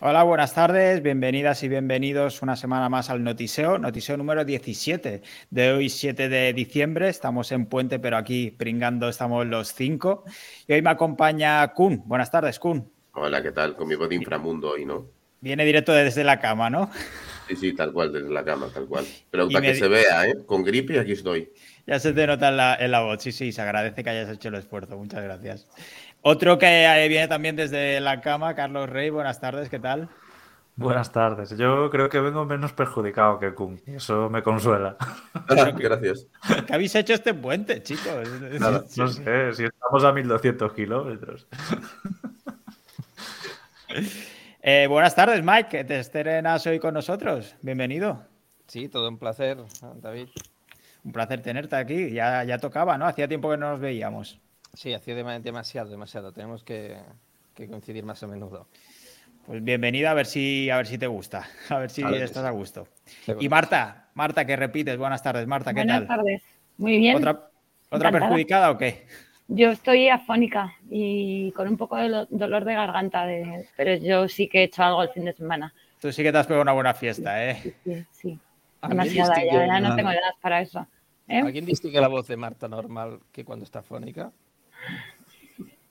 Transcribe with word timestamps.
Hola, 0.00 0.22
buenas 0.22 0.54
tardes, 0.54 1.02
bienvenidas 1.02 1.62
y 1.64 1.68
bienvenidos 1.68 2.40
una 2.40 2.54
semana 2.54 2.88
más 2.88 3.10
al 3.10 3.24
Notiseo, 3.24 3.78
Notiseo 3.78 4.16
número 4.16 4.44
17 4.44 5.22
de 5.50 5.72
hoy 5.72 5.88
7 5.88 6.28
de 6.28 6.52
diciembre. 6.52 7.08
Estamos 7.08 7.50
en 7.50 7.66
Puente, 7.66 7.98
pero 7.98 8.16
aquí 8.16 8.52
pringando 8.52 9.08
estamos 9.08 9.44
los 9.46 9.74
cinco. 9.74 10.22
Y 10.68 10.72
hoy 10.72 10.82
me 10.82 10.90
acompaña 10.90 11.66
Kun. 11.74 12.04
Buenas 12.06 12.30
tardes, 12.30 12.60
Kun. 12.60 12.88
Hola, 13.12 13.42
¿qué 13.42 13.50
tal? 13.50 13.74
Con 13.74 13.88
mi 13.88 13.96
voz 13.96 14.08
de 14.08 14.14
inframundo 14.14 14.70
hoy, 14.70 14.84
¿no? 14.84 15.08
Viene 15.40 15.64
directo 15.64 15.92
desde 15.92 16.22
la 16.22 16.38
cama, 16.38 16.70
¿no? 16.70 16.90
Sí, 17.48 17.56
sí, 17.56 17.72
tal 17.72 17.92
cual, 17.92 18.12
desde 18.12 18.30
la 18.30 18.44
cama, 18.44 18.68
tal 18.72 18.86
cual. 18.86 19.04
Pero 19.30 19.48
para 19.48 19.66
que 19.66 19.74
se 19.74 19.88
vea, 19.88 20.28
¿eh? 20.28 20.34
Con 20.46 20.62
gripe 20.62 21.00
aquí 21.00 21.12
estoy. 21.12 21.50
Ya 21.88 21.98
se 21.98 22.12
te 22.12 22.26
nota 22.26 22.76
en 22.78 22.90
la, 22.90 23.00
voz, 23.00 23.22
sí, 23.22 23.32
sí, 23.32 23.50
se 23.50 23.62
agradece 23.62 24.04
que 24.04 24.10
hayas 24.10 24.28
hecho 24.28 24.48
el 24.50 24.56
esfuerzo, 24.56 24.98
muchas 24.98 25.22
gracias. 25.22 25.66
Otro 26.20 26.58
que 26.58 27.06
viene 27.08 27.28
también 27.28 27.56
desde 27.56 27.98
la 28.00 28.20
cama, 28.20 28.54
Carlos 28.54 28.90
Rey, 28.90 29.08
buenas 29.08 29.40
tardes, 29.40 29.70
¿qué 29.70 29.78
tal? 29.78 30.10
Buenas 30.76 31.10
tardes. 31.10 31.56
Yo 31.56 31.88
creo 31.88 32.10
que 32.10 32.20
vengo 32.20 32.44
menos 32.44 32.74
perjudicado 32.74 33.38
que 33.38 33.54
Kun. 33.54 33.80
Eso 33.86 34.28
me 34.28 34.42
consuela. 34.42 34.98
Gracias. 35.78 36.26
¿Qué 36.66 36.74
habéis 36.74 36.94
hecho 36.94 37.14
este 37.14 37.32
puente, 37.32 37.82
chicos? 37.82 38.28
no 38.60 39.08
sé, 39.08 39.54
si 39.54 39.64
estamos 39.64 40.04
a 40.04 40.12
1200 40.12 40.72
kilómetros. 40.74 41.46
Eh, 44.60 44.86
buenas 44.86 45.14
tardes, 45.14 45.42
Mike. 45.42 45.84
Te 45.84 46.00
estrenas 46.00 46.66
hoy 46.66 46.78
con 46.78 46.92
nosotros. 46.92 47.54
Bienvenido. 47.62 48.26
Sí, 48.66 48.88
todo 48.90 49.08
un 49.08 49.16
placer, 49.16 49.56
David. 49.94 50.28
Un 51.04 51.12
placer 51.12 51.42
tenerte 51.42 51.76
aquí. 51.76 52.10
Ya, 52.10 52.44
ya 52.44 52.58
tocaba, 52.58 52.98
¿no? 52.98 53.06
Hacía 53.06 53.28
tiempo 53.28 53.50
que 53.50 53.56
no 53.56 53.70
nos 53.70 53.80
veíamos. 53.80 54.38
Sí, 54.74 54.92
hacía 54.92 55.14
demasiado, 55.14 55.90
demasiado. 55.90 56.32
Tenemos 56.32 56.62
que, 56.62 56.96
coincidir 57.54 58.04
más 58.04 58.22
a 58.22 58.26
menudo. 58.26 58.68
Pues 59.46 59.64
bienvenida, 59.64 60.10
a 60.10 60.14
ver 60.14 60.26
si, 60.26 60.68
a 60.68 60.76
ver 60.76 60.86
si 60.86 60.98
te 60.98 61.06
gusta, 61.06 61.48
a 61.70 61.78
ver 61.78 61.90
si 61.90 62.02
estás 62.02 62.44
a 62.44 62.50
gusto. 62.50 62.86
Y 63.40 63.48
Marta, 63.48 64.08
Marta, 64.14 64.44
que 64.44 64.56
repites, 64.56 64.98
buenas 64.98 65.22
tardes, 65.22 65.46
Marta, 65.46 65.72
¿qué 65.72 65.86
tal? 65.86 66.04
Buenas 66.04 66.08
tardes, 66.08 66.42
muy 66.76 66.98
bien. 66.98 67.16
¿Otra, 67.16 67.48
¿otra 67.88 68.12
perjudicada 68.12 68.70
o 68.70 68.76
qué? 68.76 69.06
Yo 69.48 69.70
estoy 69.70 70.10
afónica 70.10 70.74
y 70.90 71.50
con 71.52 71.66
un 71.66 71.78
poco 71.78 71.96
de 71.96 72.26
dolor 72.28 72.66
de 72.66 72.74
garganta, 72.74 73.26
pero 73.76 73.94
yo 73.94 74.28
sí 74.28 74.46
que 74.46 74.60
he 74.60 74.62
hecho 74.64 74.82
algo 74.82 75.02
el 75.02 75.08
fin 75.08 75.24
de 75.24 75.32
semana. 75.32 75.72
Tú 75.98 76.12
sí 76.12 76.22
que 76.22 76.30
te 76.30 76.38
has 76.38 76.46
pegado 76.46 76.62
una 76.62 76.72
buena 76.72 76.92
fiesta, 76.92 77.50
¿eh? 77.50 77.74
Sí, 77.84 78.04
sí. 78.12 78.38
Demasiada, 78.86 79.34
ya, 79.44 79.80
no 79.80 79.96
tengo 79.96 80.10
edad 80.10 80.34
para 80.40 80.60
eso. 80.60 80.86
¿eh? 81.26 81.40
¿Alguien 81.40 81.66
distingue 81.66 82.00
la 82.00 82.08
voz 82.08 82.28
de 82.28 82.36
Marta 82.36 82.68
normal 82.68 83.20
que 83.32 83.44
cuando 83.44 83.64
está 83.64 83.80
afónica? 83.80 84.32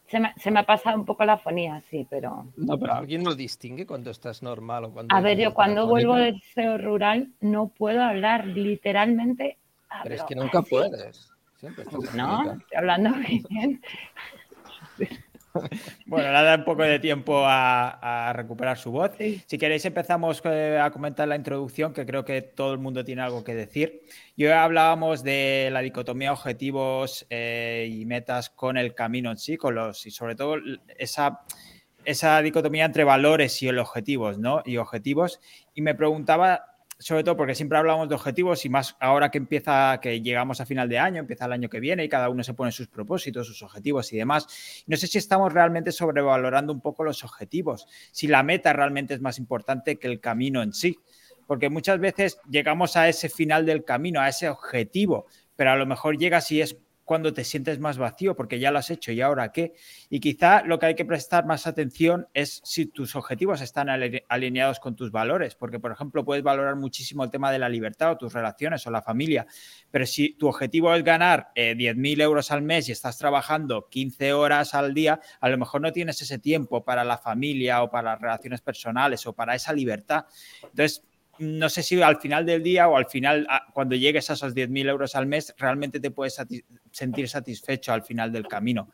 Se 0.07 0.21
me, 0.21 0.33
se 0.38 0.52
me, 0.52 0.61
ha 0.61 0.63
pasado 0.63 0.97
un 0.97 1.05
poco 1.05 1.25
la 1.25 1.38
fonía, 1.38 1.81
sí, 1.81 2.07
pero... 2.09 2.47
No, 2.55 2.79
pero 2.79 2.94
¿alguien 2.94 3.25
lo 3.25 3.35
distingue 3.35 3.85
cuando 3.85 4.09
estás 4.09 4.41
normal 4.41 4.85
o 4.85 4.91
cuando... 4.91 5.13
A 5.13 5.19
ver, 5.19 5.38
yo 5.38 5.53
cuando 5.53 5.85
vuelvo 5.85 6.16
del 6.16 6.41
CEO 6.53 6.77
rural 6.77 7.33
no 7.41 7.67
puedo 7.67 8.02
hablar, 8.02 8.47
literalmente... 8.47 9.57
Pero 10.03 10.16
es 10.16 10.23
que 10.23 10.35
nunca 10.35 10.61
puedes. 10.61 11.29
no, 12.13 12.51
estoy 12.53 12.77
hablando 12.77 13.11
bien. 13.49 13.81
Bueno, 16.05 16.31
le 16.31 16.44
da 16.44 16.55
un 16.55 16.63
poco 16.63 16.83
de 16.83 17.00
tiempo 17.00 17.44
a, 17.45 18.31
recuperar 18.33 18.77
su 18.77 18.91
voz. 18.91 19.11
Si 19.45 19.58
queréis, 19.58 19.86
empezamos 19.86 20.41
eh, 20.45 20.80
a 20.81 20.91
comentar 20.91 21.27
la 21.27 21.36
introducción, 21.36 21.94
que 21.94 22.05
creo 22.05 22.23
que 22.23 22.41
todo 22.41 22.73
el 22.73 22.80
mundo 22.80 23.03
tiene 23.03 23.22
algo 23.22 23.44
que 23.44 23.55
decir. 23.55 24.02
Yo 24.35 24.55
hablábamos 24.55 25.23
de 25.23 25.69
la 25.72 25.81
dicotomía 25.81 26.31
objetivos 26.31 27.25
eh, 27.30 27.89
y 27.91 28.05
metas 28.05 28.50
con 28.50 28.78
el 28.78 28.94
camino 28.94 29.31
en 29.31 29.38
sí, 29.38 29.58
con 29.58 29.75
los, 29.75 30.05
y 30.05 30.11
sobre 30.11 30.35
todo 30.35 30.55
esa, 30.97 31.41
esa 32.05 32.41
dicotomía 32.41 32.85
entre 32.85 33.03
valores 33.03 33.61
y 33.61 33.67
el 33.67 33.80
objetivos, 33.80 34.38
¿no? 34.38 34.62
Y 34.66 34.78
objetivos. 34.78 35.39
Y 35.74 35.81
me 35.81 35.95
preguntaba 35.95 36.76
sobre 37.00 37.24
todo 37.24 37.38
porque 37.38 37.53
siempre 37.53 37.78
hablamos 37.78 38.09
de 38.09 38.16
objetivos 38.16 38.66
y 38.66 38.69
más 38.69 38.96
ahora 39.00 39.30
que 39.30 39.38
empieza, 39.38 40.00
que 40.02 40.22
llegamos 40.22 40.59
a 40.62 40.66
final 40.66 40.90
de 40.90 40.97
año, 40.97 41.19
empieza 41.19 41.46
el 41.46 41.52
año 41.52 41.69
que 41.69 41.80
viene 41.80 42.03
y 42.03 42.09
cada 42.09 42.30
uno 42.30 42.44
se 42.44 42.53
pone 42.53 42.72
sus 42.72 42.88
propósitos, 42.88 43.46
sus 43.47 43.62
objetivos 43.62 44.12
y 44.13 44.18
demás. 44.18 44.84
No 44.88 44.97
sé 44.97 45.07
si 45.07 45.18
estamos 45.18 45.53
realmente 45.53 45.91
sobrevalorando 45.91 46.74
un 46.74 46.81
poco 46.81 47.03
los 47.03 47.24
objetivos, 47.24 47.88
si 48.12 48.28
la 48.28 48.41
meta 48.41 48.74
realmente 48.74 49.13
es 49.13 49.22
más 49.22 49.38
importante 49.38 49.97
que 49.97 50.07
el 50.07 50.19
camino 50.19 50.63
en 50.63 50.74
sí, 50.74 50.97
porque 51.46 51.69
muchas 51.69 52.00
veces 52.00 52.40
llegamos 52.50 52.97
a 52.97 53.07
ese 53.07 53.30
final 53.30 53.66
del 53.66 53.84
camino, 53.86 54.19
a 54.19 54.30
ese 54.30 54.50
objetivo, 54.50 55.28
pero 55.56 55.72
a 55.72 55.75
lo 55.75 55.86
mejor 55.86 56.18
llega 56.18 56.41
si 56.41 56.62
es 56.62 56.78
cuando 57.07 57.34
te 57.34 57.45
sientes 57.45 57.79
más 57.79 57.97
vacío 57.97 58.35
porque 58.35 58.59
ya 58.59 58.69
lo 58.69 58.79
has 58.79 58.90
hecho 58.90 59.13
y 59.13 59.22
ahora 59.22 59.53
qué. 59.53 59.73
Y 60.09 60.19
quizá 60.19 60.62
lo 60.63 60.78
que 60.78 60.88
hay 60.88 60.95
que 60.95 61.06
prestar 61.06 61.45
más 61.45 61.66
atención 61.66 62.28
es 62.34 62.59
si 62.66 62.88
tus 62.88 63.16
objetivos 63.16 63.62
están 63.62 63.88
alineados 64.28 64.81
con 64.81 64.94
tus 64.94 65.09
valores, 65.09 65.56
porque 65.56 65.79
por 65.79 65.94
ejemplo 65.94 66.25
puedes 66.25 66.44
valorar 66.44 66.75
muchísimo 66.75 67.23
el 67.23 67.31
tema 67.31 67.50
de 67.50 67.59
la 67.59 67.69
libertad 67.69 68.12
o 68.12 68.18
tus 68.18 68.34
relaciones 68.34 68.85
o 68.85 68.91
la 68.91 69.01
familia, 69.01 69.47
pero 69.90 70.06
si 70.06 70.34
tu 70.34 70.50
objetivo 70.50 70.94
es 70.94 71.03
ganar 71.06 71.47
eh, 71.56 71.75
10.000 71.78 72.22
euros 72.22 72.51
al 72.51 72.62
mes 72.62 72.90
y 72.90 72.91
estás 72.91 73.18
trabajando 73.18 73.88
15 73.89 74.34
horas 74.34 74.75
al 74.75 74.94
día, 74.94 75.22
a 75.39 75.47
lo 75.47 75.57
mejor 75.57 75.79
no 75.79 75.94
tienes 75.94 76.22
ese 76.22 76.39
tiempo 76.39 76.84
para 76.84 77.06
la 77.06 77.18
familia 77.18 77.84
o 77.84 77.89
para 77.89 78.12
las 78.12 78.22
relaciones 78.22 78.59
personales 78.59 79.25
o 79.28 79.31
para 79.31 79.56
esa 79.56 79.72
libertad. 79.72 80.25
Entonces, 80.62 81.06
no 81.40 81.70
sé 81.70 81.84
si 81.84 82.02
al 82.02 82.18
final 82.18 82.46
del 82.46 82.64
día 82.64 82.88
o 82.88 82.98
al 82.98 83.08
final, 83.08 83.48
cuando 83.74 83.96
llegues 83.96 84.30
a 84.30 84.34
esos 84.34 84.53
10.000 84.53 84.90
euros 84.90 85.16
al 85.16 85.28
mes, 85.28 85.53
realmente 85.58 86.00
te 86.00 86.12
puedes 86.12 86.42
sentir 86.92 87.30
satisfecho 87.30 87.94
al 87.94 88.03
final 88.03 88.31
del 88.31 88.48
camino. 88.48 88.90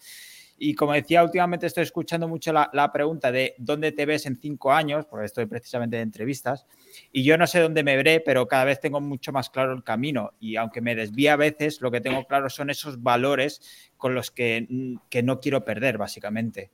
Y 0.58 0.76
como 0.76 0.94
decía, 0.94 1.24
últimamente 1.24 1.66
estoy 1.66 1.84
escuchando 1.84 2.28
mucho 2.28 2.54
la, 2.54 2.92
pregunta 2.94 3.32
de 3.32 3.56
dónde 3.58 3.92
te 3.92 4.06
ves 4.06 4.26
en 4.26 4.38
cinco 4.38 4.72
años, 4.72 5.06
porque 5.06 5.26
estoy 5.26 5.46
precisamente 5.46 5.98
de 5.98 6.04
entrevistas, 6.04 6.68
y 7.12 7.24
yo 7.24 7.38
no 7.38 7.48
sé 7.48 7.60
dónde 7.60 7.84
me 7.84 7.96
veré, 7.96 8.20
pero 8.20 8.48
cada 8.48 8.66
vez 8.66 8.80
tengo 8.80 9.02
mucho 9.02 9.32
más 9.32 9.50
claro 9.50 9.74
el 9.74 9.84
camino. 9.84 10.32
Y 10.40 10.56
aunque 10.56 10.82
me 10.82 10.96
desvía 10.96 11.34
a 11.34 11.38
veces, 11.38 11.82
lo 11.82 11.92
que 11.92 12.02
tengo 12.02 12.26
claro 12.26 12.50
son 12.50 12.70
esos 12.70 13.02
valores 13.02 13.90
con 13.98 14.14
los 14.14 14.32
que, 14.32 14.68
que 15.10 15.24
no 15.24 15.40
quiero 15.40 15.66
perder, 15.66 15.98
básicamente. 15.98 16.72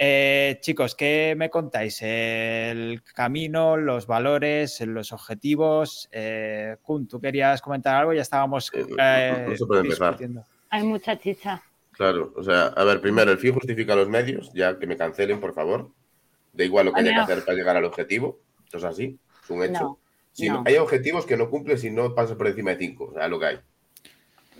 Eh, 0.00 0.58
chicos, 0.60 0.94
¿qué 0.94 1.34
me 1.36 1.50
contáis? 1.50 2.00
El 2.02 3.02
camino, 3.02 3.76
los 3.76 4.06
valores, 4.06 4.80
los 4.82 5.12
objetivos. 5.12 6.08
Eh, 6.12 6.76
Kun, 6.82 7.08
tú 7.08 7.20
querías 7.20 7.60
comentar 7.60 7.96
algo, 7.96 8.12
ya 8.12 8.22
estábamos 8.22 8.70
eh, 8.74 8.86
eh 8.96 9.56
Hay 10.70 10.82
mucha 10.84 11.18
chicha. 11.18 11.60
Claro, 11.90 12.32
o 12.36 12.44
sea, 12.44 12.66
a 12.66 12.84
ver, 12.84 13.00
primero, 13.00 13.32
el 13.32 13.38
fin 13.38 13.52
justifica 13.52 13.96
los 13.96 14.08
medios, 14.08 14.52
ya 14.54 14.78
que 14.78 14.86
me 14.86 14.96
cancelen, 14.96 15.40
por 15.40 15.52
favor. 15.52 15.90
Da 16.52 16.62
igual 16.62 16.86
lo 16.86 16.92
que 16.92 17.00
haya 17.00 17.14
que 17.14 17.20
hacer 17.20 17.44
para 17.44 17.58
llegar 17.58 17.76
al 17.76 17.84
objetivo. 17.84 18.38
Esto 18.64 18.78
es 18.78 18.84
así, 18.84 19.18
es 19.42 19.50
un 19.50 19.64
hecho. 19.64 19.98
si 20.32 20.48
hay 20.48 20.76
objetivos 20.76 21.26
que 21.26 21.36
no 21.36 21.50
cumples 21.50 21.80
si 21.80 21.90
no 21.90 22.14
pasas 22.14 22.36
por 22.36 22.46
encima 22.46 22.70
de 22.70 22.78
cinco, 22.78 23.06
o 23.06 23.14
sea, 23.14 23.26
lo 23.26 23.40
que 23.40 23.46
hay 23.46 23.58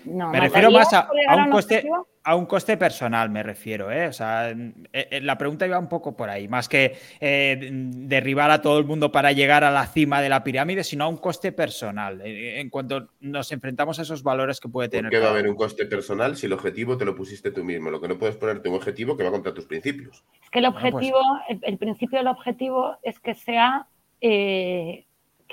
me 0.05 0.41
refiero 0.41 0.71
más 0.71 0.93
a, 0.93 1.09
un 1.37 1.51
coste, 1.51 1.89
a 2.29 2.35
un 2.35 2.45
coste 2.45 2.77
personal, 2.77 3.31
me 3.31 3.43
refiero. 3.43 3.91
¿eh? 3.91 4.09
O 4.09 4.13
sea, 4.13 4.51
eh, 4.51 4.73
eh, 4.93 5.21
la 5.23 5.39
pregunta 5.39 5.67
iba 5.67 5.79
un 5.79 5.89
poco 5.89 6.15
por 6.15 6.29
ahí, 6.29 6.47
más 6.47 6.69
que 6.69 6.99
derribar 7.21 8.51
a 8.51 8.61
todo 8.61 8.79
el 8.79 8.85
mundo 8.85 9.11
para 9.11 9.33
llegar 9.33 9.65
a 9.65 9.71
la 9.71 9.87
cima 9.87 10.21
de 10.21 10.29
la 10.29 10.45
pirámide, 10.45 10.85
sino 10.85 11.05
a 11.05 11.09
un 11.09 11.17
coste 11.17 11.53
personal, 11.53 12.21
en 12.23 12.69
cuanto 12.69 13.09
nos 13.21 13.51
enfrentamos 13.53 13.99
a 13.99 14.03
esos 14.03 14.23
valores 14.23 14.61
que 14.61 14.69
puede 14.69 14.91
tener. 14.91 15.11
¿Por 15.11 15.19
qué 15.19 15.25
va 15.25 15.29
a 15.29 15.31
haber 15.31 15.49
un 15.49 15.57
coste 15.57 15.87
personal 15.87 16.37
si 16.37 16.45
el 16.45 16.53
objetivo 16.53 16.99
te 16.99 17.07
lo 17.07 17.15
pusiste 17.15 17.51
tú 17.51 17.65
mismo? 17.65 17.91
Lo 17.91 18.01
que 18.01 18.09
no 18.09 18.19
puedes 18.19 18.37
ponerte 18.37 18.69
un 18.69 18.75
objetivo 18.75 19.17
que 19.17 19.25
va 19.25 19.31
contra 19.31 19.55
tus 19.55 19.65
principios. 19.65 20.23
Es 20.43 20.51
que 20.51 20.59
el 20.59 20.73
pues 20.73 20.85
objetivo, 20.85 21.19
el, 21.49 21.79
principio 21.79 22.19
del 22.19 22.29
objetivo 22.29 22.97
es 23.03 23.19
que 23.21 23.35
sea, 23.35 23.87
que 24.21 25.07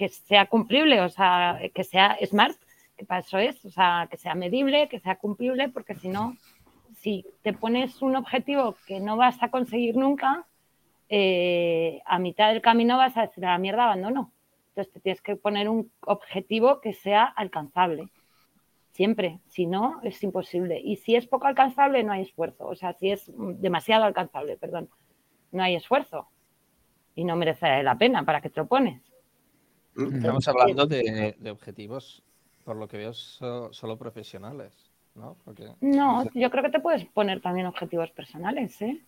sea 0.09 0.47
cumplible, 0.47 0.99
o 0.99 1.09
sea, 1.09 1.57
que 1.73 1.83
sea 1.85 2.17
smart 2.25 2.57
para 3.03 3.19
eso 3.19 3.37
es, 3.37 3.63
o 3.65 3.69
sea, 3.69 4.07
que 4.09 4.17
sea 4.17 4.35
medible, 4.35 4.87
que 4.87 4.99
sea 4.99 5.17
cumplible, 5.17 5.69
porque 5.69 5.95
si 5.95 6.07
no, 6.07 6.37
si 6.95 7.25
te 7.41 7.53
pones 7.53 8.01
un 8.01 8.15
objetivo 8.15 8.75
que 8.87 8.99
no 8.99 9.17
vas 9.17 9.41
a 9.43 9.49
conseguir 9.49 9.97
nunca, 9.97 10.47
eh, 11.09 12.01
a 12.05 12.19
mitad 12.19 12.51
del 12.51 12.61
camino 12.61 12.97
vas 12.97 13.15
a 13.17 13.21
decir 13.21 13.45
a 13.45 13.51
la 13.51 13.57
mierda 13.57 13.83
abandono. 13.83 14.31
Entonces 14.69 14.93
te 14.93 14.99
tienes 14.99 15.21
que 15.21 15.35
poner 15.35 15.69
un 15.69 15.91
objetivo 16.01 16.81
que 16.81 16.93
sea 16.93 17.25
alcanzable. 17.25 18.09
Siempre, 18.91 19.39
si 19.47 19.67
no, 19.67 19.99
es 20.03 20.23
imposible. 20.23 20.79
Y 20.79 20.95
si 20.97 21.15
es 21.15 21.27
poco 21.27 21.47
alcanzable, 21.47 22.03
no 22.03 22.13
hay 22.13 22.21
esfuerzo. 22.21 22.65
O 22.65 22.75
sea, 22.75 22.93
si 22.93 23.11
es 23.11 23.29
demasiado 23.35 24.05
alcanzable, 24.05 24.57
perdón, 24.57 24.89
no 25.51 25.63
hay 25.63 25.75
esfuerzo. 25.75 26.27
Y 27.13 27.23
no 27.23 27.35
merece 27.35 27.83
la 27.83 27.97
pena 27.97 28.23
para 28.23 28.41
que 28.41 28.49
te 28.49 28.59
lo 28.59 28.67
pones. 28.67 29.01
Estamos 29.95 30.47
hablando 30.47 30.85
de 30.85 31.35
objetivos 31.49 32.23
por 32.65 32.75
lo 32.75 32.87
que 32.87 32.97
veo, 32.97 33.13
solo 33.13 33.97
profesionales, 33.97 34.73
¿no? 35.13 35.37
no, 35.81 36.25
yo 36.33 36.49
creo 36.51 36.63
que 36.63 36.71
te 36.71 36.79
puedes 36.79 37.05
poner 37.05 37.39
también 37.39 37.67
objetivos 37.67 38.11
personales, 38.11 38.81
¿eh? 38.81 39.01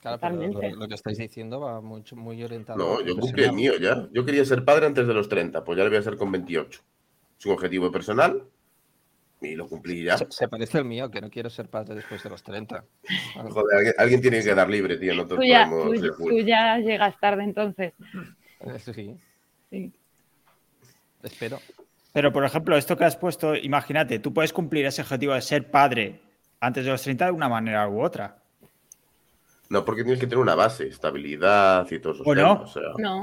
Claro, 0.00 0.18
pero 0.20 0.76
lo, 0.76 0.88
que 0.88 0.94
estáis 0.94 1.18
diciendo 1.18 1.60
va 1.60 1.80
mucho, 1.80 2.16
muy 2.16 2.42
orientado. 2.42 2.78
No, 2.78 3.00
yo 3.00 3.16
cumplí 3.16 3.44
el 3.44 3.52
mío 3.52 3.72
ya. 3.76 4.08
Yo 4.12 4.24
quería 4.24 4.44
ser 4.44 4.64
padre 4.64 4.86
antes 4.86 5.06
de 5.06 5.14
los 5.14 5.28
30, 5.28 5.64
pues 5.64 5.76
ya 5.76 5.84
lo 5.84 5.90
voy 5.90 5.98
a 5.98 6.02
ser 6.02 6.16
con 6.16 6.30
28. 6.30 6.80
Es 7.38 7.46
un 7.46 7.52
objetivo 7.52 7.90
personal 7.90 8.44
y 9.40 9.56
lo 9.56 9.66
cumplí 9.68 10.04
ya. 10.04 10.16
Se, 10.16 10.48
parece 10.48 10.78
al 10.78 10.84
mío, 10.84 11.10
que 11.10 11.20
no 11.20 11.28
quiero 11.28 11.50
ser 11.50 11.68
padre 11.68 11.96
después 11.96 12.22
de 12.22 12.30
los 12.30 12.42
30. 12.42 12.84
Joder, 13.50 13.94
alguien, 13.98 14.20
tiene 14.20 14.38
que 14.38 14.44
quedar 14.44 14.70
libre, 14.70 14.96
tío. 14.96 15.26
tú, 15.26 15.42
ya, 15.42 16.78
llegas 16.78 17.18
tarde 17.18 17.42
entonces. 17.42 17.92
Eh, 18.60 18.78
sí. 18.78 19.16
sí. 19.70 19.92
Espero. 21.22 21.58
Pero, 22.16 22.32
por 22.32 22.46
ejemplo, 22.46 22.78
esto 22.78 22.96
que 22.96 23.04
has 23.04 23.14
puesto, 23.14 23.54
imagínate, 23.54 24.20
tú 24.20 24.32
puedes 24.32 24.50
cumplir 24.50 24.86
ese 24.86 25.02
objetivo 25.02 25.34
de 25.34 25.42
ser 25.42 25.70
padre 25.70 26.22
antes 26.60 26.86
de 26.86 26.90
los 26.90 27.02
30 27.02 27.26
de 27.26 27.30
una 27.30 27.46
manera 27.46 27.86
u 27.90 28.02
otra. 28.02 28.38
No, 29.68 29.84
porque 29.84 30.02
tienes 30.02 30.18
que 30.18 30.26
tener 30.26 30.38
una 30.38 30.54
base, 30.54 30.88
estabilidad 30.88 31.86
y 31.90 31.98
todo 31.98 32.14
eso. 32.14 32.22
¿O 32.24 32.34
no? 32.34 32.64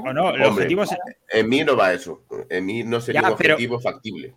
O 0.04 0.12
no, 0.12 0.30
el 0.30 0.44
objetivo 0.44 0.84
es... 0.84 0.90
En 1.28 1.48
mí 1.48 1.64
no 1.64 1.76
va 1.76 1.92
eso. 1.92 2.22
En 2.48 2.66
mí 2.66 2.84
no 2.84 3.00
sería 3.00 3.22
un 3.22 3.32
objetivo 3.32 3.80
factible. 3.80 4.36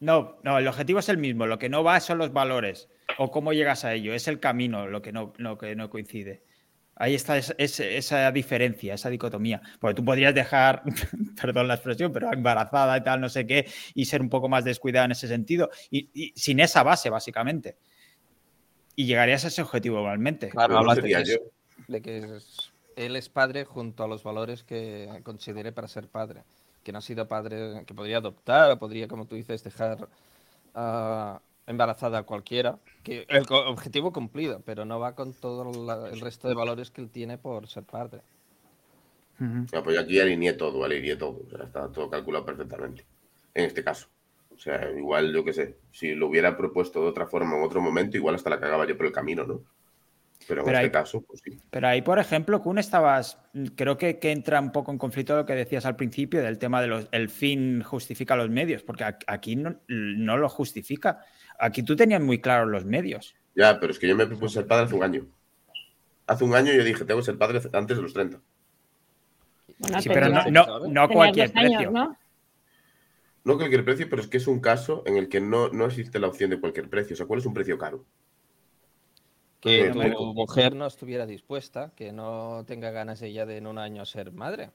No, 0.00 0.38
no, 0.42 0.56
el 0.56 0.66
objetivo 0.68 1.00
es 1.00 1.10
el 1.10 1.18
mismo. 1.18 1.46
Lo 1.46 1.58
que 1.58 1.68
no 1.68 1.84
va 1.84 2.00
son 2.00 2.16
los 2.16 2.32
valores 2.32 2.88
o 3.18 3.30
cómo 3.30 3.52
llegas 3.52 3.84
a 3.84 3.92
ello. 3.92 4.14
Es 4.14 4.26
el 4.26 4.40
camino 4.40 4.86
lo 4.86 5.02
que 5.02 5.12
no, 5.12 5.34
que 5.34 5.76
no 5.76 5.90
coincide. 5.90 6.40
Ahí 6.98 7.14
está 7.14 7.38
esa 7.38 8.32
diferencia, 8.32 8.94
esa 8.94 9.08
dicotomía. 9.08 9.62
Porque 9.78 9.94
tú 9.94 10.04
podrías 10.04 10.34
dejar, 10.34 10.82
perdón 11.40 11.68
la 11.68 11.74
expresión, 11.74 12.12
pero 12.12 12.32
embarazada 12.32 12.96
y 12.96 13.02
tal, 13.02 13.20
no 13.20 13.28
sé 13.28 13.46
qué, 13.46 13.66
y 13.94 14.04
ser 14.04 14.20
un 14.20 14.28
poco 14.28 14.48
más 14.48 14.64
descuidada 14.64 15.04
en 15.06 15.12
ese 15.12 15.28
sentido, 15.28 15.70
y, 15.90 16.32
sin 16.34 16.60
esa 16.60 16.82
base, 16.82 17.10
básicamente. 17.10 17.76
Y 18.96 19.06
llegarías 19.06 19.44
a 19.44 19.48
ese 19.48 19.62
objetivo 19.62 19.98
igualmente. 19.98 20.48
Claro, 20.48 20.78
hablas 20.78 20.96
de, 20.96 21.40
de 21.86 22.02
que 22.02 22.38
él 22.96 23.16
es 23.16 23.28
padre 23.28 23.64
junto 23.64 24.02
a 24.02 24.08
los 24.08 24.24
valores 24.24 24.64
que 24.64 25.08
considere 25.22 25.70
para 25.72 25.86
ser 25.86 26.08
padre 26.08 26.42
que 26.88 26.92
no 26.92 27.00
ha 27.00 27.02
sido 27.02 27.28
padre, 27.28 27.84
que 27.84 27.92
podría 27.92 28.16
adoptar, 28.16 28.70
o 28.70 28.78
podría, 28.78 29.08
como 29.08 29.26
tú 29.26 29.36
dices, 29.36 29.62
dejar 29.62 30.08
uh, 30.74 31.38
embarazada 31.68 32.18
a 32.18 32.22
cualquiera, 32.24 32.78
que 33.02 33.26
el 33.28 33.44
objetivo 33.50 34.12
cumplido, 34.12 34.60
pero 34.64 34.84
no 34.84 34.98
va 34.98 35.14
con 35.14 35.32
todo 35.32 36.08
el 36.08 36.20
resto 36.20 36.48
de 36.48 36.54
valores 36.54 36.90
que 36.90 37.00
él 37.00 37.10
tiene 37.10 37.38
por 37.38 37.68
ser 37.68 37.84
padre. 37.84 38.22
pues 39.38 39.94
yo 39.94 40.00
aquí 40.00 40.18
alineé 40.18 40.54
todo, 40.54 40.84
alineé 40.84 41.16
todo, 41.16 41.42
o 41.46 41.50
sea, 41.50 41.64
está 41.64 41.92
todo 41.92 42.10
calculado 42.10 42.44
perfectamente, 42.44 43.04
en 43.54 43.66
este 43.66 43.84
caso. 43.84 44.08
O 44.54 44.58
sea, 44.58 44.90
igual, 44.90 45.32
yo 45.32 45.44
qué 45.44 45.52
sé, 45.52 45.76
si 45.92 46.14
lo 46.14 46.26
hubiera 46.26 46.56
propuesto 46.56 47.00
de 47.00 47.08
otra 47.08 47.28
forma 47.28 47.56
en 47.56 47.62
otro 47.62 47.80
momento, 47.80 48.16
igual 48.16 48.34
hasta 48.34 48.50
la 48.50 48.58
cagaba 48.58 48.88
yo 48.88 48.96
por 48.96 49.06
el 49.06 49.12
camino, 49.12 49.44
¿no? 49.44 49.62
Pero 50.46 50.66
en 50.66 50.74
este 50.74 50.90
caso, 50.90 51.20
pues 51.22 51.40
sí. 51.44 51.60
Pero 51.70 51.88
ahí, 51.88 52.02
por 52.02 52.18
ejemplo, 52.18 52.62
Kun, 52.62 52.78
estabas, 52.78 53.38
creo 53.74 53.98
que, 53.98 54.18
entra 54.22 54.60
un 54.60 54.72
poco 54.72 54.92
en 54.92 54.98
conflicto 54.98 55.36
lo 55.36 55.44
que 55.44 55.54
decías 55.54 55.84
al 55.84 55.96
principio 55.96 56.42
del 56.42 56.58
tema 56.58 56.80
de 56.80 56.86
los, 56.86 57.08
el 57.12 57.28
fin 57.28 57.82
justifica 57.82 58.36
los 58.36 58.48
medios, 58.48 58.82
porque 58.82 59.04
aquí 59.04 59.56
no, 59.56 59.76
lo 59.88 60.48
justifica. 60.48 61.20
Aquí 61.58 61.82
tú 61.82 61.96
tenías 61.96 62.22
muy 62.22 62.40
claros 62.40 62.68
los 62.68 62.84
medios. 62.84 63.34
Ya, 63.54 63.80
pero 63.80 63.92
es 63.92 63.98
que 63.98 64.08
yo 64.08 64.16
me 64.16 64.26
propuse 64.26 64.54
ser 64.54 64.66
padre 64.66 64.84
hace 64.86 64.94
un 64.94 65.02
año. 65.02 65.26
Hace 66.26 66.44
un 66.44 66.54
año 66.54 66.72
yo 66.72 66.84
dije, 66.84 67.04
tengo 67.04 67.20
que 67.20 67.26
ser 67.26 67.38
padre 67.38 67.60
antes 67.72 67.96
de 67.96 68.02
los 68.02 68.12
30. 68.12 68.40
sí, 70.00 70.08
pero 70.08 70.28
no, 70.28 70.86
no, 70.86 71.08
cualquier 71.08 71.52
precio. 71.52 71.90
¿no? 71.90 72.16
no 73.44 73.56
cualquier 73.56 73.84
precio, 73.84 74.06
pero 74.08 74.22
es 74.22 74.28
que 74.28 74.36
es 74.36 74.46
un 74.46 74.60
caso 74.60 75.02
en 75.06 75.16
el 75.16 75.28
que 75.28 75.40
no, 75.40 75.70
no 75.70 75.86
existe 75.86 76.20
la 76.20 76.28
opción 76.28 76.50
de 76.50 76.60
cualquier 76.60 76.88
precio. 76.88 77.14
O 77.14 77.16
sea, 77.16 77.26
¿cuál 77.26 77.40
es 77.40 77.46
un 77.46 77.54
precio 77.54 77.78
caro? 77.78 78.04
Que 79.60 79.90
tu 79.90 80.34
mujer 80.34 80.76
no 80.76 80.86
estuviera 80.86 81.26
dispuesta, 81.26 81.92
que 81.96 82.12
no 82.12 82.64
tenga 82.66 82.90
ganas 82.90 83.22
ella 83.22 83.44
de 83.44 83.56
en 83.56 83.66
un 83.66 83.78
año 83.78 84.04
ser 84.04 84.30
madre. 84.32 84.70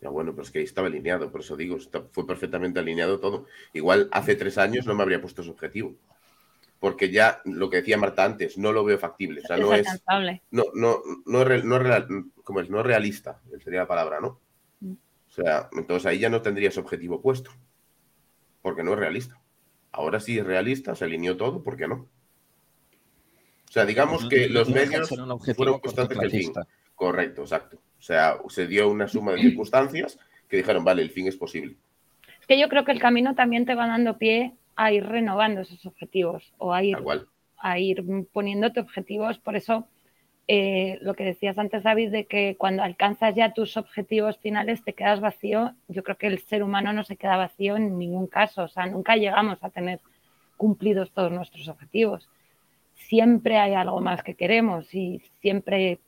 Ya 0.00 0.08
bueno, 0.08 0.32
pero 0.32 0.42
es 0.42 0.50
que 0.50 0.60
ahí 0.60 0.64
estaba 0.64 0.86
alineado, 0.86 1.30
por 1.30 1.42
eso 1.42 1.56
digo, 1.56 1.76
fue 2.12 2.26
perfectamente 2.26 2.80
alineado 2.80 3.20
todo. 3.20 3.46
Igual 3.74 4.08
hace 4.12 4.34
tres 4.34 4.56
años 4.56 4.86
no 4.86 4.94
me 4.94 5.02
habría 5.02 5.20
puesto 5.20 5.42
ese 5.42 5.50
objetivo. 5.50 5.94
Porque 6.78 7.10
ya 7.10 7.42
lo 7.44 7.68
que 7.68 7.78
decía 7.78 7.98
Marta 7.98 8.24
antes, 8.24 8.56
no 8.56 8.72
lo 8.72 8.82
veo 8.82 8.98
factible. 8.98 9.42
O 9.42 9.46
sea, 9.46 9.58
no 9.58 9.74
es. 9.74 9.86
No, 10.50 10.64
no, 10.72 11.02
no, 11.26 11.44
no, 11.44 12.60
es? 12.60 12.70
No 12.70 12.82
realista, 12.82 13.40
sería 13.62 13.80
la 13.80 13.86
palabra, 13.86 14.20
¿no? 14.20 14.40
Mm. 14.80 14.92
O 14.92 15.30
sea, 15.30 15.68
entonces 15.72 16.06
ahí 16.06 16.18
ya 16.18 16.30
no 16.30 16.40
tendría 16.40 16.70
ese 16.70 16.80
objetivo 16.80 17.20
puesto. 17.20 17.50
Porque 18.62 18.82
no 18.82 18.94
es 18.94 18.98
realista. 18.98 19.38
Ahora 19.92 20.20
sí 20.20 20.38
es 20.38 20.46
realista, 20.46 20.94
se 20.94 21.04
alineó 21.04 21.36
todo, 21.36 21.62
¿por 21.62 21.76
qué 21.76 21.86
no? 21.86 22.08
O 23.68 23.72
sea, 23.72 23.84
digamos 23.84 24.26
que 24.28 24.48
los 24.48 24.68
medios 24.70 25.08
fueron 25.54 25.78
constantes 25.80 26.18
del 26.18 26.30
fin. 26.30 26.52
Correcto, 27.00 27.40
exacto. 27.40 27.78
O 27.98 28.02
sea, 28.02 28.36
se 28.50 28.66
dio 28.66 28.90
una 28.90 29.08
suma 29.08 29.32
de 29.32 29.38
circunstancias 29.48 30.18
que 30.46 30.58
dijeron, 30.58 30.84
vale, 30.84 31.00
el 31.00 31.10
fin 31.10 31.26
es 31.26 31.36
posible. 31.36 31.76
Es 32.38 32.46
que 32.46 32.60
yo 32.60 32.68
creo 32.68 32.84
que 32.84 32.92
el 32.92 33.00
camino 33.00 33.34
también 33.34 33.64
te 33.64 33.74
va 33.74 33.86
dando 33.86 34.18
pie 34.18 34.52
a 34.76 34.92
ir 34.92 35.06
renovando 35.06 35.62
esos 35.62 35.86
objetivos 35.86 36.52
o 36.58 36.74
a 36.74 36.82
ir, 36.82 36.98
a 37.56 37.78
ir 37.78 38.04
poniéndote 38.34 38.80
objetivos. 38.80 39.38
Por 39.38 39.56
eso, 39.56 39.88
eh, 40.46 40.98
lo 41.00 41.14
que 41.14 41.24
decías 41.24 41.56
antes, 41.56 41.84
David, 41.84 42.10
de 42.10 42.26
que 42.26 42.56
cuando 42.58 42.82
alcanzas 42.82 43.34
ya 43.34 43.54
tus 43.54 43.78
objetivos 43.78 44.36
finales 44.36 44.84
te 44.84 44.92
quedas 44.92 45.20
vacío, 45.20 45.74
yo 45.88 46.02
creo 46.02 46.18
que 46.18 46.26
el 46.26 46.40
ser 46.40 46.62
humano 46.62 46.92
no 46.92 47.02
se 47.02 47.16
queda 47.16 47.38
vacío 47.38 47.76
en 47.76 47.98
ningún 47.98 48.26
caso. 48.26 48.64
O 48.64 48.68
sea, 48.68 48.84
nunca 48.84 49.16
llegamos 49.16 49.56
a 49.64 49.70
tener 49.70 50.00
cumplidos 50.58 51.12
todos 51.12 51.32
nuestros 51.32 51.66
objetivos 51.68 52.28
siempre 53.08 53.58
hay 53.58 53.74
algo 53.74 54.00
más 54.00 54.22
que 54.22 54.34
queremos 54.34 54.94
y 54.94 55.22
siempre, 55.40 56.00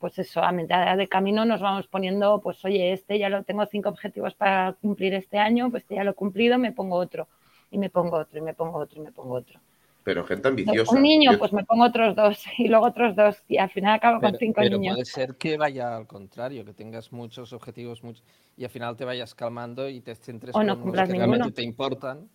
pues 0.00 0.18
eso, 0.18 0.42
a 0.42 0.50
mitad 0.50 0.96
de 0.96 1.06
camino 1.08 1.44
nos 1.44 1.60
vamos 1.60 1.86
poniendo, 1.86 2.40
pues 2.40 2.64
oye, 2.64 2.92
este 2.92 3.18
ya 3.18 3.28
lo 3.28 3.42
tengo 3.44 3.66
cinco 3.66 3.90
objetivos 3.90 4.34
para 4.34 4.72
cumplir 4.80 5.12
este 5.12 5.38
año, 5.38 5.70
pues 5.70 5.82
este 5.82 5.96
ya 5.96 6.04
lo 6.04 6.12
he 6.12 6.14
cumplido, 6.14 6.58
me 6.58 6.72
pongo 6.72 6.96
otro, 6.96 7.28
y 7.70 7.76
me 7.76 7.90
pongo 7.90 8.16
otro, 8.16 8.38
y 8.38 8.42
me 8.42 8.54
pongo 8.54 8.78
otro, 8.78 8.98
y 8.98 9.04
me 9.04 9.12
pongo 9.12 9.34
otro. 9.34 9.60
Pero 10.02 10.24
gente 10.24 10.48
ambiciosa. 10.48 10.96
Un 10.96 11.02
niño, 11.02 11.32
pues 11.38 11.52
me 11.52 11.64
pongo 11.64 11.84
otros 11.84 12.16
dos, 12.16 12.42
y 12.58 12.68
luego 12.68 12.86
otros 12.86 13.14
dos, 13.14 13.42
y 13.46 13.58
al 13.58 13.68
final 13.68 13.96
acabo 13.96 14.20
con 14.20 14.34
cinco 14.36 14.62
pero 14.62 14.78
niños. 14.78 14.94
Puede 14.94 15.04
ser 15.04 15.36
que 15.36 15.58
vaya 15.58 15.94
al 15.94 16.06
contrario, 16.06 16.64
que 16.64 16.72
tengas 16.72 17.12
muchos 17.12 17.52
objetivos, 17.52 18.02
muchos, 18.02 18.24
y 18.56 18.64
al 18.64 18.70
final 18.70 18.96
te 18.96 19.04
vayas 19.04 19.34
calmando 19.34 19.86
y 19.86 20.00
te 20.00 20.14
centres 20.14 20.56
en 20.56 20.66
los 20.66 20.78
que 20.78 20.90
realmente 20.92 21.52
te 21.52 21.62
importan 21.62 22.26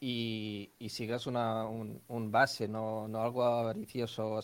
y, 0.00 0.70
sigas 0.88 1.26
una, 1.26 1.66
un, 1.66 2.32
base, 2.32 2.66
no, 2.66 3.06
no 3.06 3.22
algo 3.22 3.44
avaricioso. 3.44 4.40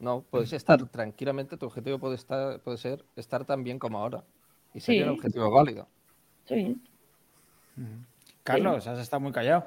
No, 0.00 0.24
puedes 0.30 0.52
estar 0.52 0.86
tranquilamente, 0.88 1.56
tu 1.56 1.66
objetivo 1.66 1.98
puede, 1.98 2.14
estar, 2.14 2.60
puede 2.60 2.78
ser 2.78 3.04
estar 3.16 3.44
tan 3.44 3.64
bien 3.64 3.78
como 3.78 3.98
ahora. 3.98 4.24
Y 4.72 4.80
sería 4.80 5.04
un 5.04 5.10
objetivo 5.10 5.50
válido. 5.50 5.88
Sí. 6.44 6.80
Carlos, 8.44 8.86
has 8.86 8.98
estado 8.98 9.20
muy 9.20 9.32
callado. 9.32 9.66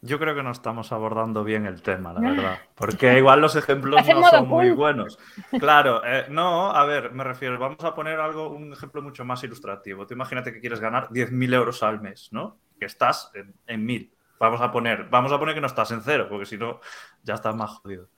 Yo 0.00 0.18
creo 0.18 0.34
que 0.34 0.42
no 0.42 0.50
estamos 0.50 0.92
abordando 0.92 1.44
bien 1.44 1.64
el 1.64 1.80
tema, 1.80 2.12
la 2.12 2.20
verdad. 2.20 2.58
Porque 2.74 3.16
igual 3.16 3.40
los 3.40 3.56
ejemplos 3.56 4.06
no 4.06 4.28
son 4.28 4.48
muy 4.48 4.70
buenos. 4.70 5.18
Claro, 5.58 6.02
eh, 6.04 6.26
no, 6.28 6.70
a 6.70 6.84
ver, 6.84 7.12
me 7.12 7.24
refiero, 7.24 7.58
vamos 7.58 7.82
a 7.84 7.94
poner 7.94 8.20
algo, 8.20 8.50
un 8.50 8.72
ejemplo 8.72 9.00
mucho 9.00 9.24
más 9.24 9.42
ilustrativo. 9.44 10.06
Tú 10.06 10.12
imagínate 10.12 10.52
que 10.52 10.60
quieres 10.60 10.78
ganar 10.78 11.08
10.000 11.08 11.54
euros 11.54 11.82
al 11.82 12.02
mes, 12.02 12.28
¿no? 12.32 12.58
Que 12.78 12.84
estás 12.84 13.30
en, 13.34 13.54
en 13.66 13.86
1.000. 13.86 14.10
Vamos 14.38 14.60
a 14.60 14.70
poner, 14.70 15.08
vamos 15.08 15.32
a 15.32 15.38
poner 15.38 15.54
que 15.54 15.62
no 15.62 15.68
estás 15.68 15.90
en 15.90 16.02
cero, 16.02 16.26
porque 16.28 16.44
si 16.44 16.58
no, 16.58 16.80
ya 17.22 17.34
estás 17.34 17.56
más 17.56 17.70
jodido. 17.70 18.08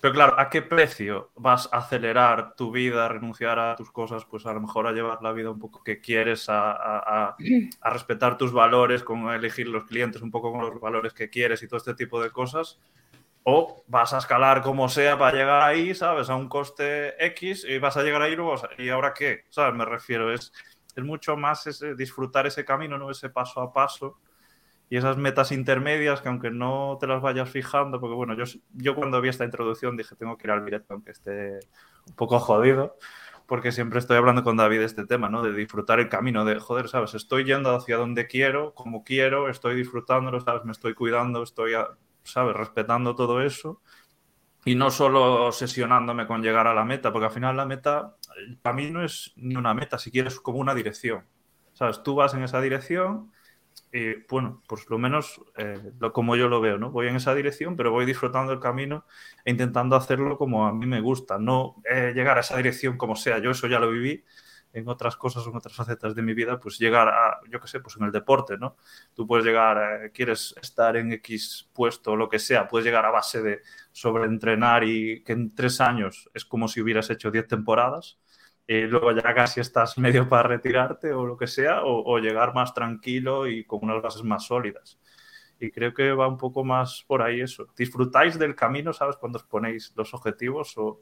Pero 0.00 0.12
claro, 0.12 0.38
¿a 0.38 0.50
qué 0.50 0.62
precio 0.62 1.30
vas 1.36 1.68
a 1.72 1.78
acelerar 1.78 2.54
tu 2.54 2.70
vida, 2.70 3.06
a 3.06 3.08
renunciar 3.08 3.58
a 3.58 3.76
tus 3.76 3.90
cosas, 3.90 4.24
pues 4.24 4.44
a 4.46 4.52
lo 4.52 4.60
mejor 4.60 4.86
a 4.86 4.92
llevar 4.92 5.22
la 5.22 5.32
vida 5.32 5.50
un 5.50 5.58
poco 5.58 5.82
que 5.82 6.00
quieres, 6.00 6.46
a, 6.48 7.34
respetar 7.82 8.36
tus 8.36 8.52
valores, 8.52 9.02
con 9.02 9.28
elegir 9.30 9.68
los 9.68 9.84
clientes 9.84 10.22
un 10.22 10.30
poco 10.30 10.52
con 10.52 10.60
los 10.60 10.80
valores 10.80 11.14
que 11.14 11.30
quieres 11.30 11.62
y 11.62 11.68
todo 11.68 11.78
este 11.78 11.94
tipo 11.94 12.22
de 12.22 12.30
cosas? 12.30 12.78
O 13.44 13.84
vas 13.86 14.12
a 14.12 14.18
escalar 14.18 14.60
como 14.62 14.88
sea 14.88 15.18
para 15.18 15.36
llegar 15.36 15.62
ahí, 15.62 15.94
¿sabes? 15.94 16.28
A 16.30 16.36
un 16.36 16.48
coste 16.48 17.14
X 17.26 17.64
y 17.68 17.78
vas 17.78 17.96
a 17.96 18.02
llegar 18.02 18.20
ahí 18.22 18.36
luego, 18.36 18.56
¿y 18.78 18.88
ahora 18.90 19.14
qué? 19.14 19.44
¿Sabes? 19.50 19.74
Me 19.74 19.84
refiero, 19.84 20.32
es, 20.32 20.52
es 20.94 21.04
mucho 21.04 21.36
más 21.36 21.66
ese, 21.66 21.94
disfrutar 21.94 22.46
ese 22.46 22.64
camino, 22.64 22.98
¿no? 22.98 23.10
Ese 23.10 23.30
paso 23.30 23.60
a 23.60 23.72
paso 23.72 24.18
y 24.88 24.96
esas 24.96 25.16
metas 25.16 25.52
intermedias 25.52 26.20
que 26.20 26.28
aunque 26.28 26.50
no 26.50 26.96
te 27.00 27.06
las 27.06 27.20
vayas 27.20 27.50
fijando, 27.50 28.00
porque 28.00 28.14
bueno, 28.14 28.34
yo, 28.34 28.44
yo 28.74 28.94
cuando 28.94 29.20
vi 29.20 29.28
esta 29.28 29.44
introducción 29.44 29.96
dije 29.96 30.14
tengo 30.16 30.36
que 30.36 30.46
ir 30.46 30.52
al 30.52 30.64
directo 30.64 30.94
aunque 30.94 31.10
esté 31.10 31.58
un 32.06 32.14
poco 32.14 32.38
jodido, 32.38 32.96
porque 33.46 33.72
siempre 33.72 33.98
estoy 33.98 34.16
hablando 34.16 34.42
con 34.42 34.56
David 34.56 34.78
de 34.78 34.84
este 34.84 35.06
tema, 35.06 35.28
¿no? 35.28 35.42
De 35.42 35.52
disfrutar 35.52 36.00
el 36.00 36.08
camino, 36.08 36.44
de 36.44 36.58
joder, 36.58 36.88
¿sabes? 36.88 37.14
Estoy 37.14 37.44
yendo 37.44 37.74
hacia 37.74 37.96
donde 37.96 38.26
quiero, 38.26 38.74
como 38.74 39.04
quiero, 39.04 39.48
estoy 39.48 39.76
disfrutándolo, 39.76 40.40
¿sabes? 40.40 40.64
Me 40.64 40.72
estoy 40.72 40.94
cuidando, 40.94 41.42
estoy, 41.42 41.72
¿sabes? 42.24 42.56
Respetando 42.56 43.14
todo 43.14 43.42
eso. 43.42 43.80
Y 44.64 44.74
no 44.74 44.90
solo 44.90 45.46
obsesionándome 45.46 46.26
con 46.26 46.42
llegar 46.42 46.66
a 46.66 46.74
la 46.74 46.84
meta, 46.84 47.12
porque 47.12 47.26
al 47.26 47.32
final 47.32 47.56
la 47.56 47.66
meta, 47.66 48.16
el 48.36 48.58
camino 48.60 49.04
es 49.04 49.32
ni 49.36 49.54
una 49.54 49.74
meta, 49.74 49.96
si 49.96 50.10
quieres, 50.10 50.40
como 50.40 50.58
una 50.58 50.74
dirección. 50.74 51.24
¿Sabes? 51.72 52.02
Tú 52.02 52.16
vas 52.16 52.34
en 52.34 52.42
esa 52.42 52.60
dirección 52.60 53.30
y 53.92 54.14
bueno, 54.28 54.62
pues 54.68 54.88
lo 54.90 54.98
menos 54.98 55.40
eh, 55.56 55.92
como 56.12 56.36
yo 56.36 56.48
lo 56.48 56.60
veo, 56.60 56.78
¿no? 56.78 56.90
Voy 56.90 57.08
en 57.08 57.16
esa 57.16 57.34
dirección, 57.34 57.76
pero 57.76 57.90
voy 57.92 58.04
disfrutando 58.04 58.52
el 58.52 58.60
camino 58.60 59.06
e 59.44 59.50
intentando 59.50 59.96
hacerlo 59.96 60.36
como 60.36 60.66
a 60.66 60.72
mí 60.72 60.86
me 60.86 61.00
gusta, 61.00 61.38
no 61.38 61.76
eh, 61.88 62.12
llegar 62.14 62.36
a 62.36 62.40
esa 62.40 62.56
dirección 62.56 62.96
como 62.96 63.16
sea. 63.16 63.38
Yo 63.38 63.50
eso 63.50 63.66
ya 63.66 63.78
lo 63.78 63.90
viví 63.90 64.24
en 64.72 64.88
otras 64.88 65.16
cosas 65.16 65.46
en 65.46 65.56
otras 65.56 65.74
facetas 65.74 66.14
de 66.14 66.20
mi 66.20 66.34
vida, 66.34 66.60
pues 66.60 66.78
llegar 66.78 67.08
a, 67.08 67.40
yo 67.50 67.58
qué 67.60 67.66
sé, 67.66 67.80
pues 67.80 67.96
en 67.96 68.04
el 68.04 68.12
deporte, 68.12 68.58
¿no? 68.58 68.76
Tú 69.14 69.26
puedes 69.26 69.46
llegar, 69.46 70.04
eh, 70.04 70.10
quieres 70.12 70.54
estar 70.60 70.96
en 70.98 71.12
X 71.12 71.70
puesto 71.72 72.14
lo 72.14 72.28
que 72.28 72.38
sea, 72.38 72.68
puedes 72.68 72.84
llegar 72.84 73.06
a 73.06 73.10
base 73.10 73.42
de 73.42 73.62
sobreentrenar 73.92 74.84
y 74.84 75.22
que 75.24 75.32
en 75.32 75.54
tres 75.54 75.80
años 75.80 76.28
es 76.34 76.44
como 76.44 76.68
si 76.68 76.82
hubieras 76.82 77.08
hecho 77.08 77.30
diez 77.30 77.48
temporadas 77.48 78.18
y 78.66 78.80
luego 78.82 79.12
ya 79.12 79.34
casi 79.34 79.60
estás 79.60 79.96
medio 79.96 80.28
para 80.28 80.48
retirarte 80.48 81.12
o 81.12 81.24
lo 81.24 81.36
que 81.36 81.46
sea, 81.46 81.82
o, 81.84 82.18
llegar 82.18 82.52
más 82.54 82.74
tranquilo 82.74 83.46
y 83.46 83.64
con 83.64 83.80
unas 83.82 84.02
bases 84.02 84.22
más 84.24 84.44
sólidas. 84.44 84.98
Y 85.60 85.70
creo 85.70 85.94
que 85.94 86.12
va 86.12 86.26
un 86.26 86.36
poco 86.36 86.64
más 86.64 87.04
por 87.06 87.22
ahí 87.22 87.40
eso. 87.40 87.66
¿Disfrutáis 87.76 88.38
del 88.38 88.54
camino, 88.54 88.92
sabes, 88.92 89.16
cuando 89.16 89.38
os 89.38 89.44
ponéis 89.44 89.92
los 89.96 90.12
objetivos 90.12 90.76
o, 90.76 91.00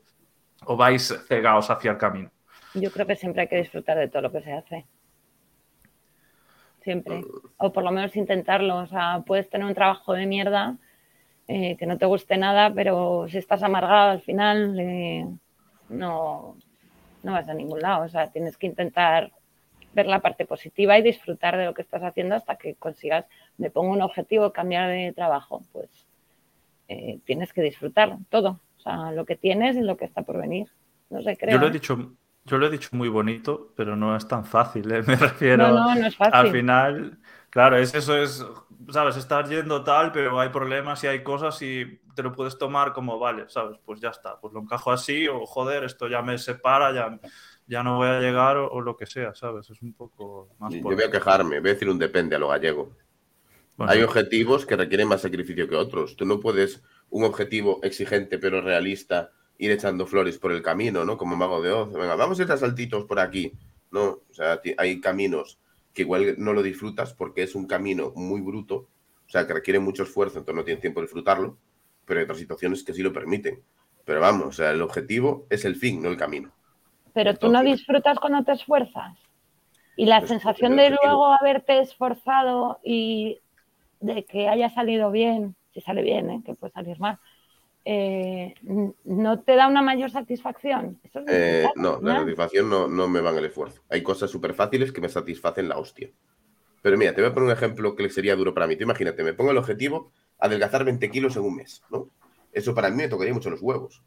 o 0.66 0.76
vais 0.76 1.25
cegados 1.26 1.71
hacia 1.71 1.92
el 1.92 1.99
camino? 1.99 2.30
Yo 2.75 2.90
creo 2.90 3.06
que 3.06 3.16
siempre 3.16 3.42
hay 3.42 3.49
que 3.49 3.56
disfrutar 3.56 3.99
de 3.99 4.09
todo 4.09 4.23
lo 4.23 4.33
que 4.33 4.42
se 4.42 4.52
hace. 4.52 4.87
Siempre. 6.83 7.25
O 7.56 7.73
por 7.73 7.83
lo 7.83 7.90
menos 7.90 8.14
intentarlo. 8.14 8.76
O 8.76 8.87
sea, 8.87 9.23
puedes 9.26 9.49
tener 9.49 9.66
un 9.66 9.75
trabajo 9.75 10.12
de 10.12 10.26
mierda 10.26 10.76
eh, 11.49 11.76
que 11.78 11.87
no 11.87 11.97
te 11.97 12.06
guste 12.06 12.37
nada, 12.37 12.73
pero 12.75 13.26
si 13.28 13.38
estás 13.38 13.62
amargado 13.62 14.11
al 14.11 14.21
final, 14.21 14.78
eh, 14.78 15.26
no, 15.88 16.56
no 17.25 17.33
vas 17.33 17.49
a 17.49 17.54
ningún 17.54 17.81
lado. 17.81 18.04
O 18.04 18.09
sea, 18.09 18.31
tienes 18.31 18.57
que 18.57 18.66
intentar 18.66 19.33
ver 19.95 20.07
la 20.07 20.21
parte 20.21 20.45
positiva 20.45 20.99
y 20.99 21.02
disfrutar 21.02 21.57
de 21.57 21.66
lo 21.66 21.75
que 21.75 21.83
estás 21.83 22.02
haciendo 22.02 22.35
hasta 22.35 22.57
que 22.57 22.75
consigas, 22.75 23.26
me 23.59 23.71
pongo 23.71 23.93
un 23.93 24.02
objetivo, 24.02 24.52
cambiar 24.52 24.90
de 24.90 25.12
trabajo, 25.12 25.62
pues 25.73 25.88
eh, 26.88 27.19
tienes 27.25 27.52
que 27.52 27.62
disfrutar 27.62 28.16
todo. 28.28 28.61
O 28.78 28.81
sea, 28.81 29.12
lo 29.12 29.25
que 29.25 29.37
tienes 29.37 29.76
y 29.76 29.81
lo 29.81 29.97
que 29.97 30.04
está 30.04 30.23
por 30.23 30.38
venir. 30.38 30.69
No 31.11 31.23
sé, 31.23 31.37
creo. 31.37 31.52
Yo 31.52 31.59
lo 31.59 31.69
he 31.69 31.71
dicho, 31.71 32.12
yo 32.45 32.59
lo 32.59 32.66
he 32.66 32.71
dicho 32.71 32.90
muy 32.93 33.09
bonito, 33.09 33.73
pero 33.76 33.97
no 33.97 34.16
es 34.16 34.28
tan 34.28 34.45
fácil, 34.45 34.90
¿eh? 34.93 35.02
me 35.07 35.16
refiero. 35.16 35.69
No, 35.69 35.75
no, 35.75 35.95
no 35.95 36.07
es 36.07 36.16
fácil. 36.16 36.35
Al 36.35 36.50
final, 36.50 37.19
claro, 37.50 37.76
es 37.78 37.95
eso 37.95 38.16
es, 38.16 38.45
sabes, 38.91 39.17
estar 39.17 39.49
yendo 39.49 39.85
tal, 39.85 40.12
pero 40.12 40.38
hay 40.41 40.49
problemas 40.49 41.03
y 41.05 41.07
hay 41.07 41.23
cosas 41.23 41.61
y 41.62 42.00
te 42.14 42.23
lo 42.23 42.33
puedes 42.33 42.59
tomar 42.59 42.93
como, 42.93 43.19
vale, 43.19 43.49
sabes, 43.49 43.79
pues 43.85 44.00
ya 44.00 44.11
está, 44.11 44.41
pues 44.41 44.53
lo 44.53 44.61
encajo 44.61 44.93
así 44.93 45.29
o 45.29 45.47
joder, 45.47 45.85
esto 45.85 46.09
ya 46.09 46.23
me 46.23 46.38
separa, 46.38 46.93
ya, 46.93 47.19
ya 47.67 47.83
no 47.83 47.97
voy 47.97 48.09
a 48.09 48.21
llegar 48.21 48.57
o, 48.57 48.81
lo 48.81 48.97
que 48.97 49.07
sea, 49.07 49.35
sabes, 49.35 49.71
es 49.71 49.83
un 49.83 49.93
poco 49.93 50.50
más... 50.59 50.73
Yo 50.73 50.83
voy 50.83 51.03
a 51.03 51.11
quejarme, 51.11 51.61
voy 51.61 51.71
a 51.71 51.73
decir 51.75 51.88
un 51.88 51.99
depende 51.99 52.37
a 52.37 52.38
lo 52.38 52.49
gallego. 52.49 52.97
Hay 53.79 54.03
objetivos 54.03 54.67
que 54.67 54.76
requieren 54.76 55.09
más 55.09 55.23
sacrificio 55.23 55.69
que 55.69 55.75
otros. 55.75 56.14
Tú 56.14 56.25
no 56.25 56.38
puedes 56.38 56.83
un 57.11 57.25
objetivo 57.25 57.81
exigente 57.83 58.38
pero 58.38 58.61
realista 58.61 59.33
ir 59.59 59.73
echando 59.73 60.07
flores 60.07 60.38
por 60.38 60.53
el 60.53 60.62
camino, 60.62 61.05
¿no? 61.05 61.17
Como 61.17 61.35
mago 61.37 61.61
de 61.61 61.73
Oz. 61.73 61.93
Venga, 61.93 62.14
vamos 62.14 62.38
a 62.38 62.43
ir 62.43 62.53
a 62.53 62.57
saltitos 62.57 63.05
por 63.05 63.19
aquí. 63.19 63.53
No, 63.91 64.23
o 64.31 64.33
sea, 64.33 64.61
hay 64.79 65.00
caminos 65.00 65.59
que 65.95 66.03
igual 66.03 66.35
no 66.39 66.53
lo 66.53 66.63
disfrutas 66.63 67.15
porque 67.15 67.45
es 67.45 67.55
un 67.55 67.67
camino 67.67 68.13
muy 68.17 68.41
bruto, 68.41 68.89
o 69.27 69.31
sea, 69.31 69.47
que 69.47 69.55
requiere 69.55 69.79
mucho 69.79 70.03
esfuerzo, 70.03 70.39
entonces 70.39 70.57
no 70.57 70.65
tienes 70.65 70.81
tiempo 70.83 71.01
de 71.01 71.07
disfrutarlo, 71.07 71.57
pero 72.05 72.21
hay 72.21 72.25
otras 72.25 72.39
situaciones 72.39 72.83
que 72.83 72.93
sí 72.93 73.03
lo 73.03 73.13
permiten. 73.13 73.63
Pero 74.05 74.21
vamos, 74.21 74.47
o 74.49 74.53
sea, 74.53 74.73
el 74.73 74.83
objetivo 74.83 75.47
es 75.49 75.65
el 75.65 75.77
fin, 75.77 76.03
no 76.03 76.11
el 76.11 76.17
camino. 76.17 76.53
Pero 77.15 77.35
tú 77.35 77.49
no 77.49 77.63
disfrutas 77.63 78.19
cuando 78.19 78.45
te 78.45 78.53
esfuerzas. 78.53 79.17
Y 79.97 80.07
la 80.07 80.19
pues, 80.19 80.31
sensación 80.31 80.77
de 80.77 80.91
luego 80.91 81.27
haberte 81.27 81.79
esforzado 81.79 82.81
y 82.83 83.41
de 84.01 84.25
que 84.25 84.49
haya 84.49 84.69
salido 84.71 85.11
bien, 85.11 85.55
si 85.73 85.81
sale 85.81 86.03
bien, 86.03 86.31
¿eh? 86.31 86.43
que 86.45 86.55
puede 86.55 86.73
salir 86.73 86.99
mal, 86.99 87.19
eh, 87.85 88.55
¿no 89.05 89.41
te 89.41 89.57
da 89.57 89.69
una 89.69 89.83
mayor 89.83 90.11
satisfacción? 90.11 90.99
Eh, 91.29 91.67
no, 91.76 92.00
la 92.03 92.21
satisfacción 92.21 92.71
no, 92.71 92.88
no, 92.88 93.09
me 93.09 93.21
va 93.21 93.31
en 93.31 93.38
el 93.38 93.45
esfuerzo. 93.47 93.83
Hay 93.91 94.03
cosas 94.03 94.31
súper 94.31 94.55
fáciles 94.55 94.91
que 94.91 95.00
me 95.00 95.09
satisfacen 95.09 95.69
la 95.69 95.76
hostia. 95.76 96.11
Pero 96.81 96.97
mira, 96.97 97.14
te 97.14 97.21
voy 97.21 97.31
a 97.31 97.35
poner 97.35 97.49
un 97.49 97.53
ejemplo 97.53 97.95
que 97.95 98.09
sería 98.09 98.37
duro 98.37 98.55
para 98.55 98.67
mí. 98.67 98.76
Tú 98.76 98.85
imagínate, 98.85 99.23
me 99.23 99.35
pongo 99.35 99.50
el 99.50 99.59
objetivo 99.59 100.12
adelgazar 100.38 100.85
20 100.85 101.11
kilos 101.11 101.37
en 101.37 101.43
un 101.43 101.57
mes, 101.57 101.83
¿no? 101.91 102.09
Eso 102.53 102.75
para 102.75 102.91
mí 102.91 102.97
me 102.97 103.09
tocaría 103.09 103.35
mucho 103.35 103.50
los 103.50 103.61
huevos. 103.61 104.03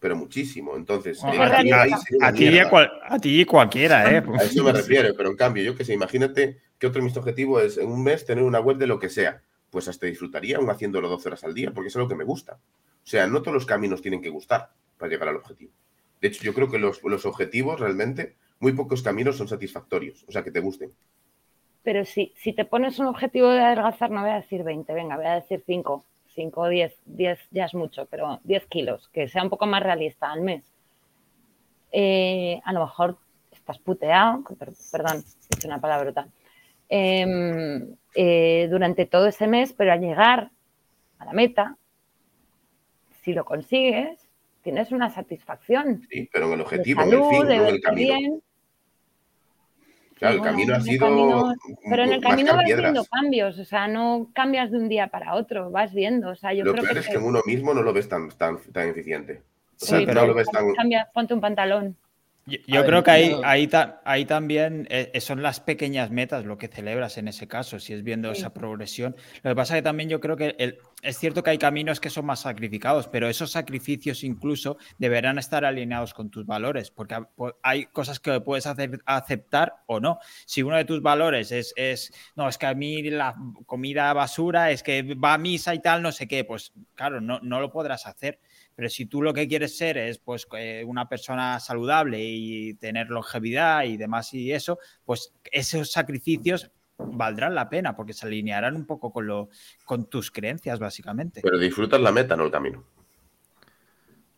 Pero 0.00 0.16
muchísimo. 0.16 0.76
Entonces, 0.76 1.22
a, 1.24 1.30
ti, 1.62 1.70
a, 3.00 3.18
ti, 3.18 3.44
cualquiera, 3.46 4.12
¿eh? 4.12 4.22
A 4.38 4.44
eso 4.44 4.62
me 4.62 4.72
refiero, 4.72 5.14
pero 5.16 5.30
en 5.30 5.36
cambio, 5.36 5.62
yo 5.62 5.74
que 5.74 5.84
sé, 5.84 5.94
imagínate 5.94 6.58
que 6.78 6.86
otro 6.86 7.00
de 7.00 7.06
mis 7.06 7.16
objetivos 7.16 7.62
es 7.62 7.78
en 7.78 7.90
un 7.90 8.02
mes 8.02 8.26
tener 8.26 8.44
una 8.44 8.60
web 8.60 8.76
de 8.76 8.86
lo 8.86 8.98
que 8.98 9.08
sea. 9.08 9.42
Pues 9.70 9.88
hasta 9.88 10.06
disfrutaría 10.06 10.58
aún 10.58 10.70
haciéndolo 10.70 11.08
12 11.08 11.28
horas 11.28 11.44
al 11.44 11.54
día, 11.54 11.72
porque 11.72 11.88
es 11.88 11.94
lo 11.96 12.06
que 12.06 12.14
me 12.14 12.24
gusta. 12.24 12.58
O 13.04 13.06
sea, 13.06 13.26
no 13.26 13.42
todos 13.42 13.54
los 13.54 13.66
caminos 13.66 14.00
tienen 14.00 14.22
que 14.22 14.30
gustar 14.30 14.70
para 14.98 15.10
llegar 15.10 15.28
al 15.28 15.36
objetivo. 15.36 15.70
De 16.20 16.28
hecho, 16.28 16.42
yo 16.42 16.54
creo 16.54 16.70
que 16.70 16.78
los, 16.78 17.26
objetivos 17.26 17.78
realmente, 17.78 18.36
muy 18.60 18.72
pocos 18.72 19.02
caminos 19.02 19.36
son 19.36 19.46
satisfactorios, 19.46 20.24
o 20.26 20.32
sea, 20.32 20.42
que 20.42 20.50
te 20.50 20.60
gusten. 20.60 20.90
Pero 21.82 22.06
si, 22.06 22.32
si 22.36 22.54
te 22.54 22.64
pones 22.64 22.98
un 22.98 23.06
objetivo 23.06 23.50
de 23.50 23.60
adelgazar, 23.60 24.10
no 24.10 24.22
voy 24.22 24.30
a 24.30 24.36
decir 24.36 24.62
20, 24.62 24.90
venga, 24.94 25.16
voy 25.16 25.26
a 25.26 25.34
decir 25.34 25.62
5, 25.66 26.02
5 26.34 26.60
o 26.60 26.68
10, 26.68 26.94
10 27.04 27.38
ya 27.50 27.66
es 27.66 27.74
mucho, 27.74 28.06
pero 28.06 28.40
10 28.44 28.66
kilos, 28.66 29.08
que 29.08 29.28
sea 29.28 29.42
un 29.42 29.50
poco 29.50 29.66
más 29.66 29.82
realista 29.82 30.32
al 30.32 30.40
mes. 30.40 30.64
Eh, 31.92 32.58
a 32.64 32.72
lo 32.72 32.80
mejor 32.80 33.18
estás 33.52 33.78
puteado, 33.78 34.42
perdón, 34.90 35.22
es 35.58 35.64
una 35.66 35.80
palabra 35.80 36.04
brutal, 36.04 36.30
em, 36.88 37.96
eh, 38.14 38.66
durante 38.70 39.04
todo 39.04 39.26
ese 39.26 39.46
mes, 39.46 39.74
pero 39.74 39.92
al 39.92 40.00
llegar 40.00 40.50
a 41.18 41.24
la 41.26 41.32
meta, 41.34 41.76
si 43.24 43.32
lo 43.32 43.44
consigues, 43.44 44.28
tienes 44.62 44.92
una 44.92 45.08
satisfacción. 45.08 46.06
Sí, 46.10 46.28
pero 46.30 46.46
en 46.46 46.52
el 46.52 46.60
objetivo, 46.60 47.02
en 47.02 47.08
el 47.08 47.24
fin, 47.30 47.48
no 47.48 47.52
en 47.52 47.66
el 47.66 47.80
camino. 47.80 48.40
Claro, 50.16 50.36
el 50.36 50.42
camino 50.42 50.74
ha 50.74 50.80
sido. 50.80 51.54
pero 51.88 52.04
en 52.04 52.12
el 52.12 52.20
camino 52.20 52.54
vas 52.54 52.66
viendo 52.66 53.04
cambios, 53.06 53.58
o 53.58 53.64
sea, 53.64 53.88
no 53.88 54.30
cambias 54.34 54.70
de 54.70 54.78
un 54.78 54.88
día 54.88 55.08
para 55.08 55.34
otro, 55.34 55.70
vas 55.70 55.94
viendo. 55.94 56.30
O 56.30 56.36
sea, 56.36 56.52
yo 56.52 56.64
lo 56.64 56.72
creo 56.72 56.84
peor 56.84 56.98
es 56.98 57.08
que 57.08 57.14
en 57.14 57.24
uno 57.24 57.40
mismo 57.46 57.72
no 57.72 57.82
lo 57.82 57.92
ves 57.92 58.08
tan, 58.08 58.28
tan, 58.30 58.58
tan 58.72 58.88
eficiente. 58.90 59.42
sí, 59.76 60.04
pero 60.06 60.20
no 60.20 60.26
lo 60.28 60.34
ves 60.34 60.48
tan... 60.50 60.72
Cambia, 60.74 61.08
ponte 61.12 61.32
un 61.32 61.40
pantalón. 61.40 61.96
Yo, 62.46 62.84
creo 62.84 63.02
que 63.02 63.10
ahí, 63.10 63.34
ahí, 63.42 63.70
ahí 64.04 64.26
también 64.26 64.86
eh, 64.90 65.18
son 65.22 65.42
las 65.42 65.60
pequeñas 65.60 66.10
metas 66.10 66.44
lo 66.44 66.58
que 66.58 66.68
celebras 66.68 67.16
en 67.16 67.28
ese 67.28 67.48
caso, 67.48 67.80
si 67.80 67.94
es 67.94 68.02
viendo 68.02 68.30
esa 68.30 68.52
progresión. 68.52 69.16
Lo 69.42 69.50
que 69.50 69.56
pasa 69.56 69.74
es 69.74 69.78
que 69.78 69.84
también 69.84 70.10
yo 70.10 70.20
creo 70.20 70.36
que 70.36 70.54
es 71.04 71.18
cierto 71.18 71.42
que 71.42 71.50
hay 71.50 71.58
caminos 71.58 72.00
que 72.00 72.08
son 72.08 72.24
más 72.24 72.40
sacrificados, 72.40 73.08
pero 73.08 73.28
esos 73.28 73.50
sacrificios 73.50 74.24
incluso 74.24 74.78
deberán 74.98 75.38
estar 75.38 75.64
alineados 75.64 76.14
con 76.14 76.30
tus 76.30 76.46
valores, 76.46 76.90
porque 76.90 77.16
hay 77.62 77.84
cosas 77.86 78.18
que 78.20 78.40
puedes 78.40 78.66
hacer, 78.66 79.02
aceptar 79.04 79.74
o 79.86 80.00
no. 80.00 80.18
Si 80.46 80.62
uno 80.62 80.76
de 80.76 80.86
tus 80.86 81.02
valores 81.02 81.52
es, 81.52 81.74
es, 81.76 82.10
no, 82.36 82.48
es 82.48 82.56
que 82.56 82.66
a 82.66 82.74
mí 82.74 83.02
la 83.02 83.36
comida 83.66 84.12
basura, 84.14 84.70
es 84.70 84.82
que 84.82 85.14
va 85.14 85.34
a 85.34 85.38
misa 85.38 85.74
y 85.74 85.80
tal, 85.80 86.00
no 86.00 86.10
sé 86.10 86.26
qué, 86.26 86.42
pues 86.44 86.72
claro, 86.94 87.20
no, 87.20 87.38
no 87.40 87.60
lo 87.60 87.70
podrás 87.70 88.06
hacer. 88.06 88.40
Pero 88.74 88.88
si 88.88 89.06
tú 89.06 89.22
lo 89.22 89.34
que 89.34 89.46
quieres 89.46 89.76
ser 89.76 89.98
es 89.98 90.18
pues 90.18 90.48
una 90.86 91.08
persona 91.08 91.60
saludable 91.60 92.18
y 92.20 92.74
tener 92.74 93.08
longevidad 93.08 93.84
y 93.84 93.96
demás 93.96 94.32
y 94.34 94.52
eso, 94.52 94.78
pues 95.04 95.32
esos 95.52 95.92
sacrificios 95.92 96.72
valdrán 97.12 97.54
la 97.54 97.68
pena 97.68 97.96
porque 97.96 98.12
se 98.12 98.26
alinearán 98.26 98.76
un 98.76 98.86
poco 98.86 99.12
con, 99.12 99.26
lo, 99.26 99.48
con 99.84 100.06
tus 100.06 100.30
creencias, 100.30 100.78
básicamente. 100.78 101.40
Pero 101.42 101.58
disfrutas 101.58 102.00
la 102.00 102.12
meta, 102.12 102.36
no 102.36 102.44
el 102.44 102.50
camino. 102.50 102.84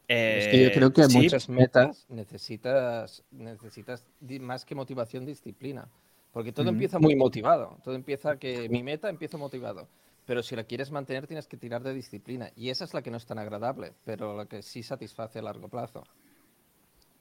es 0.09 0.49
que 0.49 0.65
yo 0.65 0.73
creo 0.73 0.93
que 0.93 1.03
eh, 1.03 1.09
muchas 1.13 1.49
metas 1.49 2.07
necesitas, 2.09 3.25
necesitas 3.31 4.07
más 4.41 4.65
que 4.65 4.75
motivación, 4.75 5.25
disciplina. 5.25 5.89
Porque 6.33 6.53
todo 6.53 6.69
empieza 6.69 6.99
muy 6.99 7.17
motivado. 7.17 7.79
Todo 7.83 7.95
empieza 7.95 8.39
que 8.39 8.69
mi 8.69 8.83
meta 8.83 9.09
empieza 9.09 9.39
motivado 9.39 9.89
pero 10.27 10.43
si 10.43 10.57
la 10.57 10.65
quieres 10.65 10.91
mantener 10.91 11.27
tienes 11.27 11.47
que 11.47 11.57
tirar 11.57 11.83
de 11.83 11.95
disciplina. 11.95 12.51
Y 12.57 12.71
esa 12.71 12.85
es 12.85 12.93
la 12.93 13.01
que 13.01 13.11
no 13.11 13.17
es 13.17 13.25
tan 13.25 13.39
agradable, 13.39 13.93
pero 14.05 14.37
la 14.37 14.47
que 14.47 14.61
sí 14.61 14.83
satisface 14.83 15.39
a 15.39 15.43
largo 15.43 15.69
plazo. 15.69 16.05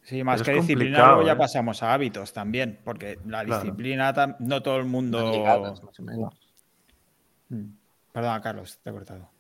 Sí, 0.06 0.24
más 0.24 0.44
que 0.44 0.54
disciplina, 0.54 1.08
luego 1.08 1.24
ya 1.24 1.34
¿eh? 1.34 1.36
pasamos 1.36 1.82
a 1.82 1.92
hábitos 1.92 2.32
también, 2.32 2.80
porque 2.84 3.18
la 3.26 3.44
disciplina 3.44 4.14
no 4.40 4.62
todo 4.62 4.78
el 4.78 4.86
mundo. 4.86 5.20
Mm. 7.50 7.66
Perdona, 8.12 8.40
Carlos, 8.40 8.80
te 8.84 8.92
he 8.92 8.94
cortado. 8.94 9.32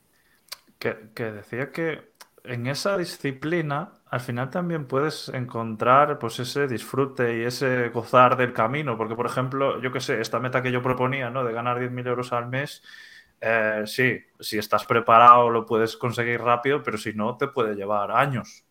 Que, 0.80 1.12
que, 1.14 1.32
decía 1.32 1.72
que 1.72 2.16
en 2.44 2.66
esa 2.66 2.98
disciplina 2.98 3.94
al 4.08 4.20
final 4.22 4.50
también 4.50 4.88
puedes 4.88 5.30
encontrar 5.30 6.18
pues 6.18 6.40
ese 6.40 6.68
disfrute 6.68 7.38
y 7.38 7.44
ese 7.44 7.90
gozar 7.90 8.36
del 8.36 8.52
camino, 8.52 8.98
porque 8.98 9.16
por 9.16 9.28
ejemplo, 9.28 9.80
yo 9.82 9.92
qué 9.92 10.00
sé, 10.00 10.20
esta 10.20 10.40
meta 10.40 10.64
que 10.64 10.72
yo 10.72 10.82
proponía, 10.82 11.30
¿no? 11.30 11.44
De 11.44 11.54
ganar 11.54 11.80
10.000 11.80 12.08
euros 12.08 12.34
al 12.34 12.48
mes, 12.48 12.82
eh, 13.40 13.84
sí, 13.86 14.18
si 14.40 14.58
estás 14.58 14.86
preparado 14.86 15.52
lo 15.52 15.64
puedes 15.64 15.96
conseguir 15.96 16.42
rápido, 16.42 16.82
pero 16.82 16.98
si 16.98 17.14
no, 17.14 17.38
te 17.38 17.50
puede 17.50 17.76
llevar 17.76 18.10
años. 18.10 18.65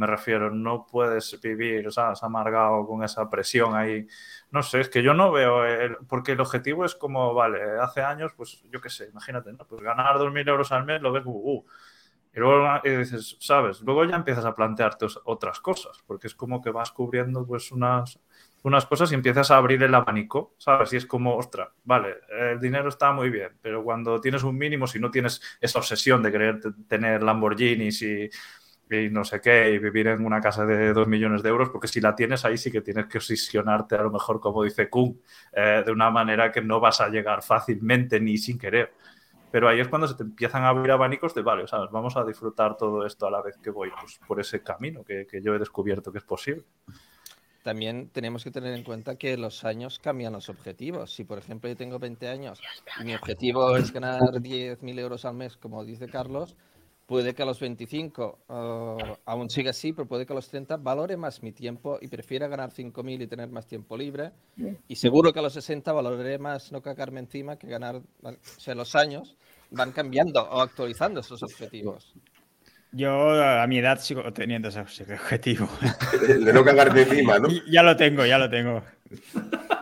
Me 0.00 0.06
refiero, 0.06 0.50
no 0.50 0.86
puedes 0.86 1.38
vivir, 1.42 1.92
¿sabes? 1.92 2.22
Amargado 2.22 2.86
con 2.86 3.04
esa 3.04 3.28
presión 3.28 3.74
ahí. 3.76 4.06
No 4.50 4.62
sé, 4.62 4.80
es 4.80 4.88
que 4.88 5.02
yo 5.02 5.12
no 5.12 5.30
veo, 5.30 5.62
porque 6.08 6.32
el 6.32 6.40
objetivo 6.40 6.86
es 6.86 6.94
como, 6.94 7.34
vale, 7.34 7.60
hace 7.78 8.00
años, 8.00 8.32
pues 8.34 8.64
yo 8.72 8.80
qué 8.80 8.88
sé, 8.88 9.08
imagínate, 9.10 9.52
¿no? 9.52 9.66
Pues 9.66 9.82
ganar 9.82 10.16
2.000 10.16 10.48
euros 10.48 10.72
al 10.72 10.86
mes 10.86 11.02
lo 11.02 11.12
ves, 11.12 11.22
uh, 11.26 11.30
uh, 11.30 11.66
y 12.34 12.38
luego 12.40 12.80
dices, 12.82 13.36
¿sabes? 13.40 13.82
Luego 13.82 14.06
ya 14.06 14.16
empiezas 14.16 14.46
a 14.46 14.54
plantearte 14.54 15.04
otras 15.24 15.60
cosas, 15.60 16.02
porque 16.06 16.28
es 16.28 16.34
como 16.34 16.62
que 16.62 16.70
vas 16.70 16.92
cubriendo 16.92 17.46
pues 17.46 17.70
unas 17.70 18.18
unas 18.62 18.86
cosas 18.86 19.10
y 19.12 19.14
empiezas 19.14 19.50
a 19.50 19.56
abrir 19.56 19.82
el 19.82 19.94
abanico, 19.94 20.54
¿sabes? 20.58 20.92
Y 20.92 20.96
es 20.96 21.06
como, 21.06 21.36
ostra, 21.36 21.72
vale, 21.84 22.16
el 22.28 22.60
dinero 22.60 22.88
está 22.88 23.12
muy 23.12 23.30
bien, 23.30 23.52
pero 23.62 23.82
cuando 23.82 24.20
tienes 24.20 24.42
un 24.42 24.56
mínimo, 24.56 24.86
si 24.86 24.98
no 24.98 25.10
tienes 25.10 25.40
esa 25.60 25.78
obsesión 25.78 26.22
de 26.22 26.32
querer 26.32 26.60
tener 26.88 27.22
Lamborghinis 27.22 28.02
y, 28.02 28.30
no 29.10 29.24
sé 29.24 29.40
qué, 29.40 29.72
y 29.72 29.78
vivir 29.78 30.08
en 30.08 30.24
una 30.24 30.40
casa 30.40 30.66
de 30.66 30.92
dos 30.92 31.06
millones 31.06 31.42
de 31.42 31.48
euros, 31.48 31.70
porque 31.70 31.88
si 31.88 32.00
la 32.00 32.14
tienes 32.14 32.44
ahí 32.44 32.58
sí 32.58 32.70
que 32.70 32.80
tienes 32.80 33.06
que 33.06 33.18
obsesionarte, 33.18 33.94
a 33.94 34.02
lo 34.02 34.10
mejor, 34.10 34.40
como 34.40 34.64
dice 34.64 34.88
Kuhn, 34.88 35.20
eh, 35.52 35.82
de 35.84 35.92
una 35.92 36.10
manera 36.10 36.50
que 36.50 36.60
no 36.60 36.80
vas 36.80 37.00
a 37.00 37.08
llegar 37.08 37.42
fácilmente 37.42 38.20
ni 38.20 38.36
sin 38.38 38.58
querer. 38.58 38.92
Pero 39.50 39.68
ahí 39.68 39.80
es 39.80 39.88
cuando 39.88 40.06
se 40.06 40.14
te 40.14 40.22
empiezan 40.22 40.62
a 40.64 40.68
abrir 40.68 40.92
abanicos 40.92 41.34
de, 41.34 41.42
vale, 41.42 41.66
¿sabes? 41.66 41.90
Vamos 41.90 42.16
a 42.16 42.24
disfrutar 42.24 42.76
todo 42.76 43.04
esto 43.04 43.26
a 43.26 43.30
la 43.30 43.42
vez 43.42 43.56
que 43.58 43.70
voy 43.70 43.90
pues, 44.00 44.20
por 44.26 44.40
ese 44.40 44.62
camino 44.62 45.02
que, 45.04 45.26
que 45.26 45.42
yo 45.42 45.54
he 45.54 45.58
descubierto 45.58 46.12
que 46.12 46.18
es 46.18 46.24
posible 46.24 46.64
también 47.62 48.08
tenemos 48.10 48.42
que 48.44 48.50
tener 48.50 48.74
en 48.74 48.82
cuenta 48.82 49.16
que 49.16 49.36
los 49.36 49.64
años 49.64 49.98
cambian 49.98 50.32
los 50.32 50.48
objetivos. 50.48 51.14
Si, 51.14 51.24
por 51.24 51.38
ejemplo, 51.38 51.68
yo 51.68 51.76
tengo 51.76 51.98
20 51.98 52.28
años 52.28 52.60
y 53.00 53.04
mi 53.04 53.14
objetivo 53.14 53.76
es 53.76 53.92
ganar 53.92 54.20
10.000 54.20 54.98
euros 54.98 55.24
al 55.24 55.34
mes, 55.34 55.56
como 55.56 55.84
dice 55.84 56.08
Carlos, 56.08 56.56
puede 57.10 57.34
que 57.34 57.42
a 57.42 57.44
los 57.44 57.58
25 57.58 58.38
eh, 58.48 59.16
aún 59.24 59.50
siga 59.50 59.70
así, 59.70 59.92
pero 59.92 60.06
puede 60.06 60.24
que 60.24 60.32
a 60.32 60.36
los 60.36 60.48
30 60.48 60.76
valore 60.76 61.16
más 61.16 61.42
mi 61.42 61.50
tiempo 61.50 61.98
y 62.00 62.06
prefiera 62.06 62.46
ganar 62.46 62.70
5.000 62.70 63.22
y 63.22 63.26
tener 63.26 63.48
más 63.48 63.66
tiempo 63.66 63.96
libre. 63.96 64.30
Y 64.86 64.94
seguro 64.94 65.32
que 65.32 65.40
a 65.40 65.42
los 65.42 65.52
60 65.54 65.92
valoraré 65.92 66.38
más 66.38 66.70
no 66.70 66.80
cagarme 66.80 67.18
encima 67.18 67.56
que 67.56 67.66
ganar, 67.66 67.96
o 67.96 68.32
sea, 68.58 68.76
los 68.76 68.94
años 68.94 69.36
van 69.72 69.90
cambiando 69.90 70.40
o 70.40 70.60
actualizando 70.60 71.18
esos 71.18 71.42
objetivos. 71.42 72.14
Yo 72.92 73.10
a 73.10 73.66
mi 73.66 73.78
edad 73.78 73.98
sigo 73.98 74.32
teniendo 74.32 74.68
ese 74.68 74.78
objetivo. 74.78 75.68
De 76.28 76.52
no 76.52 76.64
cagarte 76.64 77.02
encima, 77.02 77.40
¿no? 77.40 77.48
Ya 77.68 77.82
lo 77.82 77.96
tengo, 77.96 78.24
ya 78.24 78.38
lo 78.38 78.48
tengo. 78.48 78.84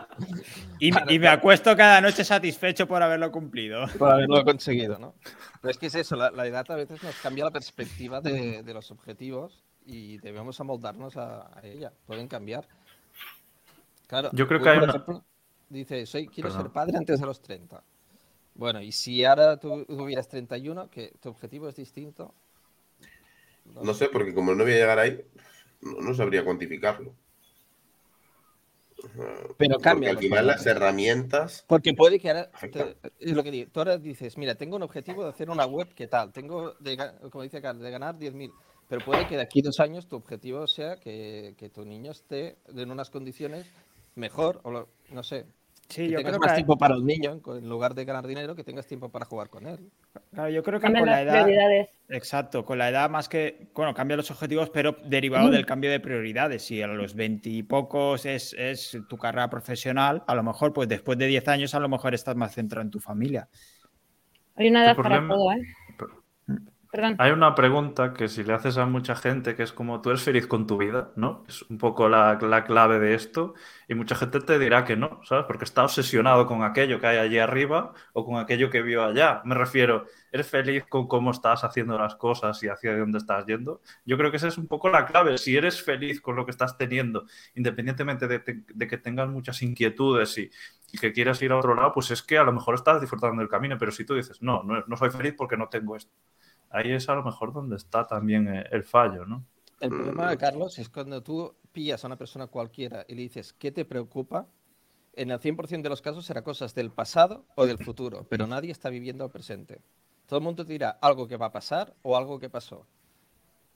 Y, 0.79 1.19
me 1.19 1.27
acuesto 1.27 1.75
cada 1.75 2.01
noche 2.01 2.23
satisfecho 2.23 2.87
por 2.87 3.03
haberlo 3.03 3.31
cumplido. 3.31 3.85
Por 3.97 4.11
haberlo 4.11 4.43
conseguido, 4.45 4.97
¿no? 4.97 5.13
Pero 5.61 5.71
es 5.71 5.77
que 5.77 5.87
es 5.87 5.95
eso, 5.95 6.15
la, 6.15 6.47
edad 6.47 6.65
a 6.69 6.75
veces 6.75 7.03
nos 7.03 7.15
cambia 7.15 7.45
la 7.45 7.51
perspectiva 7.51 8.21
de, 8.21 8.63
los 8.73 8.91
objetivos 8.91 9.63
y 9.85 10.17
debemos 10.19 10.59
amoldarnos 10.59 11.17
a, 11.17 11.51
ella. 11.63 11.91
Pueden 12.05 12.27
cambiar. 12.27 12.67
Claro, 14.07 14.29
yo 14.33 14.47
creo 14.47 14.61
que 14.61 14.69
hay 14.69 14.77
una... 14.79 15.03
dice, 15.69 16.05
soy, 16.05 16.27
quiero 16.27 16.49
ser 16.49 16.69
padre 16.69 16.97
antes 16.97 17.19
de 17.19 17.25
los 17.25 17.41
30. 17.41 17.83
Bueno, 18.55 18.81
y 18.81 18.91
si 18.91 19.23
ahora 19.23 19.57
tú 19.57 19.85
tuvieras 19.85 20.27
31, 20.27 20.89
que 20.89 21.13
tu 21.21 21.29
objetivo 21.29 21.69
es 21.69 21.75
distinto, 21.75 22.33
no 23.81 23.93
sé, 23.93 24.09
porque 24.09 24.33
como 24.33 24.53
no 24.53 24.63
voy 24.63 24.73
a 24.73 24.77
llegar 24.77 24.99
ahí, 24.99 25.21
no, 25.81 26.13
sabría 26.13 26.43
cuantificarlo. 26.43 27.13
Pero 29.57 29.77
cambia. 29.79 30.09
Porque 30.09 30.25
al 30.25 30.29
final 30.31 30.47
las 30.47 30.65
herramientas. 30.65 31.63
Porque 31.67 31.93
puede 31.93 32.19
que 32.19 32.29
ahora. 32.29 32.51
es 33.19 33.31
lo 33.31 33.43
que 33.43 33.51
digo. 33.51 33.71
Tú 33.71 33.79
ahora 33.79 33.97
dices, 33.97 34.37
mira, 34.37 34.55
tengo 34.55 34.75
un 34.75 34.83
objetivo 34.83 35.23
de 35.23 35.29
hacer 35.29 35.49
una 35.49 35.65
web, 35.65 35.87
¿qué 35.95 36.07
tal? 36.07 36.31
Tengo, 36.31 36.73
de, 36.79 36.97
como 37.29 37.43
dice 37.43 37.61
Carlos, 37.61 37.83
de 37.83 37.91
ganar 37.91 38.17
10.000. 38.17 38.51
Pero 38.87 39.05
puede 39.05 39.27
que 39.27 39.35
de 39.35 39.43
aquí 39.43 39.59
a 39.61 39.63
dos 39.65 39.79
años 39.79 40.07
tu 40.07 40.15
objetivo 40.15 40.65
sea 40.65 40.97
que, 40.97 41.53
que 41.57 41.69
tu 41.69 41.85
niño 41.85 42.11
esté 42.11 42.57
en 42.67 42.89
unas 42.89 43.09
condiciones 43.09 43.67
mejor, 44.15 44.61
o 44.63 44.87
no 45.11 45.23
sé, 45.23 45.45
Sí, 45.89 46.07
yo 46.07 46.17
tengas 46.17 46.33
creo 46.33 46.39
más 46.39 46.51
que 46.51 46.55
tiempo 46.57 46.77
para 46.77 46.93
el 46.93 47.03
niño, 47.03 47.41
en 47.47 47.67
lugar 47.67 47.95
de 47.95 48.05
ganar 48.05 48.27
dinero, 48.27 48.55
que 48.55 48.63
tengas 48.63 48.85
tiempo 48.85 49.09
para 49.09 49.25
jugar 49.25 49.49
con 49.49 49.65
él. 49.65 49.89
Claro, 50.31 50.49
yo 50.49 50.61
creo 50.61 50.79
que 50.79 50.85
con 50.85 51.05
la 51.05 51.21
edad. 51.23 51.47
Exacto, 52.09 52.63
con 52.63 52.77
la 52.77 52.89
edad 52.89 53.09
más 53.09 53.27
que. 53.27 53.71
Bueno, 53.73 53.95
cambia 53.95 54.15
los 54.15 54.29
objetivos, 54.29 54.69
pero 54.69 54.97
derivado 55.05 55.49
del 55.49 55.65
cambio 55.65 55.89
de 55.89 55.99
prioridades. 55.99 56.63
Si 56.63 56.79
a 56.83 56.87
los 56.87 57.15
veintipocos 57.15 58.27
es, 58.27 58.53
es 58.53 58.99
tu 59.09 59.17
carrera 59.17 59.49
profesional, 59.49 60.23
a 60.27 60.35
lo 60.35 60.43
mejor, 60.43 60.73
pues 60.73 60.87
después 60.87 61.17
de 61.17 61.25
diez 61.25 61.47
años, 61.47 61.73
a 61.73 61.79
lo 61.79 61.89
mejor 61.89 62.13
estás 62.13 62.35
más 62.35 62.53
centrado 62.53 62.83
en 62.83 62.91
tu 62.91 62.99
familia. 62.99 63.49
Hay 64.57 64.69
una 64.69 64.85
edad 64.85 64.95
para 64.95 65.27
todo, 65.27 65.51
¿eh? 65.53 65.61
Hay 67.19 67.31
una 67.31 67.53
pregunta 67.53 68.13
que 68.13 68.27
si 68.27 68.43
le 68.43 68.53
haces 68.53 68.77
a 68.77 68.87
mucha 68.87 69.15
gente 69.15 69.55
que 69.55 69.61
es 69.61 69.71
como 69.71 70.01
tú 70.01 70.09
eres 70.09 70.23
feliz 70.23 70.47
con 70.47 70.65
tu 70.65 70.77
vida, 70.77 71.11
¿no? 71.15 71.43
Es 71.47 71.61
un 71.69 71.77
poco 71.77 72.09
la, 72.09 72.39
clave 72.65 72.97
de 72.97 73.13
esto 73.13 73.53
y 73.87 73.93
mucha 73.93 74.15
gente 74.15 74.39
te 74.39 74.57
dirá 74.57 74.85
que 74.85 74.95
no, 74.95 75.21
¿sabes? 75.23 75.45
Porque 75.45 75.65
está 75.65 75.83
obsesionado 75.83 76.47
con 76.47 76.63
aquello 76.63 76.99
que 76.99 77.05
hay 77.05 77.17
allí 77.17 77.37
arriba 77.37 77.93
o 78.13 78.25
con 78.25 78.39
aquello 78.39 78.71
que 78.71 78.81
vio 78.81 79.03
allá. 79.03 79.43
Me 79.45 79.53
refiero, 79.53 80.07
¿eres 80.31 80.47
feliz 80.47 80.83
con 80.89 81.07
cómo 81.07 81.29
estás 81.29 81.63
haciendo 81.63 81.95
las 81.99 82.15
cosas 82.15 82.61
y 82.63 82.69
hacia 82.69 82.97
dónde 82.97 83.19
estás 83.19 83.45
yendo? 83.45 83.81
Yo 84.03 84.17
creo 84.17 84.31
que 84.31 84.37
esa 84.37 84.47
es 84.47 84.57
un 84.57 84.67
poco 84.67 84.89
la 84.89 85.05
clave. 85.05 85.37
Si 85.37 85.55
eres 85.55 85.83
feliz 85.83 86.19
con 86.19 86.35
lo 86.35 86.45
que 86.45 86.51
estás 86.51 86.75
teniendo, 86.75 87.25
independientemente 87.53 88.27
de, 88.27 88.43
que 88.87 88.97
tengas 88.97 89.29
muchas 89.29 89.61
inquietudes 89.61 90.35
y, 90.39 90.49
que 90.99 91.13
quieras 91.13 91.39
ir 91.43 91.51
a 91.51 91.57
otro 91.57 91.75
lado, 91.75 91.91
pues 91.93 92.09
es 92.09 92.23
que 92.23 92.39
a 92.39 92.43
lo 92.43 92.51
mejor 92.51 92.73
estás 92.73 92.99
disfrutando 92.99 93.41
del 93.41 93.49
camino, 93.49 93.77
pero 93.77 93.91
si 93.91 94.05
tú 94.05 94.15
dices, 94.15 94.41
no, 94.41 94.63
no 94.63 94.97
soy 94.97 95.11
feliz 95.11 95.35
porque 95.37 95.55
no 95.55 95.69
tengo 95.69 95.95
esto 95.95 96.11
ahí 96.69 96.91
es 96.91 97.09
a 97.09 97.15
lo 97.15 97.23
mejor 97.23 97.53
donde 97.53 97.75
está 97.75 98.07
también 98.07 98.47
eh, 98.47 98.65
el 98.71 98.83
fallo, 98.83 99.25
¿no? 99.25 99.45
El 99.79 99.89
problema, 99.89 100.35
Carlos, 100.35 100.77
es 100.77 100.89
cuando 100.89 101.23
tú 101.23 101.55
pillas 101.71 102.03
a 102.03 102.07
una 102.07 102.17
persona 102.17 102.47
cualquiera 102.47 103.05
y 103.07 103.15
le 103.15 103.21
dices, 103.21 103.53
¿qué 103.53 103.71
te 103.71 103.85
preocupa? 103.85 104.47
En 105.13 105.31
el 105.31 105.39
100% 105.39 105.81
de 105.81 105.89
los 105.89 106.01
casos 106.01 106.25
será 106.25 106.43
cosas 106.43 106.75
del 106.75 106.91
pasado 106.91 107.45
o 107.55 107.65
del 107.65 107.77
futuro, 107.77 108.25
pero 108.29 108.45
nadie 108.45 108.71
está 108.71 108.89
viviendo 108.89 109.23
el 109.23 109.31
presente. 109.31 109.81
Todo 110.25 110.39
el 110.39 110.43
mundo 110.43 110.65
te 110.65 110.73
dirá 110.73 110.97
algo 111.01 111.27
que 111.27 111.37
va 111.37 111.47
a 111.47 111.51
pasar 111.51 111.95
o 112.01 112.17
algo 112.17 112.39
que 112.39 112.49
pasó. 112.49 112.85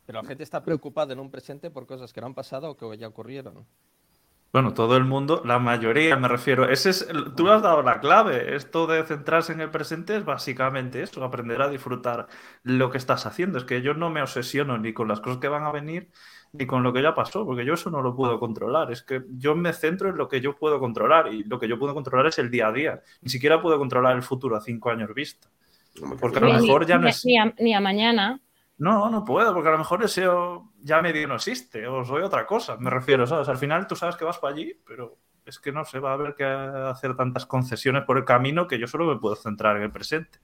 Pero 0.05 0.21
la 0.21 0.27
gente 0.27 0.43
está 0.43 0.63
preocupada 0.63 1.13
en 1.13 1.19
un 1.19 1.31
presente 1.31 1.71
por 1.71 1.87
cosas 1.87 2.11
que 2.11 2.19
no 2.19 2.27
han 2.27 2.35
pasado 2.35 2.69
o 2.69 2.77
que 2.77 2.97
ya 2.97 3.07
ocurrieron. 3.07 3.65
Bueno, 4.53 4.75
todo 4.75 4.97
el 4.97 5.03
mundo, 5.03 5.41
la 5.43 5.57
mayoría, 5.57 6.15
me 6.15 6.27
refiero. 6.27 6.69
Ese 6.69 6.91
es, 6.91 7.07
tú 7.35 7.49
has 7.49 7.63
dado 7.63 7.81
la 7.81 7.99
clave. 7.99 8.55
Esto 8.55 8.85
de 8.85 9.03
centrarse 9.03 9.51
en 9.51 9.61
el 9.61 9.71
presente 9.71 10.15
es 10.15 10.25
básicamente 10.25 11.01
eso, 11.01 11.23
aprender 11.23 11.59
a 11.63 11.69
disfrutar 11.69 12.27
lo 12.61 12.91
que 12.91 12.99
estás 12.99 13.25
haciendo. 13.25 13.57
Es 13.57 13.63
que 13.63 13.81
yo 13.81 13.95
no 13.95 14.11
me 14.11 14.21
obsesiono 14.21 14.77
ni 14.77 14.93
con 14.93 15.07
las 15.07 15.21
cosas 15.21 15.39
que 15.39 15.47
van 15.47 15.63
a 15.63 15.71
venir 15.71 16.11
ni 16.51 16.67
con 16.67 16.83
lo 16.83 16.93
que 16.93 17.01
ya 17.01 17.15
pasó, 17.15 17.47
porque 17.47 17.65
yo 17.65 17.73
eso 17.73 17.89
no 17.89 18.03
lo 18.03 18.15
puedo 18.15 18.39
controlar. 18.39 18.91
Es 18.91 19.01
que 19.01 19.23
yo 19.39 19.55
me 19.55 19.73
centro 19.73 20.09
en 20.09 20.17
lo 20.17 20.29
que 20.29 20.39
yo 20.39 20.55
puedo 20.55 20.79
controlar 20.79 21.33
y 21.33 21.43
lo 21.45 21.59
que 21.59 21.67
yo 21.67 21.79
puedo 21.79 21.95
controlar 21.95 22.27
es 22.27 22.37
el 22.37 22.51
día 22.51 22.67
a 22.67 22.71
día. 22.71 23.01
Ni 23.23 23.31
siquiera 23.31 23.59
puedo 23.59 23.79
controlar 23.79 24.15
el 24.15 24.21
futuro 24.21 24.55
a 24.55 24.61
cinco 24.61 24.91
años 24.91 25.11
vista. 25.15 25.47
Porque 26.19 26.37
a 26.37 26.41
lo 26.41 26.53
mejor 26.53 26.85
ya 26.85 26.99
no 26.99 27.07
es. 27.07 27.25
ni 27.25 27.73
a 27.73 27.79
mañana. 27.79 28.39
No, 28.77 29.09
no 29.09 29.23
puedo, 29.23 29.53
porque 29.53 29.69
a 29.69 29.73
lo 29.73 29.77
mejor 29.77 30.03
ese 30.03 30.27
ya 30.81 31.01
medio 31.01 31.27
no 31.27 31.35
existe, 31.35 31.87
o 31.87 32.03
soy 32.03 32.23
otra 32.23 32.45
cosa, 32.45 32.75
me 32.77 32.89
refiero, 32.89 33.27
¿sabes? 33.27 33.47
Al 33.47 33.57
final 33.57 33.87
tú 33.87 33.95
sabes 33.95 34.15
que 34.15 34.25
vas 34.25 34.39
para 34.39 34.53
allí, 34.53 34.73
pero 34.85 35.17
es 35.45 35.59
que 35.59 35.71
no 35.71 35.85
se 35.85 35.99
va 35.99 36.11
a 36.11 36.13
haber 36.13 36.35
que 36.35 36.43
hacer 36.43 37.15
tantas 37.15 37.45
concesiones 37.45 38.03
por 38.03 38.17
el 38.17 38.25
camino 38.25 38.67
que 38.67 38.79
yo 38.79 38.87
solo 38.87 39.05
me 39.05 39.19
puedo 39.19 39.35
centrar 39.35 39.77
en 39.77 39.83
el 39.83 39.91
presente. 39.91 40.39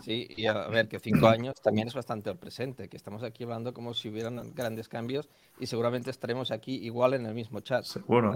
Sí, 0.00 0.28
y 0.36 0.46
a 0.46 0.68
ver, 0.68 0.88
que 0.88 1.00
cinco 1.00 1.26
años 1.26 1.60
también 1.60 1.88
es 1.88 1.94
bastante 1.94 2.30
el 2.30 2.38
presente, 2.38 2.88
que 2.88 2.96
estamos 2.96 3.22
aquí 3.24 3.44
hablando 3.44 3.74
como 3.74 3.94
si 3.94 4.08
hubieran 4.08 4.54
grandes 4.54 4.88
cambios 4.88 5.28
y 5.58 5.66
seguramente 5.66 6.10
estaremos 6.10 6.50
aquí 6.52 6.76
igual 6.76 7.14
en 7.14 7.26
el 7.26 7.34
mismo 7.34 7.60
chat. 7.60 7.84
Seguro. 7.84 8.32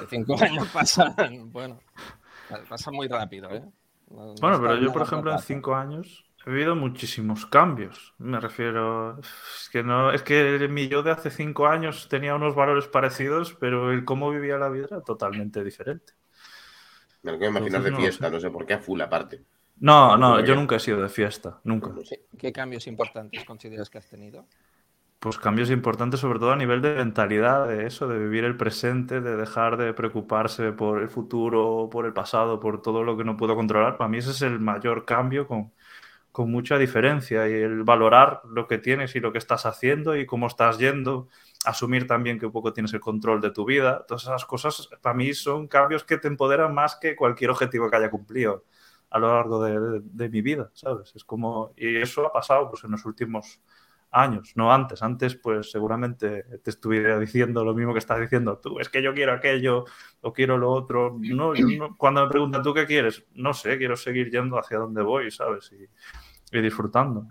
Que 0.00 0.06
cinco 0.08 0.34
años 0.40 0.66
pasan, 0.68 1.52
bueno, 1.52 1.78
pasa 2.68 2.90
muy 2.90 3.06
rápido, 3.06 3.50
¿eh? 3.50 3.62
bueno, 4.06 4.60
pero 4.60 4.76
yo, 4.76 4.92
por 4.92 5.02
ejemplo, 5.02 5.32
en 5.32 5.38
cinco 5.40 5.74
años 5.74 6.23
He 6.46 6.50
vivido 6.50 6.76
muchísimos 6.76 7.46
cambios. 7.46 8.14
Me 8.18 8.38
refiero. 8.38 9.18
Es 9.18 9.68
que 9.70 9.82
no. 9.82 10.12
Es 10.12 10.22
que 10.22 10.68
mi 10.68 10.88
yo 10.88 11.02
de 11.02 11.10
hace 11.10 11.30
cinco 11.30 11.66
años 11.66 12.08
tenía 12.08 12.34
unos 12.34 12.54
valores 12.54 12.86
parecidos, 12.86 13.54
pero 13.54 13.92
el 13.92 14.04
cómo 14.04 14.30
vivía 14.30 14.58
la 14.58 14.68
vida 14.68 14.86
era 14.90 15.00
totalmente 15.00 15.64
diferente. 15.64 16.12
Me 17.22 17.32
lo 17.32 17.38
quiero 17.38 17.52
imaginar 17.52 17.82
de 17.82 17.96
fiesta, 17.96 18.28
no 18.28 18.38
sé 18.38 18.50
por 18.50 18.66
qué 18.66 18.74
a 18.74 18.78
full 18.78 19.00
aparte. 19.00 19.42
No, 19.80 20.16
no, 20.16 20.40
yo 20.44 20.54
nunca 20.54 20.76
he 20.76 20.80
sido 20.80 21.00
de 21.00 21.08
fiesta, 21.08 21.60
nunca. 21.64 21.90
¿Qué 22.38 22.52
cambios 22.52 22.86
importantes 22.86 23.44
consideras 23.44 23.88
que 23.88 23.98
has 23.98 24.08
tenido? 24.08 24.46
Pues 25.18 25.38
cambios 25.38 25.70
importantes, 25.70 26.20
sobre 26.20 26.38
todo 26.38 26.52
a 26.52 26.56
nivel 26.56 26.82
de 26.82 26.96
mentalidad, 26.96 27.66
de 27.66 27.86
eso, 27.86 28.06
de 28.06 28.18
vivir 28.18 28.44
el 28.44 28.58
presente, 28.58 29.22
de 29.22 29.36
dejar 29.36 29.78
de 29.78 29.94
preocuparse 29.94 30.72
por 30.72 31.00
el 31.00 31.08
futuro, 31.08 31.88
por 31.90 32.04
el 32.04 32.12
pasado, 32.12 32.60
por 32.60 32.82
todo 32.82 33.02
lo 33.02 33.16
que 33.16 33.24
no 33.24 33.38
puedo 33.38 33.56
controlar. 33.56 33.96
Para 33.96 34.08
mí 34.08 34.18
ese 34.18 34.32
es 34.32 34.42
el 34.42 34.60
mayor 34.60 35.06
cambio 35.06 35.46
con, 35.46 35.72
con 36.34 36.50
mucha 36.50 36.78
diferencia 36.78 37.48
y 37.48 37.52
el 37.52 37.84
valorar 37.84 38.40
lo 38.44 38.66
que 38.66 38.78
tienes 38.78 39.14
y 39.14 39.20
lo 39.20 39.30
que 39.30 39.38
estás 39.38 39.66
haciendo 39.66 40.16
y 40.16 40.26
cómo 40.26 40.48
estás 40.48 40.78
yendo, 40.78 41.28
asumir 41.64 42.08
también 42.08 42.40
que 42.40 42.46
un 42.46 42.50
poco 42.50 42.72
tienes 42.72 42.92
el 42.92 42.98
control 42.98 43.40
de 43.40 43.52
tu 43.52 43.64
vida, 43.64 44.04
todas 44.08 44.24
esas 44.24 44.44
cosas 44.44 44.88
para 45.00 45.14
mí 45.14 45.32
son 45.32 45.68
cambios 45.68 46.02
que 46.02 46.18
te 46.18 46.26
empoderan 46.26 46.74
más 46.74 46.96
que 46.96 47.14
cualquier 47.14 47.50
objetivo 47.50 47.88
que 47.88 47.98
haya 47.98 48.10
cumplido 48.10 48.64
a 49.10 49.20
lo 49.20 49.28
largo 49.28 49.62
de, 49.62 50.28
mi 50.28 50.42
vida, 50.42 50.72
¿sabes? 50.74 51.14
Es 51.14 51.22
como, 51.22 51.72
y 51.76 51.98
eso 51.98 52.26
ha 52.26 52.32
pasado 52.32 52.68
pues 52.68 52.82
en 52.82 52.90
los 52.90 53.04
últimos 53.04 53.60
años, 54.10 54.52
no 54.56 54.72
antes. 54.72 55.04
Antes, 55.04 55.36
pues 55.36 55.70
seguramente 55.70 56.42
te 56.64 56.70
estuviera 56.70 57.16
diciendo 57.20 57.64
lo 57.64 57.74
mismo 57.74 57.92
que 57.92 58.00
estás 58.00 58.20
diciendo 58.20 58.58
tú. 58.58 58.80
Es 58.80 58.88
que 58.88 59.02
yo 59.02 59.14
quiero 59.14 59.32
aquello 59.32 59.84
o 60.20 60.32
quiero 60.32 60.58
lo 60.58 60.72
otro. 60.72 61.16
No, 61.20 61.52
cuando 61.96 62.24
me 62.24 62.28
preguntan 62.28 62.64
tú 62.64 62.74
qué 62.74 62.86
quieres, 62.86 63.24
no 63.34 63.54
sé, 63.54 63.78
quiero 63.78 63.96
seguir 63.96 64.32
yendo 64.32 64.58
hacia 64.58 64.78
donde 64.78 65.02
voy, 65.02 65.30
¿sabes? 65.30 65.72
Disfrutando. 66.60 67.26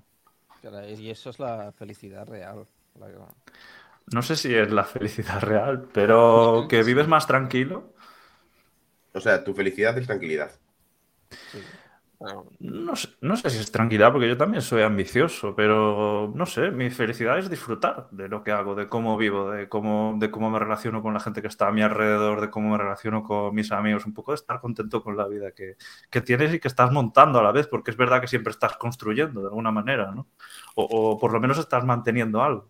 Y 0.97 1.09
eso 1.09 1.29
es 1.29 1.39
la 1.39 1.71
felicidad 1.73 2.25
real. 2.27 2.65
No 4.11 4.21
sé 4.21 4.35
si 4.35 4.53
es 4.53 4.71
la 4.71 4.83
felicidad 4.83 5.41
real, 5.41 5.87
pero 5.93 6.67
que 6.69 6.83
vives 6.83 7.07
más 7.07 7.27
tranquilo. 7.27 7.93
O 9.13 9.19
sea, 9.19 9.43
tu 9.43 9.53
felicidad 9.53 9.97
es 9.97 10.07
tranquilidad. 10.07 10.51
No 12.59 12.95
sé, 12.95 13.49
si 13.49 13.57
es 13.57 13.71
tranquilidad, 13.71 14.11
porque 14.11 14.27
yo 14.27 14.37
también 14.37 14.61
soy 14.61 14.81
ambicioso, 14.81 15.55
pero 15.55 16.31
no 16.33 16.45
sé, 16.45 16.71
mi 16.71 16.89
felicidad 16.89 17.37
es 17.37 17.49
disfrutar 17.49 18.07
de 18.11 18.29
lo 18.29 18.43
que 18.43 18.51
hago, 18.51 18.75
de 18.75 18.87
cómo 18.87 19.17
vivo, 19.17 19.51
de 19.51 19.67
cómo, 19.67 20.15
de 20.17 20.31
cómo 20.31 20.49
me 20.49 20.59
relaciono 20.59 21.01
con 21.01 21.13
la 21.13 21.19
gente 21.19 21.41
que 21.41 21.47
está 21.47 21.67
a 21.67 21.71
mi 21.71 21.81
alrededor, 21.81 22.39
de 22.39 22.49
cómo 22.49 22.69
me 22.69 22.77
relaciono 22.77 23.23
con 23.23 23.53
mis 23.53 23.71
amigos, 23.71 24.05
un 24.05 24.13
poco 24.13 24.31
de 24.31 24.35
estar 24.35 24.61
contento 24.61 25.03
con 25.03 25.17
la 25.17 25.27
vida 25.27 25.51
que, 25.51 25.75
tienes 26.21 26.53
y 26.53 26.59
que 26.59 26.67
estás 26.67 26.91
montando 26.91 27.39
a 27.39 27.43
la 27.43 27.51
vez, 27.51 27.67
porque 27.67 27.91
es 27.91 27.97
verdad 27.97 28.21
que 28.21 28.27
siempre 28.27 28.51
estás 28.51 28.77
construyendo 28.77 29.41
de 29.41 29.47
alguna 29.47 29.71
manera, 29.71 30.11
¿no? 30.11 30.27
O, 30.75 30.83
o 30.85 31.19
por 31.19 31.33
lo 31.33 31.41
menos 31.41 31.57
estás 31.57 31.83
manteniendo 31.83 32.41
algo. 32.41 32.69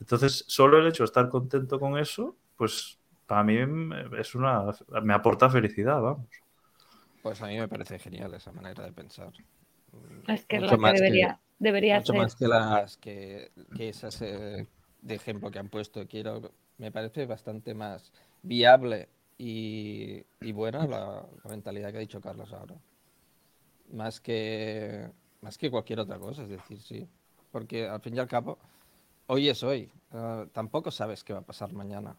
Entonces, 0.00 0.44
solo 0.48 0.78
el 0.78 0.86
hecho 0.86 1.02
de 1.04 1.06
estar 1.06 1.28
contento 1.28 1.78
con 1.78 1.98
eso, 1.98 2.36
pues 2.56 2.98
para 3.26 3.44
mí 3.44 3.58
es 4.18 4.34
una, 4.34 4.64
me 5.02 5.14
aporta 5.14 5.50
felicidad, 5.50 6.00
vamos. 6.00 6.47
Pues 7.22 7.42
a 7.42 7.46
mí 7.46 7.58
me 7.58 7.68
parece 7.68 7.98
genial 7.98 8.34
esa 8.34 8.52
manera 8.52 8.84
de 8.84 8.92
pensar. 8.92 9.32
Es 10.26 10.44
que 10.44 10.60
lo 10.60 10.68
que 10.68 10.92
debería, 10.92 11.40
debería 11.58 11.98
mucho 11.98 12.14
más 12.14 12.36
que 12.36 12.48
las 12.48 12.96
que, 12.96 13.50
esas 13.78 14.20
eh, 14.22 14.66
de 15.02 15.14
ejemplo 15.14 15.50
que 15.50 15.58
han 15.58 15.68
puesto. 15.68 16.06
Quiero, 16.06 16.52
me 16.78 16.92
parece 16.92 17.26
bastante 17.26 17.74
más 17.74 18.12
viable 18.42 19.08
y, 19.38 20.24
buena 20.52 20.86
la, 20.86 21.26
mentalidad 21.48 21.90
que 21.90 21.98
ha 21.98 22.00
dicho 22.00 22.20
Carlos 22.20 22.52
ahora. 22.52 22.74
Más 23.92 24.20
que, 24.20 25.08
más 25.40 25.56
que 25.56 25.70
cualquier 25.70 26.00
otra 26.00 26.18
cosa, 26.18 26.42
es 26.42 26.50
decir, 26.50 26.80
sí. 26.80 27.08
Porque 27.50 27.88
al 27.88 28.00
fin 28.00 28.14
y 28.14 28.18
al 28.18 28.28
cabo, 28.28 28.58
hoy 29.26 29.48
es 29.48 29.62
hoy. 29.62 29.90
Ah, 30.12 30.44
tampoco 30.52 30.90
sabes 30.90 31.24
qué 31.24 31.32
va 31.32 31.38
a 31.40 31.46
pasar 31.46 31.72
mañana. 31.72 32.16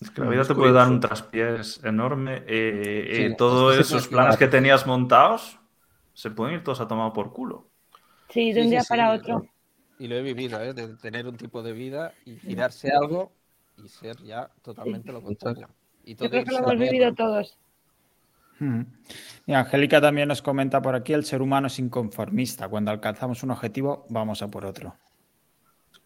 Es 0.00 0.10
que 0.10 0.20
la 0.20 0.28
vida 0.28 0.44
te 0.44 0.54
puede 0.54 0.72
dar 0.72 0.88
un 0.88 1.00
traspiés 1.00 1.80
enorme 1.82 2.44
y, 2.48 3.34
todos 3.36 3.76
esos 3.76 4.06
planes 4.06 4.36
que 4.36 4.46
tenías 4.46 4.86
montados 4.86 5.58
se 6.14 6.30
pueden 6.30 6.56
ir 6.56 6.64
todos 6.64 6.80
a 6.80 6.86
tomar 6.86 7.12
por 7.12 7.32
culo. 7.32 7.68
Sí, 8.28 8.52
de 8.52 8.62
un 8.62 8.70
día 8.70 8.82
para 8.88 9.12
otro. 9.12 9.46
Y 9.98 10.06
lo 10.06 10.14
he 10.16 10.22
vivido, 10.22 10.60
¿eh? 10.62 10.72
de 10.72 10.96
tener 10.96 11.26
un 11.26 11.36
tipo 11.36 11.62
de 11.62 11.72
vida 11.72 12.12
y 12.24 12.36
girarse 12.36 12.90
algo 12.92 13.32
y 13.76 13.88
ser 13.88 14.16
ya 14.22 14.48
totalmente 14.62 15.12
lo 15.12 15.20
contrario. 15.20 15.68
Y 16.04 16.14
Yo 16.14 16.30
creo 16.30 16.44
que 16.44 16.52
lo 16.52 16.58
hemos 16.58 16.78
vivido 16.78 17.14
todos. 17.14 17.58
Hmm. 18.60 18.82
Y 19.46 19.52
Angélica 19.52 20.00
también 20.00 20.28
nos 20.28 20.42
comenta 20.42 20.80
por 20.80 20.94
aquí, 20.94 21.12
el 21.12 21.24
ser 21.24 21.42
humano 21.42 21.66
es 21.66 21.78
inconformista. 21.78 22.68
Cuando 22.68 22.90
alcanzamos 22.90 23.42
un 23.42 23.50
objetivo, 23.50 24.06
vamos 24.08 24.42
a 24.42 24.48
por 24.48 24.64
otro. 24.64 24.94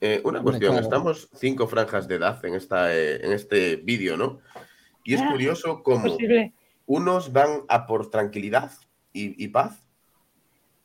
Eh, 0.05 0.21
una 0.25 0.43
cuestión, 0.43 0.77
estamos 0.79 1.29
cinco 1.33 1.69
franjas 1.69 2.09
de 2.09 2.17
edad 2.17 2.45
en, 2.45 2.55
esta, 2.55 2.93
eh, 2.93 3.25
en 3.25 3.31
este 3.31 3.77
vídeo, 3.77 4.17
¿no? 4.17 4.41
Y 5.05 5.15
es 5.15 5.23
curioso 5.23 5.85
cómo 5.85 6.17
unos 6.87 7.33
van 7.33 7.61
a 7.69 7.87
por 7.87 8.11
tranquilidad 8.11 8.73
y, 9.12 9.47
paz 9.49 9.81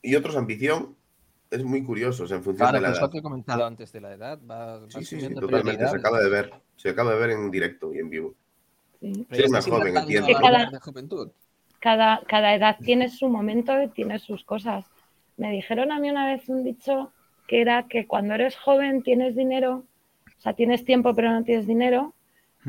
y 0.03 0.15
otros 0.15 0.37
ambición. 0.37 0.95
Es 1.49 1.63
muy 1.63 1.83
curioso 1.83 2.25
en 2.25 2.43
función 2.43 2.71
de 2.71 2.79
la 2.79 2.89
edad. 2.89 3.09
que 3.09 3.17
he 3.17 3.21
comentado 3.23 3.65
antes 3.65 3.91
de 3.91 4.01
la 4.01 4.13
edad. 4.13 4.39
Va, 4.47 4.87
sí, 4.87 5.03
sí, 5.03 5.19
sí, 5.19 5.33
totalmente. 5.33 5.87
Se 5.87 5.95
acaba 5.95 6.19
de 6.19 6.29
ver. 6.29 6.53
Se 6.75 6.89
acaba 6.89 7.13
de 7.13 7.19
ver 7.19 7.31
en 7.31 7.49
directo 7.49 7.91
y 7.95 7.97
en 7.97 8.11
vivo. 8.11 8.35
Sí. 9.01 9.49
más 9.49 9.65
joven, 9.65 9.97
entiendo. 9.97 10.29
Cada, 11.79 12.21
cada 12.27 12.53
edad 12.53 12.77
tiene 12.83 13.09
su 13.09 13.29
momento 13.29 13.81
y 13.81 13.87
tiene 13.87 14.19
sus 14.19 14.43
cosas. 14.43 14.85
Me 15.37 15.51
dijeron 15.51 15.91
a 15.91 15.99
mí 15.99 16.07
una 16.07 16.27
vez 16.27 16.47
un 16.49 16.63
dicho 16.63 17.13
que 17.47 17.61
era 17.61 17.87
que 17.87 18.05
cuando 18.05 18.33
eres 18.33 18.55
joven 18.57 19.01
tienes 19.03 19.35
dinero, 19.35 19.85
o 20.37 20.41
sea, 20.41 20.53
tienes 20.53 20.85
tiempo 20.85 21.15
pero 21.15 21.31
no 21.31 21.43
tienes 21.43 21.67
dinero. 21.67 22.13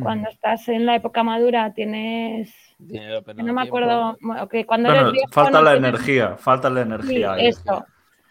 Cuando 0.01 0.29
estás 0.29 0.69
en 0.69 0.87
la 0.87 0.95
época 0.95 1.25
madura 1.25 1.73
tienes... 1.75 2.55
Dinero, 2.79 3.21
pero 3.25 3.43
no, 3.43 3.53
me 3.53 3.63
acuerdo, 3.63 4.17
que 4.49 4.65
cuando 4.65 4.93
eres 4.93 5.11
viejo, 5.11 5.33
falta 5.33 5.61
la 5.61 5.75
energía, 5.75 6.37
falta 6.37 6.71
la 6.71 6.83
energía. 6.83 7.35
Sí, 7.35 7.47
esto, 7.47 7.85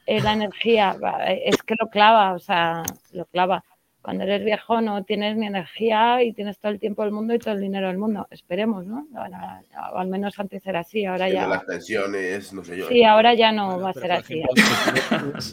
eh, 0.06 0.22
la 0.22 0.32
energía, 0.32 0.96
es 1.28 1.62
que 1.64 1.76
lo 1.78 1.90
clava, 1.90 2.32
o 2.32 2.40
sea, 2.40 2.84
lo 3.12 3.26
clava. 3.26 3.66
Cuando 4.08 4.24
eres 4.24 4.46
viejo 4.46 4.80
no 4.80 5.04
tienes 5.04 5.36
ni 5.36 5.48
energía 5.48 6.24
y 6.24 6.32
tienes 6.32 6.58
todo 6.60 6.72
el 6.72 6.80
tiempo 6.80 7.04
del 7.04 7.12
mundo 7.12 7.34
y 7.34 7.40
todo 7.40 7.56
el 7.56 7.60
dinero 7.60 7.90
del 7.90 7.98
mundo. 7.98 8.26
Esperemos, 8.32 8.86
¿no? 8.86 9.06
o 9.14 9.98
al 9.98 10.08
menos 10.08 10.40
antes 10.40 10.66
era 10.66 10.80
así, 10.80 11.04
ahora 11.04 11.28
ya. 11.28 11.46
Las 11.46 11.66
pensiones, 11.66 12.54
no 12.54 12.64
sé 12.64 12.78
yo. 12.78 12.88
Sí, 12.88 13.04
ahora 13.04 13.34
ya 13.34 13.52
no 13.52 13.82
va 13.82 13.90
a 13.90 13.94
ser 13.94 14.14
así. 14.14 14.42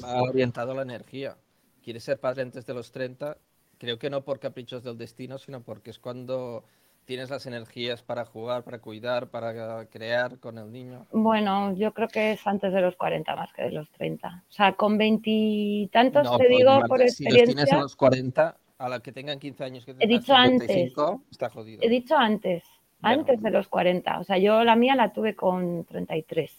ha 0.05 0.23
orientado 0.23 0.73
la 0.73 0.83
energía. 0.83 1.37
Quieres 1.83 2.05
ser 2.05 2.21
padre 2.21 2.43
antes 2.43 2.65
de 2.65 2.75
los 2.75 2.93
30, 2.93 3.37
creo 3.77 3.99
que 3.99 4.09
no 4.09 4.23
por 4.23 4.39
caprichos 4.39 4.85
del 4.85 4.99
destino, 4.99 5.37
sino 5.39 5.61
porque 5.65 5.91
es 5.91 5.99
cuando 5.99 6.63
tienes 7.05 7.31
las 7.31 7.47
energías 7.47 8.03
para 8.03 8.25
jugar, 8.25 8.65
para 8.65 8.79
cuidar, 8.79 9.29
para 9.29 9.87
crear 9.87 10.39
con 10.39 10.59
el 10.59 10.73
niño? 10.73 11.07
Bueno, 11.13 11.75
yo 11.75 11.93
creo 11.93 12.09
que 12.09 12.33
es 12.33 12.47
antes 12.47 12.73
de 12.73 12.81
los 12.81 12.97
40 12.97 13.37
más 13.37 13.53
que 13.53 13.63
de 13.63 13.71
los 13.71 13.91
30. 13.91 14.45
O 14.49 14.53
sea, 14.53 14.73
con 14.73 14.99
veintitantos 14.99 16.37
te 16.39 16.49
digo 16.49 16.81
por 16.89 17.03
experiencia. 17.03 17.47
Si 17.47 17.53
los 17.53 17.55
tienes 17.55 17.73
a 17.73 17.79
los 17.79 17.97
40, 17.97 18.57
a 18.79 18.89
la 18.89 19.01
que 19.01 19.13
tengan 19.13 19.39
15 19.39 19.65
años, 19.65 19.85
que 19.85 19.95
he 19.99 20.07
dicho 20.07 20.35
antes, 20.35 20.93
está 21.31 21.51
jodido. 21.51 21.83
He 21.83 21.89
dicho 21.89 22.17
antes, 22.17 22.65
antes 23.03 23.43
de 23.43 23.51
los 23.51 23.69
40. 23.69 24.19
O 24.21 24.25
sea, 24.25 24.39
yo 24.39 24.65
la 24.65 24.77
mía 24.77 24.95
la 24.95 25.13
tuve 25.13 25.35
con 25.35 25.85
33. 25.85 26.51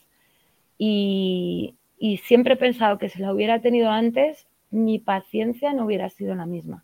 Y, 0.77 1.75
y 1.97 2.17
siempre 2.17 2.55
he 2.55 2.57
pensado 2.57 2.97
que 2.97 3.09
si 3.09 3.19
la 3.19 3.33
hubiera 3.33 3.61
tenido 3.61 3.89
antes, 3.89 4.47
mi 4.69 4.99
paciencia 4.99 5.73
no 5.73 5.85
hubiera 5.85 6.09
sido 6.09 6.35
la 6.35 6.45
misma. 6.45 6.83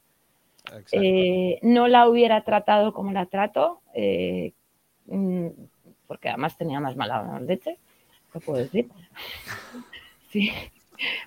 Eh, 0.91 1.59
no 1.61 1.87
la 1.87 2.07
hubiera 2.07 2.43
tratado 2.43 2.93
como 2.93 3.11
la 3.11 3.25
trato, 3.25 3.81
eh, 3.93 4.53
mm, 5.07 5.47
porque 6.07 6.29
además 6.29 6.57
tenía 6.57 6.79
más 6.79 6.95
mala 6.95 7.39
leche, 7.41 7.77
¿qué 8.31 8.39
puedo 8.39 8.59
decir? 8.59 8.89
sí. 10.29 10.51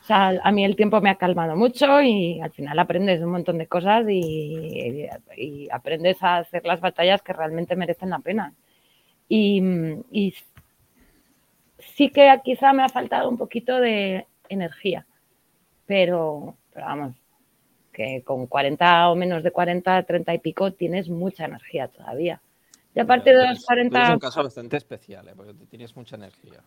O 0.03 0.05
sea, 0.05 0.41
a 0.43 0.53
mí 0.53 0.65
el 0.65 0.77
tiempo 0.77 1.01
me 1.01 1.11
ha 1.11 1.17
calmado 1.17 1.57
mucho 1.57 2.01
y 2.01 2.41
al 2.41 2.53
final 2.53 2.79
aprendes 2.79 3.21
un 3.21 3.33
montón 3.33 3.59
de 3.59 3.67
cosas 3.67 4.05
y, 4.09 5.09
aprendes 5.71 6.23
a 6.23 6.39
hacer 6.39 6.65
las 6.65 6.81
batallas 6.81 7.23
que 7.23 7.33
realmente 7.33 7.75
merecen 7.75 8.11
la 8.11 8.21
pena. 8.21 8.55
Y, 9.29 10.33
sí 11.79 12.11
que 12.11 12.41
quizá 12.45 12.73
me 12.73 12.85
ha 12.85 12.89
faltado 12.89 13.29
un 13.29 13.37
poquito 13.37 13.81
de 13.81 14.27
energía, 14.49 15.07
pero 15.87 16.57
vamos, 16.75 17.15
que 17.95 18.23
con 18.23 18.47
40 18.47 19.09
o 19.09 19.15
menos 19.15 19.43
de 19.43 19.51
40, 19.51 20.03
30 20.03 20.35
y 20.35 20.39
pico 20.39 20.73
tienes 20.73 21.09
mucha 21.09 21.47
energía 21.47 21.89
todavía. 21.89 22.43
Y 22.95 23.01
a 23.01 23.07
partir 23.07 23.35
de 23.37 23.49
los 23.49 23.65
40... 23.65 24.03
Es 24.03 24.11
un 24.11 24.19
caso 24.19 24.43
bastante 24.43 24.77
especial, 24.77 25.29
¿eh? 25.29 25.33
porque 25.35 25.55
tienes 25.71 25.97
mucha 25.97 26.17
energía. 26.17 26.63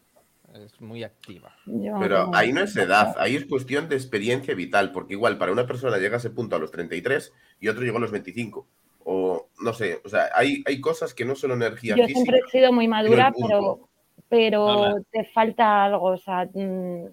Es 0.54 0.80
muy 0.82 1.04
activa. 1.04 1.54
Pero 2.00 2.34
ahí 2.34 2.52
no 2.52 2.62
es 2.62 2.76
edad, 2.76 3.16
ahí 3.20 3.36
es 3.36 3.46
cuestión 3.46 3.90
de 3.90 3.96
experiencia 3.96 4.56
vital, 4.56 4.92
porque 4.92 5.13
igual 5.13 5.38
para 5.38 5.52
una 5.52 5.68
persona 5.68 5.98
llega 5.98 6.16
a 6.16 6.20
ese 6.20 6.30
punto 6.30 6.56
a 6.56 6.60
los 6.60 6.72
33 6.72 7.34
y 7.60 7.68
otro 7.68 7.84
llegó 7.84 7.98
a 7.98 8.02
los 8.02 8.12
25. 8.12 8.66
O 9.04 9.50
no 9.62 9.74
sé, 9.74 10.02
o 10.04 10.10
sea, 10.10 10.30
hay, 10.34 10.63
hay 10.66 10.82
cosas 10.82 11.13
que 11.13 11.26
no 11.26 11.36
son 11.36 11.52
energía 11.52 11.96
Yo 11.96 12.06
siempre 12.08 12.40
he 12.40 12.50
sido 12.50 12.74
muy 12.74 12.88
madura, 12.88 13.34
pero, 13.40 13.90
pero 14.28 15.02
te 15.12 15.26
falta 15.26 15.86
algo, 15.86 16.06
o 16.06 16.18
sea, 16.18 16.50
mm, 16.54 17.06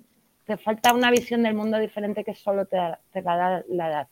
te 0.44 0.56
falta 0.56 0.92
una 0.92 1.10
visión 1.10 1.42
del 1.42 1.54
mundo 1.54 1.78
diferente 1.78 2.24
que 2.24 2.34
solo 2.34 2.66
te, 2.66 2.78
te 3.12 3.22
la 3.22 3.36
da 3.36 3.64
la 3.68 3.88
edad. 3.88 4.08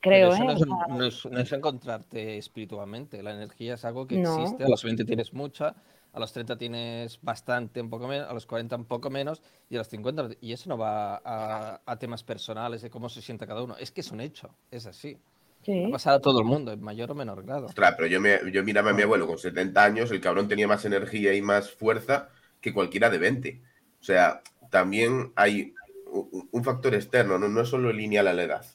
Creo, 0.00 0.34
¿eh? 0.34 0.40
No 0.88 1.06
es, 1.06 1.52
encontrarte 1.52 2.38
espiritualmente. 2.38 3.22
La 3.22 3.32
energía 3.32 3.74
es 3.74 3.84
algo 3.84 4.06
que 4.06 4.20
existe. 4.20 4.64
A 4.64 4.68
los 4.68 4.82
20 4.82 5.04
tienes 5.04 5.34
mucha, 5.34 5.74
a 6.12 6.20
los 6.20 6.32
30 6.32 6.56
tienes 6.56 7.18
bastante, 7.20 7.82
un 7.82 7.90
poco 7.90 8.08
menos, 8.08 8.28
a 8.28 8.32
los 8.32 8.46
40 8.46 8.76
un 8.76 8.86
poco 8.86 9.10
menos, 9.10 9.42
y 9.68 9.74
a 9.74 9.78
los 9.78 9.88
50. 9.88 10.30
Y 10.40 10.54
eso 10.54 10.70
no 10.70 10.78
va 10.78 11.20
a, 11.22 11.96
temas 11.98 12.24
personales 12.24 12.80
de 12.80 12.88
cómo 12.88 13.10
se 13.10 13.20
siente 13.20 13.46
cada 13.46 13.62
uno. 13.62 13.76
Es 13.78 13.90
que 13.90 14.00
es 14.00 14.10
un 14.10 14.22
hecho, 14.22 14.54
es 14.70 14.86
así. 14.86 15.18
Sí. 15.62 15.82
Va 15.82 15.88
a 15.88 15.92
pasar 15.92 16.14
a 16.14 16.20
todo 16.20 16.38
el 16.40 16.46
mundo, 16.46 16.72
en 16.72 16.80
mayor 16.80 17.10
o 17.10 17.14
menor 17.14 17.44
grado. 17.44 17.66
Claro, 17.74 17.96
pero 17.98 18.08
yo, 18.08 18.22
me, 18.22 18.38
yo 18.50 18.64
miraba 18.64 18.92
a 18.92 18.94
mi 18.94 19.02
abuelo 19.02 19.26
con 19.26 19.36
70 19.36 19.84
años, 19.84 20.10
el 20.10 20.22
cabrón 20.22 20.48
tenía 20.48 20.66
más 20.66 20.86
energía 20.86 21.34
y 21.34 21.42
más 21.42 21.70
fuerza 21.70 22.30
que 22.62 22.72
cualquiera 22.72 23.10
de 23.10 23.18
20. 23.18 23.60
O 24.00 24.02
sea, 24.02 24.40
también 24.70 25.32
hay 25.36 25.74
un 26.12 26.64
factor 26.64 26.94
externo, 26.94 27.38
no, 27.38 27.48
no 27.48 27.60
es 27.60 27.68
solo 27.68 27.92
lineal 27.92 28.28
a 28.28 28.32
la 28.32 28.42
edad. 28.42 28.66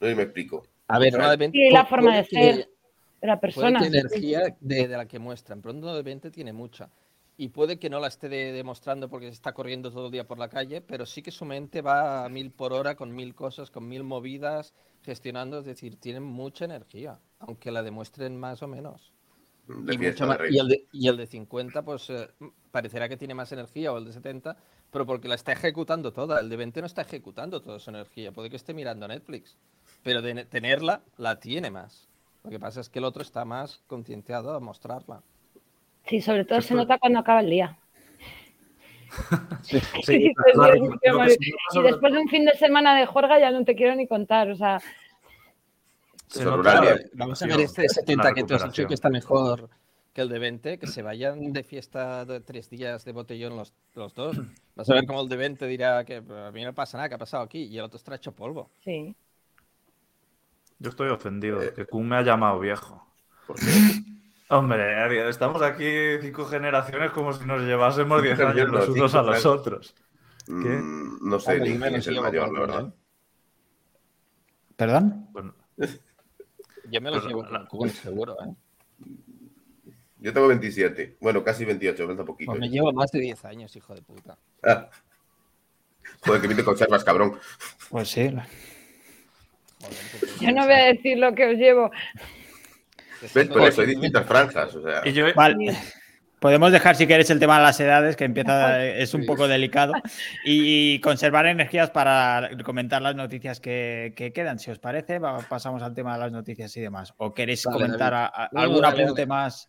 No 0.00 0.16
me 0.16 0.22
explico. 0.24 0.64
A 0.88 0.98
ver, 0.98 1.14
una 1.14 1.30
de 1.30 1.36
20, 1.36 1.70
la 1.70 1.86
forma 1.86 2.16
de 2.16 2.24
ser 2.24 2.68
de 3.20 3.26
la 3.26 3.40
persona. 3.40 3.78
Puede 3.78 3.98
energía 3.98 4.56
de, 4.60 4.88
la 4.88 5.06
que 5.06 5.18
muestran, 5.18 5.62
pero 5.62 5.74
uno 5.74 5.94
de 5.94 6.02
20 6.02 6.30
tiene 6.30 6.52
mucha. 6.52 6.90
Y 7.36 7.48
puede 7.48 7.78
que 7.78 7.88
no 7.88 7.98
la 7.98 8.08
esté 8.08 8.28
demostrando 8.28 9.08
porque 9.08 9.26
se 9.26 9.32
está 9.32 9.52
corriendo 9.52 9.90
todo 9.90 10.06
el 10.06 10.12
día 10.12 10.26
por 10.26 10.38
la 10.38 10.48
calle, 10.48 10.80
pero 10.80 11.06
sí 11.06 11.22
que 11.22 11.30
su 11.30 11.44
mente 11.44 11.80
va 11.80 12.24
a 12.24 12.28
mil 12.28 12.50
por 12.50 12.72
hora 12.72 12.94
con 12.94 13.14
mil 13.14 13.34
cosas, 13.34 13.70
con 13.70 13.88
mil 13.88 14.02
movidas, 14.02 14.74
gestionando, 15.02 15.60
es 15.60 15.64
decir, 15.64 15.96
tienen 15.96 16.24
mucha 16.24 16.64
energía, 16.64 17.20
aunque 17.38 17.70
la 17.70 17.82
demuestren 17.82 18.36
más 18.36 18.62
o 18.62 18.68
menos. 18.68 19.12
Y, 19.68 19.72
el 20.04 20.68
de, 20.68 20.86
y, 20.92 21.08
el 21.08 21.16
de, 21.16 21.26
50, 21.26 21.82
pues 21.84 22.10
eh, 22.10 22.28
parecerá 22.70 23.08
que 23.08 23.16
tiene 23.16 23.34
más 23.34 23.52
energía, 23.52 23.92
o 23.92 23.98
el 23.98 24.04
de 24.04 24.12
70, 24.12 24.56
pero 24.92 25.06
porque 25.06 25.26
la 25.26 25.34
está 25.34 25.52
ejecutando 25.52 26.12
toda. 26.12 26.38
El 26.40 26.50
de 26.50 26.56
20 26.56 26.80
no 26.80 26.86
está 26.86 27.02
ejecutando 27.02 27.62
toda 27.62 27.80
su 27.80 27.90
energía. 27.90 28.30
Puede 28.30 28.50
que 28.50 28.56
esté 28.56 28.74
mirando 28.74 29.08
Netflix, 29.08 29.56
pero 30.02 30.20
de 30.20 30.44
tenerla, 30.44 31.00
la 31.16 31.40
tiene 31.40 31.70
más. 31.70 32.08
Lo 32.44 32.50
que 32.50 32.60
pasa 32.60 32.80
es 32.80 32.88
que 32.88 32.98
el 32.98 33.06
otro 33.06 33.22
está 33.22 33.44
más 33.44 33.80
concienciado 33.86 34.54
a 34.54 34.60
mostrarla. 34.60 35.22
Sí, 36.06 36.20
sobre 36.20 36.44
todo 36.44 36.60
se 36.60 36.74
nota 36.74 36.98
cuando 36.98 37.20
acaba 37.20 37.40
el 37.40 37.50
día. 37.50 37.76
Sí, 39.62 39.76
y 40.08 40.32
después 41.82 42.12
de 42.14 42.18
un 42.18 42.28
fin 42.28 42.46
de 42.46 42.54
semana 42.54 42.96
de 42.96 43.04
juerga 43.04 43.38
ya 43.38 43.50
no 43.50 43.62
te 43.62 43.74
quiero 43.74 43.94
ni 43.94 44.06
contar, 44.06 44.50
o 44.50 44.56
sea. 44.56 44.80
vamos 47.12 47.42
a 47.42 47.46
ver 47.46 47.60
este 47.60 47.86
70 47.90 48.32
que 48.32 48.44
tú 48.44 48.54
has 48.54 48.64
dicho 48.64 48.86
que 48.86 48.94
está 48.94 49.10
mejor 49.10 49.68
que 50.12 50.20
el 50.20 50.28
de 50.28 50.38
20, 50.38 50.78
que 50.78 50.86
se 50.86 51.02
vayan 51.02 51.52
de 51.52 51.62
fiesta 51.62 52.24
de 52.24 52.40
tres 52.40 52.68
días 52.68 53.04
de 53.04 53.12
botellón 53.12 53.56
los, 53.56 53.72
los 53.94 54.14
dos. 54.14 54.38
Vas 54.76 54.90
a 54.90 54.94
ver 54.94 55.06
cómo 55.06 55.22
el 55.22 55.28
de 55.28 55.36
20 55.36 55.66
dirá 55.66 56.04
que 56.04 56.16
a 56.16 56.50
mí 56.52 56.64
no 56.64 56.74
pasa 56.74 56.98
nada, 56.98 57.08
que 57.08 57.14
ha 57.14 57.18
pasado 57.18 57.42
aquí, 57.42 57.64
y 57.64 57.78
el 57.78 57.84
otro 57.84 57.96
está 57.96 58.14
hecho 58.14 58.32
polvo. 58.32 58.70
Sí. 58.80 59.16
Yo 60.78 60.90
estoy 60.90 61.08
ofendido, 61.08 61.60
que 61.74 61.86
Kun 61.86 62.08
me 62.08 62.16
ha 62.16 62.22
llamado 62.22 62.58
viejo. 62.60 63.06
¿Por 63.46 63.56
qué? 63.56 63.64
Hombre, 64.48 65.28
estamos 65.30 65.62
aquí 65.62 65.86
cinco 66.20 66.44
generaciones 66.44 67.10
como 67.12 67.32
si 67.32 67.46
nos 67.46 67.62
llevásemos 67.62 68.22
diez 68.22 68.38
años 68.40 68.68
los 68.68 68.88
unos 68.90 69.14
a 69.14 69.22
los 69.22 69.46
otros. 69.46 69.94
Mm, 70.46 71.28
no 71.28 71.40
sé 71.40 71.58
ni 71.60 71.78
quién 71.78 71.94
es 71.94 72.06
el 72.06 72.20
mayor, 72.20 72.52
la 72.52 72.60
verdad. 72.60 72.94
¿Perdón? 74.76 75.28
Yo 76.90 77.00
me 77.00 77.10
lo 77.10 77.26
llevo 77.26 77.46
con 77.70 77.88
seguro, 77.88 78.36
¿eh? 78.44 78.54
Yo 80.22 80.32
tengo 80.32 80.46
27. 80.46 81.16
Bueno, 81.20 81.42
casi 81.42 81.64
28, 81.64 82.06
falta 82.06 82.24
poquito. 82.24 82.52
Pues 82.52 82.60
me 82.60 82.68
llevo 82.68 82.92
más 82.92 83.10
de 83.10 83.18
10 83.18 83.44
años, 83.44 83.74
hijo 83.74 83.92
de 83.92 84.02
puta. 84.02 84.38
Ah. 84.62 84.88
Joder, 86.24 86.40
que 86.40 86.46
bien 86.46 86.58
te 86.58 86.64
conservas, 86.64 87.02
cabrón. 87.02 87.36
Pues 87.90 88.08
sí. 88.08 88.32
Yo 90.40 90.52
no 90.52 90.64
voy 90.64 90.74
a 90.74 90.84
decir 90.92 91.18
lo 91.18 91.34
que 91.34 91.46
os 91.46 91.56
llevo. 91.56 91.90
¿Ves? 93.34 93.48
Por 93.48 93.62
eso 93.62 93.80
hay 93.80 93.88
distintas 93.88 94.24
franjas. 94.24 94.72
O 94.76 94.82
sea. 94.82 95.02
Vale. 95.34 95.76
Podemos 96.38 96.70
dejar, 96.70 96.94
si 96.94 97.06
queréis, 97.06 97.30
el 97.30 97.40
tema 97.40 97.58
de 97.58 97.62
las 97.64 97.80
edades, 97.80 98.16
que 98.16 98.24
empieza, 98.24 98.84
es 98.84 99.14
un 99.14 99.26
poco 99.26 99.46
delicado, 99.46 99.92
y 100.44 101.00
conservar 101.00 101.46
energías 101.46 101.90
para 101.90 102.50
comentar 102.64 103.00
las 103.00 103.14
noticias 103.14 103.60
que, 103.60 104.12
quedan. 104.34 104.58
Si 104.58 104.70
os 104.70 104.78
parece, 104.80 105.20
pasamos 105.48 105.82
al 105.82 105.94
tema 105.94 106.14
de 106.14 106.20
las 106.20 106.32
noticias 106.32 106.76
y 106.76 106.80
demás. 106.80 107.14
¿O 107.16 107.32
queréis 107.32 107.64
comentar 107.64 108.32
algún 108.52 108.84
apunte 108.84 109.26
más 109.26 109.68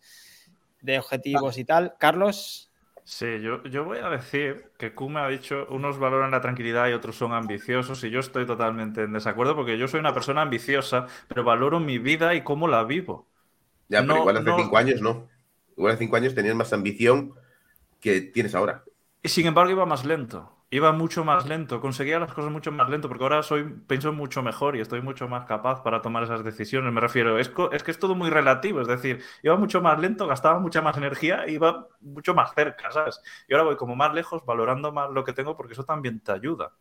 de 0.84 0.98
objetivos 0.98 1.56
y 1.58 1.64
tal? 1.64 1.94
Carlos. 1.98 2.70
Sí, 3.04 3.40
yo, 3.40 3.62
yo 3.64 3.84
voy 3.84 3.98
a 3.98 4.08
decir 4.08 4.70
que 4.78 4.92
me 5.08 5.20
ha 5.20 5.28
dicho 5.28 5.66
unos 5.70 5.98
valoran 5.98 6.30
la 6.30 6.40
tranquilidad 6.40 6.88
y 6.88 6.92
otros 6.92 7.16
son 7.16 7.32
ambiciosos 7.32 8.02
y 8.04 8.10
yo 8.10 8.20
estoy 8.20 8.46
totalmente 8.46 9.02
en 9.02 9.12
desacuerdo 9.12 9.54
porque 9.54 9.76
yo 9.76 9.88
soy 9.88 10.00
una 10.00 10.14
persona 10.14 10.42
ambiciosa, 10.42 11.06
pero 11.28 11.44
valoro 11.44 11.80
mi 11.80 11.98
vida 11.98 12.34
y 12.34 12.42
cómo 12.42 12.66
la 12.68 12.84
vivo. 12.84 13.26
Ya, 13.88 14.00
pero 14.02 14.18
igual 14.18 14.38
hace 14.38 14.52
cinco 14.56 14.78
años 14.78 15.00
no. 15.02 15.28
Igual 15.76 15.92
hace 15.92 16.04
cinco 16.04 16.16
años 16.16 16.34
tenías 16.34 16.54
más 16.54 16.72
ambición 16.72 17.34
que 18.00 18.20
tienes 18.20 18.54
ahora. 18.54 18.84
Y 19.22 19.28
sin 19.28 19.46
embargo 19.46 19.72
iba 19.72 19.86
más 19.86 20.04
lento. 20.04 20.53
Iba 20.74 20.90
mucho 20.90 21.24
más 21.24 21.46
lento. 21.46 21.80
Conseguía 21.80 22.18
las 22.18 22.34
cosas 22.34 22.50
mucho 22.50 22.72
más 22.72 22.90
lento 22.90 23.06
porque 23.06 23.22
ahora 23.22 23.44
soy, 23.44 23.62
pienso 23.86 24.12
mucho 24.12 24.42
mejor 24.42 24.74
y 24.74 24.80
estoy 24.80 25.00
mucho 25.02 25.28
más 25.28 25.46
capaz 25.46 25.84
para 25.84 26.02
tomar 26.02 26.24
esas 26.24 26.42
decisiones. 26.42 26.92
Me 26.92 27.00
refiero, 27.00 27.38
es, 27.38 27.52
es 27.70 27.84
que 27.84 27.92
es 27.92 27.98
todo 28.00 28.16
muy 28.16 28.28
relativo. 28.28 28.80
Es 28.80 28.88
decir, 28.88 29.22
iba 29.44 29.56
mucho 29.56 29.80
más 29.80 30.00
lento, 30.00 30.26
gastaba 30.26 30.58
mucha 30.58 30.82
más 30.82 30.96
energía, 30.96 31.46
iba 31.46 31.86
mucho 32.00 32.34
más 32.34 32.52
cerca, 32.56 32.90
¿sabes? 32.90 33.20
Y 33.46 33.54
ahora 33.54 33.66
voy 33.66 33.76
como 33.76 33.94
más 33.94 34.12
lejos, 34.14 34.44
valorando 34.44 34.90
más 34.90 35.12
lo 35.12 35.22
que 35.22 35.32
tengo 35.32 35.56
porque 35.56 35.74
eso 35.74 35.84
también 35.84 36.18
te 36.18 36.32
ayuda. 36.32 36.72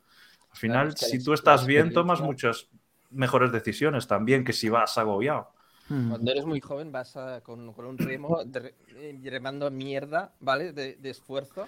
Al 0.49 0.57
final, 0.57 0.97
si 0.97 1.23
tú 1.23 1.33
estás 1.33 1.67
bien, 1.67 1.93
tomas 1.93 2.19
muchas 2.19 2.69
mejores 3.11 3.51
decisiones 3.51 4.07
también 4.07 4.43
que 4.43 4.53
si 4.53 4.69
vas 4.69 4.97
agobiado. 4.97 5.51
Hmm. 5.89 6.09
Cuando 6.09 6.31
eres 6.31 6.45
muy 6.45 6.61
joven 6.61 6.91
vas 6.91 7.15
con, 7.43 7.69
un 7.69 7.97
remo 7.97 8.39
eh, 8.95 9.19
remando 9.25 9.69
mierda, 9.69 10.33
¿vale? 10.39 10.71
De, 10.73 10.97
esfuerzo, 11.03 11.67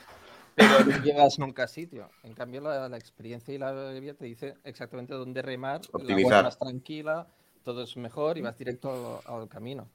pero 0.55 0.79
no 0.85 1.03
llegas 1.03 1.37
nunca 1.37 1.63
a 1.63 1.67
sitio. 1.67 2.09
En 2.23 2.33
cambio, 2.33 2.61
la, 2.61 2.97
experiencia 2.97 3.53
y 3.53 3.57
la 3.57 3.91
vida 3.91 4.13
te 4.13 4.25
dice 4.25 4.55
exactamente 4.63 5.13
dónde 5.13 5.41
remar, 5.41 5.81
Optimizar. 5.91 6.31
la 6.31 6.43
más 6.43 6.57
tranquila, 6.57 7.27
todo 7.63 7.83
es 7.83 7.95
mejor 7.97 8.37
y 8.37 8.41
vas 8.41 8.57
directo 8.57 9.21
al 9.25 9.47
camino. 9.47 9.89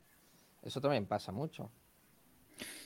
Eso 0.63 0.81
también 0.81 1.07
pasa 1.07 1.33
mucho. 1.33 1.71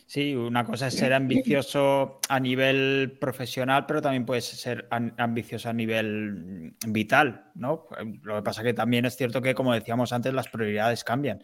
Sí, 0.06 0.34
una 0.34 0.64
cosa 0.64 0.88
es 0.88 0.94
ser 0.94 1.14
ambicioso 1.14 2.20
a 2.28 2.38
nivel 2.38 3.16
profesional, 3.18 3.86
pero 3.86 4.02
también 4.02 4.26
puedes 4.26 4.44
ser 4.44 4.86
ambicioso 4.90 5.70
a 5.70 5.72
nivel 5.72 6.76
vital, 6.86 7.50
¿no? 7.54 7.86
Lo 8.22 8.36
que 8.36 8.42
pasa 8.42 8.60
es 8.60 8.66
que 8.66 8.74
también 8.74 9.06
es 9.06 9.16
cierto 9.16 9.40
que, 9.40 9.54
como 9.54 9.72
decíamos 9.72 10.12
antes, 10.12 10.34
las 10.34 10.48
prioridades 10.48 11.04
cambian. 11.04 11.42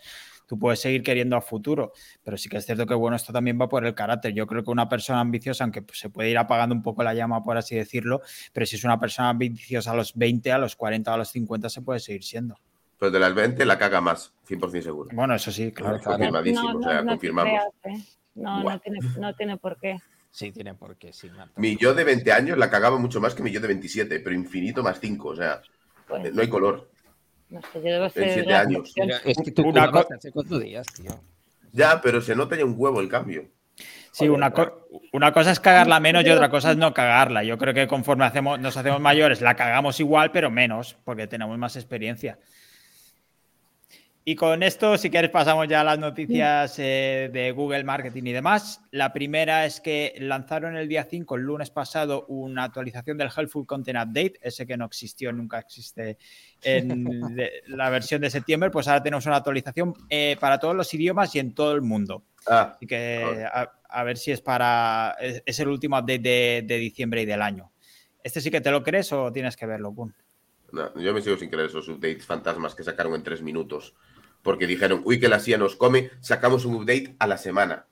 Tú 0.51 0.59
puedes 0.59 0.81
seguir 0.81 1.05
queriendo 1.05 1.37
a 1.37 1.41
futuro, 1.41 1.93
pero 2.25 2.37
sí 2.37 2.49
que 2.49 2.57
es 2.57 2.67
cierto 2.67 2.85
que, 2.85 2.95
bueno, 2.95 3.15
esto 3.15 3.33
también 3.33 3.57
va 3.61 3.69
por 3.69 3.87
el 3.87 3.95
carácter. 3.95 4.35
Yo 4.35 4.49
creo 4.49 4.65
que 4.65 4.73
una 4.73 4.89
persona 4.89 5.21
ambiciosa, 5.21 5.63
aunque 5.63 5.85
se 5.93 6.11
puede 6.11 6.29
ir 6.29 6.39
apagando 6.39 6.75
un 6.75 6.83
poco 6.83 7.05
la 7.05 7.15
llama, 7.15 7.45
por 7.45 7.57
así 7.57 7.77
decirlo, 7.77 8.21
pero 8.53 8.67
si 8.67 8.75
es 8.75 8.83
una 8.83 8.99
persona 8.99 9.29
ambiciosa 9.29 9.93
a 9.93 9.95
los 9.95 10.13
20, 10.17 10.51
a 10.51 10.59
los 10.59 10.75
40, 10.75 11.15
a 11.15 11.17
los 11.19 11.29
50, 11.29 11.69
se 11.69 11.83
puede 11.83 12.01
seguir 12.01 12.25
siendo. 12.25 12.59
Pues 12.99 13.13
de 13.13 13.21
las 13.21 13.33
20 13.33 13.65
la 13.65 13.79
caga 13.79 14.01
más, 14.01 14.35
100% 14.49 14.83
seguro. 14.83 15.11
Bueno, 15.13 15.37
eso 15.37 15.53
sí, 15.53 15.71
claro. 15.71 16.01
Confirmadísimo, 16.03 16.81
o 16.81 16.83
sea, 16.83 17.05
confirmamos. 17.05 17.53
¿eh? 17.85 18.03
No, 18.35 18.65
no 18.65 18.81
tiene, 18.81 18.99
no 19.21 19.35
tiene 19.37 19.57
por 19.57 19.79
qué. 19.79 19.99
Sí, 20.33 20.51
tiene 20.51 20.75
por 20.75 20.97
qué, 20.97 21.13
sí. 21.13 21.31
Mi 21.55 21.77
yo 21.77 21.95
de 21.95 22.03
20 22.03 22.33
años 22.33 22.59
la 22.59 22.69
cagaba 22.71 22.99
mucho 22.99 23.21
más 23.21 23.37
que 23.37 23.45
mi 23.45 23.53
yo 23.53 23.61
de 23.61 23.69
27, 23.69 24.19
pero 24.19 24.35
infinito 24.35 24.83
más 24.83 24.99
5, 24.99 25.29
o 25.29 25.37
sea, 25.37 25.63
pues 26.09 26.35
no 26.35 26.43
hay 26.43 26.49
color. 26.49 26.90
No 27.51 27.61
sé, 27.63 27.69
yo 27.75 27.81
debo 27.81 28.09
ser. 28.09 28.23
En 28.25 28.35
7 28.35 28.55
años. 28.55 28.93
Es 29.25 29.39
que 29.45 29.51
tú 29.51 29.69
una 29.69 29.85
hace 29.85 30.31
cuatro 30.33 30.59
días, 30.59 30.87
tío. 30.95 31.11
Ya, 31.73 32.01
pero 32.01 32.21
se 32.21 32.35
nota 32.35 32.57
ya 32.57 32.65
un 32.65 32.75
huevo 32.77 33.01
el 33.01 33.09
cambio. 33.09 33.49
Sí, 34.13 34.29
una, 34.29 34.53
una, 35.13 35.33
cosa 35.33 35.53
es 35.53 35.61
cagarla 35.61 36.01
menos 36.01 36.25
y 36.25 36.31
otra 36.31 36.51
cosa 36.51 36.73
es 36.73 36.77
no 36.77 36.93
cagarla. 36.93 37.45
Yo 37.45 37.57
creo 37.59 37.73
que 37.73 37.87
conforme 37.87 38.25
hacemos, 38.25 38.59
nos 38.59 38.77
hacemos 38.77 39.01
mayores, 39.01 39.41
la 39.41 39.55
cagamos 39.55 40.01
igual, 40.01 40.33
pero 40.33 40.51
menos, 40.51 40.97
porque 41.05 41.29
tenemos 41.29 41.57
más 41.59 41.77
experiencia. 41.77 42.39
Y 44.31 44.37
con 44.37 44.63
esto, 44.63 44.97
si 44.97 45.11
quieres, 45.11 45.33
pasamos 45.33 45.67
ya 45.67 45.81
a 45.81 45.85
las 45.85 45.99
noticias 45.99 46.79
eh, 46.79 47.31
de 47.33 47.51
Google 47.51 47.83
Marketing 47.83 48.23
y 48.27 48.33
demás. 48.33 48.81
La 48.93 49.13
primera 49.13 49.67
es 49.67 49.81
que 49.81 50.15
lanzaron 50.21 50.77
el 50.77 50.87
día 50.87 51.05
5, 51.11 51.35
el 51.35 51.43
lunes 51.43 51.71
pasado, 51.71 52.27
una 52.29 52.63
actualización 52.63 53.19
del 53.19 53.31
Helpful 53.37 53.67
Content 53.67 53.99
Update, 53.99 54.35
ese 54.41 54.69
que 54.69 54.77
no 54.77 54.85
existió, 54.85 55.33
nunca 55.33 55.59
existe 55.59 56.17
en 56.63 57.09
la 57.67 57.91
versión 57.91 58.21
de 58.21 58.31
septiembre, 58.31 58.71
pues 58.71 58.87
ahora 58.87 59.03
tenemos 59.03 59.27
una 59.27 59.35
actualización 59.35 59.95
eh, 60.09 60.37
para 60.39 60.61
todos 60.61 60.77
los 60.77 60.95
idiomas 60.95 61.35
y 61.35 61.41
en 61.41 61.53
todo 61.53 61.73
el 61.73 61.83
mundo. 61.83 62.23
Ah, 62.47 62.75
Así 62.77 62.87
que 62.87 63.45
a, 63.53 64.05
ver 64.05 64.17
si 64.17 64.31
es 64.31 64.41
para. 64.41 65.17
Es, 65.21 65.59
el 65.59 65.67
último 65.67 65.99
update 65.99 66.21
de, 66.21 66.65
de, 66.65 66.77
diciembre 66.77 67.23
y 67.23 67.27
del 67.27 67.43
año. 67.43 67.73
¿Este 68.23 68.41
sí 68.41 68.49
que 68.49 68.61
te 68.61 68.71
lo 68.71 68.85
crees 68.85 69.13
o 69.13 69.33
tienes 69.33 69.57
que 69.57 69.67
verlo, 69.67 69.93
Kun? 69.93 70.15
No, 70.71 70.97
yo 71.01 71.13
me 71.13 71.21
sigo 71.21 71.37
sin 71.37 71.51
creer 71.51 71.67
esos 71.67 71.89
updates 71.89 72.25
fantasmas 72.25 72.77
que 72.77 72.85
sacaron 72.85 73.15
en 73.15 73.25
tres 73.25 73.43
minutos 73.43 73.97
porque 74.43 74.67
dijeron, 74.67 75.03
uy, 75.05 75.21
que 75.21 75.29
la 75.29 75.41
CIA 75.41 75.59
nos 75.59 75.77
come, 75.77 76.11
sacamos 76.21 76.65
un 76.65 76.75
update 76.77 77.15
a 77.19 77.27
la 77.27 77.37
semana. 77.37 77.87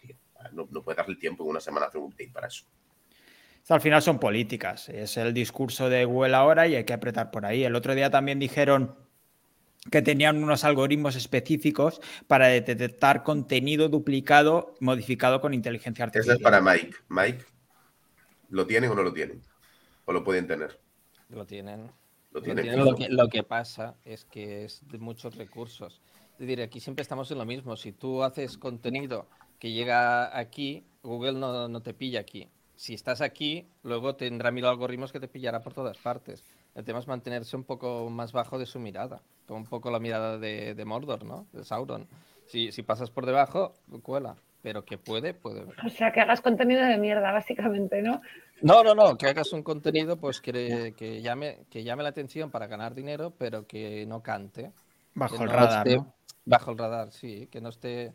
No, 0.53 0.67
puede 0.67 0.97
darle 0.97 1.17
tiempo 1.17 1.45
en 1.45 1.51
una 1.51 1.61
semana 1.61 1.87
hacer 1.87 2.01
un 2.01 2.07
update 2.07 2.31
para 2.33 2.47
eso. 2.47 2.65
al 3.69 3.81
final 3.81 4.01
son 4.03 4.19
políticas, 4.19 4.89
es 4.89 5.17
el 5.17 5.35
discurso 5.35 5.89
de 5.91 6.05
Google 6.05 6.35
ahora 6.35 6.67
y 6.67 6.75
hay 6.75 6.85
que 6.85 6.95
apretar 6.95 7.31
por 7.31 7.45
ahí. 7.45 7.65
El 7.65 7.75
otro 7.75 7.95
día 7.95 8.11
también 8.11 8.39
dijeron 8.39 8.97
que 9.91 10.03
tenían 10.03 10.43
unos 10.43 10.65
algoritmos 10.65 11.17
específicos 11.17 12.01
para 12.27 12.49
detectar 12.49 13.23
contenido 13.23 13.89
duplicado 13.89 14.75
modificado 14.81 15.41
con 15.41 15.55
inteligencia 15.55 16.07
artificial. 16.07 16.37
Eso 16.37 16.39
es 16.39 16.43
para 16.43 16.61
Mike. 16.61 16.97
Mike, 17.09 17.45
¿lo 18.49 18.67
tienen 18.67 18.91
o 18.91 18.95
no 18.95 19.03
lo 19.03 19.13
tienen? 19.13 19.43
¿O 20.07 20.13
lo 20.13 20.25
pueden 20.25 20.47
tener? 20.47 20.81
Lo 21.29 21.47
tienen. 21.47 21.91
Lo, 22.33 22.43
tienen. 22.43 22.79
Lo, 22.79 22.95
que, 22.95 23.09
lo 23.09 23.29
que 23.29 23.43
pasa 23.43 23.97
es 24.05 24.25
que 24.25 24.65
es 24.65 24.81
de 24.89 24.99
muchos 24.99 25.37
recursos. 25.37 26.01
Decir, 26.39 26.63
aquí 26.63 26.79
siempre 26.79 27.03
estamos 27.03 27.31
en 27.33 27.39
lo 27.39 27.45
mismo. 27.45 27.77
Si 27.77 27.93
tú 27.93 28.23
haces 28.23 28.57
contenido 28.59 29.27
que 29.59 29.73
llega 29.73 30.39
aquí, 30.39 30.85
Google 31.03 31.33
no, 31.33 31.83
te 31.83 31.95
pilla 31.95 32.21
aquí. 32.21 32.49
Si 32.77 32.95
estás 32.95 33.21
aquí, 33.21 33.69
luego 33.83 34.15
tendrá 34.15 34.53
mil 34.53 34.65
algoritmos 34.65 35.11
que 35.11 35.19
te 35.19 35.27
pillará 35.27 35.61
por 35.61 35.75
todas 35.75 35.99
partes. 35.99 36.45
El 36.77 36.85
tema 36.85 37.01
es 37.01 37.09
mantenerse 37.09 37.57
un 37.57 37.65
poco 37.65 38.09
más 38.09 38.31
bajo 38.33 38.57
de 38.57 38.67
su 38.67 38.79
mirada, 38.79 39.21
como 39.47 39.59
un 39.59 39.67
poco 39.67 39.91
la 39.91 39.99
mirada 39.99 40.39
de, 40.39 40.85
Mordor, 40.87 41.25
¿no? 41.25 41.49
De 41.53 41.65
Sauron. 41.65 42.07
Si, 42.47 42.71
si 42.71 42.83
pasas 42.85 43.11
por 43.11 43.27
debajo, 43.27 43.75
cuela. 44.03 44.37
Pero 44.63 44.85
que 44.85 44.97
puede, 44.97 45.35
puede. 45.35 45.67
O 45.85 45.89
sea, 45.89 46.13
que 46.13 46.21
hagas 46.21 46.41
contenido 46.41 46.85
de 46.85 46.99
mierda, 46.99 47.33
básicamente, 47.33 48.03
¿no? 48.03 48.21
No, 48.61 48.83
no, 48.83 48.95
no, 48.95 49.17
que 49.17 49.27
hagas 49.27 49.53
un 49.53 49.63
contenido 49.63 50.17
pues 50.17 50.41
que, 50.41 50.95
que, 50.97 51.21
llame, 51.23 51.65
que 51.71 51.85
llame 51.85 52.03
la 52.03 52.09
atención 52.09 52.51
para 52.51 52.67
ganar 52.67 52.95
dinero, 52.95 53.33
pero 53.39 53.67
que 53.67 54.05
no 54.07 54.23
cante. 54.23 54.73
Bajo 55.15 55.43
el 55.43 55.51
radar, 55.51 55.87
¿no? 55.87 56.18
Bajo 56.49 56.71
el 56.71 56.79
radar, 56.79 57.13
sí, 57.13 57.47
que 57.51 57.61
no 57.61 57.69
esté. 57.69 58.15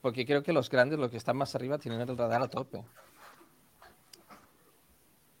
Porque 0.00 0.24
creo 0.24 0.44
que 0.44 0.52
los 0.52 0.70
grandes, 0.70 1.00
los 1.00 1.10
que 1.10 1.16
están 1.16 1.36
más 1.36 1.56
arriba, 1.56 1.78
tienen 1.78 2.00
el 2.00 2.16
radar 2.16 2.40
a 2.40 2.48
tope. 2.48 2.84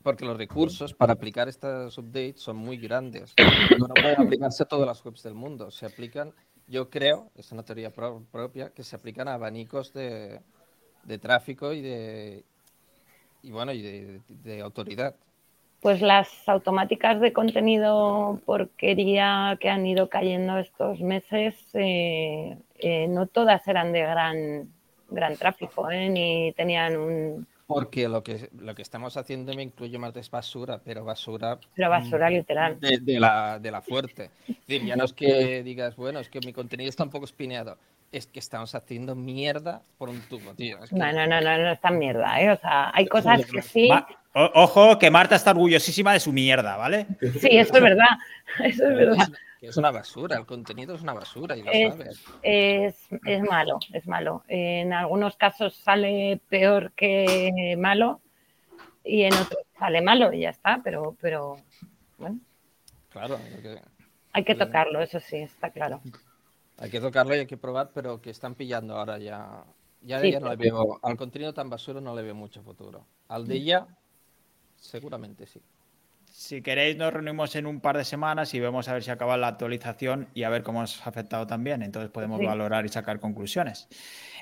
porque 0.02 0.24
los 0.24 0.36
recursos 0.36 0.92
para 0.92 1.12
aplicar 1.12 1.48
estos 1.48 1.96
updates 1.98 2.40
son 2.40 2.56
muy 2.56 2.78
grandes. 2.78 3.34
No 3.78 3.86
pueden 3.94 4.20
aplicarse 4.20 4.64
a 4.64 4.66
todas 4.66 4.88
las 4.88 5.04
webs 5.04 5.22
del 5.22 5.34
mundo. 5.34 5.70
Se 5.70 5.86
aplican, 5.86 6.32
yo 6.66 6.90
creo, 6.90 7.30
es 7.36 7.52
una 7.52 7.62
teoría 7.62 7.92
propia, 7.92 8.70
que 8.70 8.82
se 8.82 8.96
aplican 8.96 9.28
a 9.28 9.34
abanicos 9.34 9.92
de, 9.92 10.40
tráfico 11.20 11.72
y 11.72 11.80
de 11.80 12.44
y 13.44 13.52
bueno 13.52 13.72
y 13.72 13.82
de, 13.82 14.60
autoridad. 14.60 15.14
Pues 15.82 16.00
las 16.00 16.28
automáticas 16.48 17.20
de 17.20 17.32
contenido 17.32 18.40
porquería 18.46 19.58
que 19.60 19.68
han 19.68 19.84
ido 19.84 20.08
cayendo 20.08 20.58
estos 20.58 21.00
meses, 21.00 21.54
eh, 21.74 22.56
eh, 22.78 23.08
no 23.08 23.26
todas 23.26 23.66
eran 23.66 23.92
de 23.92 24.00
gran 24.00 24.72
gran 25.10 25.36
tráfico, 25.36 25.90
¿eh? 25.90 26.08
ni 26.08 26.52
tenían 26.52 26.96
un 26.96 27.46
porque 27.66 28.06
lo 28.06 28.22
que, 28.22 28.50
lo 28.58 28.74
que 28.74 28.82
estamos 28.82 29.16
haciendo 29.16 29.54
me 29.54 29.62
incluye 29.62 29.96
más 29.96 30.12
de 30.12 30.22
basura, 30.30 30.80
pero 30.84 31.04
basura. 31.04 31.58
Pero 31.74 31.88
basura 31.88 32.28
mm, 32.28 32.32
literal. 32.32 32.78
De, 32.80 33.18
la, 33.18 33.58
de 33.58 33.70
la 33.70 33.80
fuerte. 33.80 34.30
ya 34.66 34.94
no 34.94 35.04
es 35.04 35.14
que 35.14 35.62
digas, 35.62 35.96
bueno, 35.96 36.20
es 36.20 36.28
que 36.28 36.40
mi 36.40 36.52
contenido 36.52 36.90
está 36.90 37.04
un 37.04 37.10
poco 37.10 37.24
espineado. 37.24 37.78
Es 38.12 38.26
que 38.26 38.38
estamos 38.38 38.74
haciendo 38.74 39.14
mierda 39.14 39.82
por 39.98 40.10
un 40.10 40.20
tubo, 40.22 40.54
tío. 40.54 40.78
No, 40.90 41.12
no, 41.12 41.26
no, 41.26 41.40
no, 41.40 41.58
no 41.58 41.72
es 41.72 41.80
tan 41.80 41.98
mierda, 41.98 42.40
¿eh? 42.40 42.50
O 42.50 42.56
sea, 42.58 42.90
hay 42.94 43.06
cosas 43.06 43.44
que 43.46 43.62
sí. 43.62 43.88
ojo, 44.34 44.98
que 44.98 45.10
Marta 45.10 45.34
está 45.34 45.52
orgullosísima 45.52 46.12
de 46.12 46.20
su 46.20 46.32
mierda, 46.32 46.76
¿vale? 46.76 47.06
Sí, 47.40 47.48
eso 47.50 47.74
es 47.74 47.82
verdad. 47.82 48.18
Eso 48.62 48.86
es 48.86 48.96
verdad 48.96 49.28
es 49.68 49.76
una 49.76 49.92
basura, 49.92 50.36
el 50.36 50.44
contenido 50.44 50.94
es 50.94 51.02
una 51.02 51.12
basura 51.12 51.56
y 51.56 51.62
lo 51.62 51.70
es, 51.70 51.94
sabes. 51.94 52.24
Es, 52.42 53.42
malo, 53.48 53.78
es 53.92 54.06
malo. 54.08 54.42
En 54.48 54.92
algunos 54.92 55.36
casos 55.36 55.76
sale 55.76 56.40
peor 56.48 56.92
que 56.92 57.76
malo 57.78 58.20
y 59.04 59.22
en 59.22 59.34
otros 59.34 59.62
sale 59.78 60.02
malo 60.02 60.32
y 60.32 60.40
ya 60.40 60.50
está, 60.50 60.80
pero, 60.82 61.16
pero 61.20 61.56
bueno. 62.18 62.40
Claro. 63.10 63.38
hay 64.32 64.44
que 64.44 64.54
tocarlo, 64.54 65.00
eso 65.00 65.20
sí, 65.20 65.36
está 65.36 65.70
claro. 65.70 66.00
Hay 66.82 66.90
que 66.90 67.00
tocarlo 67.00 67.36
y 67.36 67.38
hay 67.38 67.46
que 67.46 67.56
probar, 67.56 67.92
pero 67.94 68.20
que 68.20 68.30
están 68.30 68.56
pillando 68.56 68.96
ahora 68.96 69.16
ya. 69.16 69.64
Ya, 70.00 70.20
ya 70.26 70.40
no 70.40 70.48
le 70.50 70.56
veo, 70.56 70.98
al 71.00 71.16
contenido 71.16 71.54
tan 71.54 71.70
basura 71.70 72.00
no 72.00 72.12
le 72.12 72.22
veo 72.22 72.34
mucho 72.34 72.60
futuro. 72.60 73.06
Al 73.28 73.46
de 73.46 73.54
ella, 73.54 73.86
seguramente 74.74 75.46
sí. 75.46 75.62
Si 76.34 76.62
queréis, 76.62 76.96
nos 76.96 77.12
reunimos 77.12 77.54
en 77.56 77.66
un 77.66 77.78
par 77.80 77.98
de 77.98 78.06
semanas 78.06 78.54
y 78.54 78.60
vemos 78.60 78.88
a 78.88 78.94
ver 78.94 79.02
si 79.02 79.10
acaba 79.10 79.36
la 79.36 79.48
actualización 79.48 80.28
y 80.32 80.44
a 80.44 80.48
ver 80.48 80.62
cómo 80.62 80.80
nos 80.80 81.06
ha 81.06 81.10
afectado 81.10 81.46
también. 81.46 81.82
Entonces 81.82 82.10
podemos 82.10 82.42
valorar 82.42 82.86
y 82.86 82.88
sacar 82.88 83.20
conclusiones. 83.20 83.86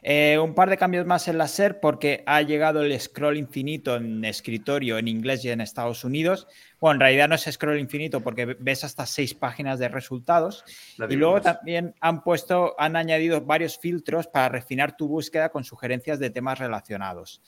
Eh, 0.01 0.39
un 0.39 0.55
par 0.55 0.71
de 0.71 0.77
cambios 0.77 1.05
más 1.05 1.27
en 1.27 1.37
la 1.37 1.49
SER 1.49 1.81
porque 1.81 2.23
ha 2.27 2.43
llegado 2.43 2.83
el 2.83 2.99
scroll 3.01 3.37
infinito 3.37 3.97
en 3.97 4.25
escritorio 4.25 4.99
en 4.99 5.09
inglés 5.09 5.45
y 5.45 5.51
en 5.51 5.61
Estados 5.61 6.05
Unidos. 6.05 6.47
Bueno, 6.79 6.95
en 6.95 7.01
realidad 7.01 7.29
no 7.29 7.35
es 7.35 7.43
scroll 7.51 7.81
infinito 7.81 8.21
porque 8.21 8.47
ves 8.47 8.85
hasta 8.85 9.05
seis 9.05 9.35
páginas 9.35 9.81
de 9.81 9.89
resultados. 9.89 10.65
Y 11.09 11.17
luego 11.17 11.41
también 11.41 11.97
han 12.01 12.23
puesto, 12.23 12.77
han 12.79 12.95
añadido 12.95 13.41
varios 13.41 13.79
filtros 13.79 14.29
para 14.29 14.49
refinar 14.49 14.97
tu 14.97 15.09
búsqueda 15.09 15.49
con 15.49 15.65
sugerencias 15.65 16.21
de 16.21 16.31
temas 16.31 16.61
relacionados. 16.61 17.43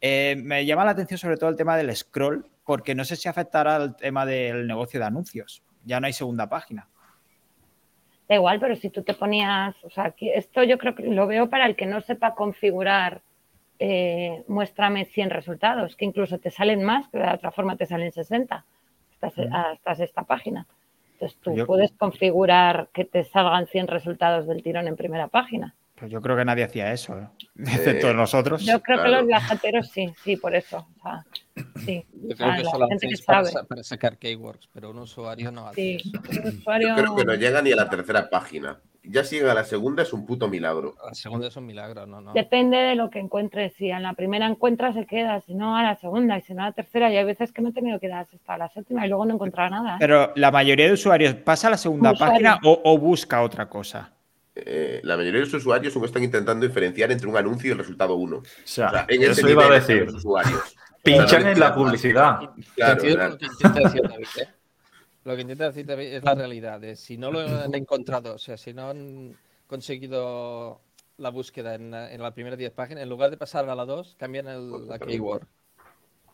Eh, 0.00 0.34
me 0.36 0.66
llama 0.66 0.84
la 0.84 0.90
atención 0.90 1.16
sobre 1.16 1.36
todo 1.36 1.48
el 1.48 1.56
tema 1.56 1.76
del 1.76 1.94
scroll, 1.94 2.44
porque 2.64 2.94
no 2.94 3.04
sé 3.04 3.16
si 3.16 3.28
afectará 3.28 3.76
al 3.76 3.96
tema 3.96 4.24
del 4.26 4.66
negocio 4.66 4.98
de 5.00 5.06
anuncios. 5.06 5.62
Ya 5.84 6.00
no 6.00 6.06
hay 6.06 6.12
segunda 6.12 6.48
página. 6.48 6.88
Da 8.28 8.36
igual, 8.36 8.58
pero 8.58 8.74
si 8.76 8.88
tú 8.88 9.02
te 9.02 9.12
ponías, 9.12 9.76
o 9.84 9.90
sea, 9.90 10.14
esto 10.18 10.62
yo 10.64 10.78
creo 10.78 10.94
que 10.94 11.02
lo 11.02 11.26
veo 11.26 11.50
para 11.50 11.66
el 11.66 11.76
que 11.76 11.84
no 11.84 12.00
sepa 12.00 12.34
configurar, 12.34 13.20
eh, 13.78 14.44
muéstrame 14.48 15.04
100 15.04 15.30
resultados, 15.30 15.94
que 15.96 16.06
incluso 16.06 16.38
te 16.38 16.50
salen 16.50 16.82
más, 16.82 17.06
pero 17.10 17.26
de 17.26 17.34
otra 17.34 17.50
forma 17.50 17.76
te 17.76 17.86
salen 17.86 18.12
60 18.12 18.64
hasta, 19.20 20.04
esta 20.04 20.22
página. 20.22 20.66
Entonces 21.14 21.38
tú 21.40 21.54
puedes 21.66 21.92
configurar 21.92 22.88
que 22.92 23.04
te 23.04 23.24
salgan 23.24 23.66
100 23.66 23.88
resultados 23.88 24.46
del 24.46 24.62
tirón 24.62 24.88
en 24.88 24.96
primera 24.96 25.28
página. 25.28 25.74
Pues 25.94 26.10
yo 26.10 26.20
creo 26.20 26.36
que 26.36 26.44
nadie 26.44 26.64
hacía 26.64 26.92
eso, 26.92 27.16
¿eh? 27.16 27.28
excepto 27.56 28.12
nosotros. 28.12 28.64
Yo 28.64 28.82
creo 28.82 29.00
que 29.00 29.08
los 29.08 29.26
viajeros 29.26 29.88
sí, 29.90 30.12
sí, 30.24 30.36
por 30.36 30.54
eso. 30.56 30.88
sí. 31.84 32.04
Yo 32.12 32.36
creo 32.36 32.56
que 32.56 32.64
solo 32.64 32.88
para, 33.24 33.62
para, 33.62 33.82
sacar 33.84 34.18
keywords, 34.18 34.68
pero 34.72 34.90
un 34.90 34.98
usuario 34.98 35.52
no 35.52 35.68
hace 35.68 35.96
eso. 35.96 36.10
Yo 36.10 36.20
creo 36.96 37.16
que 37.16 37.24
no 37.24 37.34
llega 37.34 37.62
ni 37.62 37.70
a 37.70 37.76
la 37.76 37.88
tercera 37.88 38.28
página. 38.28 38.80
Ya 39.04 39.22
si 39.22 39.36
llega 39.36 39.52
a 39.52 39.54
la 39.54 39.64
segunda 39.64 40.02
es 40.02 40.12
un 40.12 40.26
puto 40.26 40.48
milagro. 40.48 40.96
La 41.06 41.14
segunda 41.14 41.46
es 41.46 41.56
un 41.56 41.66
milagro, 41.66 42.06
no, 42.06 42.20
no. 42.22 42.32
Depende 42.32 42.78
de 42.78 42.94
lo 42.96 43.10
que 43.10 43.20
encuentres. 43.20 43.74
Si 43.74 43.90
en 43.90 44.02
la 44.02 44.14
primera 44.14 44.46
encuentras, 44.46 44.94
se 44.94 45.06
queda. 45.06 45.40
Si 45.42 45.54
no, 45.54 45.76
a 45.76 45.82
la 45.82 45.94
segunda. 45.96 46.38
Y 46.38 46.40
si 46.40 46.54
no, 46.54 46.62
a 46.62 46.66
la 46.66 46.72
tercera. 46.72 47.12
Y 47.12 47.18
hay 47.18 47.24
veces 47.24 47.52
que 47.52 47.60
me 47.60 47.68
he 47.68 47.72
tenido 47.72 48.00
que 48.00 48.08
dar 48.08 48.26
hasta 48.32 48.56
la 48.56 48.70
séptima 48.70 49.04
y 49.04 49.10
luego 49.10 49.26
no 49.26 49.32
he 49.32 49.34
encontrado 49.34 49.70
nada. 49.70 49.96
¿eh? 49.96 49.98
Pero 50.00 50.32
la 50.36 50.50
mayoría 50.50 50.86
de 50.86 50.94
usuarios 50.94 51.34
pasa 51.34 51.68
a 51.68 51.72
la 51.72 51.76
segunda 51.76 52.14
página 52.14 52.58
o 52.62 52.98
busca 52.98 53.42
otra 53.42 53.68
cosa. 53.68 54.13
Eh, 54.56 55.00
la 55.02 55.16
mayoría 55.16 55.40
de 55.40 55.46
los 55.46 55.54
usuarios 55.54 55.96
están 55.96 56.22
intentando 56.22 56.66
diferenciar 56.66 57.10
entre 57.10 57.28
un 57.28 57.36
anuncio 57.36 57.68
y 57.68 57.72
el 57.72 57.78
resultado 57.78 58.14
1. 58.14 58.36
O 58.36 58.42
sea, 58.64 59.04
en 59.08 59.22
eso 59.22 59.48
iba 59.48 59.66
a 59.66 59.74
decir. 59.74 60.06
Pinchan 61.02 61.46
en 61.48 61.60
la 61.60 61.74
publicidad. 61.74 62.38
Claro, 62.74 63.02
Lo 63.04 63.36
que 63.36 63.46
intenta 63.46 63.80
decir 63.80 64.02
David, 64.02 64.26
¿eh? 64.40 64.48
Lo 65.24 65.34
que 65.34 65.40
intenta 65.42 65.64
decir 65.66 65.86
David 65.86 66.06
es 66.06 66.24
la 66.24 66.34
realidad. 66.34 66.80
si 66.94 67.18
no 67.18 67.30
lo 67.30 67.40
han 67.40 67.74
encontrado, 67.74 68.34
o 68.34 68.38
sea, 68.38 68.56
si 68.56 68.72
no 68.72 68.90
han 68.90 69.36
conseguido 69.66 70.80
la 71.18 71.30
búsqueda 71.30 71.74
en, 71.74 71.92
en 71.92 72.22
las 72.22 72.32
primeras 72.32 72.58
10 72.58 72.72
páginas, 72.72 73.02
en 73.02 73.08
lugar 73.08 73.30
de 73.30 73.36
pasar 73.36 73.68
a 73.68 73.74
la 73.74 73.84
2, 73.84 74.16
cambian 74.18 74.48
el, 74.48 74.88
la 74.88 74.98
keyword. 74.98 75.46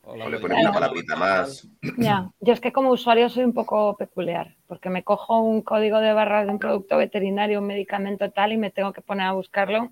O, 0.02 0.16
le 0.16 0.38
ponen 0.38 0.60
una 0.60 0.72
palabrita 0.72 1.14
más. 1.14 1.68
Ya, 1.98 2.30
yo 2.40 2.52
es 2.52 2.60
que 2.60 2.72
como 2.72 2.90
usuario 2.90 3.28
soy 3.28 3.44
un 3.44 3.52
poco 3.52 3.96
peculiar, 3.96 4.56
porque 4.66 4.90
me 4.90 5.04
cojo 5.04 5.40
un 5.40 5.62
código 5.62 6.00
de 6.00 6.12
barras 6.12 6.46
de 6.46 6.52
un 6.52 6.58
producto 6.58 6.96
veterinario, 6.96 7.60
un 7.60 7.66
medicamento 7.66 8.30
tal, 8.30 8.52
y 8.52 8.56
me 8.56 8.70
tengo 8.70 8.92
que 8.92 9.02
poner 9.02 9.26
a 9.26 9.32
buscarlo 9.32 9.90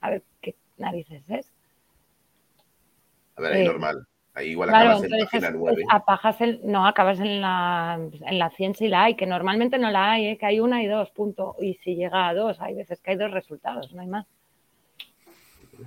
a 0.00 0.10
ver 0.10 0.22
qué 0.40 0.54
narices 0.78 1.22
es. 1.28 1.52
A 3.36 3.42
ver, 3.42 3.52
es 3.52 3.58
eh, 3.58 3.64
normal. 3.64 4.06
Ahí 4.34 4.50
igual 4.50 4.70
acabas 4.70 5.02
en 5.02 5.10
página 5.10 5.50
9. 5.50 5.84
el, 6.40 6.60
no, 6.64 6.86
acabas 6.86 7.18
en 7.18 7.40
la, 7.40 7.98
en 8.26 8.38
la 8.38 8.50
100 8.50 8.74
si 8.76 8.88
la 8.88 9.04
hay, 9.04 9.16
que 9.16 9.26
normalmente 9.26 9.76
no 9.78 9.90
la 9.90 10.12
hay, 10.12 10.26
¿eh? 10.28 10.38
que 10.38 10.46
hay 10.46 10.60
una 10.60 10.82
y 10.82 10.86
dos, 10.86 11.10
punto. 11.10 11.56
Y 11.60 11.74
si 11.82 11.96
llega 11.96 12.28
a 12.28 12.34
dos, 12.34 12.60
hay 12.60 12.74
veces 12.74 13.00
que 13.00 13.10
hay 13.10 13.16
dos 13.16 13.32
resultados, 13.32 13.92
no 13.92 14.00
hay 14.00 14.06
más. 14.06 14.26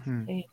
Hmm. 0.05 0.25
Sí. 0.25 0.45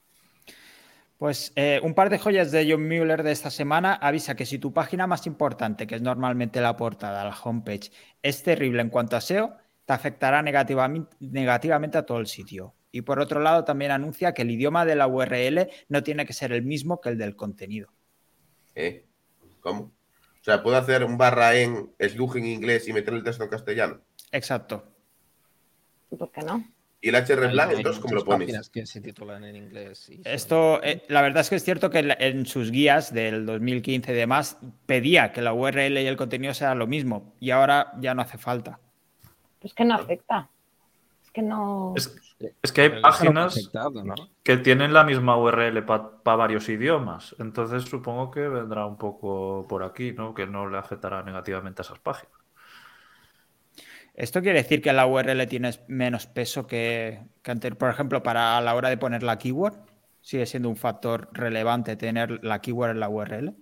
Pues 1.21 1.53
eh, 1.55 1.81
un 1.83 1.93
par 1.93 2.09
de 2.09 2.19
joyas 2.19 2.51
de 2.51 2.67
John 2.67 2.89
Mueller 2.89 3.23
de 3.23 3.31
esta 3.31 3.51
semana 3.51 3.93
avisa 3.93 4.35
que 4.37 4.47
si 4.47 4.59
tu 4.59 4.73
página 4.73 5.07
más 5.07 5.27
importante, 5.27 5.87
que 5.87 5.97
es 5.97 6.01
normalmente 6.01 6.63
la 6.63 6.79
portada, 6.79 7.23
la 7.25 7.37
homepage, 7.37 7.93
es 8.23 8.43
terrible 8.43 8.81
en 8.81 8.89
cuanto 8.89 9.17
a 9.17 9.21
SEO, 9.21 9.55
te 9.85 9.93
afectará 9.93 10.41
negativamente, 10.41 11.99
a 11.99 12.07
todo 12.07 12.21
el 12.21 12.27
sitio. 12.27 12.75
Y 12.91 13.03
por 13.03 13.21
otro 13.21 13.41
lado, 13.41 13.65
también 13.65 13.91
anuncia 13.91 14.33
que 14.33 14.41
el 14.41 14.51
idioma 14.51 14.87
de 14.87 14.97
la 14.97 15.09
URL 15.09 15.69
no 15.91 16.03
tiene 16.03 16.25
que 16.25 16.33
ser 16.33 16.53
el 16.53 16.63
mismo 16.63 17.03
que 17.03 17.11
el 17.11 17.19
del 17.19 17.37
contenido. 17.37 17.93
¿Eh? 18.75 19.05
¿Cómo? 19.61 19.93
O 20.41 20.43
sea, 20.43 20.63
¿puedo 20.63 20.79
hacer 20.79 21.05
un 21.05 21.19
barra 21.19 21.55
en 21.55 21.93
slug 21.99 22.39
en 22.39 22.47
inglés 22.47 22.89
y 22.89 22.95
meter 22.95 23.13
el 23.13 23.25
texto 23.25 23.45
en 23.45 23.51
castellano? 23.51 24.01
Exacto. 24.33 24.91
¿Por 26.19 26.33
qué 26.33 26.41
no? 26.41 26.65
¿Y 27.03 27.09
el 27.09 27.15
HR 27.15 27.51
Black, 27.51 27.73
entonces, 27.77 28.01
cómo 28.01 28.15
lo 28.15 28.25
pones? 28.25 28.69
que 28.69 28.85
se 28.85 29.01
titulan 29.01 29.43
en 29.45 29.57
inglés. 29.57 30.11
Esto, 30.25 30.83
eh, 30.83 31.03
la 31.09 31.23
verdad 31.23 31.41
es 31.41 31.49
que 31.49 31.57
es 31.57 31.65
cierto 31.65 31.89
que 31.89 32.01
en 32.19 32.45
sus 32.45 32.71
guías 32.71 33.15
del 33.15 33.47
2015 33.47 34.13
y 34.13 34.15
demás 34.15 34.59
pedía 34.85 35.33
que 35.33 35.41
la 35.41 35.55
URL 35.55 35.99
y 35.99 36.07
el 36.07 36.17
contenido 36.17 36.53
sea 36.53 36.75
lo 36.75 36.87
mismo 36.87 37.35
y 37.41 37.53
ahora 37.53 37.93
ya 38.01 38.15
no 38.15 38.21
hace 38.21 38.37
falta. 38.37 38.81
Es 39.63 39.73
que 39.73 39.85
no 39.85 39.95
afecta. 39.95 40.51
Es 41.25 41.31
que 41.31 41.43
no. 41.43 41.95
Es, 41.97 42.73
que 42.73 42.83
hay 42.83 43.01
páginas 43.01 43.71
que 44.43 44.57
tienen 44.59 44.93
la 44.93 45.05
misma 45.05 45.37
URL 45.39 45.83
para 45.85 46.11
varios 46.37 46.69
idiomas. 46.69 47.35
Entonces 47.39 47.85
supongo 47.85 48.31
que 48.31 48.49
vendrá 48.49 48.85
un 48.85 48.99
poco 48.99 49.67
por 49.69 49.85
aquí, 49.85 50.13
¿no? 50.13 50.35
Que 50.35 50.47
no 50.47 50.69
le 50.69 50.77
afectará 50.77 51.23
negativamente 51.23 51.83
a 51.83 51.85
esas 51.85 51.99
páginas. 51.99 52.40
¿Esto 54.21 54.43
quiere 54.43 54.63
decir 54.63 54.83
que 54.83 54.93
la 54.93 55.07
URL 55.07 55.47
tiene 55.47 55.71
menos 55.89 56.27
peso 56.27 56.67
que, 56.67 57.23
antes? 57.43 57.75
Por 57.75 57.89
ejemplo, 57.89 58.23
para 58.23 58.61
la 58.61 58.75
hora 58.75 58.91
de 58.91 58.99
poner 58.99 59.23
la 59.23 59.39
keyword, 59.39 59.79
¿sigue 60.21 60.45
siendo 60.45 60.69
un 60.69 60.77
factor 60.77 61.31
relevante 61.33 61.97
tener 61.97 62.45
la 62.45 62.61
keyword 62.61 62.91
en 62.91 63.01
la 63.01 63.09
URL? 63.09 63.55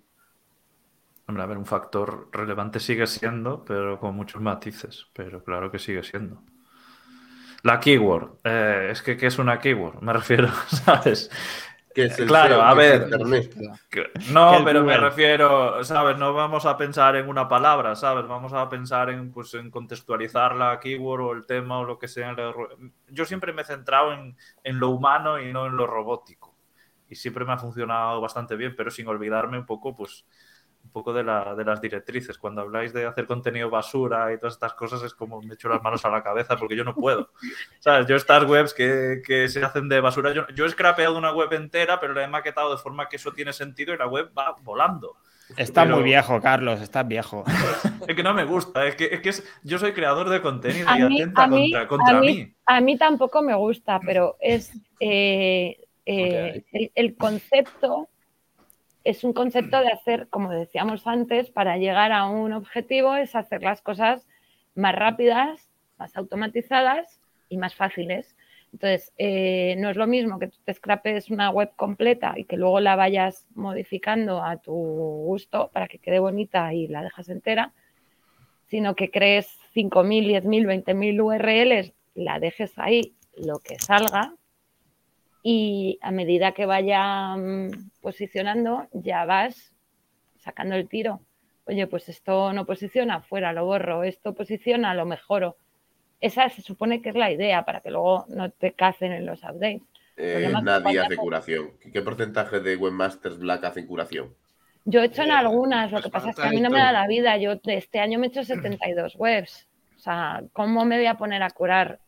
Hombre, 1.29 1.45
a 1.45 1.47
ver, 1.47 1.59
un 1.59 1.65
factor 1.65 2.29
relevante 2.33 2.81
sigue 2.81 3.07
siendo, 3.07 3.65
pero 3.65 4.01
con 4.01 4.17
muchos 4.17 4.43
matices, 4.43 5.07
pero 5.13 5.45
claro 5.45 5.71
que 5.71 5.79
sigue 5.79 6.03
siendo. 6.03 6.43
La 7.63 7.79
keyword, 7.79 8.41
eh, 8.43 8.89
es 8.91 9.01
que 9.03 9.17
¿qué 9.17 9.29
es 9.29 9.39
una 9.39 9.61
keyword? 9.61 10.03
Me 10.03 10.13
refiero, 10.13 10.49
¿sabes? 10.67 11.31
Claro, 12.27 12.63
a 12.63 12.75
ver. 12.75 13.09
no, 14.31 14.63
pero 14.65 14.85
me 14.85 14.97
refiero, 14.97 15.83
¿sabes? 15.85 16.19
No 16.19 16.33
vamos 16.33 16.67
a 16.67 16.77
pensar 16.77 17.17
en 17.17 17.29
una 17.29 17.49
palabra, 17.49 17.95
¿sabes? 17.97 18.27
Vamos 18.27 18.53
a 18.53 18.69
pensar 18.69 19.11
en, 19.11 19.31
pues, 19.31 19.55
en 19.55 19.71
contextualizar 19.71 20.55
la 20.55 20.79
keyword 20.81 21.21
o 21.21 21.33
el 21.33 21.47
tema 21.47 21.79
o 21.79 21.85
lo 21.85 21.99
que 21.99 22.09
sea. 22.09 22.35
Yo 23.09 23.25
siempre 23.25 23.53
me 23.53 23.63
he 23.63 23.65
centrado 23.65 24.13
en, 24.13 24.37
lo 24.79 24.91
humano 24.91 25.41
y 25.41 25.53
no 25.53 25.67
en 25.67 25.77
lo 25.77 25.87
robótico. 25.87 26.55
Y 27.09 27.15
siempre 27.15 27.45
me 27.45 27.53
ha 27.53 27.59
funcionado 27.59 28.21
bastante 28.21 28.55
bien, 28.57 28.75
pero 28.77 28.91
sin 28.91 29.09
olvidarme 29.09 29.59
un 29.59 29.67
poco, 29.67 29.97
pues, 29.97 30.27
un 30.85 30.91
poco 30.91 31.13
de, 31.13 31.23
la, 31.23 31.55
de 31.55 31.65
las 31.65 31.81
directrices. 31.81 32.39
Cuando 32.39 32.63
habláis 32.63 32.93
de 32.93 33.07
hacer 33.07 33.27
contenido 33.27 33.71
basura 33.71 34.33
y 34.33 34.39
todas 34.39 34.55
estas 34.55 34.75
cosas, 34.75 35.03
es 35.03 35.15
como 35.15 35.41
me 35.43 35.55
echo 35.55 35.69
las 35.69 35.83
manos 35.83 36.05
a 36.05 36.11
la 36.11 36.23
cabeza 36.23 36.57
porque 36.57 36.77
yo 36.77 36.85
no 36.85 36.95
puedo. 36.95 37.31
¿Sabes? 37.79 38.07
Yo 38.07 38.17
estas 38.17 38.45
webs 38.45 38.75
que, 38.75 39.23
que 39.25 39.49
se 39.49 39.65
hacen 39.65 39.89
de 39.89 40.01
basura, 40.01 40.33
yo, 40.33 40.47
yo 40.49 40.65
he 40.65 40.71
scrapeado 40.71 41.17
una 41.17 41.33
web 41.33 41.53
entera, 41.53 42.01
pero 42.01 42.15
la 42.15 42.25
he 42.25 42.29
maquetado 42.29 42.71
de 42.71 42.83
forma 42.83 43.09
que 43.09 43.17
eso 43.17 43.33
tiene 43.33 43.53
sentido 43.53 43.95
y 43.95 43.99
la 43.99 44.07
web 44.07 44.31
va 44.37 44.57
volando. 44.63 45.17
Está 45.57 45.85
muy 45.87 46.03
viejo, 46.03 46.41
Carlos, 46.41 46.81
está 46.81 47.03
viejo. 47.03 47.45
Es 48.07 48.15
que 48.15 48.23
no 48.23 48.35
me 48.35 48.45
gusta, 48.45 48.87
es 48.87 48.97
que, 48.97 49.07
es 49.07 49.21
que 49.21 49.33
yo 49.63 49.79
soy 49.79 49.93
creador 49.93 50.29
de 50.29 50.41
contenido 50.41 50.87
y 50.97 51.03
atenta 51.03 51.49
contra, 51.49 51.89
contra 51.89 52.21
mí, 52.21 52.55
A 52.67 52.81
mí 52.81 52.97
tampoco 52.99 53.43
me 53.43 53.55
gusta, 53.55 54.01
pero 54.05 54.37
es 54.41 54.73
eh, 55.01 55.79
eh, 56.05 56.65
el, 56.95 57.17
concepto 57.17 58.09
es 59.09 59.25
un 59.25 59.33
concepto 59.33 59.81
de 59.81 59.89
hacer, 59.89 60.29
como 60.29 60.51
decíamos 60.51 61.07
antes, 61.07 61.49
para 61.49 61.79
llegar 61.79 62.13
a 62.13 62.27
un 62.27 62.53
objetivo 62.53 63.17
es 63.17 63.35
hacer 63.35 63.63
las 63.63 63.81
cosas 63.81 64.27
más 64.75 64.95
rápidas, 64.95 65.71
más 65.97 66.15
automatizadas 66.15 67.19
y 67.49 67.57
más 67.57 67.75
fáciles. 67.75 68.37
Entonces, 68.71 69.15
eh, 69.17 69.77
no 69.79 69.89
es 69.89 69.97
lo 69.97 70.07
mismo 70.07 70.39
que 70.39 70.49
tú 70.49 70.59
te 70.63 70.75
scrapes 70.75 71.31
una 71.31 71.49
web 71.49 71.71
completa 71.75 72.35
y 72.37 72.45
que 72.45 72.59
luego 72.59 72.81
la 72.81 72.97
vayas 72.97 73.47
modificando 73.55 74.45
a 74.45 74.59
tu 74.59 74.75
gusto 74.75 75.71
para 75.73 75.89
que 75.89 75.99
quede 75.99 76.19
bonita 76.19 76.75
y 76.75 76.87
la 76.87 77.03
dejas 77.03 77.31
entera, 77.31 77.73
sino 78.67 78.95
que 78.95 79.11
crees 79.11 79.59
5.000, 79.75 80.43
10.000, 80.43 80.85
20.000 80.85 81.23
URLs, 81.23 81.95
la 82.15 82.39
dejes 82.41 82.79
ahí, 82.79 83.15
lo 83.39 83.59
que 83.59 83.79
salga, 83.79 84.35
y 85.43 85.99
a 86.03 86.11
medida 86.11 86.53
que 86.53 86.67
vaya 86.67 87.37
mm, 87.37 87.91
posicionando 88.01 88.89
ya 88.93 89.25
vas 89.25 89.73
sacando 90.39 90.75
el 90.75 90.89
tiro. 90.89 91.21
Oye, 91.67 91.87
pues 91.87 92.09
esto 92.09 92.53
no 92.53 92.65
posiciona, 92.65 93.21
fuera, 93.21 93.53
lo 93.53 93.67
borro, 93.67 94.03
esto 94.03 94.35
posiciona, 94.35 94.95
lo 94.95 95.05
mejoro. 95.05 95.57
Esa 96.21 96.49
se 96.49 96.63
supone 96.63 97.03
que 97.03 97.11
es 97.11 97.15
la 97.15 97.31
idea 97.31 97.65
para 97.65 97.81
que 97.81 97.91
luego 97.91 98.25
no 98.29 98.51
te 98.51 98.73
cacen 98.73 99.13
en 99.13 99.27
los 99.27 99.43
updates. 99.43 99.83
Eh, 100.17 100.53
nadie 100.63 100.99
hace 100.99 101.17
curación. 101.17 101.73
¿Qué 101.93 102.03
porcentaje 102.03 102.61
de 102.61 102.77
webmasters 102.77 103.39
black 103.39 103.65
hacen 103.65 103.87
curación? 103.87 104.35
Yo 104.85 105.03
he 105.03 105.05
hecho 105.05 105.23
en 105.23 105.29
eh, 105.29 105.33
algunas, 105.33 105.93
lo 105.93 106.01
que 106.01 106.09
pasa 106.09 106.31
es 106.31 106.37
que 106.37 106.43
a 106.43 106.51
mí 106.51 106.61
no 106.61 106.71
me 106.71 106.79
da 106.79 106.91
la 106.91 107.07
vida. 107.07 107.37
Yo 107.37 107.61
este 107.67 108.01
año 108.01 108.19
me 108.19 108.27
he 108.27 108.31
hecho 108.31 108.43
72 108.43 109.15
webs. 109.17 109.69
O 109.97 110.01
sea, 110.01 110.43
¿cómo 110.53 110.85
me 110.85 110.97
voy 110.97 111.07
a 111.07 111.15
poner 111.15 111.43
a 111.43 111.51
curar 111.51 112.01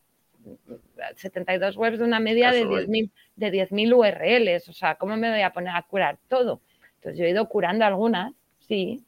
72 1.15 1.77
webs 1.77 1.99
de 1.99 2.05
una 2.05 2.19
media 2.19 2.51
de 2.51 2.65
10.000 2.65 3.11
de 3.35 3.51
10.000 3.51 3.93
URLs. 3.93 4.69
O 4.69 4.73
sea, 4.73 4.95
¿cómo 4.95 5.15
me 5.17 5.29
voy 5.29 5.41
a 5.41 5.53
poner 5.53 5.75
a 5.75 5.81
curar 5.83 6.19
todo? 6.27 6.61
Entonces 6.95 7.19
yo 7.19 7.25
he 7.25 7.29
ido 7.29 7.47
curando 7.49 7.85
algunas, 7.85 8.33
sí. 8.59 9.03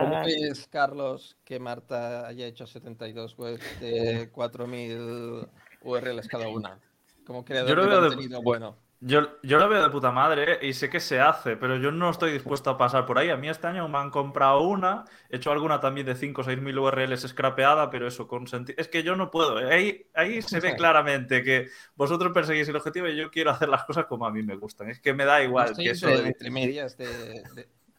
¿Cómo 0.00 0.24
ves, 0.24 0.66
Carlos, 0.68 1.36
que 1.44 1.58
Marta 1.58 2.26
haya 2.26 2.46
hecho 2.46 2.66
72 2.66 3.38
webs 3.38 3.80
de 3.80 4.32
4.000 4.32 5.48
URLs 5.82 6.28
cada 6.28 6.48
una? 6.48 6.80
Como 7.24 7.44
creador 7.44 7.88
de 7.88 8.08
contenido 8.08 8.42
bueno. 8.42 8.76
Yo, 9.00 9.38
yo 9.42 9.58
lo 9.58 9.68
veo 9.68 9.82
de 9.82 9.90
puta 9.90 10.10
madre 10.10 10.58
y 10.62 10.72
sé 10.72 10.88
que 10.88 11.00
se 11.00 11.20
hace, 11.20 11.56
pero 11.56 11.76
yo 11.76 11.92
no 11.92 12.08
estoy 12.08 12.32
dispuesto 12.32 12.70
a 12.70 12.78
pasar 12.78 13.04
por 13.04 13.18
ahí. 13.18 13.28
A 13.28 13.36
mí 13.36 13.48
este 13.48 13.66
año 13.66 13.86
me 13.88 13.98
han 13.98 14.10
comprado 14.10 14.62
una, 14.62 15.04
he 15.28 15.36
hecho 15.36 15.52
alguna 15.52 15.80
también 15.80 16.06
de 16.06 16.14
5 16.14 16.40
o 16.40 16.44
6 16.44 16.60
mil 16.62 16.78
URLs 16.78 17.28
scrapeada, 17.28 17.90
pero 17.90 18.06
eso 18.06 18.26
con 18.26 18.46
sentido. 18.46 18.80
Es 18.80 18.88
que 18.88 19.02
yo 19.02 19.14
no 19.14 19.30
puedo. 19.30 19.60
¿eh? 19.60 19.72
Ahí, 19.72 20.06
ahí 20.14 20.40
se 20.40 20.60
ve 20.60 20.74
claramente 20.76 21.42
que 21.42 21.68
vosotros 21.94 22.32
perseguís 22.32 22.68
el 22.68 22.76
objetivo 22.76 23.06
y 23.08 23.16
yo 23.16 23.30
quiero 23.30 23.50
hacer 23.50 23.68
las 23.68 23.84
cosas 23.84 24.06
como 24.06 24.26
a 24.26 24.30
mí 24.30 24.42
me 24.42 24.56
gustan. 24.56 24.88
Es 24.88 24.98
que 24.98 25.12
me 25.12 25.26
da 25.26 25.42
igual. 25.42 25.70
Estoy 25.70 25.84
que 25.84 25.90
eso 25.90 26.08
entre 26.08 26.50
medias 26.50 26.96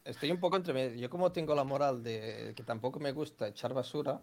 Estoy 0.04 0.32
un 0.32 0.40
poco 0.40 0.56
entre 0.56 0.74
medias. 0.74 1.00
Yo 1.00 1.10
como 1.10 1.32
tengo 1.32 1.54
la 1.54 1.66
moral 1.66 2.02
de 2.02 2.54
que 2.56 2.64
tampoco 2.64 3.00
me 3.00 3.12
gusta 3.12 3.50
echar 3.50 3.74
basura, 3.74 4.22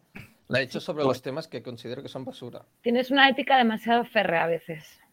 la 0.48 0.60
he 0.60 0.62
hecho 0.64 0.80
sobre 0.80 1.04
los 1.04 1.20
temas 1.20 1.46
que 1.46 1.62
considero 1.62 2.02
que 2.02 2.08
son 2.08 2.24
basura. 2.24 2.64
Tienes 2.80 3.10
una 3.10 3.28
ética 3.28 3.58
demasiado 3.58 4.04
férrea 4.04 4.44
a 4.44 4.46
veces. 4.46 5.03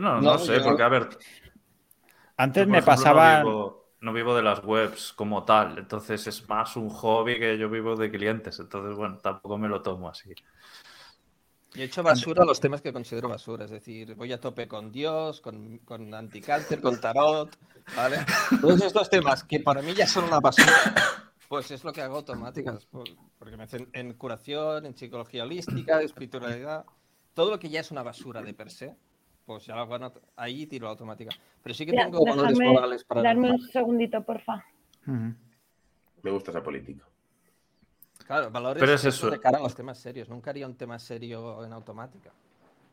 No, 0.00 0.20
no, 0.20 0.38
sé, 0.38 0.60
porque 0.60 0.82
a 0.82 0.88
ver. 0.88 1.08
Antes 2.36 2.66
me 2.66 2.82
pasaba. 2.82 3.42
No 4.00 4.12
vivo, 4.12 4.36
de 4.36 4.42
las 4.42 4.62
webs 4.62 5.14
como 5.14 5.44
tal, 5.44 5.78
entonces 5.78 6.26
es 6.26 6.46
más 6.46 6.76
un 6.76 6.90
hobby 6.90 7.38
que 7.38 7.56
yo 7.56 7.70
vivo 7.70 7.96
de 7.96 8.10
clientes, 8.10 8.58
entonces 8.58 8.94
bueno, 8.94 9.16
tampoco 9.16 9.56
me 9.56 9.66
lo 9.66 9.80
tomo 9.80 10.10
así. 10.10 10.34
Y 11.74 11.80
he 11.80 11.84
hecho 11.84 12.02
basura 12.02 12.44
los 12.44 12.60
temas 12.60 12.82
que 12.82 12.92
considero 12.92 13.30
basura, 13.30 13.64
es 13.64 13.70
decir, 13.70 14.14
voy 14.14 14.30
a 14.30 14.38
tope 14.38 14.68
con 14.68 14.92
Dios, 14.92 15.40
con, 15.40 15.78
con 15.78 16.12
anticáncer, 16.12 16.82
con 16.82 17.00
tarot, 17.00 17.56
¿vale? 17.96 18.18
Todos 18.60 18.82
estos 18.82 19.08
temas 19.08 19.42
que 19.42 19.60
para 19.60 19.80
mí 19.80 19.94
ya 19.94 20.06
son 20.06 20.24
una 20.24 20.38
basura, 20.38 20.70
pues 21.48 21.70
es 21.70 21.82
lo 21.82 21.90
que 21.90 22.02
hago 22.02 22.16
automáticas, 22.16 22.86
porque 23.38 23.56
me 23.56 23.64
hacen 23.64 23.88
en 23.94 24.12
curación, 24.12 24.84
en 24.84 24.94
psicología 24.94 25.44
holística, 25.44 26.02
espiritualidad, 26.02 26.84
todo 27.32 27.52
lo 27.52 27.58
que 27.58 27.70
ya 27.70 27.80
es 27.80 27.90
una 27.90 28.02
basura 28.02 28.42
de 28.42 28.52
per 28.52 28.70
se, 28.70 28.94
pues 29.44 29.66
ya 29.66 29.76
la 29.76 30.12
ahí 30.36 30.66
tiro 30.66 30.88
automática. 30.88 31.34
Pero 31.62 31.74
sí 31.74 31.86
que 31.86 31.92
tengo 31.92 32.24
valores 32.24 32.58
morales 32.58 33.04
para. 33.04 33.22
Darme 33.22 33.50
un 33.50 33.60
segundito, 33.60 34.22
porfa. 34.24 34.64
Me 35.06 36.30
gusta 36.30 36.50
esa 36.50 36.62
política. 36.62 37.04
Claro, 38.26 38.50
valores 38.50 38.80
Pero 38.80 38.94
es 38.94 39.04
eso. 39.04 39.30
de 39.30 39.38
cara 39.38 39.58
a 39.58 39.60
los 39.60 39.74
temas 39.74 39.98
serios. 39.98 40.28
Nunca 40.28 40.50
haría 40.50 40.66
un 40.66 40.76
tema 40.76 40.98
serio 40.98 41.64
en 41.64 41.72
automática. 41.72 42.32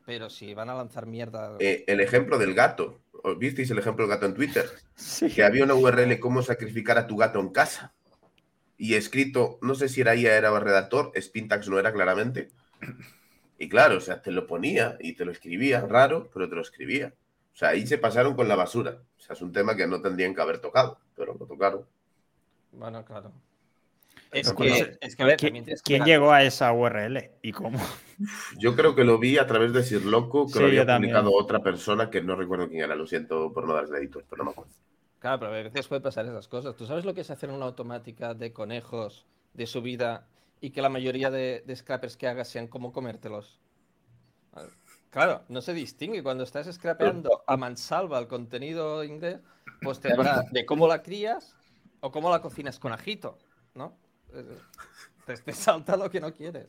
Pero 0.06 0.30
si 0.30 0.54
van 0.54 0.70
a 0.70 0.76
lanzar 0.76 1.06
mierda. 1.06 1.56
Eh, 1.60 1.86
el 1.88 2.02
ejemplo 2.02 2.38
del 2.38 2.54
gato. 2.54 3.00
¿Visteis 3.38 3.70
el 3.72 3.78
ejemplo 3.78 4.06
del 4.06 4.16
gato 4.16 4.26
en 4.26 4.34
Twitter? 4.34 4.66
Que 5.34 5.44
había 5.44 5.64
una 5.64 5.76
URL 5.76 6.20
cómo 6.20 6.42
sacrificar 6.42 6.98
a 6.98 7.08
tu 7.08 7.16
gato 7.18 7.40
en 7.40 7.50
casa. 7.50 7.94
Y 8.78 8.96
escrito, 8.96 9.60
no 9.62 9.76
sé 9.76 9.90
si 9.90 10.02
era 10.02 10.16
ella, 10.16 10.36
era 10.36 10.50
el 10.50 10.62
redactor, 10.62 11.12
Spintax 11.16 11.70
no 11.70 11.78
era 11.78 11.94
claramente. 11.94 12.50
Y 13.62 13.70
claro, 13.70 13.98
o 13.98 14.02
sea, 14.02 14.20
te 14.24 14.32
lo 14.32 14.48
ponía 14.48 14.98
y 15.00 15.14
te 15.14 15.24
lo 15.24 15.32
escribía, 15.32 15.82
raro, 15.82 16.32
pero 16.34 16.50
te 16.50 16.56
lo 16.56 16.62
escribía. 16.62 17.14
O 17.54 17.56
sea, 17.56 17.70
ahí 17.70 17.86
se 17.86 18.00
pasaron 18.00 18.36
con 18.36 18.48
la 18.48 18.56
basura. 18.56 19.04
O 19.20 19.22
sea, 19.22 19.36
es 19.36 19.42
un 19.44 19.52
tema 19.52 19.76
que 19.76 19.86
no 19.86 20.02
tendrían 20.02 20.34
que 20.34 20.42
haber 20.42 20.58
tocado, 20.58 20.98
pero 21.16 21.36
lo 21.40 21.46
tocaron. 21.46 21.86
Bueno, 22.72 23.06
claro. 23.06 23.32
Es 24.32 24.52
que, 24.54 24.98
es 25.00 25.16
que, 25.16 25.22
a 25.22 25.26
ver, 25.28 25.38
¿quién, 25.38 26.06
llegó 26.06 26.32
a 26.32 26.42
esa 26.42 26.74
URL 26.74 27.30
y 27.44 27.52
cómo? 27.52 27.80
Yo 28.58 28.76
creo 28.76 28.96
que 28.96 29.04
lo 29.04 29.20
vi 29.20 29.38
a 29.38 29.46
través 29.46 29.74
de 29.74 29.84
Sir 29.84 30.06
Loco, 30.06 30.48
que 30.52 30.60
lo 30.60 30.66
había 30.66 30.84
publicado 30.84 31.32
otra 31.32 31.60
persona 31.60 32.10
que 32.10 32.24
no 32.24 32.36
recuerdo 32.36 32.68
quién 32.68 32.82
era, 32.82 32.96
lo 32.96 33.06
siento 33.06 33.54
por 33.54 33.68
no 33.68 33.76
darle 33.76 34.00
editor, 34.00 34.26
pero 34.28 34.40
no 34.40 34.46
me 34.46 34.52
acuerdo. 34.54 34.74
Claro, 35.20 35.40
pero 35.42 35.52
a 35.52 35.62
veces 35.62 35.88
puede 35.88 36.02
pasar 36.02 36.26
esas 36.26 36.48
cosas. 36.48 36.76
¿Tú 36.76 36.88
sabes 36.88 37.06
lo 37.06 37.14
que 37.14 37.22
es 37.22 37.30
hacer 37.30 37.52
una 37.52 37.66
automática 37.66 38.34
de 38.34 38.54
conejos 38.54 39.28
de 39.54 39.68
subida 39.68 40.26
y 40.62 40.70
que 40.70 40.82
la 40.82 40.90
mayoría 40.90 41.32
de, 41.32 41.64
scrappers 41.76 42.16
que 42.16 42.28
hagas 42.28 42.48
sean 42.48 42.68
como 42.68 42.94
comértelos. 42.94 43.60
Claro, 45.10 45.44
no 45.50 45.62
se 45.62 45.74
distingue. 45.74 46.22
Cuando 46.22 46.44
estás 46.44 46.74
scrapeando 46.74 47.44
a 47.48 47.58
mansalva 47.58 48.20
el 48.20 48.28
contenido 48.28 49.04
inglés, 49.04 49.40
pues 49.82 50.00
te 50.00 50.14
habla 50.14 50.46
de 50.52 50.66
cómo 50.66 50.88
la 50.88 51.02
crías 51.02 51.56
o 52.00 52.12
cómo 52.12 52.30
la 52.30 52.42
cocinas 52.42 52.80
con 52.80 52.94
ajito, 52.94 53.38
¿no? 53.74 53.98
Eh, 54.34 54.58
te, 55.26 55.36
te 55.36 55.52
salta 55.52 55.98
lo 55.98 56.10
que 56.10 56.22
no 56.22 56.32
quieres. 56.32 56.68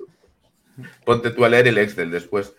Ponte 1.05 1.31
tú 1.31 1.45
a 1.45 1.51
leer 1.51 1.69
el 1.69 1.79
Excel 1.79 2.11
después. 2.11 2.55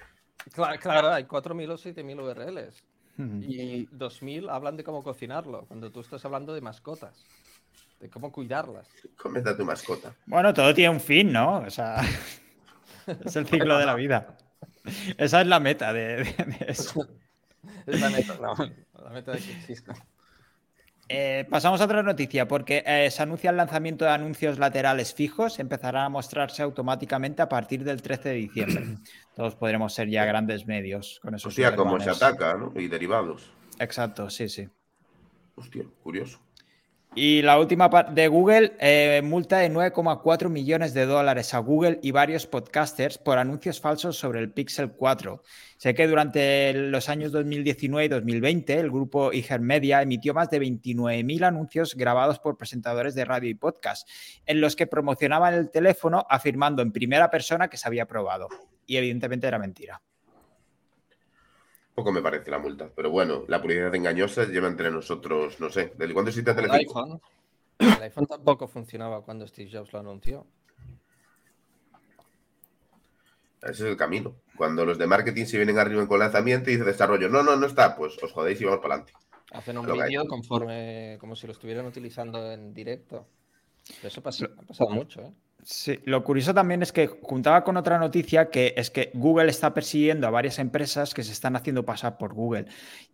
Claro, 0.53 0.79
claro 0.79 1.09
hay 1.09 1.23
4.000 1.23 1.71
o 1.71 1.77
7.000 1.77 2.21
URLs. 2.21 2.84
Y 3.15 3.88
2.000 3.88 4.49
hablan 4.49 4.75
de 4.75 4.84
cómo 4.84 5.03
cocinarlo, 5.03 5.65
cuando 5.67 5.91
tú 5.91 5.99
estás 5.99 6.25
hablando 6.25 6.53
de 6.53 6.61
mascotas 6.61 7.23
de 8.03 8.09
cómo 8.09 8.31
cuidarlas. 8.31 8.87
Comenta 9.17 9.55
tu 9.55 9.65
mascota. 9.65 10.13
Bueno, 10.25 10.53
todo 10.53 10.73
tiene 10.73 10.89
un 10.89 10.99
fin, 10.99 11.31
¿no? 11.31 11.59
O 11.59 11.69
sea, 11.69 12.01
es 13.25 13.35
el 13.35 13.47
ciclo 13.47 13.77
de 13.77 13.85
la 13.85 13.95
vida. 13.95 14.37
Esa 15.17 15.41
es 15.41 15.47
la 15.47 15.59
meta 15.59 15.93
de, 15.93 16.21
eso. 16.67 17.07
Es 17.85 18.01
la 18.01 18.09
meta, 18.09 18.37
no, 18.41 18.55
la 19.01 19.09
meta 19.09 19.31
de 19.31 19.39
que 19.39 19.51
exista. 19.53 19.93
Eh, 21.07 21.45
pasamos 21.49 21.79
a 21.79 21.85
otra 21.85 22.03
noticia, 22.03 22.45
porque 22.45 22.83
eh, 22.85 23.09
se 23.09 23.23
anuncia 23.23 23.51
el 23.51 23.57
lanzamiento 23.57 24.03
de 24.03 24.11
anuncios 24.11 24.59
laterales 24.59 25.13
fijos, 25.13 25.59
empezará 25.59 26.03
a 26.03 26.09
mostrarse 26.09 26.61
automáticamente 26.61 27.41
a 27.41 27.47
partir 27.47 27.85
del 27.85 28.01
13 28.01 28.29
de 28.29 28.35
diciembre. 28.35 28.83
Todos 29.35 29.55
podremos 29.55 29.93
ser 29.93 30.09
ya 30.09 30.25
grandes 30.25 30.67
medios 30.67 31.19
con 31.21 31.35
eso. 31.35 31.47
Hostia, 31.47 31.73
como 31.73 31.99
se 32.01 32.09
ataca, 32.09 32.55
¿no? 32.55 32.73
Y 32.75 32.89
derivados. 32.89 33.49
Exacto, 33.79 34.29
sí, 34.29 34.49
sí. 34.49 34.67
Hostia, 35.55 35.85
curioso. 36.03 36.39
Y 37.16 37.43
la 37.43 37.59
última 37.59 37.89
de 37.89 38.28
Google, 38.28 38.76
eh, 38.80 39.22
multa 39.24 39.59
de 39.59 39.70
9,4 39.70 40.49
millones 40.49 40.95
de 40.95 41.05
dólares 41.05 41.53
a 41.53 41.59
Google 41.59 41.99
y 42.01 42.09
varios 42.09 42.47
podcasters 42.47 43.20
por 43.20 43.38
anuncios 43.38 43.80
falsos 43.80 44.18
sobre 44.18 44.39
el 44.39 44.51
Pixel 44.51 44.93
4. 44.93 45.43
Sé 45.78 45.93
que 45.93 46.07
durante 46.07 46.74
los 46.74 47.09
años 47.09 47.32
2019 47.32 48.05
y 48.05 48.07
2020 48.07 48.80
el 48.80 48.89
grupo 48.89 49.30
Media 49.59 50.01
emitió 50.01 50.34
más 50.34 50.49
de 50.49 50.59
29.000 50.59 51.43
anuncios 51.45 51.93
grabados 51.93 52.39
por 52.39 52.57
presentadores 52.57 53.14
de 53.14 53.26
radio 53.26 53.51
y 53.51 53.53
podcast, 53.53 54.09
en 54.47 54.59
los 54.59 54.76
que 54.76 54.88
promocionaban 54.88 55.53
el 55.53 55.70
teléfono 55.70 56.26
afirmando 56.28 56.82
en 56.82 56.91
primera 56.91 57.30
persona 57.30 57.68
que 57.68 57.78
se 57.78 57.88
había 57.88 58.07
probado. 58.07 58.47
Y 58.88 58.97
evidentemente 58.97 59.45
era 59.45 59.59
mentira. 59.59 60.01
Poco 61.95 62.11
me 62.11 62.21
parece 62.21 62.49
la 62.49 62.57
multa, 62.57 62.89
pero 62.95 63.11
bueno, 63.11 63.43
la 63.47 63.61
publicidad 63.61 63.93
engañosa 63.93 64.45
lleva 64.45 64.67
entre 64.67 64.89
nosotros, 64.89 65.59
no 65.59 65.69
sé, 65.69 65.93
¿desde 65.95 66.13
cuándo 66.13 66.29
existe 66.29 66.53
Telecinco? 66.53 67.21
El 67.77 68.01
iPhone 68.01 68.25
tampoco 68.25 68.67
funcionaba 68.67 69.21
cuando 69.21 69.47
Steve 69.47 69.69
Jobs 69.71 69.93
lo 69.93 69.99
anunció. 69.99 70.45
Ese 73.61 73.71
es 73.71 73.81
el 73.81 73.97
camino. 73.97 74.35
Cuando 74.57 74.85
los 74.85 74.97
de 74.97 75.07
marketing 75.07 75.45
se 75.45 75.57
vienen 75.57 75.77
arriba 75.77 76.05
con 76.07 76.19
lanzamiento 76.19 76.69
y 76.69 76.73
dice 76.73 76.85
desarrollo, 76.85 77.29
no, 77.29 77.43
no, 77.43 77.55
no 77.55 77.65
está, 77.65 77.95
pues 77.95 78.21
os 78.21 78.31
jodéis 78.31 78.59
y 78.59 78.65
vamos 78.65 78.81
para 78.81 78.95
adelante. 78.95 79.13
Hacen 79.51 79.77
un 79.77 79.85
vídeo 79.85 80.25
conforme, 80.27 81.17
como 81.19 81.35
si 81.35 81.47
lo 81.47 81.53
estuvieran 81.53 81.85
utilizando 81.85 82.51
en 82.51 82.73
directo. 82.73 83.27
Eso 84.01 84.19
ha 84.19 84.23
pasado 84.23 84.89
mucho, 84.89 85.21
¿eh? 85.21 85.33
Sí, 85.66 85.99
lo 86.03 86.24
curioso 86.24 86.53
también 86.53 86.82
es 86.84 86.91
que 86.91 87.07
juntaba 87.07 87.64
con 87.64 87.78
otra 87.78 87.97
noticia 87.97 88.49
que 88.49 88.74
es 88.76 88.89
que 88.89 89.11
Google 89.14 89.49
está 89.49 89.74
persiguiendo 89.74 90.28
a 90.28 90.30
varias 90.30 90.59
empresas 90.59 91.14
que 91.14 91.24
se 91.24 91.32
están 91.32 91.55
haciendo 91.55 91.86
pasar 91.86 92.18
por 92.18 92.34
Google. 92.34 92.66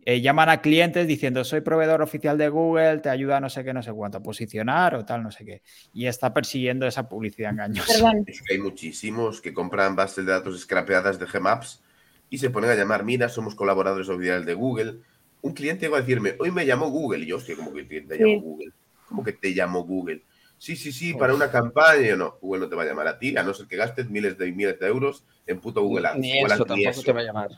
Eh, 0.04 0.20
llaman 0.20 0.48
a 0.48 0.60
clientes 0.60 1.06
diciendo 1.06 1.44
soy 1.44 1.60
proveedor 1.60 2.02
oficial 2.02 2.36
de 2.38 2.48
Google, 2.48 2.98
te 2.98 3.08
ayuda 3.08 3.38
no 3.38 3.48
sé 3.48 3.62
qué, 3.62 3.72
no 3.72 3.82
sé 3.82 3.92
cuánto 3.92 4.18
a 4.18 4.22
posicionar 4.22 4.96
o 4.96 5.04
tal, 5.04 5.22
no 5.22 5.30
sé 5.30 5.44
qué. 5.44 5.62
Y 5.92 6.06
está 6.06 6.34
persiguiendo 6.34 6.86
esa 6.86 7.08
publicidad 7.08 7.52
engañosa. 7.52 8.12
Es 8.26 8.42
que 8.42 8.54
hay 8.54 8.60
muchísimos 8.60 9.40
que 9.40 9.54
compran 9.54 9.94
bases 9.94 10.26
de 10.26 10.32
datos 10.32 10.60
scrapeadas 10.60 11.20
de 11.20 11.26
Gmaps 11.26 11.82
y 12.30 12.38
se 12.38 12.50
ponen 12.50 12.70
a 12.70 12.74
llamar, 12.74 13.04
mira, 13.04 13.28
somos 13.28 13.54
colaboradores 13.54 14.08
oficiales 14.08 14.46
de 14.46 14.54
Google. 14.54 14.98
Un 15.42 15.52
cliente 15.52 15.88
va 15.88 15.98
a 15.98 16.00
decirme, 16.00 16.34
hoy 16.38 16.50
me 16.50 16.66
llamó 16.66 16.90
Google. 16.90 17.24
Y 17.24 17.26
yo, 17.26 17.36
hostia, 17.36 17.54
como 17.54 17.72
que 17.72 17.84
te 17.84 18.18
llamó 18.18 18.40
Google? 18.40 18.72
¿Cómo 19.08 19.24
que 19.24 19.32
te 19.32 19.54
llamó 19.54 19.84
Google? 19.84 20.22
Sí, 20.60 20.76
sí, 20.76 20.92
sí, 20.92 21.14
para 21.14 21.32
una 21.32 21.50
campaña. 21.50 22.14
No, 22.16 22.36
Google 22.38 22.60
no 22.60 22.68
te 22.68 22.76
va 22.76 22.82
a 22.82 22.84
llamar 22.84 23.08
a 23.08 23.18
ti, 23.18 23.34
a 23.34 23.42
no 23.42 23.54
ser 23.54 23.66
que 23.66 23.76
gastes 23.76 24.10
miles 24.10 24.36
de 24.36 24.52
miles 24.52 24.78
de 24.78 24.86
euros 24.88 25.24
en 25.46 25.58
puto 25.58 25.80
Google 25.80 26.08
Ads. 26.08 26.18
Ni 26.18 26.38
eso, 26.38 26.66
tampoco 26.66 27.02
te 27.02 27.12
va 27.14 27.20
a 27.20 27.24
llamar. 27.24 27.50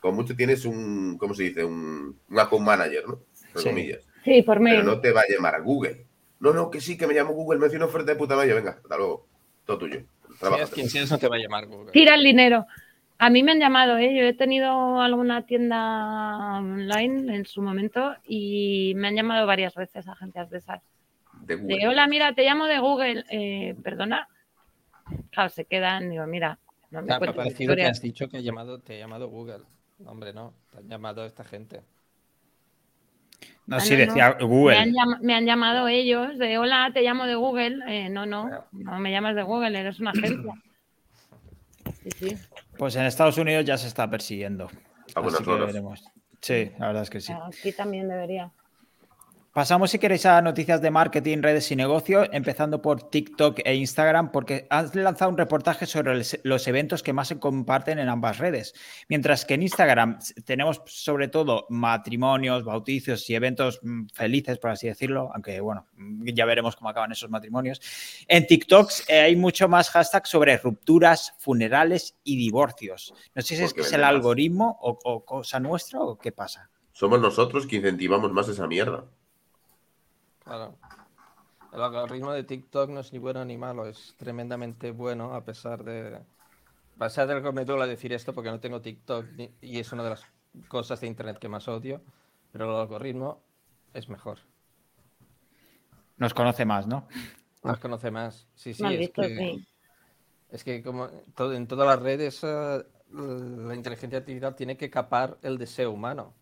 Con 0.00 0.16
mucho 0.16 0.34
tienes 0.34 0.64
un, 0.64 1.16
¿cómo 1.18 1.34
se 1.34 1.44
dice? 1.44 1.62
Un, 1.62 2.18
un 2.28 2.38
account 2.40 2.66
manager, 2.66 3.06
¿no? 3.06 3.20
Por 3.52 3.62
sí. 3.62 3.68
comillas. 3.68 4.00
Sí, 4.24 4.42
por 4.42 4.58
medio. 4.58 4.80
Pero 4.80 4.90
no 4.90 5.00
te 5.00 5.12
va 5.12 5.20
a 5.20 5.32
llamar 5.32 5.54
a 5.54 5.60
Google. 5.60 6.04
No, 6.40 6.52
no, 6.52 6.68
que 6.68 6.80
sí, 6.80 6.98
que 6.98 7.06
me 7.06 7.14
llamo 7.14 7.32
Google, 7.32 7.60
me 7.60 7.66
hace 7.66 7.76
una 7.76 7.84
oferta 7.84 8.10
de 8.10 8.18
puta 8.18 8.34
madre. 8.34 8.54
Venga, 8.54 8.80
hasta 8.82 8.96
luego. 8.96 9.28
Todo 9.64 9.78
tuyo. 9.78 10.00
Seas 10.40 10.70
quien 10.70 10.90
seas, 10.90 11.12
no 11.12 11.18
te 11.18 11.28
va 11.28 11.36
a 11.36 11.38
llamar 11.38 11.66
Google. 11.66 11.92
Tira 11.92 12.16
el 12.16 12.24
dinero. 12.24 12.66
A 13.18 13.30
mí 13.30 13.44
me 13.44 13.52
han 13.52 13.60
llamado, 13.60 13.98
¿eh? 13.98 14.12
yo 14.16 14.24
he 14.24 14.34
tenido 14.34 15.00
alguna 15.00 15.46
tienda 15.46 16.58
online 16.58 17.36
en 17.36 17.46
su 17.46 17.62
momento 17.62 18.16
y 18.26 18.94
me 18.96 19.08
han 19.08 19.14
llamado 19.14 19.46
varias 19.46 19.76
veces 19.76 20.08
agencias 20.08 20.50
de 20.50 20.58
esas. 20.58 20.82
De, 21.46 21.54
Google. 21.56 21.78
de 21.78 21.88
hola, 21.88 22.06
mira, 22.06 22.34
te 22.34 22.42
llamo 22.44 22.66
de 22.66 22.78
Google. 22.78 23.24
Eh, 23.30 23.74
Perdona. 23.82 24.28
Claro, 25.30 25.48
se 25.48 25.64
quedan, 25.64 26.10
digo, 26.10 26.26
mira, 26.26 26.58
no 26.90 27.00
me 27.00 27.06
me 27.08 27.14
ha 27.14 27.18
parecido 27.20 27.74
que 27.74 27.84
has 27.86 28.00
dicho 28.02 28.28
que 28.28 28.36
ha 28.38 28.40
llamado, 28.40 28.80
te 28.80 28.94
ha 28.96 28.98
llamado 28.98 29.28
Google. 29.28 29.64
No, 29.98 30.10
hombre, 30.10 30.32
no. 30.32 30.52
Te 30.70 30.78
han 30.78 30.88
llamado 30.88 31.24
esta 31.24 31.44
gente. 31.44 31.80
No, 33.66 33.76
Ah, 33.76 33.80
sí, 33.80 33.94
no, 33.94 33.98
no. 34.00 34.06
decía 34.06 34.30
Google. 34.40 34.76
Me 34.76 34.82
han, 34.82 34.90
llam- 34.92 35.18
me 35.20 35.34
han 35.34 35.44
llamado 35.46 35.88
ellos 35.88 36.38
de 36.38 36.58
hola, 36.58 36.90
te 36.92 37.02
llamo 37.02 37.26
de 37.26 37.34
Google. 37.34 37.78
Eh, 37.88 38.08
no, 38.08 38.24
no, 38.26 38.48
no 38.72 38.98
me 38.98 39.10
llamas 39.10 39.34
de 39.34 39.42
Google, 39.42 39.78
eres 39.78 40.00
una 40.00 40.10
agencia. 40.10 40.52
Sí, 42.02 42.10
sí. 42.10 42.36
Pues 42.78 42.96
en 42.96 43.04
Estados 43.06 43.38
Unidos 43.38 43.64
ya 43.64 43.76
se 43.76 43.88
está 43.88 44.08
persiguiendo. 44.08 44.70
A 45.14 45.20
buenas 45.20 45.36
Así 45.40 45.44
que 45.44 45.50
horas. 45.50 45.66
veremos. 45.66 46.04
Sí, 46.40 46.70
la 46.78 46.86
verdad 46.88 47.02
es 47.02 47.10
que 47.10 47.20
sí. 47.20 47.32
Aquí 47.32 47.72
también 47.72 48.08
debería. 48.08 48.50
Pasamos, 49.58 49.90
si 49.90 49.98
queréis, 49.98 50.24
a 50.24 50.40
noticias 50.40 50.80
de 50.80 50.88
marketing, 50.92 51.42
redes 51.42 51.68
y 51.72 51.74
negocio, 51.74 52.32
empezando 52.32 52.80
por 52.80 53.10
TikTok 53.10 53.58
e 53.64 53.74
Instagram, 53.74 54.30
porque 54.30 54.68
han 54.70 54.88
lanzado 54.94 55.32
un 55.32 55.36
reportaje 55.36 55.84
sobre 55.84 56.22
los 56.44 56.68
eventos 56.68 57.02
que 57.02 57.12
más 57.12 57.26
se 57.26 57.40
comparten 57.40 57.98
en 57.98 58.08
ambas 58.08 58.38
redes. 58.38 58.72
Mientras 59.08 59.44
que 59.44 59.54
en 59.54 59.62
Instagram 59.62 60.20
tenemos 60.44 60.80
sobre 60.86 61.26
todo 61.26 61.66
matrimonios, 61.70 62.62
bautizos 62.62 63.28
y 63.28 63.34
eventos 63.34 63.80
mm, 63.82 64.06
felices, 64.14 64.60
por 64.60 64.70
así 64.70 64.86
decirlo, 64.86 65.32
aunque 65.34 65.60
bueno, 65.60 65.88
mm, 65.96 66.28
ya 66.28 66.44
veremos 66.44 66.76
cómo 66.76 66.90
acaban 66.90 67.10
esos 67.10 67.28
matrimonios. 67.28 67.80
En 68.28 68.46
TikTok 68.46 68.92
eh, 69.08 69.22
hay 69.22 69.34
mucho 69.34 69.68
más 69.68 69.90
hashtag 69.90 70.24
sobre 70.28 70.56
rupturas, 70.58 71.34
funerales 71.36 72.14
y 72.22 72.36
divorcios. 72.36 73.12
No 73.34 73.42
sé 73.42 73.56
si 73.56 73.64
es 73.64 73.74
que 73.74 73.80
es 73.80 73.92
el 73.92 74.04
algoritmo 74.04 74.78
o, 74.80 74.96
o 75.02 75.24
cosa 75.24 75.58
nuestra 75.58 75.98
o 75.98 76.16
qué 76.16 76.30
pasa. 76.30 76.70
Somos 76.92 77.20
nosotros 77.20 77.66
que 77.66 77.74
incentivamos 77.74 78.30
más 78.30 78.46
esa 78.46 78.68
mierda. 78.68 79.04
Claro. 80.48 80.74
El 81.74 81.82
algoritmo 81.82 82.32
de 82.32 82.42
TikTok 82.44 82.88
no 82.88 83.00
es 83.00 83.12
ni 83.12 83.18
bueno 83.18 83.44
ni 83.44 83.58
malo, 83.58 83.86
es 83.86 84.14
tremendamente 84.16 84.90
bueno 84.90 85.34
a 85.34 85.44
pesar 85.44 85.84
de... 85.84 86.16
A 86.16 87.04
pesar 87.04 87.28
de 87.28 87.42
que 87.42 87.52
me 87.52 87.64
duele 87.66 87.86
decir 87.86 88.12
esto 88.14 88.34
porque 88.34 88.50
no 88.50 88.58
tengo 88.58 88.80
TikTok 88.80 89.26
ni- 89.36 89.50
y 89.60 89.78
es 89.78 89.92
una 89.92 90.02
de 90.02 90.10
las 90.10 90.24
cosas 90.66 91.00
de 91.00 91.06
Internet 91.06 91.38
que 91.38 91.48
más 91.48 91.68
odio, 91.68 92.00
pero 92.50 92.64
el 92.64 92.80
algoritmo 92.80 93.42
es 93.92 94.08
mejor. 94.08 94.38
Nos 96.16 96.32
conoce 96.32 96.64
más, 96.64 96.86
¿no? 96.86 97.06
Nos 97.62 97.78
conoce 97.78 98.10
más. 98.10 98.48
Sí, 98.54 98.72
sí, 98.72 98.84
es 98.86 99.10
que, 99.10 99.36
sí. 99.36 99.66
es 100.50 100.64
que 100.64 100.82
como 100.82 101.08
todo, 101.36 101.52
en 101.52 101.68
todas 101.68 101.86
las 101.86 102.00
redes 102.00 102.42
eh, 102.42 102.84
la 103.12 103.74
inteligencia 103.74 104.18
artificial 104.18 104.56
tiene 104.56 104.76
que 104.76 104.90
capar 104.90 105.38
el 105.42 105.58
deseo 105.58 105.92
humano. 105.92 106.34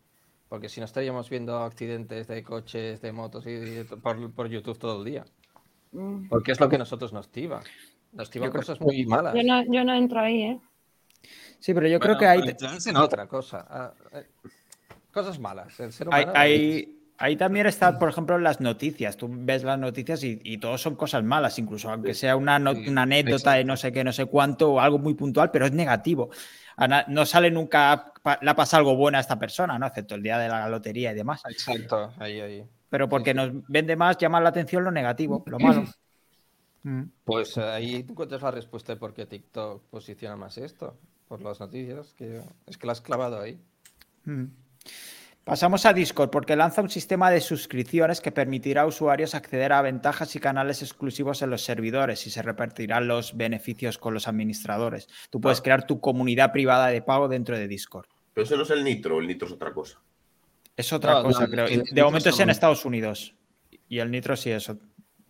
Porque 0.49 0.69
si 0.69 0.81
no 0.81 0.87
estaríamos 0.87 1.29
viendo 1.29 1.59
accidentes 1.59 2.29
de 2.29 2.43
coches, 2.45 3.01
de 3.01 3.13
motos 3.13 3.47
y, 3.47 3.51
y 3.51 3.85
por, 3.85 4.33
por 4.33 4.49
YouTube 4.49 4.79
todo 4.79 4.99
el 5.01 5.05
día. 5.05 5.25
Mm. 5.93 6.29
Porque 6.29 6.53
es 6.53 6.61
lo 6.61 6.69
que 6.69 6.79
nosotros 6.79 7.13
nos 7.13 7.31
tiba. 7.31 7.63
Nos 8.13 8.31
tiban 8.31 8.49
Yo 8.49 8.53
creo- 8.53 8.63
cosas 8.63 8.81
muy 8.81 9.05
malas. 9.07 9.35
Yo 9.35 9.43
no, 9.43 9.65
yo 9.65 9.85
no 9.85 9.95
entro 9.95 10.21
ahí, 10.21 10.43
¿eh? 10.43 10.61
Sí, 11.59 11.75
pero 11.75 11.89
yo 11.89 11.99
creo 11.99 12.15
Bueno, 12.17 12.21
que 12.21 12.27
hay, 12.27 12.57
en 12.87 12.97
otra 12.97 13.27
cosa. 13.27 13.67
Ah, 13.69 13.93
eh, 14.13 14.27
cosas 15.13 15.39
malas. 15.41 15.79
El 15.81 15.93
ser 15.93 16.07
hay, 16.13 16.23
humano 16.25 16.39
hay- 16.39 16.93
ahí 17.19 17.37
también 17.37 17.67
está, 17.67 17.99
por 17.99 18.09
ejemplo, 18.11 18.39
las 18.39 18.61
noticias. 18.61 19.17
Tú 19.17 19.29
ves 19.31 19.65
las 19.65 19.79
noticias 19.79 20.23
y, 20.23 20.39
y 20.45 20.59
todos 20.59 20.81
son 20.81 20.95
cosas 20.95 21.25
malas, 21.25 21.59
incluso 21.59 21.91
aunque 21.91 22.15
sea 22.15 22.37
una, 22.37 22.59
no- 22.61 22.73
una 22.73 23.03
anécdota 23.03 23.55
de 23.55 23.65
no 23.65 23.77
sé 23.77 23.91
qué, 23.91 24.05
no 24.05 24.13
sé 24.13 24.27
cuánto, 24.27 24.75
o 24.75 24.81
algo 24.81 24.99
muy 24.99 25.15
puntual, 25.15 25.51
pero 25.51 25.67
es 25.67 25.73
negativo. 25.73 26.31
No 27.09 27.27
sale 27.27 27.51
nunca, 27.51 28.13
le 28.41 28.51
ha 28.51 28.57
pasado 28.57 28.81
algo 28.81 28.97
bueno 28.97 29.19
a 29.19 29.21
esta 29.21 29.39
persona, 29.39 29.79
¿no? 29.79 29.87
Excepto 29.87 30.15
el 30.15 30.23
día 30.23 30.39
de 30.39 30.49
la 30.49 30.69
lotería 30.69 31.13
y 31.13 31.15
demás. 31.15 31.43
Exacto, 31.49 32.13
ahí, 32.19 32.41
ahí. 32.41 32.65
Pero 32.91 33.09
porque 33.09 33.35
nos 33.35 33.51
vende 33.69 33.97
más, 33.97 34.19
llama 34.19 34.41
la 34.41 34.51
atención 34.51 34.85
lo 34.85 34.91
negativo, 34.91 35.43
lo 35.47 35.59
malo. 35.59 35.85
Mm. 36.83 37.03
Pues 37.25 37.57
eh, 37.57 37.63
ahí 37.63 38.03
tú 38.05 38.13
encuentras 38.13 38.43
la 38.43 38.51
respuesta 38.51 38.93
de 38.93 39.01
por 39.01 39.13
qué 39.13 39.27
TikTok 39.27 39.83
posiciona 39.91 40.37
más 40.37 40.59
esto. 40.59 40.97
Por 41.29 41.43
las 41.43 41.59
noticias. 41.59 42.15
que 42.15 42.41
Es 42.67 42.79
que 42.79 42.87
la 42.87 42.93
has 42.93 43.01
clavado 43.01 43.41
ahí. 43.41 43.61
Mm. 44.25 44.45
Pasamos 45.47 45.87
a 45.87 45.93
Discord 45.93 46.31
porque 46.31 46.57
lanza 46.57 46.83
un 46.83 46.91
sistema 46.91 47.31
de 47.31 47.41
suscripciones 47.41 48.21
que 48.21 48.33
permitirá 48.33 48.83
a 48.83 48.87
usuarios 48.87 49.37
acceder 49.37 49.73
a 49.73 49.81
ventajas 49.81 50.35
y 50.35 50.41
canales 50.41 50.83
exclusivos 50.83 51.41
en 51.41 51.51
los 51.51 51.63
servidores 51.63 52.27
y 52.27 52.31
se 52.31 52.43
repartirán 52.43 53.07
los 53.07 53.37
beneficios 53.37 53.97
con 53.97 54.13
los 54.13 54.27
administradores. 54.27 55.07
Tú 55.31 55.41
puedes 55.41 55.61
Ah. 55.61 55.63
crear 55.63 55.87
tu 55.87 56.01
comunidad 56.01 56.51
privada 56.51 56.89
de 56.89 57.01
pago 57.01 57.29
dentro 57.29 57.57
de 57.57 57.69
Discord. 57.69 58.07
Pero 58.35 58.45
eso 58.45 58.57
no 58.57 58.65
es 58.65 58.71
el 58.71 58.83
nitro, 58.83 59.21
el 59.21 59.29
nitro 59.29 59.47
es 59.47 59.55
otra 59.55 59.73
cosa. 59.73 60.01
Es 60.77 60.93
otra 60.93 61.13
No, 61.15 61.23
cosa, 61.23 61.43
no, 61.45 61.49
creo. 61.49 61.67
el 61.67 61.85
De 61.93 62.03
momento 62.03 62.31
es 62.31 62.41
en 62.41 62.51
Estados 62.51 62.85
Unidos. 62.85 63.33
Y 63.89 64.01
el 64.01 64.11
Nitro 64.11 64.35
sí 64.37 64.51
eso. 64.51 64.77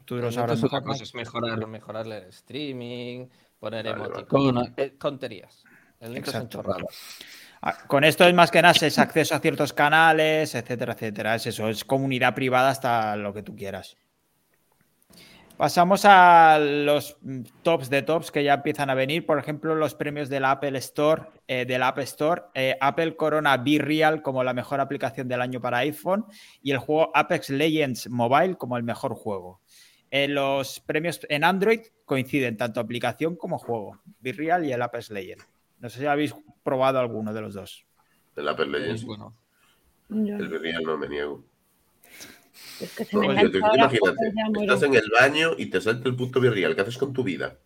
Tú 0.06 0.16
lo 0.16 0.32
sabrás 0.32 0.56
es 0.60 0.64
otra 0.64 0.80
cosa, 0.80 1.02
es 1.04 1.14
mejorar, 1.14 1.66
mejorar 1.66 2.06
el 2.06 2.12
streaming, 2.30 3.26
poner 3.60 3.84
Vale, 3.84 3.98
vale. 3.98 4.12
emoticonos, 4.14 4.68
eh, 4.78 4.94
tonterías. 4.98 5.62
El 6.00 6.14
Nitro 6.14 6.32
son 6.32 6.42
Exacto. 6.44 6.62
chorradas. 6.62 7.18
Ah, 7.68 7.76
Con 7.88 8.04
esto 8.04 8.24
es 8.24 8.32
más 8.32 8.52
que 8.52 8.62
nada 8.62 8.74
es 8.80 8.96
acceso 8.96 9.34
a 9.34 9.40
ciertos 9.40 9.72
canales, 9.72 10.54
etcétera, 10.54 10.92
etcétera. 10.92 11.34
Es 11.34 11.48
eso, 11.48 11.68
es 11.68 11.84
comunidad 11.84 12.32
privada 12.32 12.68
hasta 12.68 13.16
lo 13.16 13.34
que 13.34 13.42
tú 13.42 13.56
quieras. 13.56 13.96
Pasamos 15.56 16.04
a 16.04 16.60
los 16.60 17.16
tops 17.64 17.90
de 17.90 18.02
tops 18.02 18.30
que 18.30 18.44
ya 18.44 18.54
empiezan 18.54 18.88
a 18.88 18.94
venir. 18.94 19.26
Por 19.26 19.40
ejemplo, 19.40 19.74
los 19.74 19.96
premios 19.96 20.28
de 20.28 20.38
la 20.38 20.52
Apple 20.52 20.78
Store, 20.78 21.24
eh, 21.48 21.64
de 21.64 21.76
la 21.76 21.88
App 21.88 21.98
Store. 21.98 22.42
Eh, 22.54 22.76
Apple 22.80 23.16
corona 23.16 23.56
Be 23.56 23.78
Real 23.80 24.22
como 24.22 24.44
la 24.44 24.54
mejor 24.54 24.80
aplicación 24.80 25.26
del 25.26 25.40
año 25.40 25.60
para 25.60 25.78
iPhone 25.78 26.24
y 26.62 26.70
el 26.70 26.78
juego 26.78 27.10
Apex 27.16 27.50
Legends 27.50 28.08
Mobile 28.08 28.54
como 28.54 28.76
el 28.76 28.84
mejor 28.84 29.16
juego. 29.16 29.60
Eh, 30.12 30.28
los 30.28 30.78
premios 30.78 31.18
en 31.28 31.42
Android 31.42 31.80
coinciden 32.04 32.56
tanto 32.56 32.78
aplicación 32.78 33.34
como 33.34 33.58
juego. 33.58 33.98
Be 34.20 34.32
Real 34.32 34.64
y 34.64 34.72
el 34.72 34.82
Apex 34.82 35.10
Legends. 35.10 35.55
No 35.87 35.91
sé 35.91 36.01
si 36.01 36.07
habéis 36.07 36.34
probado 36.64 36.99
alguno 36.99 37.32
de 37.32 37.41
los 37.41 37.55
dos. 37.55 37.87
El 38.34 38.49
Apple 38.49 38.66
Legends. 38.66 39.03
Es 39.03 39.07
bueno. 39.07 39.37
El 40.11 40.51
Real 40.61 40.82
no 40.82 40.99
me 40.99 41.09
niego. 41.09 41.45
es 42.80 42.93
que 42.93 43.05
se 43.05 43.14
No, 43.16 43.22
me 43.22 43.41
yo 43.41 43.53
te- 43.53 43.59
engancha 43.59 43.66
ahora 43.68 43.82
imagínate, 43.84 44.62
estás 44.62 44.82
en 44.82 44.95
el 44.97 45.11
baño 45.16 45.51
y 45.57 45.66
te 45.66 45.80
salta 45.80 46.09
el 46.09 46.16
puto 46.16 46.41
virreal. 46.41 46.74
¿Qué 46.74 46.80
haces 46.80 46.99
con 46.99 47.12
tu 47.12 47.22
vida? 47.22 47.57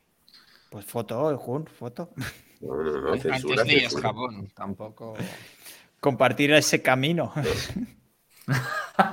Pues 0.68 0.84
foto, 0.84 1.34
Jun, 1.38 1.66
foto. 1.66 2.10
No, 2.60 2.76
no, 2.82 3.00
no, 3.00 3.12
Antes 3.14 3.22
censura, 3.40 3.64
jabón, 4.02 4.48
tampoco. 4.54 5.16
Compartir 5.98 6.52
ese 6.52 6.82
camino. 6.82 7.32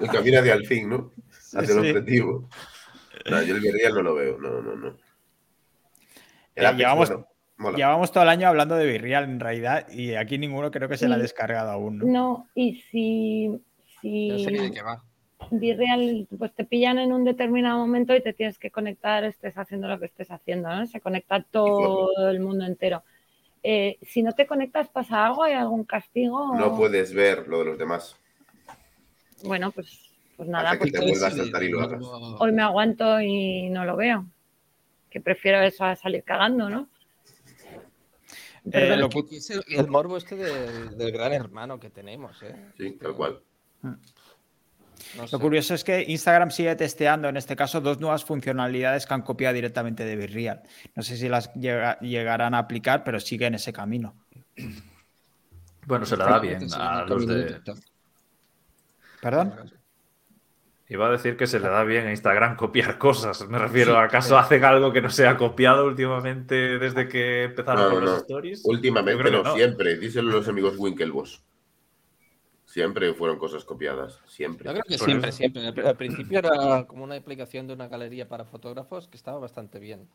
El 0.02 0.10
camino 0.10 0.40
hacia 0.40 0.54
el 0.54 0.68
fin, 0.68 0.90
¿no? 0.90 1.14
Hacia 1.54 1.62
el 1.62 1.68
sí. 1.68 1.78
objetivo. 1.92 2.50
No, 3.30 3.42
yo 3.42 3.56
el 3.56 3.62
virreal 3.62 3.94
no 3.94 4.02
lo 4.02 4.16
veo. 4.16 4.38
No, 4.38 4.62
no, 4.62 4.76
no. 4.76 4.98
Eh, 6.56 6.74
llevamos- 6.76 7.08
bueno, 7.08 7.28
mola. 7.58 7.78
Llevamos 7.78 8.12
todo 8.12 8.24
el 8.24 8.30
año 8.30 8.48
hablando 8.48 8.76
de 8.76 8.86
Virreal 8.86 9.24
en 9.26 9.40
realidad 9.40 9.88
y 9.90 10.16
aquí 10.16 10.38
ninguno 10.38 10.72
creo 10.72 10.90
que 10.90 10.98
se 10.98 11.08
la 11.08 11.16
ha 11.16 11.20
descargado 11.20 11.72
aún. 11.72 12.00
¿no? 12.00 12.06
No, 12.06 12.48
y 12.56 12.82
si, 12.92 13.60
sé 14.02 14.08
de 14.08 14.68
si, 14.68 14.72
qué 14.72 14.82
va. 14.82 15.04
Virreal, 15.52 16.28
pues 16.38 16.54
te 16.54 16.66
pillan 16.66 16.98
en 17.00 17.14
un 17.14 17.24
determinado 17.24 17.78
momento 17.80 18.16
y 18.16 18.22
te 18.22 18.34
tienes 18.34 18.58
que 18.58 18.72
conectar, 18.72 19.24
estés 19.24 19.58
haciendo 19.58 19.88
lo 19.88 20.00
que 20.00 20.06
estés 20.06 20.32
haciendo, 20.32 20.70
¿no? 20.70 20.86
Se 20.88 21.00
conecta 21.00 21.42
todo 21.44 22.30
el 22.30 22.40
mundo 22.40 22.66
entero. 22.66 23.04
Eh, 23.64 23.98
si 24.02 24.24
no 24.24 24.32
te 24.34 24.48
conectas, 24.48 24.90
¿pasa 24.90 25.26
algo? 25.26 25.44
¿Hay 25.44 25.54
algún 25.54 25.84
castigo? 25.84 26.56
No 26.56 26.76
puedes 26.76 27.14
ver 27.14 27.48
lo 27.48 27.60
de 27.60 27.66
los 27.66 27.78
demás. 27.78 28.16
Bueno, 29.44 29.72
pues, 29.72 30.12
pues 30.36 30.50
nada. 30.50 30.78
Pues 30.78 30.94
hoy 32.40 32.52
me 32.52 32.62
aguanto 32.62 33.22
y 33.22 33.70
no 33.70 33.86
lo 33.86 33.96
veo. 33.96 34.26
Que 35.10 35.22
prefiero 35.22 35.62
eso 35.62 35.86
a 35.86 35.96
salir 35.96 36.24
cagando, 36.24 36.70
¿no? 36.70 36.90
Eh, 38.72 39.00
el, 39.70 39.88
morbo 39.88 40.18
este 40.18 40.36
del, 40.36 41.12
gran 41.12 41.34
hermano 41.34 41.80
que 41.80 41.90
tenemos, 41.90 42.42
¿eh? 42.44 42.56
Sí, 42.78 42.98
tal 43.02 43.16
cual. 43.16 43.42
Mm. 43.82 43.94
Lo 45.32 45.40
curioso 45.40 45.74
es 45.74 45.84
que 45.84 46.04
Instagram 46.08 46.52
sigue 46.52 46.76
testeando, 46.76 47.30
en 47.30 47.38
este 47.38 47.56
caso, 47.56 47.82
dos 47.82 48.00
nuevas 48.00 48.26
funcionalidades 48.26 49.06
que 49.06 49.14
han 49.14 49.22
copiado 49.22 49.54
directamente 49.54 50.04
de 50.04 50.16
Virreal. 50.16 50.62
No 50.96 51.04
sé 51.04 51.18
si 51.18 51.30
las 51.30 51.54
llegarán 51.54 52.54
a 52.54 52.60
aplicar, 52.60 53.04
pero 53.04 53.20
sigue 53.20 53.46
en 53.46 53.56
ese 53.56 53.72
camino. 53.72 54.16
Bueno, 55.86 56.06
se 56.06 56.18
le 56.18 56.24
da 56.26 56.40
bien 56.40 56.68
a 56.74 57.06
los 57.06 57.26
de... 57.26 57.62
¿Perdón? 59.22 59.54
Iba 60.90 61.08
a 61.08 61.12
decir 61.12 61.36
que 61.36 61.48
se 61.48 61.60
le 61.60 61.68
da 61.68 61.84
bien 61.84 62.08
a 62.08 62.12
Instagram 62.12 62.56
copiar 62.56 62.98
cosas. 62.98 63.46
Me 63.50 63.60
refiero, 63.60 63.98
¿acaso 63.98 64.38
hacen 64.38 64.64
algo 64.64 64.94
que 64.94 65.02
no 65.02 65.10
se 65.10 65.28
ha 65.28 65.36
copiado 65.36 65.86
últimamente 65.86 66.80
desde 66.80 67.10
que 67.10 67.44
empezaron 67.44 67.94
con 67.94 68.06
los 68.06 68.18
stories? 68.20 68.62
Últimamente 68.64 69.30
no, 69.30 69.54
siempre. 69.54 69.98
Díselo 69.98 70.32
los 70.32 70.48
amigos 70.48 70.76
Winklevoss. 70.78 71.44
Siempre 72.64 73.14
fueron 73.14 73.38
cosas 73.38 73.66
copiadas, 73.66 74.22
siempre. 74.28 74.66
Yo 74.66 74.72
creo 74.72 74.84
que 74.84 74.98
siempre, 74.98 75.32
siempre. 75.32 75.68
Al 75.68 75.98
principio 75.98 76.40
era 76.40 76.86
como 76.86 77.04
una 77.04 77.16
aplicación 77.16 77.68
de 77.68 77.74
una 77.74 77.88
galería 77.88 78.30
para 78.30 78.46
fotógrafos 78.46 79.08
que 79.08 79.18
estaba 79.18 79.40
bastante 79.40 79.80
bien. 79.80 80.08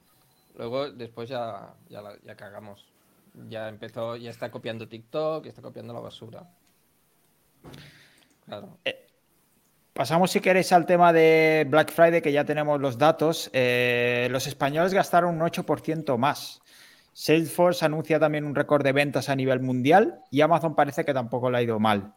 Luego, 0.56 0.90
después 0.90 1.28
ya, 1.28 1.74
ya, 1.88 2.34
cagamos. 2.36 2.86
Ya 3.48 3.68
empezó, 3.68 4.16
ya 4.16 4.30
está 4.30 4.50
copiando 4.50 4.88
TikTok, 4.88 5.44
ya 5.44 5.50
está 5.50 5.62
copiando 5.62 5.92
la 5.92 6.00
basura. 6.00 6.48
Claro. 8.46 8.78
Eh, 8.84 9.01
pasamos, 9.92 10.30
si 10.30 10.40
queréis, 10.40 10.72
al 10.72 10.86
tema 10.86 11.12
de 11.12 11.66
Black 11.68 11.92
Friday, 11.92 12.22
que 12.22 12.32
ya 12.32 12.44
tenemos 12.44 12.80
los 12.80 12.98
datos. 12.98 13.50
Eh, 13.52 14.28
los 14.30 14.46
españoles 14.46 14.94
gastaron 14.94 15.34
un 15.34 15.40
8% 15.40 16.16
más. 16.18 16.62
Salesforce 17.12 17.84
anuncia 17.84 18.18
también 18.18 18.44
un 18.44 18.54
récord 18.54 18.82
de 18.82 18.92
ventas 18.92 19.28
a 19.28 19.36
nivel 19.36 19.60
mundial 19.60 20.20
y 20.30 20.40
Amazon 20.40 20.74
parece 20.74 21.04
que 21.04 21.12
tampoco 21.12 21.50
le 21.50 21.58
ha 21.58 21.62
ido 21.62 21.78
mal. 21.78 22.14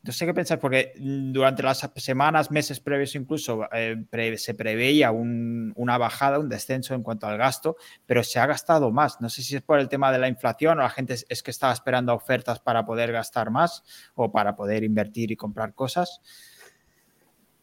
No 0.00 0.12
sé 0.12 0.26
qué 0.26 0.32
pensar, 0.32 0.60
porque 0.60 0.92
durante 0.96 1.62
las 1.62 1.90
semanas, 1.96 2.52
meses 2.52 2.78
previos 2.78 3.16
incluso, 3.16 3.68
eh, 3.72 3.96
se 4.38 4.54
preveía 4.54 5.10
una 5.10 5.98
bajada, 5.98 6.38
un 6.38 6.48
descenso 6.48 6.94
en 6.94 7.02
cuanto 7.02 7.26
al 7.26 7.36
gasto, 7.36 7.76
pero 8.06 8.22
se 8.22 8.38
ha 8.38 8.46
gastado 8.46 8.92
más. 8.92 9.20
No 9.20 9.28
sé 9.28 9.42
si 9.42 9.56
es 9.56 9.62
por 9.62 9.80
el 9.80 9.88
tema 9.88 10.12
de 10.12 10.18
la 10.18 10.28
inflación 10.28 10.78
o 10.78 10.82
la 10.82 10.90
gente 10.90 11.16
es, 11.28 11.42
que 11.42 11.50
estaba 11.50 11.72
esperando 11.72 12.14
ofertas 12.14 12.60
para 12.60 12.84
poder 12.84 13.10
gastar 13.10 13.50
más 13.50 13.82
o 14.14 14.30
para 14.30 14.54
poder 14.54 14.84
invertir 14.84 15.32
y 15.32 15.36
comprar 15.36 15.74
cosas. 15.74 16.20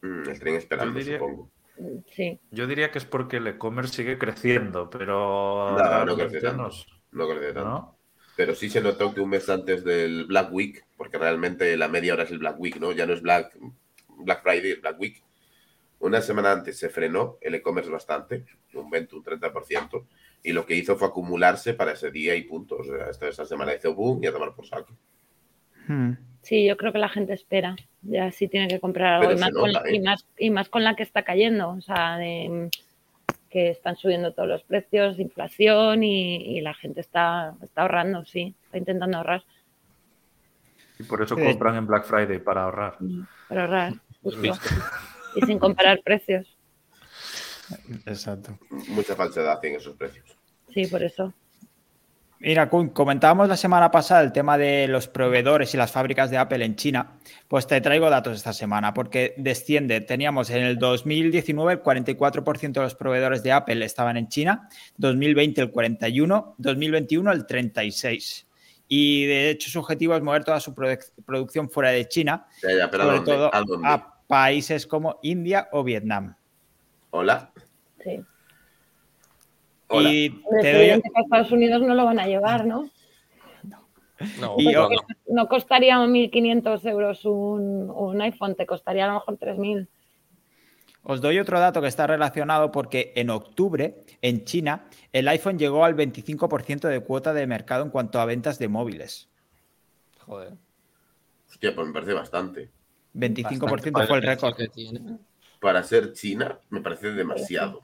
Mm, 0.06 0.28
el 0.28 0.38
tren 0.38 0.54
esperando, 0.56 0.98
yo 0.98 1.04
diría, 1.04 1.18
supongo. 1.18 1.50
Sí. 2.10 2.40
Yo 2.50 2.66
diría 2.66 2.90
que 2.90 2.98
es 2.98 3.04
porque 3.04 3.36
el 3.36 3.46
e-commerce 3.46 3.94
sigue 3.94 4.18
creciendo, 4.18 4.88
pero... 4.88 5.76
No, 5.76 6.04
no 6.04 6.16
crece 6.16 6.40
tanto. 6.40 6.70
No 7.12 7.28
crece 7.28 7.52
tanto 7.52 7.96
pero 8.36 8.54
sí 8.54 8.68
se 8.68 8.82
notó 8.82 9.12
que 9.14 9.20
un 9.20 9.30
mes 9.30 9.48
antes 9.48 9.82
del 9.82 10.26
Black 10.26 10.52
Week, 10.52 10.86
porque 10.96 11.16
realmente 11.16 11.74
la 11.76 11.88
media 11.88 12.12
hora 12.12 12.24
es 12.24 12.30
el 12.30 12.38
Black 12.38 12.60
Week, 12.60 12.76
¿no? 12.78 12.92
Ya 12.92 13.06
no 13.06 13.14
es 13.14 13.22
Black, 13.22 13.56
Black 14.18 14.42
Friday, 14.42 14.72
es 14.72 14.80
Black 14.82 15.00
Week. 15.00 15.22
Una 16.00 16.20
semana 16.20 16.52
antes 16.52 16.78
se 16.78 16.90
frenó 16.90 17.38
el 17.40 17.54
e-commerce 17.54 17.90
bastante, 17.90 18.44
un 18.74 18.90
20, 18.90 19.16
un 19.16 19.24
30%, 19.24 20.06
y 20.42 20.52
lo 20.52 20.66
que 20.66 20.76
hizo 20.76 20.96
fue 20.96 21.08
acumularse 21.08 21.72
para 21.72 21.92
ese 21.92 22.10
día 22.10 22.36
y 22.36 22.42
punto. 22.42 22.76
O 22.76 22.84
sea, 22.84 23.08
esta, 23.08 23.26
esa 23.26 23.46
semana 23.46 23.74
hizo 23.74 23.94
boom 23.94 24.22
y 24.22 24.26
a 24.26 24.32
tomar 24.32 24.54
por 24.54 24.66
saco. 24.66 24.94
Hmm. 25.88 26.12
Sí, 26.46 26.64
yo 26.64 26.76
creo 26.76 26.92
que 26.92 26.98
la 26.98 27.08
gente 27.08 27.32
espera. 27.32 27.74
Ya 28.02 28.30
sí 28.30 28.46
tiene 28.46 28.68
que 28.68 28.78
comprar 28.78 29.14
algo 29.14 29.32
y 29.32 29.36
más, 29.36 29.50
con, 29.50 29.68
y, 29.68 29.96
¿eh? 29.96 30.00
más, 30.00 30.24
y 30.38 30.50
más 30.50 30.68
con 30.68 30.84
la 30.84 30.94
que 30.94 31.02
está 31.02 31.24
cayendo. 31.24 31.70
O 31.70 31.80
sea, 31.80 32.18
de, 32.18 32.70
que 33.50 33.70
están 33.70 33.96
subiendo 33.96 34.32
todos 34.32 34.48
los 34.48 34.62
precios, 34.62 35.18
inflación 35.18 36.04
y, 36.04 36.60
la 36.60 36.72
gente 36.72 37.00
está, 37.00 37.56
está 37.64 37.82
ahorrando, 37.82 38.24
sí, 38.24 38.54
está 38.64 38.78
intentando 38.78 39.18
ahorrar. 39.18 39.42
Y 41.00 41.02
por 41.02 41.20
eso 41.20 41.34
compran 41.34 41.74
en 41.74 41.86
Black 41.88 42.04
Friday, 42.04 42.38
para 42.38 42.62
ahorrar. 42.62 42.96
Para 43.48 43.62
ahorrar, 43.62 43.92
justo. 44.22 44.52
y 45.34 45.46
sin 45.46 45.58
comparar 45.58 46.00
precios. 46.04 46.56
Exacto. 48.06 48.56
Mucha 48.90 49.16
falsedad 49.16 49.62
en 49.64 49.74
esos 49.74 49.96
precios. 49.96 50.38
Sí, 50.72 50.86
por 50.86 51.02
eso. 51.02 51.34
Mira, 52.38 52.68
comentábamos 52.68 53.48
la 53.48 53.56
semana 53.56 53.90
pasada 53.90 54.20
el 54.20 54.30
tema 54.30 54.58
de 54.58 54.88
los 54.88 55.08
proveedores 55.08 55.72
y 55.72 55.78
las 55.78 55.90
fábricas 55.90 56.30
de 56.30 56.36
Apple 56.36 56.64
en 56.64 56.76
China. 56.76 57.14
Pues 57.48 57.66
te 57.66 57.80
traigo 57.80 58.10
datos 58.10 58.36
esta 58.36 58.52
semana, 58.52 58.92
porque 58.92 59.34
desciende. 59.38 60.02
Teníamos 60.02 60.50
en 60.50 60.62
el 60.62 60.78
2019 60.78 61.72
el 61.72 61.82
44% 61.82 62.72
de 62.72 62.80
los 62.80 62.94
proveedores 62.94 63.42
de 63.42 63.52
Apple 63.52 63.82
estaban 63.84 64.18
en 64.18 64.28
China, 64.28 64.68
2020 64.98 65.62
el 65.62 65.72
41%, 65.72 66.54
2021 66.58 67.32
el 67.32 67.46
36%. 67.46 68.44
Y 68.88 69.26
de 69.26 69.50
hecho 69.50 69.68
su 69.70 69.80
objetivo 69.80 70.14
es 70.14 70.22
mover 70.22 70.44
toda 70.44 70.60
su 70.60 70.74
producción 70.74 71.70
fuera 71.70 71.90
de 71.90 72.06
China, 72.06 72.46
sobre 72.60 73.20
todo 73.20 73.50
a 73.52 74.20
países 74.28 74.86
como 74.86 75.18
India 75.22 75.68
o 75.72 75.82
Vietnam. 75.82 76.36
Hola. 77.10 77.50
Sí. 78.04 78.20
Y 79.90 80.30
te 80.60 80.72
doy... 80.72 80.90
a 80.90 80.96
Estados 80.96 81.52
Unidos 81.52 81.82
no 81.82 81.94
lo 81.94 82.04
van 82.04 82.18
a 82.18 82.26
llevar, 82.26 82.66
¿no? 82.66 82.90
No, 84.40 84.56
no 85.28 85.48
costaría 85.48 85.98
1.500 85.98 86.88
euros 86.88 87.24
un, 87.26 87.90
un, 87.90 88.20
iPhone, 88.22 88.54
te 88.54 88.64
costaría 88.64 89.04
a 89.04 89.08
lo 89.08 89.14
mejor 89.14 89.38
3.000. 89.38 89.88
Os 91.02 91.20
doy 91.20 91.38
otro 91.38 91.60
dato 91.60 91.80
que 91.80 91.86
está 91.86 92.06
relacionado 92.06 92.72
porque 92.72 93.12
en 93.14 93.30
octubre, 93.30 94.02
en 94.22 94.44
China, 94.44 94.86
el 95.12 95.28
iPhone 95.28 95.58
llegó 95.58 95.84
al 95.84 95.94
25% 95.94 96.88
de 96.88 97.00
cuota 97.00 97.32
de 97.32 97.46
mercado 97.46 97.84
en 97.84 97.90
cuanto 97.90 98.18
a 98.18 98.24
ventas 98.24 98.58
de 98.58 98.68
móviles. 98.68 99.28
Joder. 100.24 100.54
Hostia, 101.48 101.74
pues 101.74 101.86
me 101.86 101.92
parece 101.92 102.12
bastante. 102.12 102.70
25% 103.14 104.06
fue 104.06 104.16
el 104.16 104.22
récord. 104.22 104.56
Que 104.56 104.68
tiene. 104.68 105.18
Para 105.60 105.82
ser 105.82 106.12
China, 106.12 106.58
me 106.70 106.80
parece 106.80 107.12
demasiado. 107.12 107.82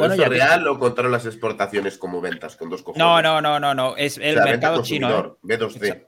¿Pero 0.00 0.12
es 0.12 0.28
real 0.28 0.66
o 0.68 0.78
contaron 0.78 1.12
las 1.12 1.26
exportaciones 1.26 1.98
como 1.98 2.20
ventas 2.20 2.56
con 2.56 2.70
dos 2.70 2.82
cojones? 2.82 2.98
No, 2.98 3.22
no, 3.22 3.40
no, 3.40 3.60
no, 3.60 3.74
no. 3.74 3.96
Es 3.96 4.18
el 4.18 4.36
mercado 4.36 4.82
chino. 4.82 5.08
¿eh? 5.10 5.32
B2C. 5.42 6.06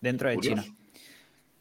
Dentro 0.00 0.28
de 0.28 0.38
China. 0.38 0.64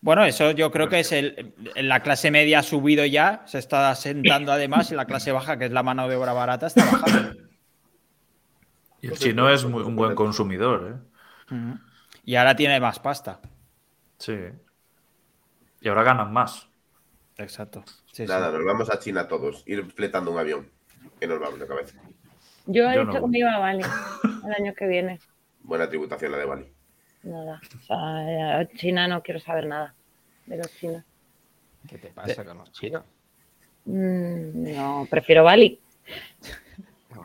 Bueno, 0.02 0.26
eso 0.26 0.52
yo 0.52 0.70
creo 0.70 0.90
que 0.90 1.00
es 1.00 1.14
el, 1.14 1.54
la 1.76 2.02
clase 2.02 2.30
media 2.30 2.60
ha 2.60 2.64
subido 2.64 3.06
ya, 3.06 3.42
se 3.46 3.58
está 3.58 3.90
asentando 3.90 4.52
además, 4.52 4.92
y 4.92 4.96
la 4.96 5.06
clase 5.06 5.32
baja, 5.32 5.58
que 5.58 5.66
es 5.66 5.72
la 5.72 5.82
mano 5.82 6.10
de 6.10 6.18
obra 6.18 6.34
barata, 6.34 6.68
está 6.68 6.84
bajando. 6.84 7.40
Y 9.02 9.08
el 9.08 9.18
chino 9.18 9.50
es 9.50 9.64
muy, 9.64 9.82
un 9.82 9.96
buen 9.96 10.14
consumidor, 10.14 11.02
¿eh? 11.52 11.78
Y 12.26 12.36
ahora 12.36 12.56
tiene 12.56 12.80
más 12.82 13.00
pasta. 13.00 13.40
Sí. 14.18 14.38
Y 15.80 15.88
ahora 15.88 16.04
ganan 16.04 16.34
más. 16.34 16.68
Exacto. 17.38 17.84
Nada, 18.20 18.52
nos 18.52 18.66
vamos 18.66 18.90
a 18.90 19.00
China 19.00 19.28
todos, 19.28 19.64
ir 19.66 19.86
fletando 19.92 20.32
un 20.32 20.38
avión. 20.38 20.70
Que 21.20 21.28
nos 21.28 21.40
vamos 21.40 21.60
de 21.60 21.68
cabeza. 21.68 22.00
Yo 22.66 22.90
he 22.90 23.00
dicho 23.00 23.22
que 23.22 23.28
me 23.28 23.40
iba 23.40 23.54
a 23.54 23.60
Bali 23.60 23.84
el 24.46 24.54
año 24.54 24.74
que 24.74 24.88
viene. 24.88 25.20
Buena 25.62 25.90
tributación 25.90 26.32
la 26.32 26.38
de 26.38 26.46
Bali. 26.46 26.74
Nada. 27.24 27.62
O 27.76 27.86
sea, 27.86 28.68
China 28.76 29.08
no 29.08 29.22
quiero 29.22 29.40
saber 29.40 29.68
nada 29.68 29.94
de 30.46 30.58
los 30.58 30.68
chinos. 30.78 31.04
¿Qué 31.88 31.98
te 31.98 32.10
pasa 32.10 32.46
con 32.46 32.58
los 32.58 32.72
chinos? 32.72 33.04
Mm, 33.86 34.76
no, 34.76 35.08
prefiero 35.10 35.44
Bali. 35.44 35.80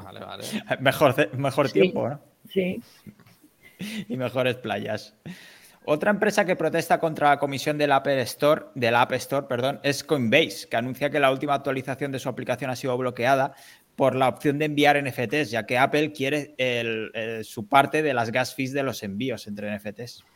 Vale, 0.05 0.21
vale. 0.21 0.45
Mejor, 0.81 1.37
mejor 1.37 1.71
tiempo, 1.71 2.09
¿no? 2.09 2.21
Sí. 2.51 2.83
Y 4.07 4.17
mejores 4.17 4.57
playas. 4.57 5.15
Otra 5.91 6.11
empresa 6.11 6.45
que 6.45 6.55
protesta 6.55 7.01
contra 7.01 7.31
la 7.31 7.39
comisión 7.39 7.79
del 7.79 7.93
App 7.93 8.09
Store, 8.09 8.67
del 8.75 8.95
App 8.95 9.11
Store 9.13 9.47
perdón, 9.47 9.81
es 9.83 10.05
Coinbase, 10.05 10.69
que 10.69 10.77
anuncia 10.77 11.09
que 11.09 11.19
la 11.19 11.33
última 11.33 11.55
actualización 11.55 12.13
de 12.13 12.19
su 12.19 12.29
aplicación 12.29 12.71
ha 12.71 12.77
sido 12.77 12.95
bloqueada 12.99 13.55
por 13.97 14.15
la 14.15 14.29
opción 14.29 14.59
de 14.59 14.67
enviar 14.67 15.03
NFTs, 15.03 15.51
ya 15.51 15.65
que 15.65 15.79
Apple 15.79 16.13
quiere 16.13 16.55
su 17.43 17.67
parte 17.69 18.03
de 18.03 18.13
las 18.13 18.31
gas 18.31 18.55
fees 18.55 18.75
de 18.75 18.83
los 18.83 19.03
envíos 19.03 19.47
entre 19.47 19.75
NFTs. 19.75 20.27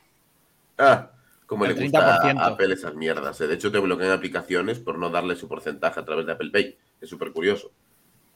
Ah, 0.79 1.11
como 1.45 1.67
le 1.67 1.75
gusta 1.75 1.99
a 1.99 2.47
Apple 2.47 2.73
esas 2.73 2.95
mierdas. 2.95 3.37
De 3.37 3.53
hecho, 3.53 3.71
te 3.71 3.79
bloquean 3.79 4.13
aplicaciones 4.13 4.79
por 4.79 4.99
no 4.99 5.11
darle 5.11 5.37
su 5.37 5.49
porcentaje 5.49 6.01
a 6.01 6.05
través 6.07 6.25
de 6.25 6.33
Apple 6.33 6.51
Pay. 6.51 6.79
Es 6.99 7.11
súper 7.11 7.31
curioso. 7.31 7.73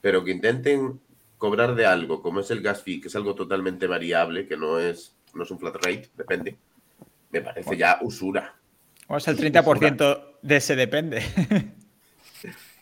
Pero 0.03 0.23
que 0.23 0.33
intenten 0.33 1.01
cobrar 1.39 1.77
de 1.77 1.87
algo, 1.87 2.21
como 2.21 2.41
es 2.41 2.51
el 2.51 2.61
gas 2.61 2.83
fee, 2.83 3.01
que 3.01 3.09
es 3.09 3.17
algo 3.17 3.35
totalmente 3.35 3.87
variable, 3.87 4.47
que 4.47 4.59
no 4.59 4.79
es, 4.79 5.17
no 5.33 5.45
es 5.45 5.51
un 5.51 5.59
flat 5.59 5.77
rate, 5.77 6.11
depende 6.15 6.59
me 7.31 7.41
parece 7.41 7.77
ya 7.77 7.99
usura. 8.03 8.57
O 9.09 9.17
es 9.17 9.29
el 9.29 9.39
30% 9.39 10.39
de 10.43 10.57
ese 10.57 10.77
depende. 10.77 11.23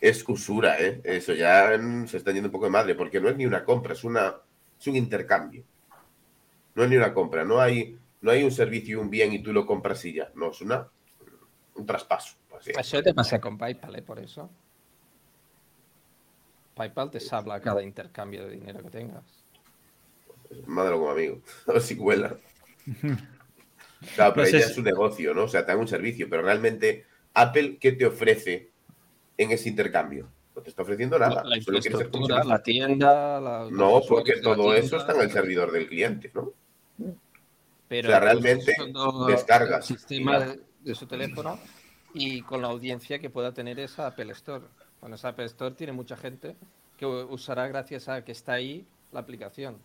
Es 0.01 0.27
usura, 0.27 0.79
¿eh? 0.79 1.01
Eso 1.03 1.33
ya 1.33 1.69
se 2.05 2.17
está 2.17 2.31
yendo 2.31 2.49
un 2.49 2.51
poco 2.51 2.65
de 2.65 2.71
madre, 2.71 2.93
porque 2.93 3.19
no 3.19 3.29
es 3.29 3.37
ni 3.37 3.45
una 3.45 3.63
compra, 3.63 3.93
es, 3.93 4.03
una, 4.03 4.35
es 4.79 4.85
un 4.85 4.97
intercambio. 4.97 5.63
No 6.75 6.83
es 6.83 6.89
ni 6.89 6.97
una 6.97 7.11
compra, 7.11 7.43
no 7.43 7.59
hay, 7.59 7.97
no 8.21 8.29
hay 8.29 8.43
un 8.43 8.51
servicio 8.51 8.99
y 8.99 9.01
un 9.01 9.09
bien 9.09 9.33
y 9.33 9.41
tú 9.41 9.51
lo 9.51 9.65
compras 9.65 10.05
y 10.05 10.13
ya. 10.13 10.29
No, 10.35 10.51
es 10.51 10.61
una, 10.61 10.87
un 11.73 11.85
traspaso. 11.87 12.35
Eso 12.65 13.01
te 13.01 13.13
pasa 13.15 13.39
con 13.39 13.57
PayPal, 13.57 13.95
¿eh? 13.95 14.01
Por 14.01 14.19
eso. 14.19 14.49
PayPal 16.75 17.09
te 17.09 17.19
sabla 17.19 17.59
cada 17.59 17.81
intercambio 17.81 18.45
de 18.45 18.51
dinero 18.51 18.83
que 18.83 18.89
tengas. 18.89 19.23
Madre 20.67 20.93
como 20.93 21.09
amigo. 21.09 21.39
A 21.67 21.73
ver 21.73 21.81
si 21.81 21.95
cuela. 21.95 22.35
Claro, 24.15 24.33
pero 24.35 24.49
ya 24.49 24.59
es 24.59 24.77
un 24.77 24.83
negocio, 24.83 25.33
¿no? 25.33 25.43
O 25.43 25.47
sea, 25.47 25.65
te 25.65 25.71
dan 25.71 25.79
un 25.79 25.87
servicio, 25.87 26.27
pero 26.29 26.41
realmente, 26.41 27.05
Apple, 27.33 27.77
¿qué 27.79 27.93
te 27.93 28.05
ofrece 28.05 28.71
en 29.37 29.51
ese 29.51 29.69
intercambio? 29.69 30.29
No 30.55 30.61
te 30.61 30.69
está 30.69 30.83
ofreciendo 30.83 31.19
nada. 31.19 31.43
La, 31.43 31.57
infraestructura, 31.57 32.43
la 32.43 32.63
tienda. 32.63 33.41
La, 33.41 33.67
no, 33.69 34.01
porque 34.07 34.37
todo 34.41 34.73
eso 34.73 34.97
está 34.97 35.13
en 35.13 35.21
el 35.21 35.31
servidor 35.31 35.71
del 35.71 35.87
cliente, 35.87 36.31
¿no? 36.33 36.53
Pero 37.87 38.07
o 38.07 38.11
sea, 38.11 38.19
realmente 38.19 38.73
descargas. 39.27 39.89
El 39.89 39.97
sistema 39.97 40.39
de, 40.39 40.59
de, 40.81 40.95
su 40.95 41.05
teléfono 41.05 41.59
y 42.13 42.41
con 42.41 42.61
la 42.61 42.69
audiencia 42.69 43.19
que 43.19 43.29
pueda 43.29 43.53
tener 43.53 43.79
esa 43.79 44.07
Apple 44.07 44.31
Store. 44.31 44.65
Con 44.99 45.13
esa 45.13 45.29
Apple 45.29 45.45
Store 45.45 45.75
tiene 45.75 45.93
mucha 45.93 46.15
gente 46.15 46.55
que 46.97 47.05
usará 47.05 47.67
gracias 47.67 48.07
a 48.07 48.23
que 48.23 48.31
está 48.31 48.53
ahí 48.53 48.85
la 49.11 49.19
aplicación. 49.19 49.77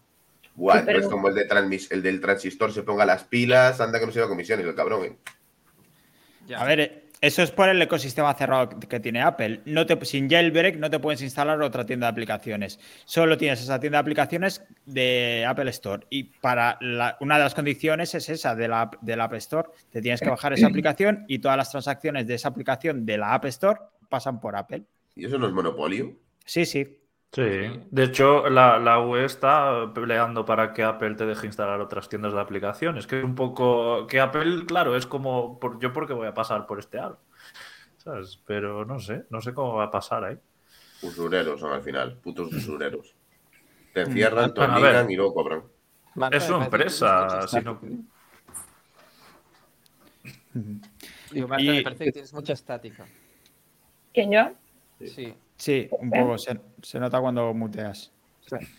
Es 0.86 1.06
como 1.06 1.28
el, 1.28 1.34
de 1.34 1.86
el 1.90 2.02
del 2.02 2.20
transistor 2.20 2.72
se 2.72 2.82
ponga 2.82 3.06
las 3.06 3.24
pilas, 3.24 3.80
anda 3.80 3.98
que 3.98 4.06
no 4.06 4.12
se 4.12 4.20
va 4.20 4.26
a 4.26 4.28
comisiones 4.28 4.66
el 4.66 4.74
cabrón. 4.74 5.04
¿eh? 5.04 6.54
A 6.54 6.64
ver, 6.64 7.04
eso 7.20 7.42
es 7.42 7.50
por 7.50 7.68
el 7.68 7.80
ecosistema 7.82 8.32
cerrado 8.34 8.70
que 8.70 8.98
tiene 8.98 9.20
Apple. 9.20 9.60
No 9.66 9.84
te, 9.84 10.02
sin 10.06 10.28
jailbreak 10.28 10.76
no 10.76 10.88
te 10.88 10.98
puedes 10.98 11.20
instalar 11.20 11.60
otra 11.60 11.84
tienda 11.84 12.06
de 12.06 12.12
aplicaciones. 12.12 12.80
Solo 13.04 13.36
tienes 13.36 13.60
esa 13.60 13.78
tienda 13.78 13.98
de 13.98 14.00
aplicaciones 14.00 14.62
de 14.86 15.44
Apple 15.46 15.70
Store. 15.70 16.06
Y 16.08 16.24
para 16.24 16.78
una 17.20 17.36
de 17.36 17.44
las 17.44 17.54
condiciones 17.54 18.14
es 18.14 18.28
esa 18.30 18.54
de 18.54 18.68
la, 18.68 18.90
de 19.02 19.16
la 19.16 19.24
App 19.24 19.34
Store. 19.34 19.68
Te 19.90 20.00
tienes 20.00 20.20
que 20.20 20.30
bajar 20.30 20.54
esa 20.54 20.66
aplicación 20.68 21.26
y 21.28 21.40
todas 21.40 21.58
las 21.58 21.70
transacciones 21.70 22.26
de 22.26 22.34
esa 22.34 22.48
aplicación 22.48 23.04
de 23.04 23.18
la 23.18 23.34
App 23.34 23.44
Store 23.46 23.80
pasan 24.08 24.40
por 24.40 24.56
Apple. 24.56 24.84
¿Y 25.14 25.26
eso 25.26 25.38
no 25.38 25.46
es 25.46 25.52
monopolio? 25.52 26.16
Sí, 26.46 26.64
sí. 26.64 26.99
Sí, 27.32 27.42
de 27.42 28.02
hecho 28.02 28.48
la, 28.50 28.80
la, 28.80 28.98
UE 28.98 29.24
está 29.24 29.92
peleando 29.94 30.44
para 30.44 30.72
que 30.72 30.82
Apple 30.82 31.14
te 31.14 31.26
deje 31.26 31.46
instalar 31.46 31.80
otras 31.80 32.08
tiendas 32.08 32.32
de 32.32 32.40
aplicaciones, 32.40 33.06
que 33.06 33.20
es 33.20 33.24
un 33.24 33.36
poco, 33.36 34.08
que 34.08 34.18
Apple, 34.18 34.66
claro, 34.66 34.96
es 34.96 35.06
como, 35.06 35.60
por, 35.60 35.78
yo 35.78 35.92
porque 35.92 36.12
voy 36.12 36.26
a 36.26 36.34
pasar 36.34 36.66
por 36.66 36.80
este 36.80 36.98
aro, 36.98 37.20
¿sabes? 37.98 38.40
Pero 38.46 38.84
no 38.84 38.98
sé, 38.98 39.26
no 39.30 39.40
sé 39.40 39.54
cómo 39.54 39.74
va 39.74 39.84
a 39.84 39.90
pasar 39.92 40.24
ahí. 40.24 40.38
Usureros 41.02 41.60
son 41.60 41.72
al 41.72 41.82
final, 41.82 42.16
putos 42.16 42.52
usureros. 42.52 43.14
Te 43.94 44.02
encierran, 44.02 44.52
te 44.52 44.60
obligan 44.62 45.08
y 45.08 45.14
luego 45.14 45.34
cobran. 45.34 45.62
Es 46.32 46.44
su 46.44 46.54
empresa, 46.56 47.46
si 47.46 47.60
no... 47.60 47.80
Digo, 51.30 51.46
Marta, 51.46 51.64
me 51.64 51.82
parece 51.82 52.04
que 52.06 52.12
tienes 52.12 52.32
mucha 52.32 52.54
estática. 52.54 53.06
¿Quién 54.12 54.32
yo? 54.32 54.50
Sí. 54.98 55.06
Sí, 55.06 55.34
un 55.90 56.10
poco. 56.10 56.36
Se, 56.38 57.00
nota 57.00 57.20
cuando 57.20 57.52
muteas. 57.54 58.12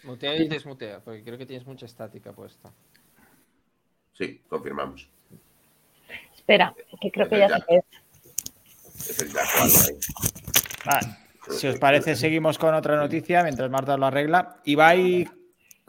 Mutea 0.03 0.35
y 0.35 0.47
desmutea, 0.47 0.99
porque 0.99 1.23
creo 1.23 1.37
que 1.37 1.45
tienes 1.45 1.65
mucha 1.65 1.85
estática 1.85 2.33
puesta. 2.33 2.71
Sí, 4.13 4.41
confirmamos. 4.49 5.09
Espera, 6.35 6.75
que 6.99 7.11
creo 7.11 7.29
que 7.29 7.39
ya 7.39 7.47
sé 7.49 7.63
qué 7.67 7.77
es. 7.77 9.09
Es 9.09 9.21
el 9.21 9.31
Jack 9.31 10.85
Vale. 10.85 11.17
Si 11.49 11.67
os 11.67 11.79
parece, 11.79 12.15
seguimos 12.15 12.57
con 12.57 12.73
otra 12.73 12.95
noticia 12.95 13.43
mientras 13.43 13.69
Marta 13.69 13.97
lo 13.97 14.05
arregla. 14.05 14.61
Ibai 14.65 15.27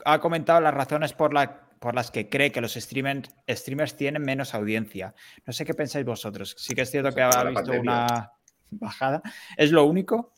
ha 0.04 0.18
comentado 0.18 0.60
las 0.60 0.74
razones 0.74 1.12
por, 1.12 1.34
la, 1.34 1.68
por 1.78 1.94
las 1.94 2.10
que 2.10 2.28
cree 2.28 2.52
que 2.52 2.60
los 2.60 2.74
streamers, 2.74 3.30
streamers 3.48 3.96
tienen 3.96 4.22
menos 4.22 4.54
audiencia. 4.54 5.14
No 5.44 5.52
sé 5.52 5.64
qué 5.64 5.74
pensáis 5.74 6.06
vosotros. 6.06 6.54
Sí 6.58 6.74
que 6.74 6.82
es 6.82 6.90
cierto 6.90 7.12
que 7.12 7.22
ha 7.22 7.44
visto 7.44 7.72
una 7.72 8.32
bajada. 8.70 9.22
¿Es 9.56 9.70
lo 9.70 9.84
único? 9.84 10.32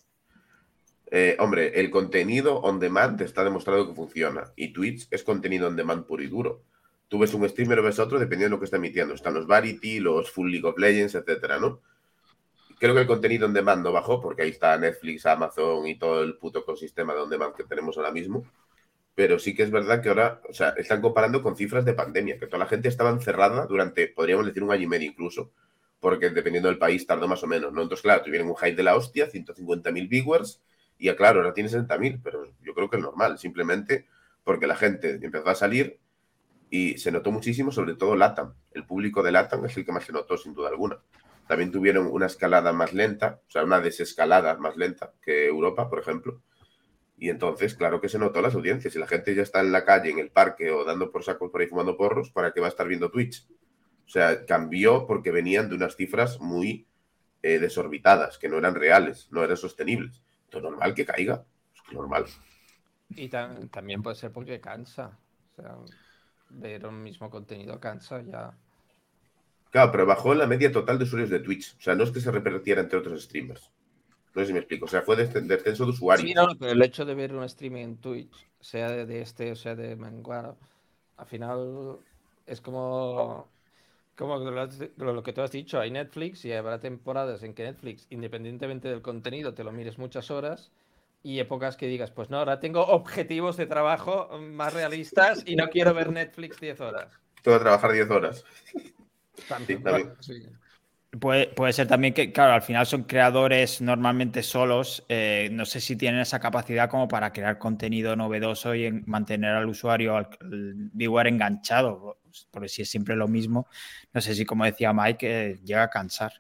Eh, 1.10 1.36
hombre, 1.38 1.78
el 1.78 1.90
contenido 1.90 2.60
on 2.60 2.80
demand 2.80 3.20
está 3.20 3.44
demostrado 3.44 3.86
que 3.86 3.94
funciona 3.94 4.52
y 4.56 4.72
Twitch 4.72 5.06
es 5.10 5.22
contenido 5.22 5.68
on 5.68 5.76
demand 5.76 6.04
puro 6.04 6.22
y 6.22 6.28
duro. 6.28 6.62
Tú 7.08 7.18
ves 7.18 7.34
un 7.34 7.48
streamer 7.48 7.78
o 7.78 7.82
ves 7.82 7.98
otro 7.98 8.18
dependiendo 8.18 8.54
de 8.54 8.56
lo 8.56 8.58
que 8.58 8.64
está 8.64 8.78
emitiendo. 8.78 9.14
Están 9.14 9.34
los 9.34 9.46
Varity, 9.46 10.00
los 10.00 10.30
Full 10.30 10.50
League 10.50 10.66
of 10.66 10.78
Legends, 10.78 11.14
etcétera, 11.14 11.58
¿no? 11.58 11.80
Creo 12.78 12.94
que 12.94 13.02
el 13.02 13.06
contenido 13.06 13.46
on 13.46 13.52
demand 13.52 13.84
no 13.84 13.92
bajó 13.92 14.20
porque 14.20 14.42
ahí 14.42 14.50
está 14.50 14.76
Netflix, 14.78 15.26
Amazon 15.26 15.86
y 15.86 15.96
todo 15.96 16.22
el 16.22 16.36
puto 16.36 16.60
ecosistema 16.60 17.14
de 17.14 17.20
on 17.20 17.30
demand 17.30 17.54
que 17.54 17.64
tenemos 17.64 17.96
ahora 17.96 18.10
mismo. 18.10 18.44
Pero 19.14 19.38
sí 19.38 19.54
que 19.54 19.62
es 19.62 19.70
verdad 19.70 20.02
que 20.02 20.08
ahora, 20.08 20.40
o 20.48 20.52
sea, 20.52 20.70
están 20.70 21.00
comparando 21.00 21.40
con 21.42 21.56
cifras 21.56 21.84
de 21.84 21.94
pandemia, 21.94 22.38
que 22.38 22.46
toda 22.46 22.58
la 22.58 22.66
gente 22.66 22.88
estaba 22.88 23.10
encerrada 23.10 23.66
durante, 23.66 24.08
podríamos 24.08 24.46
decir, 24.46 24.64
un 24.64 24.72
año 24.72 24.82
y 24.82 24.88
medio 24.88 25.08
incluso, 25.08 25.52
porque 26.00 26.30
dependiendo 26.30 26.68
del 26.68 26.78
país 26.78 27.06
tardó 27.06 27.28
más 27.28 27.42
o 27.44 27.46
menos, 27.46 27.72
¿no? 27.72 27.82
Entonces, 27.82 28.02
claro, 28.02 28.24
tuvieron 28.24 28.48
un 28.48 28.56
hype 28.56 28.74
de 28.74 28.82
la 28.82 28.96
hostia, 28.96 29.30
150.000 29.30 30.08
viewers, 30.08 30.60
y 31.10 31.14
claro, 31.16 31.40
ahora 31.40 31.52
tiene 31.52 31.68
60.000, 31.68 32.20
pero 32.24 32.50
yo 32.62 32.72
creo 32.72 32.88
que 32.88 32.96
es 32.96 33.02
normal, 33.02 33.38
simplemente 33.38 34.06
porque 34.42 34.66
la 34.66 34.74
gente 34.74 35.18
empezó 35.20 35.50
a 35.50 35.54
salir 35.54 36.00
y 36.70 36.96
se 36.96 37.12
notó 37.12 37.30
muchísimo, 37.30 37.70
sobre 37.72 37.94
todo 37.94 38.16
LATAM. 38.16 38.54
El 38.70 38.86
público 38.86 39.22
de 39.22 39.30
LATAM 39.30 39.66
es 39.66 39.76
el 39.76 39.84
que 39.84 39.92
más 39.92 40.04
se 40.04 40.14
notó, 40.14 40.38
sin 40.38 40.54
duda 40.54 40.70
alguna. 40.70 40.98
También 41.46 41.70
tuvieron 41.70 42.06
una 42.06 42.24
escalada 42.24 42.72
más 42.72 42.94
lenta, 42.94 43.42
o 43.46 43.50
sea, 43.50 43.64
una 43.64 43.82
desescalada 43.82 44.56
más 44.56 44.78
lenta 44.78 45.12
que 45.20 45.46
Europa, 45.46 45.90
por 45.90 45.98
ejemplo. 45.98 46.40
Y 47.18 47.28
entonces, 47.28 47.74
claro 47.74 48.00
que 48.00 48.08
se 48.08 48.18
notó 48.18 48.40
las 48.40 48.54
audiencias. 48.54 48.94
Si 48.94 48.98
la 48.98 49.06
gente 49.06 49.34
ya 49.34 49.42
está 49.42 49.60
en 49.60 49.72
la 49.72 49.84
calle, 49.84 50.08
en 50.08 50.18
el 50.18 50.30
parque 50.30 50.70
o 50.70 50.84
dando 50.84 51.12
por 51.12 51.22
sacos 51.22 51.50
por 51.50 51.60
ahí 51.60 51.66
fumando 51.66 51.98
porros, 51.98 52.30
¿para 52.30 52.52
qué 52.52 52.60
va 52.60 52.66
a 52.68 52.70
estar 52.70 52.88
viendo 52.88 53.10
Twitch? 53.10 53.46
O 54.06 54.08
sea, 54.08 54.46
cambió 54.46 55.06
porque 55.06 55.30
venían 55.30 55.68
de 55.68 55.74
unas 55.74 55.96
cifras 55.96 56.40
muy 56.40 56.86
eh, 57.42 57.58
desorbitadas, 57.58 58.38
que 58.38 58.48
no 58.48 58.56
eran 58.56 58.74
reales, 58.74 59.28
no 59.30 59.44
eran 59.44 59.58
sostenibles 59.58 60.23
normal 60.60 60.94
que 60.94 61.04
caiga. 61.04 61.44
Es 61.74 61.92
normal. 61.92 62.24
Y 63.10 63.28
también 63.28 64.02
puede 64.02 64.16
ser 64.16 64.32
porque 64.32 64.60
cansa. 64.60 65.18
O 65.52 65.62
sea, 65.62 65.76
ver 66.50 66.86
un 66.86 67.02
mismo 67.02 67.30
contenido 67.30 67.78
cansa 67.78 68.22
ya. 68.22 68.56
Claro, 69.70 69.90
pero 69.92 70.06
bajó 70.06 70.34
la 70.34 70.46
media 70.46 70.70
total 70.70 70.98
de 70.98 71.04
usuarios 71.04 71.30
de 71.30 71.40
Twitch. 71.40 71.76
O 71.78 71.80
sea, 71.80 71.94
no 71.94 72.04
es 72.04 72.10
que 72.10 72.20
se 72.20 72.30
repartiera 72.30 72.80
entre 72.80 72.98
otros 72.98 73.24
streamers. 73.24 73.70
No 74.34 74.42
sé 74.42 74.46
si 74.46 74.52
me 74.52 74.60
explico. 74.60 74.84
O 74.86 74.88
sea, 74.88 75.02
fue 75.02 75.16
descenso 75.16 75.84
de 75.84 75.90
usuarios. 75.90 76.28
Sí, 76.28 76.34
no, 76.34 76.48
pero 76.58 76.72
el 76.72 76.82
hecho 76.82 77.04
de 77.04 77.14
ver 77.14 77.34
un 77.34 77.44
streaming 77.44 77.82
en 77.82 77.96
Twitch, 77.98 78.48
sea 78.60 78.90
de 78.90 79.20
este 79.20 79.52
o 79.52 79.56
sea 79.56 79.74
de 79.74 79.96
Menguara, 79.96 80.54
al 81.16 81.26
final 81.26 81.98
es 82.46 82.60
como 82.60 83.48
como 84.16 84.38
lo, 84.38 85.22
que 85.22 85.32
tú 85.32 85.40
has 85.42 85.50
dicho, 85.50 85.80
hay 85.80 85.90
Netflix 85.90 86.44
y 86.44 86.52
habrá 86.52 86.80
temporadas 86.80 87.42
en 87.42 87.54
que 87.54 87.64
Netflix, 87.64 88.06
independientemente 88.10 88.88
del 88.88 89.02
contenido, 89.02 89.54
te 89.54 89.64
lo 89.64 89.72
mires 89.72 89.98
muchas 89.98 90.30
horas 90.30 90.70
y 91.22 91.40
épocas 91.40 91.76
que 91.76 91.86
digas, 91.86 92.10
pues 92.10 92.30
no, 92.30 92.38
ahora 92.38 92.60
tengo 92.60 92.82
objetivos 92.86 93.56
de 93.56 93.66
trabajo 93.66 94.28
más 94.38 94.74
realistas 94.74 95.42
y 95.46 95.56
no 95.56 95.68
quiero 95.68 95.94
ver 95.94 96.12
Netflix 96.12 96.60
10 96.60 96.80
horas. 96.80 97.12
Tengo 97.42 97.58
que 97.58 97.64
trabajar 97.64 97.92
10 97.92 98.10
horas. 98.10 98.44
Puede, 101.20 101.46
puede, 101.48 101.72
ser 101.72 101.86
también 101.86 102.14
que, 102.14 102.32
claro, 102.32 102.54
al 102.54 102.62
final 102.62 102.86
son 102.86 103.04
creadores 103.04 103.80
normalmente 103.80 104.42
solos. 104.42 105.04
Eh, 105.08 105.48
no 105.52 105.64
sé 105.64 105.80
si 105.80 105.96
tienen 105.96 106.20
esa 106.20 106.40
capacidad 106.40 106.88
como 106.88 107.06
para 107.06 107.32
crear 107.32 107.58
contenido 107.58 108.16
novedoso 108.16 108.74
y 108.74 108.90
mantener 109.06 109.54
al 109.54 109.68
usuario, 109.68 110.16
al, 110.16 110.28
viewer 110.40 111.26
enganchado. 111.26 112.18
Porque 112.50 112.68
si 112.68 112.82
es 112.82 112.90
siempre 112.90 113.14
lo 113.14 113.28
mismo, 113.28 113.68
no 114.12 114.20
sé 114.20 114.34
si, 114.34 114.44
como 114.44 114.64
decía 114.64 114.92
Mike, 114.92 115.50
eh, 115.50 115.58
llega 115.62 115.84
a 115.84 115.90
cansar. 115.90 116.32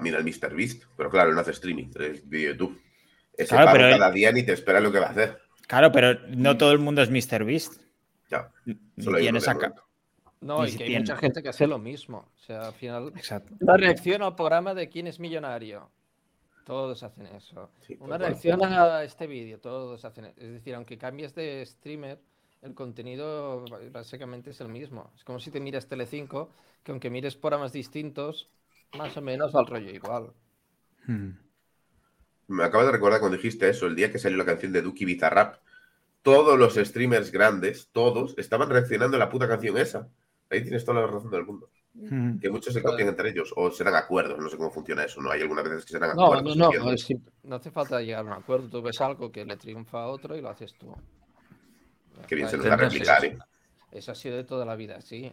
mira 0.00 0.18
el 0.18 0.24
Mr. 0.24 0.54
Beast, 0.54 0.84
pero 0.96 1.10
claro, 1.10 1.34
no 1.34 1.40
hace 1.40 1.50
streaming, 1.50 1.90
es 2.00 2.26
video 2.28 2.52
YouTube. 2.52 2.80
Ese 3.36 3.54
claro, 3.54 3.70
pero 3.72 3.90
cada 3.90 4.10
día 4.10 4.32
ni 4.32 4.44
te 4.44 4.52
espera 4.52 4.80
lo 4.80 4.90
que 4.90 4.98
va 4.98 5.08
a 5.08 5.10
hacer. 5.10 5.38
Claro, 5.66 5.92
pero 5.92 6.18
no 6.28 6.56
todo 6.56 6.72
el 6.72 6.78
mundo 6.78 7.02
es 7.02 7.10
Mr. 7.10 7.44
Beast. 7.44 7.82
Ya. 8.30 8.50
Solo 8.98 9.18
tienes 9.18 9.46
acá. 9.46 9.74
No, 10.40 10.66
y, 10.66 10.76
que 10.76 10.84
hay 10.84 10.98
mucha 10.98 11.16
gente 11.16 11.42
que 11.42 11.48
hace 11.48 11.66
lo 11.66 11.78
mismo. 11.78 12.28
O 12.34 12.38
sea, 12.38 12.68
al 12.68 12.74
final, 12.74 13.12
Exacto. 13.16 13.54
una 13.60 13.76
reacción 13.76 14.22
al 14.22 14.34
programa 14.34 14.74
de 14.74 14.88
quién 14.88 15.06
es 15.06 15.18
millonario. 15.18 15.90
Todos 16.64 17.02
hacen 17.02 17.26
eso. 17.26 17.70
una 18.00 18.18
reacción 18.18 18.62
a 18.62 19.02
este 19.02 19.26
vídeo, 19.26 19.58
todos 19.58 20.04
hacen 20.04 20.26
eso. 20.26 20.40
Es 20.40 20.52
decir, 20.52 20.74
aunque 20.74 20.98
cambies 20.98 21.34
de 21.34 21.64
streamer, 21.64 22.20
el 22.62 22.74
contenido 22.74 23.64
básicamente 23.90 24.50
es 24.50 24.60
el 24.60 24.68
mismo. 24.68 25.10
Es 25.16 25.24
como 25.24 25.40
si 25.40 25.50
te 25.50 25.60
miras 25.60 25.86
Telecinco, 25.86 26.50
que 26.82 26.92
aunque 26.92 27.10
mires 27.10 27.36
programas 27.36 27.72
distintos, 27.72 28.50
más 28.96 29.16
o 29.16 29.22
menos 29.22 29.54
al 29.54 29.66
rollo 29.66 29.90
igual. 29.90 30.32
Hmm. 31.06 31.30
Me 32.48 32.64
acabo 32.64 32.84
de 32.84 32.92
recordar 32.92 33.20
cuando 33.20 33.36
dijiste 33.36 33.68
eso, 33.68 33.86
el 33.86 33.94
día 33.94 34.10
que 34.10 34.18
salió 34.18 34.38
la 34.38 34.44
canción 34.44 34.72
de 34.72 34.82
Duki 34.82 35.04
Bizarrap, 35.04 35.56
todos 36.22 36.58
los 36.58 36.74
streamers 36.74 37.30
grandes, 37.30 37.88
todos, 37.92 38.34
estaban 38.38 38.70
reaccionando 38.70 39.16
a 39.16 39.20
la 39.20 39.30
puta 39.30 39.48
canción 39.48 39.78
esa. 39.78 40.08
Ahí 40.50 40.62
tienes 40.62 40.84
toda 40.84 41.00
la 41.00 41.06
razón 41.06 41.30
del 41.30 41.44
mundo. 41.44 41.70
Que 42.40 42.48
muchos 42.48 42.72
se 42.72 42.82
copian 42.82 43.08
entre 43.08 43.30
ellos 43.30 43.52
o 43.56 43.72
serán 43.72 43.96
acuerdos, 43.96 44.38
no 44.38 44.48
sé 44.48 44.56
cómo 44.56 44.70
funciona 44.70 45.04
eso, 45.04 45.20
¿no? 45.20 45.32
Hay 45.32 45.40
algunas 45.40 45.64
veces 45.64 45.84
que 45.84 45.92
serán 45.92 46.14
no, 46.14 46.26
acuerdos. 46.26 46.56
No, 46.56 46.70
no, 46.70 46.94
no, 47.42 47.56
hace 47.56 47.70
falta 47.72 48.00
llegar 48.00 48.20
a 48.20 48.26
un 48.26 48.32
acuerdo. 48.32 48.68
Tú 48.68 48.82
ves 48.82 49.00
algo 49.00 49.32
que 49.32 49.44
le 49.44 49.56
triunfa 49.56 50.04
a 50.04 50.06
otro 50.06 50.36
y 50.36 50.40
lo 50.40 50.48
haces 50.48 50.74
tú. 50.74 50.94
Que 52.26 52.36
bien 52.36 52.48
se 52.48 52.56
nos 52.56 52.68
va 52.68 52.74
a 52.74 52.76
replicar, 52.76 53.24
¿eh? 53.24 53.36
Eso 53.90 54.12
ha 54.12 54.14
sido 54.14 54.36
de 54.36 54.44
toda 54.44 54.64
la 54.64 54.76
vida, 54.76 55.00
sí. 55.00 55.32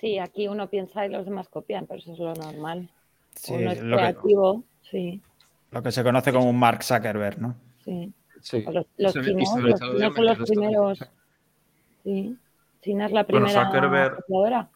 Sí, 0.00 0.18
aquí 0.18 0.48
uno 0.48 0.70
piensa 0.70 1.04
y 1.04 1.10
los 1.10 1.24
demás 1.24 1.48
copian, 1.48 1.86
pero 1.86 2.00
eso 2.00 2.12
es 2.12 2.18
lo 2.18 2.34
normal. 2.34 2.90
Sí, 3.34 3.52
uno 3.54 3.70
es 3.70 3.82
lo 3.82 3.96
creativo, 3.96 4.64
que, 4.82 4.88
sí. 4.90 5.22
Lo 5.70 5.82
que 5.82 5.92
se 5.92 6.02
conoce 6.02 6.32
como 6.32 6.48
un 6.48 6.58
Mark 6.58 6.82
Zuckerberg, 6.82 7.40
¿no? 7.40 7.56
Sí. 7.84 8.12
sí. 8.40 8.62
Los, 8.62 8.86
los 8.96 9.12
chinos, 9.12 9.60
los 9.60 9.80
chinos 9.80 10.14
son 10.14 10.26
los 10.26 10.38
primeros. 10.38 10.98
Sí. 12.04 12.36
China 12.80 13.06
es 13.06 13.12
la 13.12 13.24
primera 13.24 13.52
bueno, 13.52 13.66
Zuckerberg, 13.66 14.68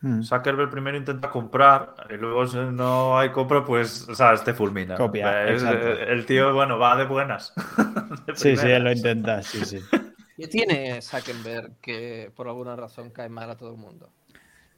hmm. 0.00 0.22
Zuckerberg 0.22 0.70
primero 0.70 0.96
intenta 0.96 1.30
comprar 1.30 1.94
y 2.10 2.14
luego 2.14 2.46
si 2.46 2.56
no 2.56 3.18
hay 3.18 3.30
compra, 3.30 3.64
pues, 3.64 4.06
¿sabes? 4.12 4.44
Te 4.44 4.54
fulmina. 4.54 4.96
Copia. 4.96 5.44
el 5.48 6.24
tío, 6.26 6.54
bueno, 6.54 6.78
va 6.78 6.96
de 6.96 7.04
buenas. 7.04 7.52
sí, 8.34 8.56
sí, 8.56 8.68
él 8.68 8.84
lo 8.84 8.92
intenta, 8.92 9.42
sí, 9.42 9.64
sí. 9.64 9.80
¿Qué 10.36 10.46
tiene 10.46 11.02
Zuckerberg 11.02 11.80
que 11.80 12.30
por 12.34 12.46
alguna 12.46 12.76
razón 12.76 13.10
cae 13.10 13.28
mal 13.28 13.50
a 13.50 13.56
todo 13.56 13.72
el 13.72 13.78
mundo? 13.78 14.12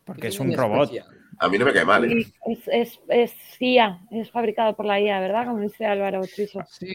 Porque 0.05 0.29
es 0.29 0.41
un 0.41 0.57
robot. 0.57 0.91
A 1.39 1.49
mí 1.49 1.59
no 1.59 1.65
me 1.65 1.73
cae 1.73 1.85
mal. 1.85 2.05
¿eh? 2.05 2.27
Es, 2.47 2.69
es, 2.69 3.01
es, 3.09 3.33
CIA, 3.59 4.01
es 4.11 4.31
fabricado 4.31 4.75
por 4.75 4.87
la 4.87 5.01
IA, 5.01 5.21
¿verdad? 5.21 5.47
Como 5.47 5.61
dice 5.61 5.87
Álvaro 5.87 6.23
Chiso. 6.27 6.65
Sí, 6.69 6.93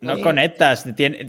no, 0.00 0.20
conectas, 0.20 0.86
tiene, 0.94 1.24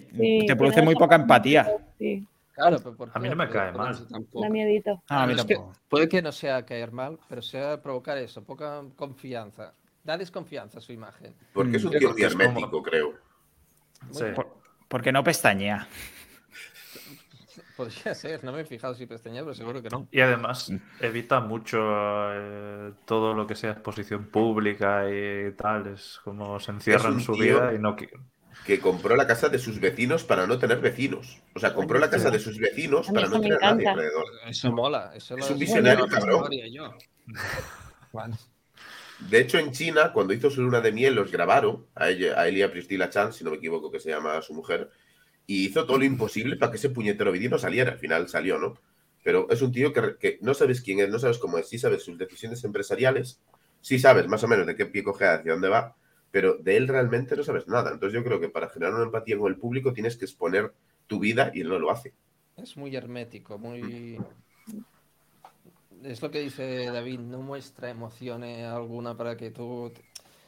te 0.48 0.56
produce 0.56 0.82
muy 0.82 0.96
poca 0.96 1.16
empatía. 1.16 1.70
Sí. 1.98 2.28
Claro, 2.54 2.78
pero 2.84 2.96
¿por 2.96 3.10
A 3.14 3.20
mí 3.20 3.30
no 3.30 3.36
me 3.36 3.50
cae 3.50 3.72
mal. 3.72 4.08
Da 4.34 4.50
miedito. 4.50 5.02
Ah, 5.10 5.24
a 5.24 5.28
mí 5.28 5.36
tampoco. 5.36 5.74
puede 5.90 6.08
que 6.08 6.22
no 6.22 6.32
sea 6.32 6.66
caer 6.66 6.92
mal, 6.92 7.20
pero 7.28 7.42
sea 7.42 7.82
provocar 7.82 8.18
eso, 8.18 8.44
poca 8.44 8.84
confianza. 8.96 9.74
Da 10.04 10.18
desconfianza 10.18 10.78
a 10.80 10.82
su 10.82 10.92
imagen. 10.92 11.34
Porque 11.54 11.78
es 11.78 11.84
un 11.84 11.92
tío 11.92 12.14
hermético, 12.18 12.84
creo. 12.84 13.14
Sí. 14.12 14.26
porque 14.88 15.12
no 15.12 15.24
pestañea. 15.24 15.88
Podría 17.78 18.14
ser, 18.14 18.44
no 18.44 18.52
me 18.52 18.62
he 18.62 18.66
fijado 18.66 18.94
si 18.94 19.08
pestañea, 19.08 19.42
pero 19.42 19.56
seguro 19.56 19.82
que 19.82 19.90
no. 19.90 20.08
Y 20.12 20.22
además 20.22 20.72
evita 21.00 21.40
mucho 21.40 21.80
eh, 21.80 22.94
todo 23.06 23.34
lo 23.34 23.48
que 23.48 23.56
sea 23.56 23.72
exposición 23.72 24.26
pública 24.26 25.10
y 25.10 25.52
tal. 25.54 25.88
Es 25.88 26.20
como 26.24 26.60
se 26.60 26.72
encierra 26.72 27.10
en 27.10 27.20
su 27.20 27.34
vida 27.34 27.74
y 27.74 27.80
no 27.80 27.96
que 28.66 28.80
compró 28.80 29.16
la 29.16 29.28
casa 29.28 29.50
de 29.50 29.60
sus 29.60 29.80
vecinos 29.80 30.24
para 30.24 30.48
no 30.48 30.58
tener 30.58 30.80
vecinos. 30.80 31.42
O 31.54 31.60
sea, 31.60 31.74
compró 31.74 32.00
la 32.00 32.10
casa 32.10 32.32
de 32.32 32.40
sus 32.40 32.58
vecinos 32.58 33.08
para 33.14 33.28
no 33.28 33.42
tener 33.42 33.60
nadie 33.60 33.88
alrededor. 33.88 34.26
Eso 34.48 34.72
mola. 34.72 35.12
Eso 35.16 35.38
es 35.38 35.50
un 35.50 35.60
visionario 35.60 36.08
cabrón. 36.08 36.50
De 39.30 39.40
hecho, 39.40 39.58
en 39.58 39.72
China, 39.72 40.12
cuando 40.12 40.34
hizo 40.34 40.50
su 40.50 40.62
luna 40.62 40.82
de 40.82 40.92
miel, 40.92 41.16
los 41.16 41.32
grabaron 41.32 41.86
a, 41.96 42.10
ella, 42.10 42.40
a 42.40 42.48
Elia 42.48 42.72
Priscila 42.72 43.10
Chan, 43.10 43.32
si 43.32 43.44
no 43.44 43.52
me 43.52 43.58
equivoco, 43.58 43.90
que 43.90 44.00
se 44.00 44.10
llama 44.10 44.42
su 44.42 44.54
mujer, 44.54 44.90
y 45.48 45.66
hizo 45.66 45.86
todo 45.86 45.98
lo 45.98 46.04
imposible 46.04 46.58
para 46.58 46.72
que 46.72 46.78
ese 46.78 46.90
puñetero 46.90 47.32
vídeo 47.32 47.50
no 47.50 47.58
saliera. 47.58 47.94
Al 47.94 48.00
final 48.00 48.28
salió, 48.28 48.60
¿no? 48.60 48.80
Pero 49.24 49.50
es 49.50 49.62
un 49.62 49.72
tío 49.72 49.94
que, 49.94 50.18
que, 50.20 50.40
no 50.42 50.54
sabes 50.54 50.82
quién 50.82 51.00
es, 51.00 51.10
no 51.10 51.20
sabes 51.20 51.38
cómo 51.38 51.58
es, 51.58 51.70
sí 51.70 51.78
sabes 51.78 52.04
sus 52.04 52.18
decisiones 52.18 52.64
empresariales, 52.66 53.40
sí 53.80 53.98
sabes 53.98 54.28
más 54.28 54.44
o 54.44 54.48
menos 54.48 54.68
de 54.68 54.76
qué 54.76 54.86
pie 54.86 55.04
coge 55.04 55.26
hacia 55.26 55.54
dónde 55.54 55.70
va, 55.70 55.96
pero 56.34 56.58
de 56.58 56.78
él 56.78 56.88
realmente 56.88 57.36
no 57.36 57.44
sabes 57.44 57.68
nada. 57.68 57.92
Entonces 57.92 58.16
yo 58.20 58.24
creo 58.24 58.40
que 58.40 58.50
para 58.50 58.68
generar 58.68 58.96
una 58.96 59.04
empatía 59.04 59.38
con 59.38 59.52
el 59.52 59.60
público 59.60 59.94
tienes 59.94 60.18
que 60.18 60.26
exponer 60.26 60.74
tu 61.06 61.20
vida 61.20 61.52
y 61.54 61.62
él 61.62 61.70
no 61.70 61.78
lo 61.78 61.92
hace. 61.92 62.16
Es 62.58 62.76
muy 62.76 62.96
hermético, 62.96 63.60
muy... 63.60 64.18
Es 66.02 66.24
lo 66.24 66.32
que 66.32 66.40
dice 66.40 66.88
David, 66.88 67.20
no 67.20 67.44
muestra 67.44 67.92
emociones 67.92 68.66
alguna 68.66 69.16
para 69.16 69.38
que 69.38 69.52
tú... 69.52 69.94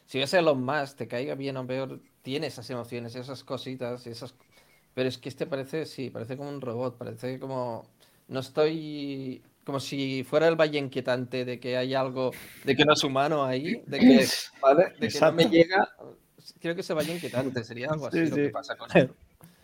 Si 0.07 0.17
ves 0.17 0.33
a 0.33 0.39
Elon 0.39 0.63
más 0.63 0.95
te 0.95 1.07
caiga 1.07 1.35
bien 1.35 1.55
o 1.57 1.67
peor, 1.67 1.99
tiene 2.23 2.47
esas 2.47 2.67
emociones, 2.71 3.15
esas 3.15 3.43
cositas, 3.43 4.07
esas... 4.07 4.33
Pero 4.95 5.07
es 5.07 5.19
que 5.19 5.29
este 5.29 5.45
parece, 5.45 5.85
sí, 5.85 6.09
parece 6.09 6.35
como 6.35 6.49
un 6.49 6.61
robot, 6.61 6.97
parece 6.97 7.37
como... 7.37 7.85
No 8.27 8.39
estoy 8.39 9.43
como 9.65 9.79
si 9.79 10.23
fuera 10.23 10.47
el 10.47 10.55
valle 10.55 10.77
inquietante 10.77 11.43
de 11.43 11.59
que 11.59 11.75
hay 11.75 11.95
algo, 11.95 12.31
de 12.63 12.75
que 12.75 12.85
no 12.85 12.93
es 12.93 13.03
humano 13.03 13.43
ahí, 13.43 13.81
de 13.87 13.99
que, 13.99 14.27
¿vale? 14.61 14.93
de 14.99 15.07
que 15.07 15.19
no 15.19 15.31
me 15.33 15.49
llega. 15.49 15.89
Creo 16.61 16.75
que 16.75 16.81
ese 16.81 16.93
valle 16.93 17.15
inquietante 17.15 17.63
sería 17.63 17.89
algo 17.89 18.07
así 18.07 18.25
lo 18.25 18.35
que 18.35 18.49
pasa 18.49 18.77
con 18.77 18.89
él. 18.95 19.11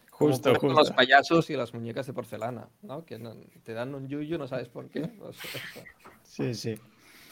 Justo, 0.09 0.53
justo. 0.53 0.79
los 0.79 0.91
payasos 0.91 1.49
y 1.49 1.55
las 1.55 1.73
muñecas 1.73 2.05
de 2.05 2.13
porcelana, 2.13 2.67
¿no? 2.83 3.05
Que 3.05 3.19
te 3.63 3.73
dan 3.73 3.95
un 3.95 4.07
yuyu, 4.07 4.37
no 4.37 4.47
sabes 4.47 4.67
por 4.67 4.89
qué. 4.89 5.09
Sí, 6.23 6.53
sí. 6.53 6.75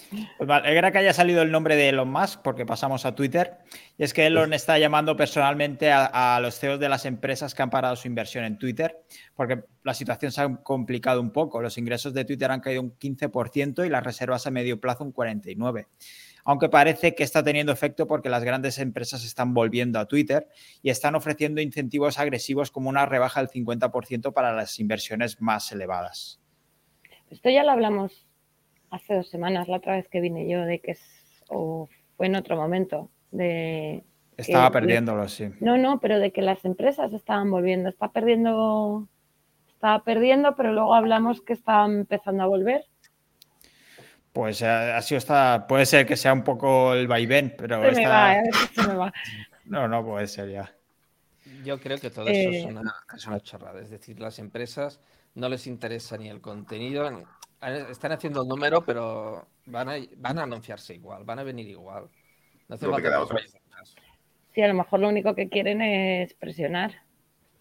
Pues 0.09 0.47
me 0.47 0.53
alegra 0.53 0.91
que 0.91 0.97
haya 0.97 1.13
salido 1.13 1.41
el 1.41 1.51
nombre 1.51 1.75
de 1.75 1.89
Elon 1.89 2.11
Musk 2.11 2.41
porque 2.41 2.65
pasamos 2.65 3.05
a 3.05 3.13
Twitter. 3.13 3.57
Y 3.97 4.03
es 4.03 4.13
que 4.13 4.25
Elon 4.25 4.53
está 4.53 4.77
llamando 4.79 5.15
personalmente 5.15 5.91
a, 5.91 6.39
los 6.41 6.59
CEOs 6.59 6.79
de 6.79 6.89
las 6.89 7.05
empresas 7.05 7.53
que 7.53 7.61
han 7.61 7.69
parado 7.69 7.95
su 7.95 8.07
inversión 8.07 8.43
en 8.43 8.57
Twitter 8.57 9.03
porque 9.35 9.63
la 9.83 9.93
situación 9.93 10.31
se 10.31 10.41
ha 10.41 10.55
complicado 10.57 11.21
un 11.21 11.31
poco. 11.31 11.61
Los 11.61 11.77
ingresos 11.77 12.13
de 12.13 12.25
Twitter 12.25 12.49
han 12.49 12.61
caído 12.61 12.81
un 12.81 12.97
15% 12.97 13.85
y 13.85 13.89
las 13.89 14.03
reservas 14.03 14.47
a 14.47 14.51
medio 14.51 14.79
plazo 14.79 15.03
un 15.03 15.13
49%. 15.13 15.87
Aunque 16.45 16.69
parece 16.69 17.13
que 17.13 17.23
está 17.23 17.43
teniendo 17.43 17.71
efecto 17.71 18.07
porque 18.07 18.29
las 18.29 18.43
grandes 18.43 18.79
empresas 18.79 19.23
están 19.23 19.53
volviendo 19.53 19.99
a 19.99 20.05
Twitter 20.05 20.47
y 20.81 20.89
están 20.89 21.13
ofreciendo 21.13 21.61
incentivos 21.61 22.17
agresivos 22.17 22.71
como 22.71 22.89
una 22.89 23.05
rebaja 23.05 23.41
del 23.41 23.49
50% 23.49 24.33
para 24.33 24.53
las 24.53 24.79
inversiones 24.79 25.39
más 25.41 25.71
elevadas. 25.71 26.39
Esto 27.29 27.49
ya 27.49 27.63
lo 27.63 27.71
hablamos 27.71 28.28
hace 28.91 29.15
dos 29.15 29.29
semanas, 29.29 29.67
la 29.67 29.77
otra 29.77 29.95
vez 29.95 30.07
que 30.07 30.21
vine 30.21 30.47
yo, 30.47 30.65
de 30.65 30.79
que 30.79 30.91
es, 30.91 31.43
o 31.49 31.89
fue 32.17 32.27
en 32.27 32.35
otro 32.35 32.55
momento, 32.55 33.09
de... 33.31 34.03
Estaba 34.37 34.71
perdiéndolo, 34.71 35.27
sí. 35.27 35.49
No, 35.59 35.77
no, 35.77 35.99
pero 35.99 36.17
de 36.17 36.31
que 36.31 36.41
las 36.41 36.63
empresas 36.63 37.11
estaban 37.11 37.51
volviendo, 37.51 37.89
está 37.89 38.11
perdiendo, 38.11 39.07
estaba 39.67 40.03
perdiendo, 40.03 40.55
pero 40.55 40.71
luego 40.71 40.95
hablamos 40.95 41.41
que 41.41 41.53
estaba 41.53 41.85
empezando 41.85 42.43
a 42.43 42.47
volver. 42.47 42.85
Pues 44.31 44.61
así 44.61 45.15
eh, 45.15 45.17
está, 45.17 45.65
puede 45.67 45.85
ser 45.85 46.05
que 46.05 46.15
sea 46.15 46.31
un 46.31 46.43
poco 46.43 46.93
el 46.93 47.07
vaivén, 47.07 47.53
pero 47.57 47.83
se 47.93 48.01
me 48.01 48.07
va, 48.07 48.35
se 48.73 48.87
me 48.87 48.95
va. 48.95 49.13
No, 49.65 49.87
no 49.87 50.03
puede 50.03 50.25
ser 50.25 50.49
ya. 50.49 50.73
Yo 51.63 51.79
creo 51.79 51.99
que 51.99 52.09
todo 52.09 52.27
eso 52.27 52.49
es, 52.49 52.63
eh. 52.63 52.67
una, 52.67 52.91
es 53.15 53.27
una 53.27 53.39
chorrada. 53.39 53.79
Es 53.81 53.91
decir, 53.91 54.19
las 54.19 54.39
empresas 54.39 54.99
no 55.35 55.47
les 55.47 55.67
interesa 55.67 56.17
ni 56.17 56.27
el 56.27 56.41
contenido, 56.41 57.11
ni, 57.11 57.23
están 57.61 58.11
haciendo 58.11 58.43
el 58.43 58.47
número, 58.47 58.83
pero 58.85 59.47
van 59.65 59.89
a, 59.89 59.95
van 60.17 60.39
a 60.39 60.43
anunciarse 60.43 60.95
igual, 60.95 61.23
van 61.23 61.39
a 61.39 61.43
venir 61.43 61.67
igual. 61.67 62.09
No 62.67 62.75
hace 62.75 62.87
falta 62.87 63.27
Sí, 64.53 64.61
a 64.61 64.67
lo 64.67 64.73
mejor 64.73 64.99
lo 64.99 65.09
único 65.09 65.35
que 65.35 65.49
quieren 65.49 65.81
es 65.81 66.33
presionar. 66.33 67.03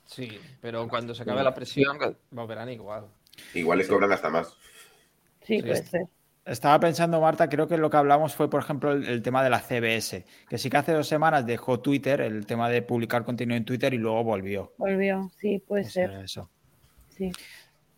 Sí, 0.05 0.41
pero 0.61 0.89
cuando 0.89 1.15
se 1.15 1.23
acabe 1.23 1.43
la 1.43 1.55
presión, 1.55 1.99
volverán 2.31 2.71
igual. 2.71 3.07
Igual 3.55 3.79
les 3.79 3.89
cobran 3.89 4.11
hasta 4.11 4.31
más. 4.31 4.57
Sí, 5.43 5.61
puede 5.61 5.85
ser. 5.85 6.07
Estaba 6.49 6.81
pensando, 6.81 7.21
Marta, 7.21 7.47
creo 7.51 7.69
que 7.69 7.77
lo 7.77 7.91
que 7.91 7.99
hablamos 7.99 8.35
fue, 8.35 8.49
por 8.49 8.63
ejemplo, 8.63 8.93
el, 8.93 9.21
tema 9.23 9.45
de 9.45 9.51
la 9.51 9.61
CBS, 9.61 10.25
que 10.49 10.57
sí 10.57 10.71
que 10.71 10.79
hace 10.79 10.93
dos 10.93 11.07
semanas 11.07 11.45
dejó 11.45 11.81
Twitter, 11.81 12.23
el 12.23 12.47
tema 12.47 12.71
de 12.71 12.81
publicar 12.81 13.23
contenido 13.23 13.55
en 13.59 13.67
Twitter 13.67 13.93
y 13.93 13.99
luego 13.99 14.25
volvió. 14.25 14.73
Volvió, 14.79 15.31
sí, 15.37 15.59
puede 15.59 15.85
ser. 15.85 16.11
Eso. 16.25 16.49
Sí. 17.11 17.31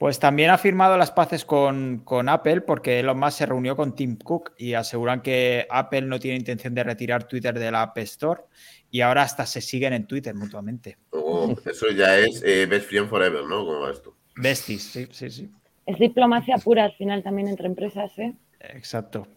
Pues 0.00 0.18
también 0.18 0.48
ha 0.48 0.56
firmado 0.56 0.96
las 0.96 1.10
paces 1.10 1.44
con, 1.44 2.02
Apple 2.26 2.62
porque 2.62 3.00
Elon 3.00 3.20
Musk 3.20 3.36
se 3.36 3.44
reunió 3.44 3.76
con 3.76 3.94
Tim 3.94 4.16
Cook 4.16 4.52
y 4.56 4.72
aseguran 4.72 5.20
que 5.20 5.66
Apple 5.68 6.00
no 6.00 6.18
tiene 6.18 6.38
intención 6.38 6.74
de 6.74 6.82
retirar 6.82 7.24
Twitter 7.24 7.58
de 7.58 7.70
la 7.70 7.82
App 7.82 7.98
Store 7.98 8.40
y 8.90 9.02
ahora 9.02 9.24
hasta 9.24 9.44
se 9.44 9.60
siguen 9.60 9.92
en 9.92 10.06
Twitter 10.06 10.34
mutuamente. 10.34 10.96
Oh, 11.10 11.54
eso 11.66 11.90
ya 11.90 12.16
es 12.16 12.42
eh, 12.46 12.64
Best 12.64 12.88
Friend 12.88 13.10
Forever, 13.10 13.44
¿no? 13.44 13.66
¿Cómo 13.66 13.80
va 13.80 13.90
esto? 13.90 14.16
Besties, 14.36 14.84
sí, 14.84 15.06
sí, 15.10 15.28
sí. 15.28 15.50
Es 15.84 15.98
diplomacia 15.98 16.56
pura 16.56 16.84
al 16.84 16.92
final 16.94 17.22
también 17.22 17.48
entre 17.48 17.66
empresas, 17.66 18.18
¿eh? 18.18 18.32
Exacto. 18.58 19.28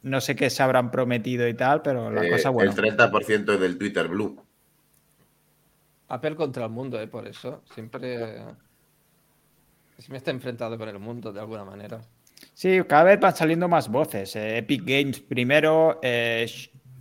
No 0.00 0.22
sé 0.22 0.36
qué 0.36 0.48
se 0.48 0.62
habrán 0.62 0.90
prometido 0.90 1.46
y 1.46 1.52
tal, 1.52 1.82
pero 1.82 2.10
la 2.10 2.24
eh, 2.24 2.30
cosa 2.30 2.48
buena. 2.48 2.72
El 2.72 2.96
30% 2.96 3.58
del 3.58 3.76
Twitter 3.76 4.08
Blue. 4.08 4.42
Apple 6.08 6.34
contra 6.34 6.64
el 6.64 6.70
mundo, 6.70 6.98
¿eh? 6.98 7.08
Por 7.08 7.28
eso. 7.28 7.62
Siempre 7.74 8.38
me 10.08 10.16
está 10.16 10.30
enfrentado 10.30 10.76
con 10.76 10.88
el 10.88 10.98
mundo 10.98 11.32
de 11.32 11.40
alguna 11.40 11.64
manera. 11.64 12.00
Sí, 12.52 12.80
cada 12.86 13.04
vez 13.04 13.20
van 13.20 13.34
saliendo 13.34 13.68
más 13.68 13.88
voces. 13.88 14.36
Eh, 14.36 14.58
Epic 14.58 14.82
Games 14.84 15.20
primero, 15.20 16.00
eh, 16.02 16.46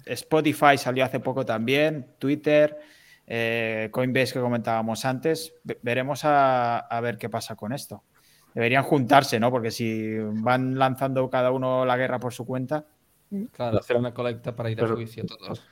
Spotify 0.05 0.77
salió 0.77 1.03
hace 1.05 1.19
poco 1.19 1.45
también, 1.45 2.15
Twitter, 2.19 2.77
eh, 3.27 3.89
Coinbase 3.91 4.33
que 4.33 4.39
comentábamos 4.39 5.05
antes. 5.05 5.53
veremos 5.81 6.21
a, 6.23 6.99
ver 7.01 7.17
qué 7.17 7.29
pasa 7.29 7.55
con 7.55 7.73
esto. 7.73 8.03
Deberían 8.53 8.83
juntarse, 8.83 9.39
¿no? 9.39 9.49
Porque 9.49 9.71
si 9.71 10.15
van 10.17 10.77
lanzando 10.77 11.27
cada 11.29 11.51
uno 11.51 11.85
la 11.85 11.97
guerra 11.97 12.19
por 12.19 12.33
su 12.33 12.45
cuenta. 12.45 12.85
Claro, 13.51 13.79
hacer 13.79 13.97
una 13.97 14.13
colecta 14.13 14.55
para 14.55 14.69
ir 14.69 14.79
a 14.79 14.87
juicio 14.87 15.25
todos. 15.25 15.63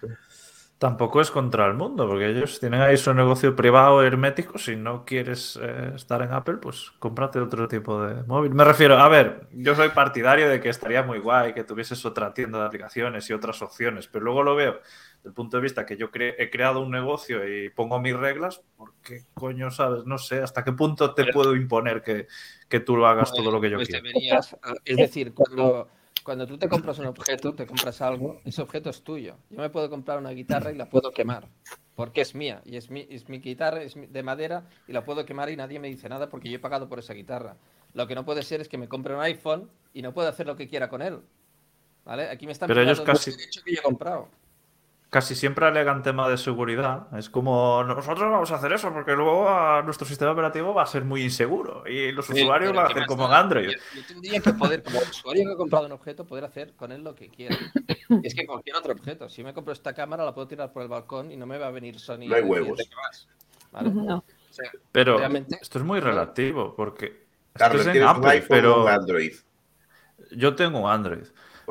Tampoco 0.82 1.22
es 1.22 1.30
contra 1.30 1.68
el 1.68 1.76
mundo, 1.76 2.08
porque 2.08 2.32
ellos 2.32 2.60
tienen 2.60 2.82
ahí 2.82 2.98
su 2.98 3.14
negocio 3.14 3.56
privado 3.56 4.02
hermético. 4.02 4.58
Si 4.58 4.76
no 4.76 5.06
quieres 5.06 5.60
eh, 5.62 5.92
estar 5.96 6.24
en 6.24 6.34
Apple, 6.34 6.56
pues 6.56 6.90
cómprate 6.98 7.38
otro 7.38 7.68
tipo 7.68 8.02
de 8.02 8.24
móvil. 8.24 8.56
Me 8.56 8.64
refiero, 8.64 8.98
a 8.98 9.08
ver, 9.08 9.48
yo 9.52 9.76
soy 9.76 9.90
partidario 9.90 10.50
de 10.50 10.60
que 10.60 10.70
estaría 10.70 11.04
muy 11.04 11.20
guay 11.20 11.54
que 11.54 11.64
tuvieses 11.64 12.04
otra 12.04 12.34
tienda 12.34 12.58
de 12.58 12.66
aplicaciones 12.66 13.30
y 13.30 13.34
otras 13.34 13.62
opciones, 13.62 14.08
pero 14.08 14.26
luego 14.26 14.42
lo 14.42 14.56
veo 14.56 14.80
desde 15.18 15.30
el 15.30 15.34
punto 15.36 15.58
de 15.58 15.62
vista 15.62 15.86
que 15.86 15.98
yo 15.98 16.10
he 16.16 16.50
creado 16.50 16.82
un 16.82 16.90
negocio 16.90 17.48
y 17.48 17.70
pongo 17.70 18.00
mis 18.00 18.18
reglas, 18.18 18.64
¿por 18.76 18.94
qué 19.04 19.26
coño 19.36 19.70
sabes? 19.70 20.06
No 20.06 20.18
sé, 20.18 20.42
¿hasta 20.42 20.64
qué 20.64 20.72
punto 20.72 21.14
te 21.14 21.32
puedo 21.32 21.56
imponer 21.56 22.02
que, 22.02 22.80
tú 22.80 22.98
lo 22.98 23.06
hagas 23.06 23.32
todo 23.32 23.52
lo 23.52 23.62
que 23.62 23.70
yo 23.70 23.78
pues 23.78 23.88
quiero? 23.88 24.10
es 24.84 24.98
decir, 24.98 25.36
cuando 25.36 25.90
cuando 26.24 26.46
tú 26.48 26.58
te 26.58 26.70
compras 26.70 27.00
un 27.00 27.08
objeto, 27.08 27.54
te 27.54 27.66
compras 27.66 28.02
algo, 28.02 28.42
ese 28.46 28.62
objeto 28.62 28.90
es 28.90 29.02
tuyo. 29.02 29.36
Yo 29.50 29.60
me 29.60 29.70
puedo 29.70 29.90
comprar 29.90 30.18
una 30.20 30.32
guitarra 30.32 30.72
y 30.72 30.76
la 30.76 30.90
puedo 30.90 31.12
quemar, 31.12 31.48
porque 31.96 32.22
es 32.22 32.36
mía, 32.36 32.62
y 32.66 32.78
es 32.78 32.90
mi, 32.90 33.08
es 33.10 33.30
mi 33.30 33.40
guitarra, 33.40 33.82
es 33.82 33.96
de 33.96 34.24
madera, 34.24 34.68
y 34.88 34.94
la 34.94 35.04
puedo 35.04 35.26
quemar 35.26 35.50
y 35.50 35.56
nadie 35.56 35.80
me 35.80 35.88
dice 35.88 36.10
nada 36.10 36.30
porque 36.30 36.50
yo 36.50 36.58
he 36.58 36.60
pagado 36.60 36.88
por 36.88 37.00
esa 37.00 37.14
guitarra. 37.14 37.58
Lo 37.94 38.08
que 38.08 38.16
no 38.16 38.26
puede 38.26 38.44
ser 38.44 38.62
es 38.62 38.70
que 38.70 38.78
me 38.78 38.88
compre 38.88 39.16
un 39.16 39.22
iPhone 39.22 39.70
y 39.94 40.02
no 40.02 40.14
pueda 40.14 40.30
hacer 40.30 40.48
lo 40.48 40.56
que 40.56 40.68
quiera 40.68 40.90
con 40.90 41.02
él. 41.02 41.20
¿Vale? 42.06 42.30
Aquí 42.30 42.46
me 42.46 42.52
están 42.52 42.68
Pero 42.68 42.82
ellos 42.82 43.02
casi... 43.02 43.32
que 43.32 43.74
yo 43.74 43.80
he 43.80 43.82
comprado 43.84 44.28
casi 45.12 45.36
siempre 45.36 45.66
alegan 45.66 46.02
tema 46.04 46.30
de 46.30 46.38
seguridad. 46.38 47.06
Es 47.18 47.30
como, 47.30 47.84
nosotros 47.84 48.32
vamos 48.32 48.50
a 48.50 48.56
hacer 48.56 48.72
eso 48.72 48.94
porque 48.94 49.12
luego 49.12 49.46
nuestro 49.84 50.08
sistema 50.08 50.32
operativo 50.32 50.74
va 50.74 50.84
a 50.84 50.88
ser 50.88 51.04
muy 51.04 51.22
inseguro 51.22 51.84
y 51.86 52.14
los 52.14 52.30
usuarios 52.30 52.74
van 52.74 52.86
a 52.86 52.88
hacer 52.88 53.06
como 53.06 53.26
en 53.26 53.34
Android. 53.34 53.72
Yo, 53.72 54.04
tendría 54.08 54.40
que 54.40 54.54
poder, 54.54 54.82
como 54.82 55.00
usuario 55.00 55.46
que 55.46 55.54
ha 55.54 55.58
comprado 55.58 55.86
un 55.86 55.92
objeto, 55.92 56.26
poder 56.26 56.46
hacer 56.46 56.74
con 56.78 56.94
él 56.94 57.04
lo 57.04 57.14
que 57.14 57.28
quiera. 57.28 57.58
es 58.24 58.34
que 58.34 58.48
cualquier 58.48 58.78
otro 58.78 58.94
objeto, 58.94 59.28
si 59.28 59.44
me 59.44 59.54
compro 59.54 59.74
esta 59.74 59.94
cámara, 59.94 60.24
la 60.24 60.34
puedo 60.34 60.48
tirar 60.48 60.72
por 60.72 60.82
el 60.82 60.88
balcón 60.88 61.30
y 61.30 61.36
no 61.36 61.46
me 61.46 61.58
va 61.58 61.68
a 61.68 61.72
venir 61.72 62.00
Sony. 62.00 62.28
No 62.28 62.36
hay 62.36 62.44
huevos. 62.44 62.80
pero 64.94 65.20
esto 65.62 65.78
es 65.78 65.84
muy 65.84 66.00
relativo 66.00 66.74
porque... 66.74 67.26
Carlos, 67.52 67.86
es 67.86 67.96
en 67.98 68.04
Apple, 68.04 68.46
pero... 68.48 68.88
Android? 68.88 69.34
Yo 70.32 70.56
tengo 70.56 70.80
un 70.80 70.90
Android. 70.90 71.26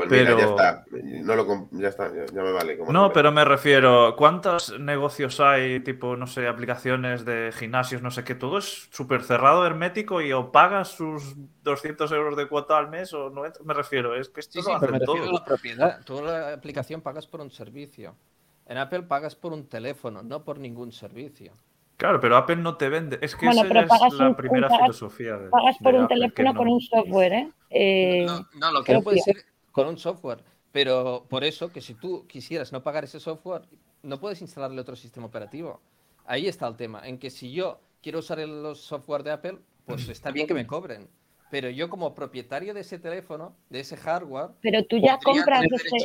Pues 0.09 0.25
pero... 0.25 0.39
ya 0.39 0.45
está. 0.47 0.85
No 0.91 1.37
lo, 1.37 1.69
ya 1.73 1.89
está, 1.89 2.11
ya, 2.15 2.43
me 2.43 2.53
vale. 2.53 2.79
no, 2.89 3.13
pero 3.13 3.31
me 3.33 3.45
refiero, 3.45 4.17
¿cuántos 4.17 4.81
negocios 4.81 5.41
hay, 5.41 5.81
tipo, 5.81 6.17
no 6.17 6.27
sé, 6.27 6.49
aplicaciones 6.49 7.27
de 7.27 7.53
gimnasios, 7.53 8.01
no 8.01 8.11
sé 8.11 8.25
qué? 8.25 8.35
Todo 8.35 8.57
es 8.57 8.89
súper 8.91 9.23
cerrado, 9.23 9.67
hermético 9.67 10.23
y 10.23 10.33
o 10.33 10.51
pagas 10.51 10.89
sus 10.89 11.35
200 11.65 12.11
euros 12.13 12.35
de 12.39 12.49
cuota 12.49 12.79
al 12.79 12.89
mes 12.89 13.13
o 13.13 13.29
no. 13.29 13.43
Me 13.63 13.75
refiero, 13.75 14.15
es 14.15 14.31
que 14.31 14.41
esto 14.41 14.63
sí, 14.63 14.71
lo 14.71 14.81
sí, 14.81 15.05
todo. 15.05 15.33
la 15.33 15.45
propiedad. 15.45 16.05
Toda 16.07 16.23
la 16.23 16.55
aplicación 16.55 17.03
pagas 17.03 17.27
por 17.27 17.43
un 17.43 17.51
servicio. 17.51 18.17
En 18.65 18.79
Apple 18.79 19.03
pagas 19.03 19.37
por 19.37 19.53
un 19.53 19.69
teléfono, 19.69 20.23
no 20.23 20.45
por 20.45 20.59
ningún 20.59 20.93
servicio. 20.93 21.53
Claro, 21.99 22.19
pero 22.19 22.39
Apple 22.39 22.57
no 22.57 22.79
te 22.79 22.89
vende. 22.89 23.19
Es 23.21 23.37
que 23.37 23.47
esa 23.47 23.61
es 23.61 24.15
la 24.15 24.35
primera 24.35 24.71
filosofía. 24.71 25.37
De, 25.37 25.51
pagas 25.51 25.77
por 25.83 25.95
un 25.95 26.09
teléfono 26.09 26.55
con 26.55 26.69
un 26.69 26.81
software, 26.81 27.33
¿eh? 27.35 27.51
eh 27.69 28.27
no, 28.55 28.73
lo 28.73 28.83
que 28.83 28.95
no 28.95 29.03
puede 29.03 29.19
ser 29.19 29.37
con 29.81 29.89
un 29.89 29.99
software. 29.99 30.45
Pero 30.73 31.25
por 31.31 31.43
eso 31.43 31.73
que 31.73 31.81
si 31.81 31.95
tú 31.95 32.27
quisieras 32.27 32.71
no 32.71 32.83
pagar 32.83 33.05
ese 33.05 33.19
software, 33.19 33.63
no 34.03 34.21
puedes 34.21 34.43
instalarle 34.43 34.79
otro 34.79 34.95
sistema 34.95 35.27
operativo. 35.27 35.81
Ahí 36.27 36.47
está 36.47 36.69
el 36.69 36.77
tema, 36.77 37.01
en 37.09 37.19
que 37.19 37.31
si 37.31 37.51
yo 37.51 37.81
quiero 38.03 38.19
usar 38.19 38.41
el 38.41 38.77
software 38.77 39.23
de 39.23 39.31
Apple, 39.33 39.59
pues 39.87 40.09
está 40.11 40.31
bien 40.31 40.47
que 40.47 40.53
me 40.53 40.67
cobren. 40.67 41.09
Pero 41.51 41.71
yo 41.71 41.89
como 41.89 42.15
propietario 42.15 42.75
de 42.75 42.81
ese 42.81 42.99
teléfono, 42.99 43.57
de 43.71 43.81
ese 43.81 43.97
hardware... 43.97 44.51
Pero 44.61 44.85
tú 44.85 44.99
ya 44.99 45.19
compras 45.19 45.65
ese, 45.65 45.97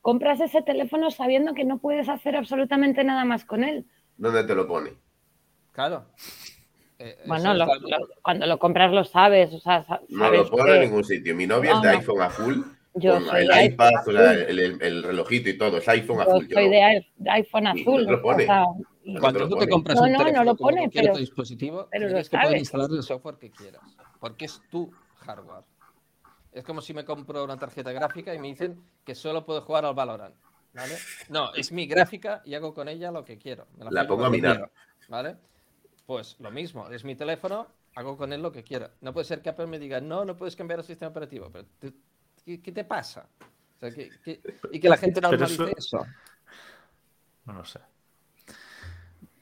compras 0.00 0.40
ese 0.40 0.62
teléfono 0.62 1.10
sabiendo 1.10 1.52
que 1.52 1.64
no 1.64 1.78
puedes 1.78 2.08
hacer 2.08 2.36
absolutamente 2.36 3.02
nada 3.02 3.24
más 3.24 3.44
con 3.44 3.64
él. 3.64 3.84
¿Dónde 4.16 4.44
te 4.44 4.54
lo 4.54 4.66
pone? 4.68 4.92
Claro. 5.72 6.06
Eh, 7.00 7.18
bueno, 7.26 7.52
cuando 8.22 8.46
lo 8.46 8.58
compras 8.60 8.92
lo 8.92 9.04
sabes. 9.04 9.52
O 9.52 9.58
sea, 9.58 9.84
no 10.08 10.30
lo 10.30 10.48
pone 10.48 10.76
en 10.76 10.80
ningún 10.82 11.04
sitio. 11.04 11.34
Mi 11.34 11.48
novia 11.48 11.72
es 11.72 11.82
de 11.82 11.88
iPhone 11.90 12.22
a 12.22 12.30
full 12.30 12.62
yo 12.94 13.14
con 13.14 13.36
el 13.36 13.64
iPad, 13.66 13.90
el, 14.48 14.80
el, 14.80 15.02
relojito 15.02 15.50
y 15.50 15.58
todo, 15.58 15.78
es 15.78 15.88
iPhone 15.88 16.20
azul. 16.20 16.48
Soy 16.52 16.68
de, 16.68 17.06
iPhone 17.30 17.66
azul. 17.66 18.22
Cuando 19.20 19.48
tú 19.48 19.56
te 19.56 19.68
compras 19.68 20.00
un 20.00 20.12
teléfono 20.16 20.44
no 20.44 20.56
pone, 20.56 20.88
pero, 20.92 21.16
dispositivo, 21.16 21.88
tienes 21.90 22.28
que 22.28 22.38
poder 22.38 22.58
instalar 22.58 22.90
el 22.90 23.02
software 23.02 23.36
que 23.36 23.50
quieras, 23.50 23.82
porque 24.20 24.44
es 24.44 24.62
tu 24.70 24.92
hardware. 25.16 25.64
Es 26.52 26.62
como 26.62 26.80
si 26.80 26.94
me 26.94 27.04
compro 27.04 27.42
una 27.42 27.58
tarjeta 27.58 27.90
gráfica 27.90 28.32
y 28.32 28.38
me 28.38 28.48
dicen 28.48 28.80
que 29.04 29.14
solo 29.16 29.44
puedo 29.44 29.62
jugar 29.62 29.84
al 29.84 29.94
Valorant. 29.94 30.36
¿vale? 30.72 30.94
No, 31.28 31.52
es 31.54 31.72
mi 31.72 31.86
gráfica 31.86 32.42
y 32.44 32.54
hago 32.54 32.72
con 32.72 32.88
ella 32.88 33.10
lo 33.10 33.24
que 33.24 33.38
quiero. 33.38 33.66
la, 33.78 34.06
pongo 34.06 34.24
a 34.24 34.30
mirar. 34.30 34.70
¿Vale? 35.08 35.36
Pues 36.06 36.36
lo 36.38 36.50
mismo, 36.50 36.88
es 36.90 37.04
mi 37.04 37.16
teléfono, 37.16 37.66
hago 37.96 38.16
con 38.16 38.32
él 38.32 38.40
lo 38.40 38.52
que 38.52 38.62
quiero. 38.62 38.90
No 39.00 39.12
puede 39.12 39.24
ser 39.24 39.42
que 39.42 39.50
Apple 39.50 39.66
me 39.66 39.78
diga, 39.78 40.00
no, 40.00 40.24
no 40.24 40.36
puedes 40.36 40.54
cambiar 40.54 40.78
el 40.80 40.84
sistema 40.84 41.10
operativo, 41.10 41.50
pero 41.52 41.66
¿Qué, 42.44 42.58
te 42.58 42.84
pasa? 42.84 43.26
y 44.70 44.80
que 44.80 44.88
la 44.88 44.96
gente 44.96 45.20
no 45.20 45.32
eso... 45.32 45.66
eso. 45.66 46.06
No 47.44 47.52
lo 47.52 47.64
sé. 47.64 47.80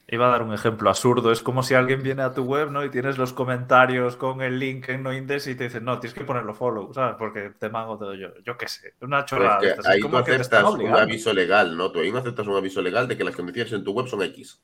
Iba 0.09 0.27
a 0.27 0.31
dar 0.31 0.43
un 0.43 0.53
ejemplo 0.53 0.91
absurdo. 0.91 1.33
Es 1.33 1.41
como 1.41 1.63
si 1.63 1.73
alguien 1.75 2.03
viene 2.03 2.23
a 2.23 2.35
tu 2.35 2.43
web, 2.43 2.71
¿no? 2.71 2.85
Y 2.85 2.91
tienes 2.91 3.17
los 3.17 3.33
comentarios 3.33 4.17
con 4.17 4.43
el 4.43 4.59
link 4.59 4.89
en 4.91 5.03
NoIndex 5.03 5.47
y 5.47 5.55
te 5.55 5.65
dicen, 5.65 5.85
no, 5.85 5.99
tienes 6.01 6.13
que 6.13 6.25
ponerlo 6.25 6.55
follow, 6.55 6.93
¿sabes? 6.93 7.17
Porque 7.19 7.53
te 7.59 7.71
mango 7.71 7.97
todo 7.97 8.15
yo. 8.15 8.29
Yo 8.45 8.59
qué 8.59 8.69
sé. 8.69 8.95
Una 9.01 9.25
chorrada. 9.25 9.61
ahí 9.87 10.01
tú 10.01 10.15
aceptas 10.15 10.65
un 10.65 10.95
aviso 10.95 11.33
legal, 11.33 11.77
¿no? 11.77 11.91
Tú 11.91 12.01
ahí 12.01 12.13
no 12.13 12.19
aceptas 12.19 12.47
un 12.47 12.57
aviso 12.57 12.83
legal 12.83 13.09
de 13.09 13.17
que 13.17 13.25
las 13.25 13.35
condiciones 13.35 13.73
en 13.73 13.85
tu 13.85 13.93
web 13.93 14.07
son 14.07 14.23
X. 14.23 14.61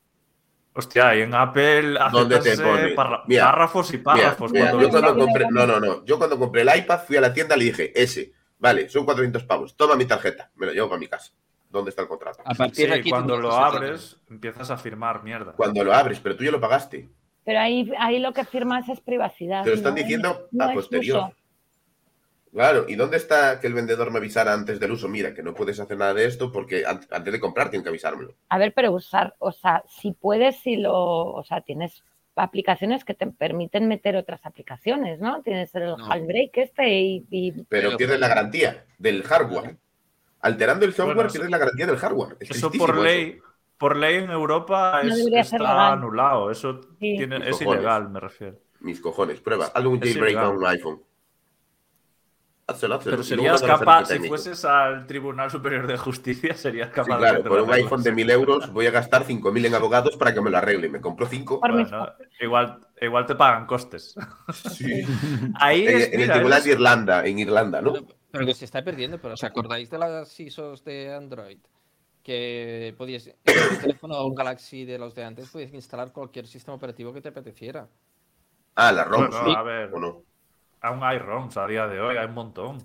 Hostia, 0.79 1.17
y 1.17 1.23
en 1.23 1.35
Apple 1.35 1.99
¿Dónde 2.13 2.39
te 2.39 2.57
pone? 2.57 2.95
párrafos 2.95 3.93
y 3.93 3.99
párrafos. 3.99 4.53
yo 4.53 4.89
cuando 4.91 5.17
compré, 5.17 5.47
no, 5.51 5.67
no, 5.67 5.81
no. 5.81 6.05
Yo 6.05 6.19
cuando 6.19 6.39
compré 6.39 6.63
el 6.63 6.71
iPad 6.73 7.01
fui 7.01 7.17
a 7.17 7.21
la 7.21 7.33
tienda 7.33 7.57
y 7.57 7.59
le 7.59 7.65
dije, 7.65 8.01
ese, 8.01 8.33
vale, 8.59 8.89
son 8.89 9.05
400 9.05 9.43
pavos, 9.43 9.77
toma 9.77 9.97
mi 9.97 10.05
tarjeta, 10.05 10.53
me 10.55 10.67
lo 10.67 10.73
llevo 10.73 10.89
para 10.89 11.01
mi 11.01 11.09
casa. 11.09 11.33
¿Dónde 11.69 11.91
está 11.91 12.03
el 12.03 12.09
contrato? 12.09 12.43
A 12.45 12.55
partir 12.55 12.89
de 12.91 12.95
aquí 12.95 13.11
cuando 13.11 13.37
lo 13.37 13.53
abres, 13.53 14.19
empiezas 14.31 14.71
a 14.71 14.77
firmar 14.77 15.25
mierda. 15.25 15.53
Cuando 15.55 15.83
lo 15.83 15.93
abres, 15.93 16.21
pero 16.21 16.37
tú 16.37 16.45
ya 16.45 16.53
lo 16.53 16.61
pagaste. 16.61 17.09
Pero 17.45 17.59
ahí, 17.59 17.91
ahí 17.99 18.21
lo 18.21 18.33
que 18.33 18.45
firmas 18.45 18.89
es 18.89 19.01
privacidad. 19.01 19.65
Te 19.65 19.71
lo 19.71 19.75
están 19.75 19.97
diciendo 19.97 20.49
a 20.61 20.73
posterior. 20.73 21.33
Claro, 22.53 22.87
¿y 22.89 22.95
dónde 22.95 23.17
está 23.17 23.61
que 23.61 23.67
el 23.67 23.75
vendedor 23.75 24.11
me 24.11 24.19
avisara 24.19 24.53
antes 24.53 24.81
del 24.81 24.93
uso? 24.93 25.09
Mira, 25.09 25.35
que 25.35 25.43
no 25.43 25.55
puedes 25.55 25.79
hacer 25.81 25.97
nada 25.97 26.15
de 26.15 26.25
esto 26.25 26.51
porque 26.51 26.85
antes 26.87 27.33
de 27.33 27.41
comprar 27.41 27.71
tienen 27.71 27.83
que 27.83 27.91
avisármelo. 27.91 28.35
A 28.49 28.59
ver, 28.59 28.73
pero 28.75 28.93
usar, 28.93 29.35
o 29.39 29.53
sea, 29.53 29.85
si 29.89 30.13
puedes, 30.13 30.61
si 30.61 30.77
lo, 30.77 30.95
o 30.95 31.45
sea, 31.45 31.61
tienes 31.61 32.03
aplicaciones 32.39 33.05
que 33.05 33.15
te 33.15 33.27
permiten 33.27 33.89
meter 33.89 34.17
otras 34.17 34.45
aplicaciones, 34.47 35.21
¿no? 35.21 35.43
Tienes 35.43 35.75
el 35.75 35.97
no. 35.97 36.09
este 36.53 36.89
y, 36.91 37.53
Pero, 37.69 37.97
pierdes 37.97 38.21
la 38.21 38.29
garantía 38.29 38.87
del 38.99 39.23
hardware. 39.23 39.77
Alterando 40.41 40.87
el 40.87 40.95
software 40.95 41.29
pierdes 41.29 41.51
la 41.51 41.59
garantía 41.59 41.87
del 41.87 41.97
hardware. 41.97 42.37
eso 42.41 42.71
por 42.71 42.97
ley, 42.99 43.39
por 43.77 43.97
ley 43.97 44.17
en 44.17 44.31
Europa 44.31 45.03
está 45.03 45.93
anulado. 45.93 46.51
Eso 46.51 46.81
es 47.01 47.61
ilegal, 47.61 48.09
me 48.09 48.21
refiero. 48.21 48.59
Mis 48.81 49.01
cojones, 49.01 49.41
prueba. 49.41 49.73
Haz 49.75 49.85
un 49.85 50.01
jailbreak 50.01 50.37
a 50.37 50.49
un 50.51 50.65
iPhone. 50.65 51.03
Pero 53.03 53.23
serías 53.23 53.63
capaz, 53.63 54.09
si 54.09 54.19
fueses 54.29 54.63
al 54.67 55.07
Tribunal 55.07 55.51
Superior 55.51 55.87
de 55.87 55.97
Justicia, 55.97 56.55
serías 56.55 56.91
capaz 56.91 57.15
sí, 57.15 57.19
claro, 57.19 57.43
por 57.43 57.63
un 57.63 57.73
iPhone 57.73 58.03
de 58.03 58.13
1000 58.13 58.31
euros 58.31 58.73
voy 58.73 58.87
a 58.87 58.91
gastar 58.91 59.25
5000 59.25 59.67
en 59.67 59.75
abogados 59.75 60.19
para 60.19 60.35
que 60.35 60.43
me 60.43 60.51
lo 60.51 60.59
arregle. 60.59 60.91
Me 60.91 61.01
compro 61.01 61.27
5. 61.27 61.63
igual, 62.41 62.79
igual 63.01 63.25
te 63.25 63.35
pagan 63.37 63.65
costes. 63.65 64.15
Sí. 64.53 65.03
Ahí 65.61 65.87
en, 65.87 66.21
el 66.21 66.31
Tribunal 66.31 66.63
de 66.63 66.71
Irlanda, 66.71 67.25
en 67.25 67.39
Irlanda, 67.39 67.81
¿no? 67.81 67.95
Pero, 68.31 68.45
que 68.45 68.53
se 68.53 68.67
está 68.67 68.85
perdiendo, 68.85 69.19
pero 69.19 69.33
¿os 69.33 69.45
acordáis 69.45 69.89
de 69.89 69.97
las 69.97 70.39
ISOs 70.39 70.85
de 70.85 71.15
Android? 71.15 71.61
Que 72.23 72.95
podías, 72.99 73.29
en 73.29 73.35
el 73.47 73.79
teléfono 73.81 74.27
un 74.27 74.35
Galaxy 74.35 74.85
de 74.85 74.99
los 74.99 75.15
de 75.15 75.25
antes, 75.25 75.49
podías 75.49 75.73
instalar 75.73 76.13
cualquier 76.13 76.47
sistema 76.47 76.75
operativo 76.75 77.15
que 77.15 77.23
te 77.23 77.31
apeteciera. 77.31 77.89
Ah, 78.75 78.93
la 78.93 79.05
ROM, 79.05 79.33
sí. 79.33 79.55
A 79.57 79.63
ver. 79.63 79.91
¿O 79.95 79.99
no? 79.99 80.28
Aún 80.81 81.03
hay 81.03 81.19
ROMs 81.19 81.57
a 81.57 81.67
día 81.67 81.87
de 81.87 82.01
hoy, 82.01 82.17
hay 82.17 82.27
un 82.27 82.35
montón. 82.35 82.79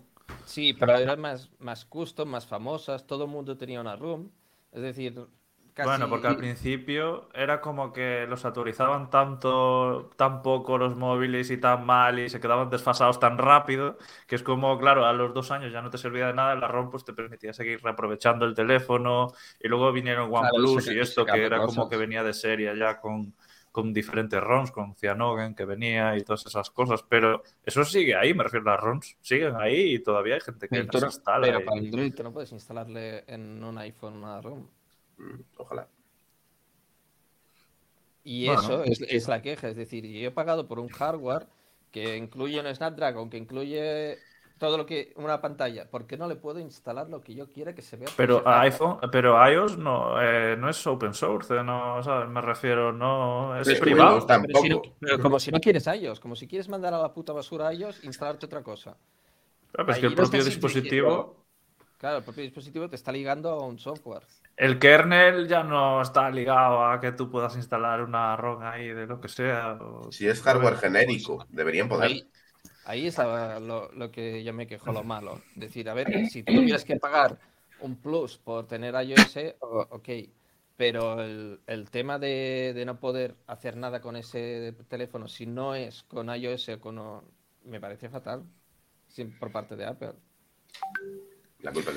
Sí, 0.46 0.74
pero 0.74 0.98
eran 0.98 1.20
más, 1.22 1.52
más 1.60 1.86
custom, 1.86 2.30
más 2.30 2.48
famosas, 2.48 3.06
todo 3.06 3.26
el 3.26 3.30
mundo 3.30 3.58
tenía 3.58 3.82
una 3.82 3.96
ROM. 3.96 4.30
Es 4.72 4.82
decir, 4.82 5.28
casi... 5.74 5.88
Bueno, 5.88 6.10
porque 6.10 6.28
al 6.28 6.38
principio 6.38 7.30
era 7.34 7.62
como 7.62 7.94
que 7.94 8.26
los 8.28 8.44
actualizaban 8.46 9.10
tanto, 9.10 10.10
tan 10.18 10.42
poco 10.42 10.78
los 10.78 10.96
móviles 10.96 11.52
y 11.52 11.58
tan 11.58 11.86
mal 11.86 12.20
y 12.20 12.30
se 12.30 12.40
quedaban 12.40 12.70
desfasados 12.70 13.20
tan 13.20 13.38
rápido, 13.38 13.98
que 14.28 14.36
es 14.36 14.44
como, 14.44 14.78
claro, 14.80 15.06
a 15.06 15.14
los 15.14 15.34
dos 15.34 15.52
años 15.52 15.72
ya 15.72 15.82
no 15.82 15.90
te 15.90 15.98
servía 15.98 16.28
de 16.28 16.34
nada, 16.34 16.56
la 16.56 16.68
ROM 16.68 16.90
pues 16.90 17.06
te 17.06 17.14
permitía 17.14 17.54
seguir 17.54 17.82
reaprovechando 17.84 18.46
el 18.46 18.56
teléfono 18.56 19.34
y 19.60 19.68
luego 19.68 19.92
vinieron 19.92 20.34
OnePlus 20.34 20.88
y 20.88 21.00
esto 21.00 21.26
que 21.26 21.46
era 21.46 21.64
como 21.66 21.88
que 21.88 21.98
venía 21.98 22.24
de 22.24 22.34
serie 22.34 22.76
ya 22.78 23.00
con 23.00 23.34
con 23.74 23.92
diferentes 23.92 24.40
ROMs, 24.40 24.72
con 24.72 24.96
Cyanogen 24.96 25.56
que 25.56 25.66
venía 25.66 26.16
y 26.16 26.22
todas 26.22 26.46
esas 26.46 26.70
cosas, 26.70 27.04
pero 27.10 27.42
eso 27.66 27.84
sigue 27.84 28.16
ahí, 28.16 28.32
me 28.36 28.44
refiero 28.44 28.70
a 28.70 28.76
las 28.76 28.84
ROMs, 28.84 29.18
siguen 29.20 29.56
ahí 29.56 29.96
y 29.96 30.00
todavía 30.00 30.36
hay 30.36 30.42
gente 30.42 30.70
que 30.70 30.84
las 30.84 31.04
instala. 31.04 31.48
Pero 31.48 31.66
para 31.66 31.80
Android 31.80 32.14
tú 32.14 32.22
no 32.22 32.32
puedes 32.32 32.52
instalarle 32.52 33.24
en 33.26 33.64
un 33.64 33.76
iPhone 33.80 34.18
una 34.18 34.40
ROM. 34.42 34.68
Mm, 35.18 35.42
ojalá. 35.58 35.88
Y 38.24 38.48
eso 38.48 38.84
es, 38.84 39.28
la 39.28 39.42
queja, 39.42 39.70
es 39.70 39.76
decir, 39.76 40.06
yo 40.06 40.28
he 40.28 40.32
pagado 40.32 40.68
por 40.68 40.80
un 40.80 40.90
hardware 40.90 41.48
que 41.92 42.16
incluye 42.16 42.60
un 42.60 42.74
Snapdragon, 42.76 43.28
que 43.28 43.38
incluye 43.38 44.20
todo 44.58 44.78
lo 44.78 44.86
que 44.86 45.14
una 45.18 45.42
pantalla, 45.42 45.90
¿por 45.90 46.06
qué 46.06 46.18
no 46.18 46.28
le 46.28 46.36
puedo 46.36 46.60
instalar 46.60 47.10
lo 47.10 47.22
que 47.22 47.34
yo 47.34 47.50
quiera 47.50 47.74
que 47.74 47.82
se 47.82 47.98
vea? 47.98 48.10
Pero 48.16 48.44
iPhone, 48.46 49.00
pero 49.12 49.36
iOS 49.50 49.78
no, 49.78 50.22
eh, 50.22 50.56
no 50.58 50.70
es 50.70 50.88
open 50.88 51.14
source, 51.14 51.64
no, 51.64 52.00
me 52.30 52.42
refiero, 52.42 52.94
no 52.94 53.60
es 53.60 53.80
privado. 53.80 54.26
Pero, 55.00 55.20
como 55.22 55.40
si 55.40 55.52
no 55.52 55.60
quieres 55.60 55.88
iOS, 55.88 56.20
como 56.20 56.36
si 56.36 56.48
quieres 56.48 56.70
mandar 56.70 56.94
a 56.94 57.00
la 57.00 57.14
puta 57.14 57.34
basura 57.34 57.68
a 57.68 57.74
iOS, 57.74 58.04
instalarte 58.04 58.46
otra 58.46 58.64
cosa. 58.64 58.96
Claro, 59.72 59.92
es 59.92 60.00
que 60.00 60.06
el 60.06 60.16
propio 60.16 60.44
dispositivo. 60.44 61.44
Claro, 61.98 62.18
el 62.18 62.24
propio 62.24 62.44
dispositivo 62.44 62.90
te 62.90 62.96
está 62.96 63.12
ligando 63.12 63.50
a 63.50 63.66
un 63.66 63.80
software. 63.80 64.24
El 64.56 64.78
kernel 64.78 65.48
ya 65.48 65.64
no 65.64 66.02
está 66.02 66.30
ligado 66.30 66.86
a 66.86 67.00
que 67.00 67.14
tú 67.14 67.32
puedas 67.32 67.56
instalar 67.56 68.02
una 68.02 68.36
ROM 68.36 68.62
ahí 68.62 68.90
de 68.90 69.08
lo 69.08 69.20
que 69.20 69.30
sea. 69.30 69.80
Si 70.12 70.28
es 70.28 70.42
hardware 70.42 70.76
genérico, 70.76 71.46
deberían 71.50 71.88
poder. 71.90 72.12
Ahí 72.12 72.30
es 72.92 73.18
lo, 73.18 74.12
que 74.12 74.44
yo 74.44 74.54
me 74.54 74.68
quejo, 74.68 74.92
lo 74.92 75.04
malo. 75.04 75.42
Decir, 75.56 75.90
a 75.90 75.94
ver, 75.94 76.08
si 76.30 76.44
tú 76.44 76.54
tuvieras 76.54 76.84
que 76.84 76.98
pagar 76.98 77.38
un 77.80 77.96
plus 77.96 78.38
por 78.38 78.68
tener 78.68 78.96
iOS, 78.96 79.56
ok. 79.62 80.10
Pero 80.76 81.22
el, 81.22 81.90
tema 81.92 82.18
de, 82.18 82.82
no 82.86 83.00
poder 83.00 83.36
hacer 83.48 83.78
nada 83.78 84.02
con 84.02 84.16
ese 84.16 84.74
teléfono 84.88 85.28
si 85.28 85.46
no 85.46 85.76
es 85.76 86.04
con 86.04 86.30
iOS 86.34 86.70
o 86.70 86.80
con... 86.80 87.22
Me 87.66 87.80
parece 87.80 88.10
fatal 88.10 88.44
por 89.40 89.52
parte 89.52 89.76
de 89.76 89.86
Apple. 89.86 90.14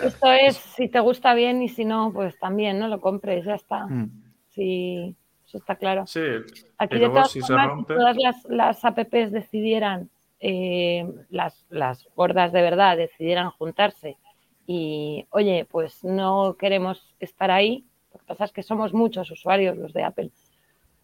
Esto 0.04 0.32
es, 0.32 0.56
si 0.56 0.88
te 0.88 1.00
gusta 1.00 1.34
bien 1.34 1.62
y 1.62 1.68
si 1.68 1.84
no, 1.84 2.12
pues 2.12 2.38
también, 2.38 2.78
¿no? 2.78 2.88
Lo 2.88 3.00
compres, 3.00 3.44
ya 3.44 3.54
está. 3.54 3.86
Mm. 3.86 4.22
Sí, 4.50 5.16
eso 5.44 5.58
está 5.58 5.76
claro. 5.76 6.06
Sí, 6.06 6.20
Aquí 6.78 6.98
de 6.98 7.08
todas 7.08 7.32
formas, 7.32 7.86
todas 7.86 8.16
las, 8.16 8.44
las 8.44 8.84
apps 8.84 9.32
decidieran 9.32 10.10
eh, 10.40 11.06
las, 11.30 11.64
las 11.70 12.06
gordas 12.14 12.52
de 12.52 12.62
verdad 12.62 12.96
decidieran 12.96 13.50
juntarse 13.50 14.16
y, 14.66 15.26
oye, 15.30 15.66
pues 15.70 16.04
no 16.04 16.56
queremos 16.58 17.14
estar 17.20 17.50
ahí, 17.50 17.84
lo 18.12 18.20
que 18.20 18.26
pasa 18.26 18.44
es 18.44 18.52
que 18.52 18.62
somos 18.62 18.92
muchos 18.92 19.30
usuarios 19.30 19.76
los 19.76 19.92
de 19.92 20.04
Apple, 20.04 20.30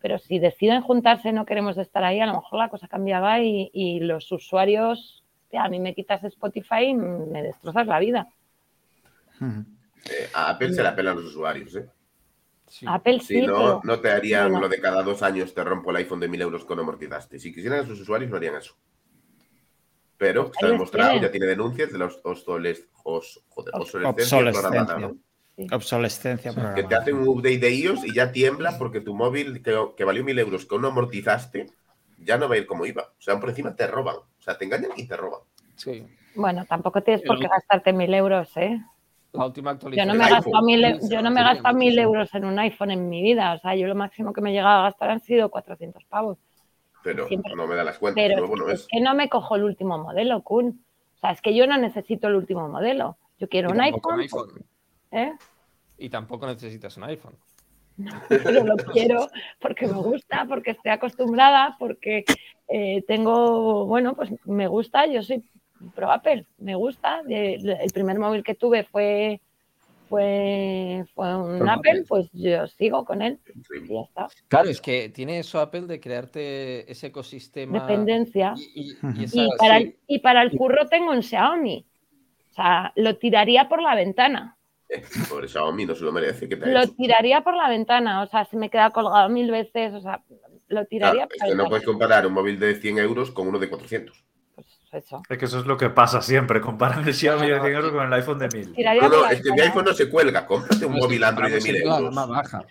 pero 0.01 0.19
si 0.19 0.39
deciden 0.39 0.83
juntarse 0.83 1.33
no 1.33 1.47
queremos 1.47 1.79
estar 1.79 2.05
ahí, 2.05 2.21
a 2.21 2.27
lo 2.27 2.35
mejor 2.35 2.59
la 2.59 2.69
cosa 2.69 2.89
cambiaba 2.89 3.41
y, 3.41 4.01
los 4.01 4.31
usuarios, 4.33 5.25
a 5.53 5.69
mí 5.69 5.79
me 5.81 5.95
quitas 5.95 6.25
Spotify 6.25 6.87
y 6.89 6.95
me 6.95 7.43
destrozas 7.43 7.87
la 7.87 7.99
vida. 8.01 8.29
Eh, 9.41 10.29
a 10.35 10.51
Apple 10.51 10.73
se 10.73 10.83
la 10.83 10.95
pelan 10.95 11.17
los 11.17 11.27
usuarios, 11.27 11.77
¿eh? 11.77 11.89
Apple 12.87 13.21
sí, 13.21 13.41
si 13.41 13.47
no, 13.47 13.83
no 13.85 14.01
te 14.01 14.11
harían 14.11 14.51
lo 14.53 14.67
de 14.67 14.81
cada 14.81 15.03
dos 15.03 15.23
años 15.23 15.53
te 15.53 15.63
rompo 15.63 15.91
el 15.91 15.97
iPhone 15.97 16.21
de 16.21 16.29
mil 16.29 16.41
euros 16.41 16.65
con 16.65 16.81
amortizaste. 16.81 17.39
Si 17.39 17.53
quisieran 17.53 17.81
a 17.81 17.85
sus 17.85 18.01
usuarios 18.01 18.31
no 18.31 18.39
harían 18.39 18.55
eso 18.57 18.75
pero 20.23 20.53
está 20.55 20.69
demostrado, 20.69 21.21
ya 21.21 21.33
tiene 21.33 21.47
denuncias 21.47 21.91
de 21.91 21.99
los 21.99 22.21
obsolescencia, 22.23 22.87
obsolescencia 25.73 26.75
Que 26.77 26.85
te 26.85 26.95
hacen 26.95 27.17
un 27.17 27.27
update 27.27 27.59
de 27.59 27.75
iOS 27.75 28.05
y 28.05 28.15
ya 28.15 28.31
tiembla 28.31 28.79
porque 28.79 29.01
tu 29.01 29.17
móvil 29.17 29.61
que, 29.65 30.05
valió 30.05 30.23
mil 30.23 30.39
euros 30.39 30.65
que 30.65 30.79
no 30.79 30.87
amortizaste, 30.87 31.73
ya 32.19 32.39
no 32.39 32.49
va 32.49 32.55
a 32.55 32.59
ir 32.59 32.67
como 32.67 32.87
iba. 32.87 33.03
O 33.03 33.21
sea, 33.21 33.41
por 33.41 33.49
encima 33.49 33.75
te 33.75 33.89
roban. 33.89 34.15
O 34.15 34.43
sea, 34.43 34.57
te 34.57 34.65
engañan 34.65 34.93
y 34.97 35.09
te 35.09 35.17
roban. 35.17 35.41
Sí. 35.75 36.07
Bueno, 36.37 36.65
tampoco 36.67 37.03
tienes 37.03 37.23
por 37.27 37.41
qué 37.41 37.49
gastarte 37.49 37.93
mil 37.93 38.15
euros, 38.15 38.57
¿eh? 38.57 38.81
La 39.33 39.47
última 39.47 39.73
actualización. 39.73 40.07
Yo 40.07 40.13
no 40.13 40.23
me 40.23 40.29
he 40.29 40.31
gastado 40.31 40.63
mil, 40.63 41.01
yo 41.11 41.21
no 41.21 41.31
me 41.33 41.43
gastado 41.43 41.75
mil 41.75 41.99
euros 41.99 42.33
en 42.33 42.45
un 42.45 42.61
iPhone 42.61 42.93
en 42.93 43.09
mi 43.09 43.23
vida. 43.23 43.55
O 43.55 43.59
sea, 43.59 43.75
yo 43.75 43.89
lo 43.89 43.97
máximo 43.97 44.33
que 44.33 44.41
me 44.41 44.51
he 44.51 44.53
llegado 44.53 44.83
a 44.83 44.85
gastar 44.85 45.11
han 45.11 45.21
sido 45.21 45.51
400 45.51 46.05
pavos 46.05 46.39
pero 47.03 47.29
no 47.57 47.67
me 47.67 47.75
da 47.75 47.85
las 47.85 47.99
cuentas. 47.99 48.25
Pero 48.25 48.69
es, 48.69 48.87
que 48.91 49.01
no 49.01 49.15
me 49.15 49.29
cojo 49.29 49.57
el 49.57 49.65
último 49.65 49.99
modelo, 49.99 50.43
Kun. 50.43 50.85
O 51.17 51.19
sea, 51.19 51.31
es 51.31 51.41
que 51.41 51.55
yo 51.55 51.67
no 51.67 51.79
necesito 51.79 52.29
el 52.29 52.35
último 52.35 52.69
modelo. 52.69 53.17
Yo 53.39 53.49
quiero 53.49 53.71
un 53.71 53.81
iPhone. 53.81 54.27
¿eh? 55.11 55.33
Y 55.99 56.09
tampoco 56.09 56.47
necesitas 56.47 56.97
un 56.97 57.05
iPhone. 57.05 57.37
yo 57.99 58.65
lo 58.65 58.77
quiero 58.77 59.29
porque 59.61 59.87
me 59.87 59.95
gusta, 59.95 60.47
porque 60.49 60.73
estoy 60.73 60.93
acostumbrada, 60.93 61.77
porque 61.79 62.25
eh, 62.69 63.03
tengo, 63.07 63.87
bueno, 63.87 64.15
pues 64.15 64.31
me 64.47 64.67
gusta, 64.67 65.07
yo 65.07 65.23
soy 65.23 65.45
pro 65.95 66.11
Apple, 66.11 66.47
me 66.59 66.75
gusta. 66.75 67.23
El 67.29 67.91
primer 67.93 68.19
móvil 68.19 68.43
que 68.43 68.55
tuve 68.55 68.85
fue 68.85 69.41
fue, 70.13 71.05
un 71.17 71.69
Apple, 71.69 72.05
pues 72.07 72.29
yo 72.35 72.67
sigo 72.67 73.05
con 73.07 73.23
él. 73.23 73.39
Y 73.83 73.95
ya 73.95 74.01
está. 74.03 74.29
Claro, 74.49 74.69
es 74.69 74.83
que 74.83 75.09
tiene 75.09 75.39
eso 75.39 75.59
Apple 75.59 75.83
de 75.83 76.01
crearte 76.01 76.91
ese 76.91 77.07
ecosistema. 77.07 77.81
Dependencia. 77.81 78.55
Y, 78.75 78.95
para, 79.57 79.79
el, 79.79 79.97
y 80.07 80.19
para 80.19 80.43
el 80.43 80.51
curro 80.51 80.87
tengo 80.89 81.13
un 81.13 81.23
Xiaomi. 81.23 81.87
O 82.51 82.55
sea, 82.55 82.93
lo 82.97 83.17
tiraría 83.17 83.71
por 83.71 83.81
la 83.81 83.95
ventana. 83.95 84.59
Eh, 84.91 85.03
por 85.31 85.49
Xiaomi 85.49 85.87
no 85.87 85.95
se 85.95 86.05
lo 86.05 86.13
merece. 86.13 86.47
lo 86.47 86.87
tiraría 86.89 87.41
por 87.41 87.57
la 87.57 87.71
ventana. 87.71 88.23
O 88.23 88.27
sea, 88.27 88.45
se 88.45 88.59
me 88.59 88.69
queda 88.69 88.91
colgado 88.91 89.31
mil 89.31 89.51
veces. 89.51 89.95
O 89.95 90.03
sea, 90.03 90.23
lo 90.69 90.85
tiraría 90.85 91.27
por 91.27 91.39
la 91.39 91.47
ventana. 91.47 91.63
No 91.63 91.69
puedes 91.71 91.87
comparar 91.87 92.27
un 92.27 92.35
móvil 92.35 92.61
de 92.61 92.75
100 92.75 92.99
euros 92.99 93.31
con 93.31 93.49
uno 93.49 93.59
de 93.59 93.71
400. 93.71 94.23
Es 94.93 95.39
que 95.39 95.47
eso 95.47 95.61
es 95.61 95.67
lo 95.67 95.79
que 95.79 95.89
pasa 95.89 96.21
siempre, 96.21 96.61
comparar 96.61 97.07
el 97.07 97.15
Xiaomi 97.15 97.49
de 97.49 97.61
100 97.61 97.75
euros 97.75 97.93
con 97.93 98.07
el 98.07 98.13
iPhone 98.13 98.39
de 98.39 98.49
1000. 98.49 98.75
No, 99.01 99.27
es 99.27 99.43
que 99.43 99.53
mi 99.53 99.61
iPhone 99.61 99.87
no 99.87 99.95
se 99.95 100.11
cuelga, 100.11 100.45
cómprate 100.45 100.85
un 100.85 100.93
móvil 100.93 101.25
Android 101.25 101.55
de 101.55 101.61
1000 101.61 101.77
euros. 101.77 102.15
Más 102.15 102.29
baja. 102.29 102.63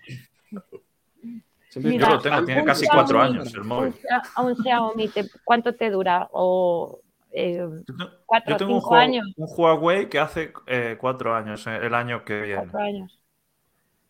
Yo 0.51 1.81
lo 2.09 2.19
tengo, 2.19 2.45
tiene 2.45 2.63
casi 2.63 2.85
cuatro 2.85 3.21
años 3.21 3.51
el 3.53 3.63
móvil. 3.63 3.95
A 4.35 4.41
un 4.43 4.55
Xiaomi, 4.55 5.09
¿cuánto 5.43 5.73
te 5.73 5.89
dura? 5.89 6.29
O, 6.31 7.01
eh, 7.31 7.65
cuatro, 8.25 8.51
yo 8.51 8.57
tengo 8.57 8.73
cinco 8.73 8.91
un, 8.91 8.97
años. 8.97 9.25
un 9.37 9.47
Huawei 9.49 10.07
que 10.07 10.19
hace 10.19 10.53
eh, 10.67 10.97
cuatro 10.99 11.33
años, 11.33 11.65
eh, 11.65 11.79
el 11.81 11.95
año 11.95 12.23
que 12.23 12.41
viene. 12.41 12.63
Cuatro 12.63 12.79
años. 12.81 13.19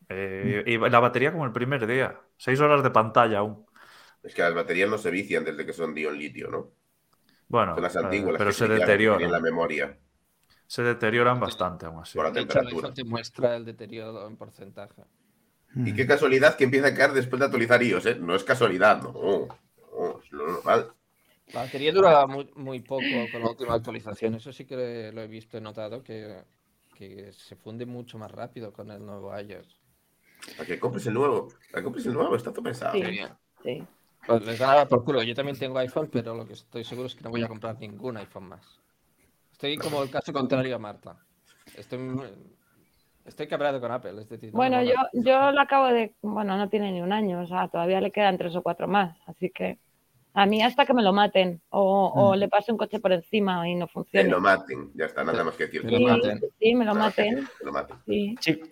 Eh, 0.09 0.63
y 0.65 0.77
la 0.77 0.99
batería 0.99 1.31
como 1.31 1.45
el 1.45 1.53
primer 1.53 1.87
día. 1.87 2.19
Seis 2.35 2.59
horas 2.59 2.83
de 2.83 2.89
pantalla 2.89 3.39
aún. 3.39 3.65
Es 4.21 4.35
que 4.35 4.41
las 4.41 4.53
baterías 4.53 4.89
no 4.89 4.97
se 4.97 5.11
vician 5.11 5.45
desde 5.45 5.65
que 5.65 5.71
son 5.71 5.95
ion 5.95 6.17
litio, 6.17 6.49
¿no? 6.49 6.80
Bueno, 7.51 7.75
eh, 7.77 8.35
pero 8.37 8.53
se 8.53 8.67
deterioran. 8.67 9.29
la 9.29 9.41
memoria. 9.41 9.97
Se 10.65 10.81
deterioran 10.83 11.37
bastante 11.37 11.85
aún 11.85 12.01
así. 12.01 12.17
Por 12.17 12.25
la 12.25 12.31
temperatura. 12.31 12.93
te 12.93 13.03
muestra 13.03 13.57
el 13.57 13.65
deterioro 13.65 14.25
en 14.25 14.37
porcentaje. 14.37 15.03
Y 15.75 15.93
qué 15.93 16.07
casualidad 16.07 16.55
que 16.55 16.63
empieza 16.63 16.87
a 16.87 16.93
caer 16.93 17.11
después 17.11 17.39
de 17.39 17.45
actualizar 17.45 17.83
iOS, 17.83 18.05
¿eh? 18.05 18.15
No 18.15 18.35
es 18.35 18.43
casualidad, 18.43 19.01
no. 19.01 19.47
es 20.23 20.31
lo 20.31 20.47
normal. 20.47 20.93
La 21.53 21.63
batería 21.63 21.91
dura 21.91 22.25
muy, 22.27 22.79
poco 22.79 23.03
con 23.31 23.41
la 23.41 23.49
última 23.49 23.73
actualización. 23.73 24.35
Eso 24.35 24.53
sí 24.53 24.63
que 24.63 25.11
lo 25.13 25.21
he 25.21 25.27
visto, 25.27 25.57
he 25.57 25.61
notado 25.61 26.01
que, 26.03 26.43
se 27.31 27.55
funde 27.57 27.85
mucho 27.85 28.17
más 28.17 28.31
rápido 28.31 28.71
con 28.71 28.91
el 28.91 29.05
nuevo 29.05 29.37
iOS. 29.37 29.77
Para 30.55 30.67
que 30.67 30.79
compres 30.79 31.05
el 31.07 31.15
nuevo. 31.15 31.49
Para 31.69 31.81
que 31.81 31.83
compres 31.83 32.05
el 32.05 32.13
nuevo, 32.13 32.35
está 32.35 32.51
todo 32.51 32.63
pensado. 32.63 32.93
Sí, 32.93 33.19
sí. 33.63 33.83
Pues 34.25 34.45
les 34.45 34.59
da 34.59 34.87
por 34.87 35.03
culo. 35.03 35.23
Yo 35.23 35.33
también 35.33 35.57
tengo 35.57 35.77
iPhone, 35.79 36.09
pero 36.11 36.35
lo 36.35 36.45
que 36.45 36.53
estoy 36.53 36.83
seguro 36.83 37.07
es 37.07 37.15
que 37.15 37.23
no 37.23 37.29
voy 37.29 37.43
a 37.43 37.47
comprar 37.47 37.79
ningún 37.79 38.17
iPhone 38.17 38.49
más. 38.49 38.79
Estoy 39.51 39.77
como 39.77 40.03
el 40.03 40.09
caso 40.09 40.33
contrario 40.33 40.75
a 40.75 40.79
Marta. 40.79 41.15
Estoy, 41.77 41.99
estoy 43.25 43.47
cabreado 43.47 43.79
con 43.79 43.91
Apple. 43.91 44.25
bueno, 44.51 44.81
yo, 44.83 44.95
yo 45.13 45.51
lo 45.51 45.61
acabo 45.61 45.87
de. 45.87 46.13
Bueno, 46.21 46.57
no 46.57 46.69
tiene 46.69 46.91
ni 46.91 47.01
un 47.01 47.13
año, 47.13 47.41
o 47.41 47.47
sea, 47.47 47.67
todavía 47.67 48.01
le 48.01 48.11
quedan 48.11 48.37
tres 48.37 48.55
o 48.55 48.63
cuatro 48.63 48.87
más. 48.87 49.15
Así 49.27 49.49
que 49.49 49.77
a 50.33 50.45
mí 50.45 50.61
hasta 50.61 50.85
que 50.85 50.93
me 50.93 51.03
lo 51.03 51.11
maten 51.11 51.61
o, 51.69 52.33
mm. 52.33 52.39
le 52.39 52.47
pase 52.47 52.71
un 52.71 52.77
coche 52.77 52.99
por 52.99 53.11
encima 53.11 53.67
y 53.67 53.75
no 53.75 53.87
funcione. 53.87 54.25
Me 54.25 54.31
lo 54.31 54.39
maten, 54.39 54.91
ya 54.93 55.05
está, 55.05 55.23
nada 55.23 55.43
más 55.43 55.55
que 55.55 55.65
decir. 55.65 55.81
Sí, 56.59 56.75
me 56.75 56.85
lo 56.85 56.95
maten. 56.95 57.47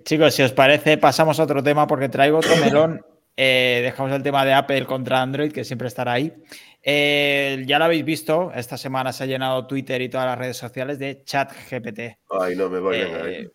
Chicos, 0.04 0.34
si 0.34 0.44
os 0.44 0.54
parece, 0.54 0.98
pasamos 0.98 1.40
a 1.40 1.44
otro 1.44 1.62
tema 1.62 1.86
porque 1.86 2.10
traigo 2.10 2.38
otro 2.38 2.56
melón 2.64 3.06
eh, 3.41 3.80
dejamos 3.84 4.11
el 4.11 4.22
tema 4.22 4.44
de 4.44 4.52
Apple 4.52 4.86
contra 4.86 5.22
Android, 5.22 5.53
que 5.53 5.64
siempre 5.64 5.88
estará 5.88 6.11
ahí. 6.11 6.44
Eh, 6.84 7.64
ya 7.66 7.80
lo 7.80 7.86
habéis 7.86 8.03
visto, 8.03 8.52
esta 8.53 8.76
semana 8.78 9.14
se 9.14 9.24
ha 9.24 9.28
llenado 9.28 9.66
Twitter 9.66 10.02
y 10.02 10.10
todas 10.10 10.28
las 10.28 10.38
redes 10.38 10.57
sociales 10.57 10.99
de 10.99 11.24
chat 11.24 11.53
GPT. 11.72 12.20
Ay, 12.38 12.57
no 12.57 12.70
me 12.70 12.82
voy 12.82 12.98
a 12.98 13.30
eh, 13.30 13.49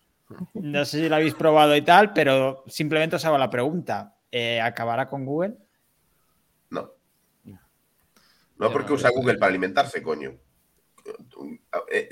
No 0.55 0.87
sé 0.87 1.03
si 1.03 1.09
lo 1.11 1.17
habéis 1.17 1.35
probado 1.35 1.77
y 1.77 1.83
tal, 1.83 2.15
pero 2.15 2.65
simplemente 2.67 3.17
os 3.17 3.25
hago 3.27 3.37
la 3.37 3.51
pregunta. 3.51 4.17
¿Acabará 4.63 5.07
con 5.07 5.27
Google? 5.27 5.59
No. 6.71 6.91
No 8.57 8.73
porque 8.73 8.95
usa 8.95 9.11
Google 9.11 9.37
para 9.37 9.51
alimentarse, 9.51 10.03
coño. 10.03 10.33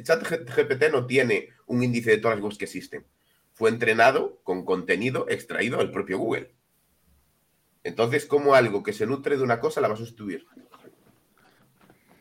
Chat 0.03 0.23
GPT 0.29 0.93
no 0.93 1.07
tiene 1.07 1.49
un 1.65 1.83
índice 1.83 2.11
de 2.11 2.19
todas 2.19 2.37
las 2.37 2.45
webs 2.45 2.59
que 2.59 2.67
existen. 2.67 3.07
Fue 3.55 3.71
entrenado 3.71 4.43
con 4.43 4.67
contenido 4.67 5.27
extraído 5.31 5.79
del 5.79 5.91
propio 5.91 6.19
Google. 6.19 6.53
Entonces, 7.85 8.27
¿cómo 8.27 8.55
algo 8.55 8.83
que 8.83 8.93
se 8.93 9.07
nutre 9.07 9.37
de 9.37 9.43
una 9.43 9.61
cosa 9.61 9.81
la 9.81 9.89
va 9.89 9.95
a 9.95 9.99
sustituir? 9.99 10.47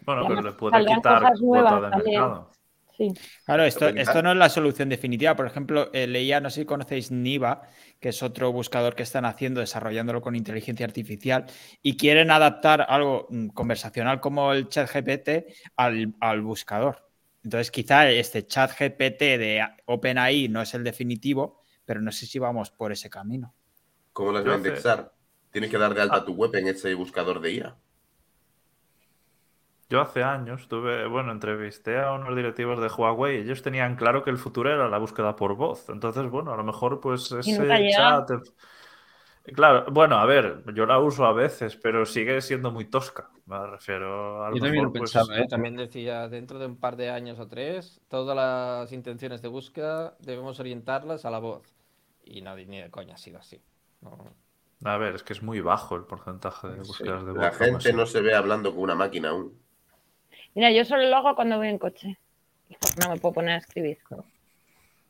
Bueno, 0.06 0.28
pero 0.28 0.42
le 0.42 0.52
puede 0.54 0.86
quitar 0.86 1.34
cuota 1.40 1.82
de 1.90 2.04
mercado. 2.04 2.52
Claro, 3.46 3.64
esto, 3.64 3.88
esto 3.88 4.22
no 4.22 4.32
es 4.32 4.38
la 4.38 4.50
solución 4.50 4.90
definitiva. 4.90 5.36
Por 5.36 5.48
ejemplo, 5.48 5.90
eh, 5.94 6.08
leía, 6.08 6.40
no 6.40 6.50
sé 6.50 6.62
si 6.62 6.66
conocéis 6.66 7.12
Niva, 7.12 7.62
que 8.00 8.10
es 8.10 8.22
otro 8.22 8.52
buscador 8.52 8.96
que 8.96 9.04
están 9.04 9.26
haciendo, 9.26 9.60
desarrollándolo 9.60 10.22
con 10.22 10.36
inteligencia 10.36 10.86
artificial, 10.86 11.46
y 11.82 11.98
quieren 11.98 12.32
adaptar 12.32 12.86
algo 12.88 13.28
mm, 13.30 13.48
conversacional 13.50 14.20
como 14.20 14.54
el 14.54 14.70
chat 14.70 14.90
GPT 14.92 15.52
al, 15.76 16.14
al 16.20 16.42
buscador. 16.42 17.10
Entonces, 17.44 17.72
quizá 17.72 18.10
este 18.10 18.46
chat 18.46 18.72
GPT 18.72 19.38
de 19.38 19.68
OpenAI 19.86 20.48
no 20.48 20.62
es 20.62 20.74
el 20.76 20.84
definitivo, 20.84 21.62
pero 21.86 22.02
no 22.02 22.12
sé 22.12 22.28
si 22.28 22.38
vamos 22.38 22.70
por 22.70 22.92
ese 22.92 23.10
camino. 23.10 23.56
¿Cómo 24.14 24.32
las 24.32 24.46
va 24.46 24.54
a 24.54 24.58
indexar? 24.58 25.12
Tienes 25.52 25.70
que 25.70 25.78
dar 25.78 25.94
de 25.94 26.02
alta 26.02 26.18
ah. 26.18 26.26
tu 26.26 26.34
web 26.34 26.56
en 26.56 26.68
ese 26.68 26.94
buscador 26.94 27.42
de 27.42 27.54
IA. 27.54 27.76
Yo 29.90 30.00
hace 30.00 30.24
años 30.24 30.70
tuve, 30.70 31.06
bueno, 31.08 31.34
entrevisté 31.34 32.00
a 32.00 32.14
unos 32.14 32.34
directivos 32.34 32.80
de 32.80 32.88
Huawei 32.88 33.38
y 33.38 33.42
ellos 33.42 33.62
tenían 33.62 33.98
claro 33.98 34.24
que 34.24 34.30
el 34.30 34.38
futuro 34.38 34.74
era 34.74 34.88
la 34.88 34.98
búsqueda 34.98 35.36
por 35.36 35.56
voz. 35.56 35.90
Entonces, 35.90 36.30
bueno, 36.30 36.54
a 36.54 36.58
lo 36.58 36.64
mejor 36.64 37.02
pues 37.02 37.30
ese 37.32 37.92
chat... 37.92 38.30
Claro, 39.44 39.86
bueno, 39.92 40.18
a 40.18 40.26
ver, 40.26 40.64
yo 40.76 40.86
la 40.86 41.00
uso 41.00 41.26
a 41.26 41.34
veces, 41.34 41.76
pero 41.76 42.06
sigue 42.06 42.42
siendo 42.42 42.72
muy 42.72 42.86
tosca. 42.86 43.32
Me 43.48 43.66
refiero 43.66 44.46
a. 44.46 44.54
Yo 44.54 44.62
también 44.62 44.84
lo 44.84 44.92
pues, 44.92 45.12
pensaba, 45.12 45.40
¿eh? 45.40 45.48
también 45.48 45.76
decía, 45.76 46.30
dentro 46.30 46.60
de 46.60 46.68
un 46.68 46.78
par 46.78 46.96
de 46.96 47.10
años 47.10 47.40
o 47.40 47.48
tres, 47.48 48.00
todas 48.08 48.36
las 48.36 48.92
intenciones 48.92 49.42
de 49.42 49.48
búsqueda 49.48 50.16
debemos 50.20 50.60
orientarlas 50.60 51.26
a 51.26 51.32
la 51.32 51.40
voz. 51.40 51.76
Y 52.24 52.42
nadie 52.42 52.68
ni 52.68 52.80
de 52.80 52.92
coña 52.92 53.16
ha 53.16 53.18
sido 53.18 53.40
así. 53.40 53.60
A 54.84 54.98
ver, 54.98 55.16
es 55.16 55.24
que 55.24 55.34
es 55.34 55.44
muy 55.44 55.62
bajo 55.62 55.96
el 55.96 56.04
porcentaje 56.04 56.68
de 56.68 56.80
búsquedas 56.80 57.26
de 57.26 57.32
voz. 57.32 57.42
La 57.42 57.52
gente 57.52 57.94
no 57.94 58.06
se 58.06 58.22
ve 58.22 58.34
hablando 58.34 58.72
con 58.72 58.82
una 58.82 58.96
máquina 58.96 59.30
aún. 59.30 59.54
Mira, 60.56 60.72
yo 60.72 60.84
solo 60.86 61.08
lo 61.08 61.18
hago 61.18 61.36
cuando 61.36 61.58
voy 61.58 61.68
en 61.68 61.78
coche. 61.78 62.18
No 63.02 63.10
me 63.14 63.20
puedo 63.20 63.34
poner 63.36 63.56
a 63.56 63.58
escribir. 63.58 64.00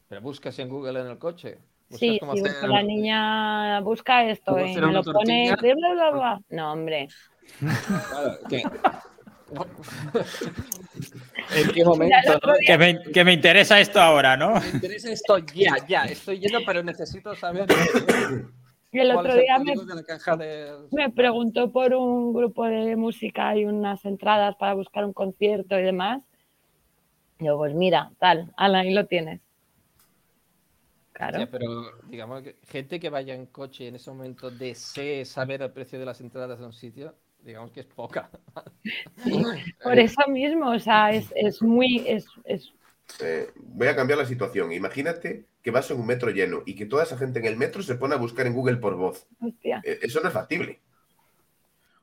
Pero 0.10 0.22
buscas 0.22 0.60
en 0.60 0.68
Google 0.70 1.00
en 1.00 1.08
el 1.08 1.18
coche. 1.18 1.60
Sí, 1.90 2.20
sí 2.34 2.42
la 2.68 2.84
niña 2.84 3.80
busca 3.82 4.24
esto 4.26 4.60
y 4.60 4.76
me 4.76 4.92
lo 4.92 5.04
pone. 5.04 5.56
No, 6.50 6.74
hombre. 6.74 7.08
¿En 11.54 11.72
qué 11.74 11.84
momento? 11.84 12.40
Que, 12.66 12.78
me, 12.78 13.04
que, 13.04 13.26
me, 13.26 13.34
interesa 13.34 13.80
esto 13.80 14.00
ahora, 14.00 14.38
¿no? 14.38 14.60
Me 14.62 14.70
interesa 14.70 15.12
esto 15.12 15.38
ya, 15.40 15.76
ya. 15.88 16.06
Estoy 16.06 16.40
yendo, 16.40 16.60
pero 16.66 16.82
necesito 16.84 17.36
saber. 17.36 17.68
Y 18.92 19.00
el 19.00 19.12
otro 19.16 19.34
día 19.36 19.58
me, 20.92 21.10
preguntó 21.12 21.72
por 21.72 21.94
un 21.94 22.34
grupo 22.34 22.66
de 22.66 22.96
música 22.98 23.56
y 23.56 23.64
unas 23.64 24.04
entradas 24.04 24.56
para 24.58 24.74
buscar 24.74 25.06
un 25.06 25.14
concierto 25.14 25.80
y 25.80 25.84
demás. 25.84 26.22
yo, 27.40 27.58
pues 27.58 27.74
mira, 27.74 28.12
tal, 28.20 28.52
ahí 28.58 28.94
lo 28.94 29.06
tienes. 29.06 29.40
Claro. 31.14 31.48
pero 31.52 32.02
digamos 32.08 32.42
que 32.42 32.56
gente 32.68 33.00
que 33.00 33.10
vaya 33.10 33.36
en 33.36 33.46
coche 33.46 33.88
en 33.88 33.96
ese 33.96 34.10
momento 34.10 34.50
desee 34.50 35.24
saber 35.24 35.62
el 35.62 35.72
precio 35.72 36.00
de 36.00 36.06
las 36.06 36.20
entradas 36.20 36.58
de 36.58 36.66
un 36.66 36.74
sitio, 36.74 37.16
digamos 37.44 37.72
que 37.72 37.82
es 37.82 37.86
poca. 37.86 38.30
por 39.84 40.00
eso 40.00 40.28
mismo, 40.28 40.72
o 40.72 40.80
sea, 40.80 41.12
es, 41.12 41.32
es 41.36 41.62
muy, 41.62 42.04
es, 42.08 42.26
es 42.44 42.74
eh, 43.20 43.52
voy 43.56 43.88
a 43.88 43.96
cambiar 43.96 44.20
la 44.20 44.26
situación. 44.26 44.72
Imagínate 44.72 45.46
que 45.62 45.72
vas 45.72 45.90
en 45.92 46.00
un 46.00 46.08
metro 46.08 46.32
lleno 46.32 46.64
y 46.66 46.76
que 46.76 46.86
toda 46.86 47.04
esa 47.04 47.18
gente 47.18 47.40
en 47.40 47.46
el 47.46 47.58
metro 47.58 47.84
se 47.84 47.96
pone 47.96 48.16
a 48.16 48.18
buscar 48.18 48.48
en 48.48 48.54
Google 48.54 48.78
por 48.78 48.96
voz. 48.96 49.28
Eh, 49.64 50.00
eso 50.02 50.20
no 50.22 50.28
es 50.28 50.34
factible. 50.34 50.80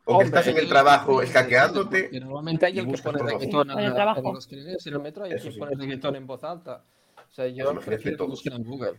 O 0.05 0.18
que 0.18 0.24
estás 0.24 0.47
en 0.47 0.56
el 0.56 0.68
trabajo 0.68 1.20
escaqueándote. 1.20 2.09
normalmente 2.20 2.66
hay 2.66 2.78
el 2.78 2.90
que 2.90 2.98
pone 2.98 3.18
reggaetón 3.22 3.70
en, 3.72 3.78
en 3.78 3.85
el 3.85 5.01
metro 5.01 5.24
hay 5.24 5.32
el 5.32 5.43
que 5.43 5.51
pone 5.52 5.74
reggaetón 5.76 6.16
en 6.16 6.26
voz 6.26 6.44
alta. 6.44 6.82
O 7.16 7.35
sea, 7.35 7.47
yo 7.48 7.78
prefiero 7.80 8.16
que 8.16 8.24
busquen 8.24 8.55
en 8.55 8.64
Google. 8.64 8.98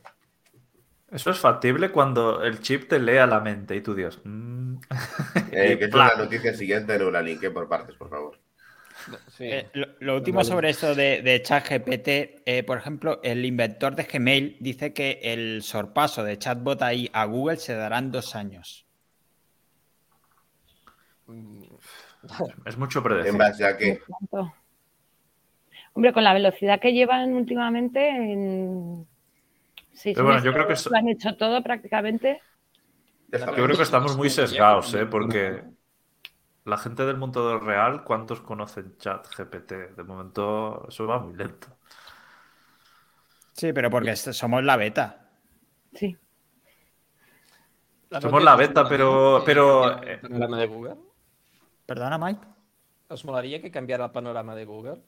Eso 1.11 1.31
es 1.31 1.39
factible 1.39 1.91
cuando 1.91 2.43
el 2.43 2.61
chip 2.61 2.87
te 2.87 2.99
lea 2.99 3.25
la 3.25 3.39
mente 3.39 3.75
y 3.75 3.81
tú 3.81 3.95
Dios. 3.95 4.19
Mm". 4.23 4.75
Eh, 5.51 5.79
que 5.79 5.85
es 5.85 5.93
la 5.93 6.15
noticia 6.15 6.53
siguiente, 6.53 6.97
no 6.99 7.09
la 7.09 7.23
linke 7.23 7.49
por 7.49 7.67
partes, 7.67 7.95
por 7.95 8.09
favor. 8.09 8.37
Eh, 9.39 9.69
lo, 9.99 10.15
último 10.15 10.43
sobre 10.43 10.69
esto 10.69 10.93
de, 10.95 11.21
de 11.21 11.41
ChatGPT, 11.41 12.41
eh, 12.45 12.63
por 12.65 12.77
ejemplo, 12.77 13.19
el 13.23 13.45
inventor 13.45 13.95
de 13.95 14.03
Gmail 14.03 14.57
dice 14.59 14.93
que 14.93 15.19
el 15.23 15.63
sorpaso 15.63 16.23
de 16.23 16.37
chatbot 16.37 16.81
ahí 16.81 17.09
a 17.13 17.25
Google 17.25 17.57
se 17.57 17.75
dará 17.75 17.99
en 17.99 18.11
dos 18.11 18.35
años. 18.35 18.85
Es 22.65 22.77
mucho 22.77 23.01
predecir. 23.01 23.31
En 23.31 23.37
base 23.37 23.65
a 23.65 23.77
qué. 23.77 24.01
Hombre, 25.93 26.13
con 26.13 26.23
la 26.23 26.33
velocidad 26.33 26.79
que 26.79 26.93
llevan 26.93 27.33
últimamente, 27.33 28.09
en 28.09 29.07
bueno, 30.15 30.43
yo 30.43 30.53
creo 30.53 30.67
que 30.67 30.75
lo 30.89 30.97
han 30.97 31.09
hecho 31.09 31.35
todo 31.35 31.61
prácticamente. 31.61 32.41
Yo 33.31 33.53
creo 33.53 33.77
que 33.77 33.83
estamos 33.83 34.17
muy 34.17 34.29
sesgados, 34.29 34.93
¿eh? 34.93 35.05
porque 35.05 35.61
la 36.69 36.77
gente 36.77 37.05
del 37.05 37.17
mundo 37.17 37.59
real, 37.59 38.03
¿cuántos 38.03 38.41
conocen 38.41 38.97
chat 38.97 39.27
GPT? 39.35 39.95
De 39.95 40.03
momento 40.03 40.85
eso 40.87 41.07
va 41.07 41.19
muy 41.19 41.35
lento. 41.35 41.67
Sí, 43.53 43.73
pero 43.73 43.89
porque 43.89 44.15
somos 44.15 44.63
la 44.63 44.77
beta. 44.77 45.31
Sí. 45.93 46.15
somos 48.21 48.43
la 48.43 48.55
beta, 48.55 48.87
pero... 48.87 49.41
pero 49.45 50.01
¿El 50.01 50.19
panorama 50.21 50.59
de 50.59 50.67
Google? 50.67 50.95
¿Perdona, 51.85 52.17
Mike? 52.17 52.47
¿Os 53.09 53.25
molaría 53.25 53.61
que 53.61 53.71
cambiara 53.71 54.05
el 54.05 54.11
panorama 54.11 54.55
de 54.55 54.65
Google? 54.65 55.01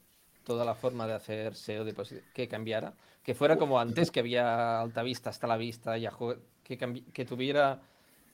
Toda 0.44 0.64
la 0.64 0.74
forma 0.74 1.06
de 1.06 1.14
hacer 1.14 1.54
SEO, 1.54 1.84
de 1.84 1.94
que 2.34 2.48
cambiara. 2.48 2.92
Que 3.22 3.34
fuera 3.34 3.56
como 3.56 3.78
antes, 3.78 4.10
que 4.10 4.20
había 4.20 4.80
alta 4.80 5.02
vista 5.02 5.30
hasta 5.30 5.46
la 5.46 5.56
vista, 5.56 5.96
y 5.96 6.06
que, 6.64 7.04
que 7.12 7.24
tuviera... 7.24 7.80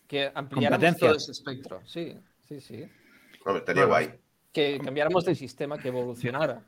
Que 0.09 0.33
ampliara 0.35 0.79
todo 0.79 1.15
ese 1.15 1.33
espectro. 1.33 1.83
Sí, 1.85 2.19
sí, 2.49 2.61
sí 2.63 2.91
estaría 3.57 3.87
guay. 3.87 4.15
Que 4.53 4.79
cambiáramos 4.79 5.25
de 5.25 5.35
sistema, 5.35 5.79
que 5.79 5.89
evolucionara. 5.89 6.63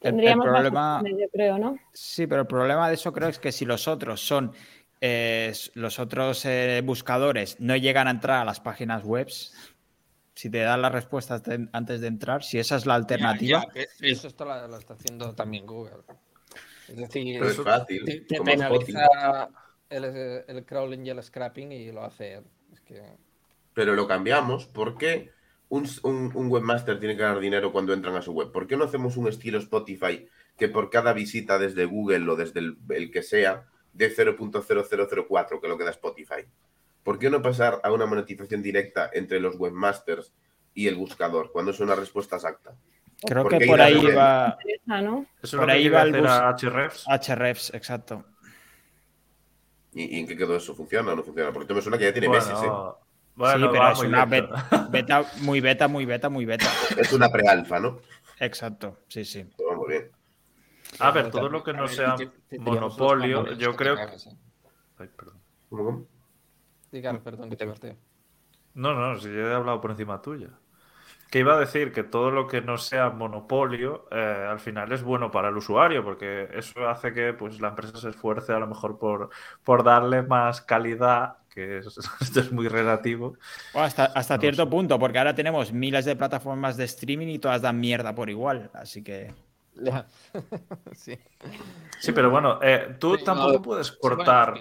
Tendríamos 0.00 0.46
el 0.46 0.52
problema, 0.52 1.02
yo 1.04 1.28
creo, 1.32 1.58
¿no? 1.58 1.78
Sí, 1.92 2.26
pero 2.26 2.40
el 2.40 2.46
problema 2.46 2.88
de 2.88 2.94
eso 2.94 3.12
creo 3.12 3.28
es 3.28 3.38
que 3.38 3.52
si 3.52 3.64
los 3.64 3.86
otros 3.86 4.20
son 4.20 4.52
eh, 5.04 5.52
los 5.74 5.98
otros 5.98 6.44
eh, 6.44 6.80
buscadores 6.84 7.58
no 7.58 7.76
llegan 7.76 8.06
a 8.06 8.12
entrar 8.12 8.40
a 8.40 8.44
las 8.44 8.60
páginas 8.60 9.02
web, 9.04 9.28
si 10.34 10.48
te 10.48 10.58
dan 10.58 10.80
las 10.80 10.92
respuestas 10.92 11.42
antes 11.72 12.00
de 12.00 12.06
entrar, 12.06 12.44
si 12.44 12.58
esa 12.58 12.76
es 12.76 12.86
la 12.86 12.94
alternativa. 12.94 13.66
eso 14.00 14.28
está, 14.28 14.66
lo, 14.66 14.76
está 14.76 14.94
haciendo 14.94 15.34
también 15.34 15.66
Google. 15.66 16.04
Es 16.88 16.96
decir, 16.96 17.42
es 17.42 17.56
fácil, 17.56 18.26
te, 18.26 18.40
penaliza 18.42 19.48
el, 19.88 20.04
el, 20.46 20.64
crawling 20.64 21.04
y 21.04 21.10
el 21.10 21.22
scrapping 21.22 21.72
y 21.72 21.90
lo 21.90 22.04
hace. 22.04 22.42
Pero 23.74 23.94
lo 23.94 24.06
cambiamos 24.06 24.66
porque 24.66 25.32
un, 25.72 26.50
webmaster 26.50 26.98
tiene 26.98 27.16
que 27.16 27.22
ganar 27.22 27.40
dinero 27.40 27.72
cuando 27.72 27.94
entran 27.94 28.14
a 28.14 28.22
su 28.22 28.32
web? 28.32 28.52
¿Por 28.52 28.66
qué 28.66 28.76
no 28.76 28.84
hacemos 28.84 29.16
un 29.16 29.28
estilo 29.28 29.58
Spotify 29.58 30.28
que 30.56 30.68
por 30.68 30.90
cada 30.90 31.14
visita 31.14 31.58
desde 31.58 31.86
Google 31.86 32.28
o 32.30 32.36
desde 32.36 32.60
el, 32.60 33.10
que 33.10 33.22
sea, 33.22 33.66
de 33.94 34.14
0.0004, 34.14 35.60
que 35.60 35.66
es 35.66 35.70
lo 35.70 35.78
que 35.78 35.84
da 35.84 35.90
Spotify? 35.90 36.44
¿Por 37.02 37.18
qué 37.18 37.30
no 37.30 37.40
pasar 37.40 37.80
a 37.82 37.90
una 37.90 38.04
monetización 38.04 38.62
directa 38.62 39.10
entre 39.14 39.40
los 39.40 39.58
webmasters 39.58 40.34
y 40.74 40.88
el 40.88 40.96
buscador 40.96 41.50
cuando 41.50 41.70
es 41.70 41.80
una 41.80 41.94
respuesta 41.94 42.36
exacta? 42.36 42.76
Creo 43.24 43.48
que 43.48 43.66
por 43.66 43.80
ahí 43.80 44.04
va. 44.14 44.58
Eso 45.42 45.56
por 45.56 45.70
ahí 45.70 45.88
va 45.88 46.02
el 46.02 46.14
HREFs. 46.14 47.06
HREFs, 47.08 47.72
exacto. 47.72 48.24
¿Y, 49.94 50.18
en 50.20 50.26
qué 50.26 50.36
quedó 50.36 50.56
eso? 50.56 50.74
¿Funciona 50.74 51.12
o 51.12 51.16
no 51.16 51.22
funciona? 51.22 51.52
Porque 51.52 51.72
me 51.72 51.80
suena 51.80 51.96
que 51.96 52.04
ya 52.04 52.12
tiene 52.12 52.28
meses, 52.28 52.58
¿eh? 52.62 52.68
Sí, 53.36 53.66
pero 53.72 53.92
es 53.92 54.00
una 54.00 54.24
beta, 54.90 55.24
muy 55.40 55.60
beta, 55.60 55.88
muy 55.88 56.04
beta, 56.04 56.28
muy 56.28 56.44
beta. 56.44 56.68
Es 56.96 57.12
una 57.12 57.28
pre-alfa, 57.30 57.80
¿no? 57.80 58.00
Exacto, 58.38 58.98
sí, 59.08 59.24
sí. 59.24 59.44
Pues 59.56 59.76
muy 59.76 59.88
bien. 59.88 60.10
A 60.98 61.10
ver, 61.10 61.30
todo 61.30 61.48
lo 61.48 61.62
que 61.62 61.72
no 61.72 61.88
sea 61.88 62.16
monopolio, 62.58 63.52
yo 63.54 63.74
creo 63.74 63.96
que... 63.96 64.02
Ay, 64.98 65.08
perdón. 65.16 65.40
¿Cómo? 65.70 66.06
perdón, 67.24 67.48
que 67.48 67.56
te 67.56 67.66
corté. 67.66 67.96
No, 68.74 68.94
no, 68.94 69.18
si 69.18 69.28
yo 69.28 69.48
he 69.48 69.54
hablado 69.54 69.80
por 69.80 69.90
encima 69.90 70.20
tuya. 70.20 70.48
Que 71.30 71.38
iba 71.38 71.54
a 71.54 71.58
decir 71.58 71.92
que 71.92 72.02
todo 72.02 72.30
lo 72.30 72.46
que 72.46 72.60
no 72.60 72.76
sea 72.76 73.08
monopolio, 73.08 74.06
eh, 74.10 74.46
al 74.50 74.60
final 74.60 74.92
es 74.92 75.02
bueno 75.02 75.30
para 75.30 75.48
el 75.48 75.56
usuario, 75.56 76.04
porque 76.04 76.48
eso 76.52 76.86
hace 76.88 77.14
que 77.14 77.32
pues, 77.32 77.58
la 77.60 77.68
empresa 77.68 77.96
se 77.96 78.10
esfuerce 78.10 78.52
a 78.52 78.58
lo 78.58 78.66
mejor 78.66 78.98
por, 78.98 79.30
por 79.64 79.82
darle 79.82 80.22
más 80.22 80.60
calidad 80.60 81.38
que 81.52 81.78
esto 82.20 82.40
es 82.40 82.52
muy 82.52 82.68
relativo. 82.68 83.36
hasta, 83.74 84.06
hasta 84.06 84.38
cierto 84.38 84.68
punto, 84.68 84.98
porque 84.98 85.18
ahora 85.18 85.34
tenemos 85.34 85.72
miles 85.72 86.04
de 86.04 86.16
plataformas 86.16 86.76
de 86.76 86.84
streaming 86.84 87.28
y 87.28 87.38
todas 87.38 87.62
dan 87.62 87.78
mierda 87.78 88.14
por 88.14 88.30
igual, 88.30 88.70
así 88.74 89.02
que... 89.02 89.32
sí. 90.92 91.18
sí. 91.98 92.12
pero 92.12 92.30
bueno, 92.30 92.58
eh, 92.62 92.96
tú 92.98 93.18
tampoco 93.18 93.62
puedes 93.62 93.92
cortar... 93.92 94.54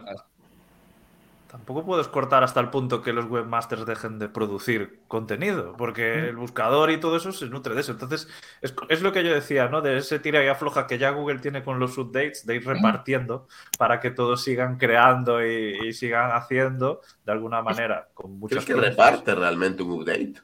tampoco 1.51 1.85
puedes 1.85 2.07
cortar 2.07 2.45
hasta 2.45 2.61
el 2.61 2.69
punto 2.69 3.01
que 3.01 3.11
los 3.11 3.25
webmasters 3.25 3.85
dejen 3.85 4.19
de 4.19 4.29
producir 4.29 5.01
contenido, 5.09 5.75
porque 5.77 6.29
el 6.29 6.37
buscador 6.37 6.91
y 6.91 6.97
todo 6.97 7.17
eso 7.17 7.33
se 7.33 7.47
nutre 7.47 7.75
de 7.75 7.81
eso. 7.81 7.91
Entonces, 7.91 8.29
es, 8.61 9.01
lo 9.01 9.11
que 9.11 9.21
yo 9.21 9.33
decía, 9.33 9.67
¿no? 9.67 9.81
De 9.81 9.97
ese 9.97 10.19
tira 10.19 10.41
y 10.45 10.47
afloja 10.47 10.87
que 10.87 10.97
ya 10.97 11.09
Google 11.09 11.39
tiene 11.39 11.61
con 11.61 11.77
los 11.77 11.97
updates, 11.97 12.45
de 12.45 12.55
ir 12.55 12.65
repartiendo 12.65 13.49
para 13.77 13.99
que 13.99 14.11
todos 14.11 14.41
sigan 14.41 14.77
creando 14.77 15.45
y, 15.45 15.91
sigan 15.91 16.31
haciendo 16.31 17.01
de 17.25 17.33
alguna 17.33 17.61
manera. 17.61 18.07
Con 18.13 18.39
muchas 18.39 18.63
¿Crees 18.63 18.79
que 18.79 18.87
reparte 18.89 19.35
realmente 19.35 19.83
un 19.83 19.91
update? 19.91 20.35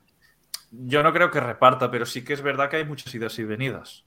Yo 0.71 1.03
no 1.03 1.13
creo 1.13 1.31
que 1.31 1.39
reparta, 1.39 1.89
pero 1.89 2.05
sí 2.05 2.25
que 2.25 2.34
es 2.34 2.41
verdad 2.41 2.69
que 2.69 2.75
hay 2.75 2.85
muchas 2.85 3.15
ideas 3.15 3.39
y 3.39 3.45
venidas. 3.45 4.06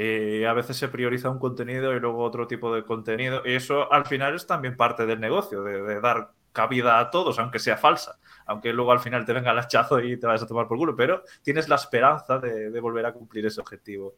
Eh, 0.00 0.46
a 0.46 0.52
veces 0.52 0.76
se 0.76 0.86
prioriza 0.86 1.28
un 1.28 1.40
contenido 1.40 1.92
y 1.92 1.98
luego 1.98 2.22
otro 2.22 2.46
tipo 2.46 2.72
de 2.72 2.84
contenido. 2.84 3.42
Y 3.44 3.54
eso 3.54 3.92
al 3.92 4.06
final 4.06 4.36
es 4.36 4.46
también 4.46 4.76
parte 4.76 5.06
del 5.06 5.18
negocio, 5.18 5.64
de, 5.64 6.00
dar 6.00 6.30
cabida 6.52 7.00
a 7.00 7.10
todos, 7.10 7.40
aunque 7.40 7.58
sea 7.58 7.76
falsa. 7.76 8.16
Aunque 8.46 8.72
luego 8.72 8.92
al 8.92 9.00
final 9.00 9.26
te 9.26 9.32
venga 9.32 9.50
el 9.50 9.58
hachazo 9.58 9.98
y 9.98 10.16
te 10.16 10.28
vayas 10.28 10.44
a 10.44 10.46
tomar 10.46 10.68
por 10.68 10.78
culo. 10.78 10.94
Pero 10.94 11.24
tienes 11.42 11.68
la 11.68 11.74
esperanza 11.74 12.38
de, 12.38 12.78
volver 12.78 13.06
a 13.06 13.12
cumplir 13.12 13.46
ese 13.46 13.60
objetivo. 13.60 14.14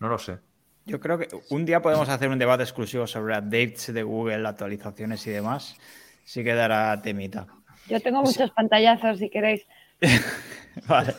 No 0.00 0.08
lo 0.08 0.18
sé. 0.18 0.40
Yo 0.84 0.98
creo 0.98 1.16
que 1.16 1.28
un 1.50 1.64
día 1.64 1.80
podemos 1.80 2.08
hacer 2.08 2.30
un 2.30 2.40
debate 2.40 2.64
exclusivo 2.64 3.06
sobre 3.06 3.38
updates 3.38 3.94
de 3.94 4.02
Google, 4.02 4.48
actualizaciones 4.48 5.24
y 5.28 5.30
demás. 5.30 5.76
Sí 6.24 6.42
que 6.42 6.54
dará 6.54 7.00
temita. 7.00 7.46
Yo 7.88 8.00
tengo 8.00 8.20
muchos 8.20 8.50
pantallazos 8.50 9.20
si 9.20 9.30
queréis. 9.30 9.64
vale. 10.88 11.14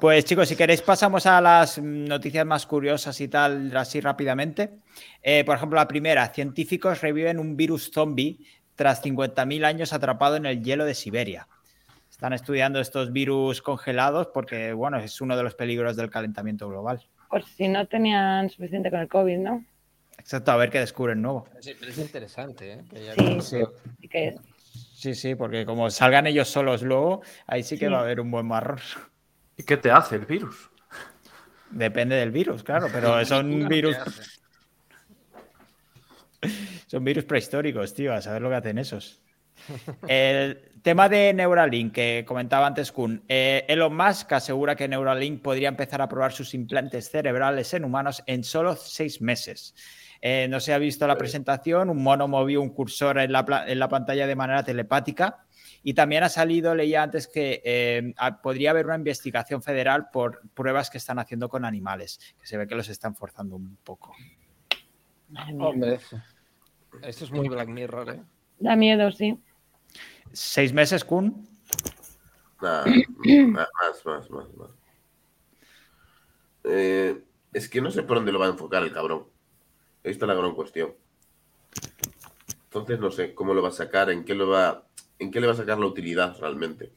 Pues 0.00 0.26
chicos, 0.26 0.48
si 0.48 0.56
queréis 0.56 0.82
pasamos 0.82 1.24
a 1.24 1.40
las 1.40 1.78
noticias 1.78 2.44
más 2.44 2.66
curiosas 2.66 3.18
y 3.20 3.28
tal, 3.28 3.74
así 3.74 4.00
rápidamente. 4.00 4.80
Eh, 5.22 5.42
por 5.44 5.56
ejemplo, 5.56 5.76
la 5.76 5.88
primera, 5.88 6.28
científicos 6.28 7.00
reviven 7.00 7.38
un 7.38 7.56
virus 7.56 7.90
zombie 7.90 8.38
tras 8.74 9.02
50.000 9.02 9.64
años 9.64 9.94
atrapado 9.94 10.36
en 10.36 10.44
el 10.44 10.62
hielo 10.62 10.84
de 10.84 10.94
Siberia. 10.94 11.48
Están 12.10 12.34
estudiando 12.34 12.78
estos 12.78 13.10
virus 13.10 13.62
congelados 13.62 14.28
porque, 14.34 14.74
bueno, 14.74 14.98
es 14.98 15.20
uno 15.22 15.34
de 15.34 15.42
los 15.42 15.54
peligros 15.54 15.96
del 15.96 16.10
calentamiento 16.10 16.68
global. 16.68 17.02
Por 17.30 17.42
si 17.44 17.66
no 17.68 17.86
tenían 17.86 18.50
suficiente 18.50 18.90
con 18.90 19.00
el 19.00 19.08
COVID, 19.08 19.38
¿no? 19.38 19.64
Exacto, 20.18 20.52
a 20.52 20.56
ver 20.56 20.70
qué 20.70 20.80
descubren 20.80 21.22
nuevo. 21.22 21.48
es 21.58 21.98
interesante, 21.98 22.72
¿eh? 22.72 23.40
sí, 23.40 23.60
sí. 24.10 24.34
sí, 24.94 25.14
sí, 25.14 25.34
porque 25.34 25.64
como 25.64 25.88
salgan 25.90 26.26
ellos 26.26 26.48
solos 26.48 26.82
luego, 26.82 27.22
ahí 27.46 27.62
sí 27.62 27.78
que 27.78 27.88
va 27.88 27.98
a 27.98 28.02
haber 28.02 28.20
un 28.20 28.30
buen 28.30 28.46
marrón. 28.46 28.80
¿Y 29.56 29.62
qué 29.62 29.76
te 29.76 29.90
hace 29.90 30.16
el 30.16 30.26
virus? 30.26 30.70
Depende 31.70 32.16
del 32.16 32.30
virus, 32.30 32.62
claro, 32.62 32.88
pero 32.92 33.24
son 33.26 33.68
virus. 33.68 33.96
Son 36.86 37.02
virus 37.02 37.24
prehistóricos, 37.24 37.92
tío, 37.92 38.14
a 38.14 38.22
saber 38.22 38.40
lo 38.40 38.48
que 38.48 38.54
hacen 38.54 38.78
esos. 38.78 39.20
El 40.06 40.70
tema 40.82 41.08
de 41.08 41.32
Neuralink 41.32 41.92
que 41.92 42.24
comentaba 42.26 42.68
antes 42.68 42.92
Kun. 42.92 43.24
Eh, 43.26 43.64
Elon 43.68 43.96
Musk 43.96 44.32
asegura 44.32 44.76
que 44.76 44.86
Neuralink 44.86 45.42
podría 45.42 45.68
empezar 45.68 46.00
a 46.00 46.08
probar 46.08 46.32
sus 46.32 46.54
implantes 46.54 47.10
cerebrales 47.10 47.74
en 47.74 47.84
humanos 47.84 48.22
en 48.26 48.44
solo 48.44 48.76
seis 48.76 49.20
meses. 49.20 49.74
Eh, 50.20 50.46
no 50.48 50.60
se 50.60 50.72
ha 50.72 50.78
visto 50.78 51.06
la 51.06 51.18
presentación, 51.18 51.90
un 51.90 52.02
mono 52.02 52.28
movió 52.28 52.62
un 52.62 52.70
cursor 52.70 53.18
en 53.18 53.32
la, 53.32 53.64
en 53.66 53.78
la 53.78 53.88
pantalla 53.88 54.26
de 54.26 54.36
manera 54.36 54.62
telepática 54.62 55.45
y 55.88 55.94
también 55.94 56.24
ha 56.24 56.28
salido, 56.28 56.74
leía 56.74 57.04
antes 57.04 57.28
que 57.28 57.62
eh, 57.64 58.12
podría 58.42 58.70
haber 58.70 58.86
una 58.86 58.96
investigación 58.96 59.62
federal 59.62 60.10
por 60.12 60.40
pruebas 60.52 60.90
que 60.90 60.98
están 60.98 61.20
haciendo 61.20 61.48
con 61.48 61.64
animales, 61.64 62.18
que 62.40 62.44
se 62.44 62.56
ve 62.56 62.66
que 62.66 62.74
los 62.74 62.88
están 62.88 63.14
forzando 63.14 63.54
un 63.54 63.76
poco. 63.84 64.12
Hombre, 65.60 66.00
esto 67.02 67.24
es 67.24 67.30
muy 67.30 67.48
Black 67.48 67.68
Mirror, 67.68 68.10
¿eh? 68.10 68.22
Da 68.58 68.74
miedo, 68.74 69.12
sí. 69.12 69.38
¿Seis 70.32 70.72
meses, 70.72 71.04
Kun? 71.04 71.48
más, 72.60 72.88
más, 74.04 74.28
más, 74.28 74.54
más. 74.56 74.70
Eh, 76.64 77.22
es 77.52 77.68
que 77.68 77.80
no 77.80 77.92
sé 77.92 78.02
por 78.02 78.16
dónde 78.16 78.32
lo 78.32 78.40
va 78.40 78.46
a 78.46 78.50
enfocar 78.50 78.82
el 78.82 78.92
cabrón. 78.92 79.28
Ahí 80.04 80.10
está 80.10 80.26
la 80.26 80.34
gran 80.34 80.52
cuestión. 80.56 80.96
Entonces 82.64 82.98
no 82.98 83.12
sé 83.12 83.34
cómo 83.36 83.54
lo 83.54 83.62
va 83.62 83.68
a 83.68 83.70
sacar, 83.70 84.10
en 84.10 84.24
qué 84.24 84.34
lo 84.34 84.48
va 84.48 84.85
¿en 85.18 85.30
qué 85.30 85.40
le 85.40 85.46
va 85.46 85.52
a 85.52 85.56
sacar 85.56 85.78
la 85.78 85.86
utilidad 85.86 86.36
realmente? 86.38 86.92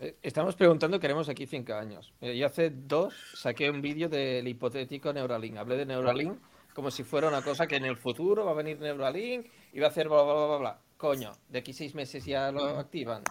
Eh, 0.00 0.16
estamos 0.22 0.56
preguntando, 0.56 0.98
queremos 0.98 1.28
aquí 1.28 1.46
cinco 1.46 1.74
años. 1.74 2.12
Yo 2.20 2.46
hace 2.46 2.70
dos 2.70 3.14
saqué 3.34 3.70
un 3.70 3.80
vídeo 3.80 4.08
del 4.08 4.46
hipotético 4.48 5.12
Neuralink. 5.12 5.56
Hablé 5.56 5.76
de 5.76 5.86
Neuralink 5.86 6.38
como 6.74 6.90
si 6.90 7.04
fuera 7.04 7.28
una 7.28 7.42
cosa 7.42 7.66
que 7.66 7.76
en 7.76 7.84
el 7.84 7.96
futuro 7.96 8.44
va 8.44 8.52
a 8.52 8.54
venir 8.54 8.80
Neuralink 8.80 9.46
y 9.72 9.80
va 9.80 9.86
a 9.86 9.90
hacer 9.90 10.08
bla, 10.08 10.22
bla, 10.22 10.46
bla, 10.46 10.56
bla. 10.56 10.78
Coño, 10.96 11.32
de 11.48 11.58
aquí 11.58 11.72
seis 11.72 11.94
meses 11.94 12.24
ya 12.24 12.50
lo 12.50 12.64
activan. 12.78 13.22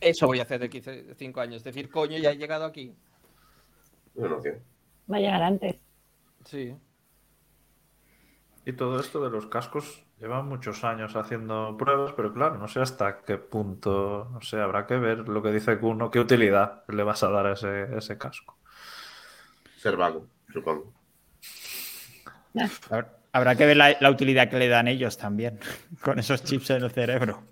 Eso 0.00 0.26
voy 0.26 0.38
a 0.38 0.42
hacer 0.42 0.60
de 0.60 0.66
aquí 0.66 0.82
cinco 1.16 1.40
años. 1.40 1.56
Es 1.56 1.64
decir, 1.64 1.90
coño, 1.90 2.18
ya 2.18 2.30
he 2.30 2.36
llegado 2.36 2.64
aquí. 2.64 2.94
Bueno, 4.14 4.40
Va 5.10 5.16
a 5.16 5.20
llegar 5.20 5.42
antes. 5.42 5.76
Sí. 6.44 6.74
Y 8.66 8.72
todo 8.72 9.00
esto 9.00 9.22
de 9.22 9.30
los 9.30 9.46
cascos 9.46 10.03
llevan 10.20 10.48
muchos 10.48 10.84
años 10.84 11.16
haciendo 11.16 11.76
pruebas, 11.76 12.12
pero 12.16 12.32
claro, 12.32 12.56
no 12.56 12.68
sé 12.68 12.80
hasta 12.80 13.20
qué 13.20 13.38
punto, 13.38 14.28
no 14.32 14.40
sé, 14.40 14.60
habrá 14.60 14.86
que 14.86 14.96
ver 14.96 15.28
lo 15.28 15.42
que 15.42 15.50
dice 15.52 15.78
Kuno, 15.78 16.10
qué 16.10 16.20
utilidad 16.20 16.84
le 16.88 17.02
vas 17.02 17.22
a 17.22 17.30
dar 17.30 17.46
a 17.46 17.52
ese, 17.52 18.18
casco. 18.18 18.58
Ser 19.76 19.96
vago, 19.96 20.26
supongo. 20.52 20.92
Habrá 23.32 23.56
que 23.56 23.66
ver 23.66 23.76
la, 23.76 24.10
utilidad 24.10 24.48
que 24.48 24.58
le 24.58 24.68
dan 24.68 24.88
ellos 24.88 25.18
también, 25.18 25.58
con 26.02 26.18
esos 26.18 26.42
chips 26.44 26.70
en 26.70 26.84
el 26.84 26.90
cerebro. 26.90 27.42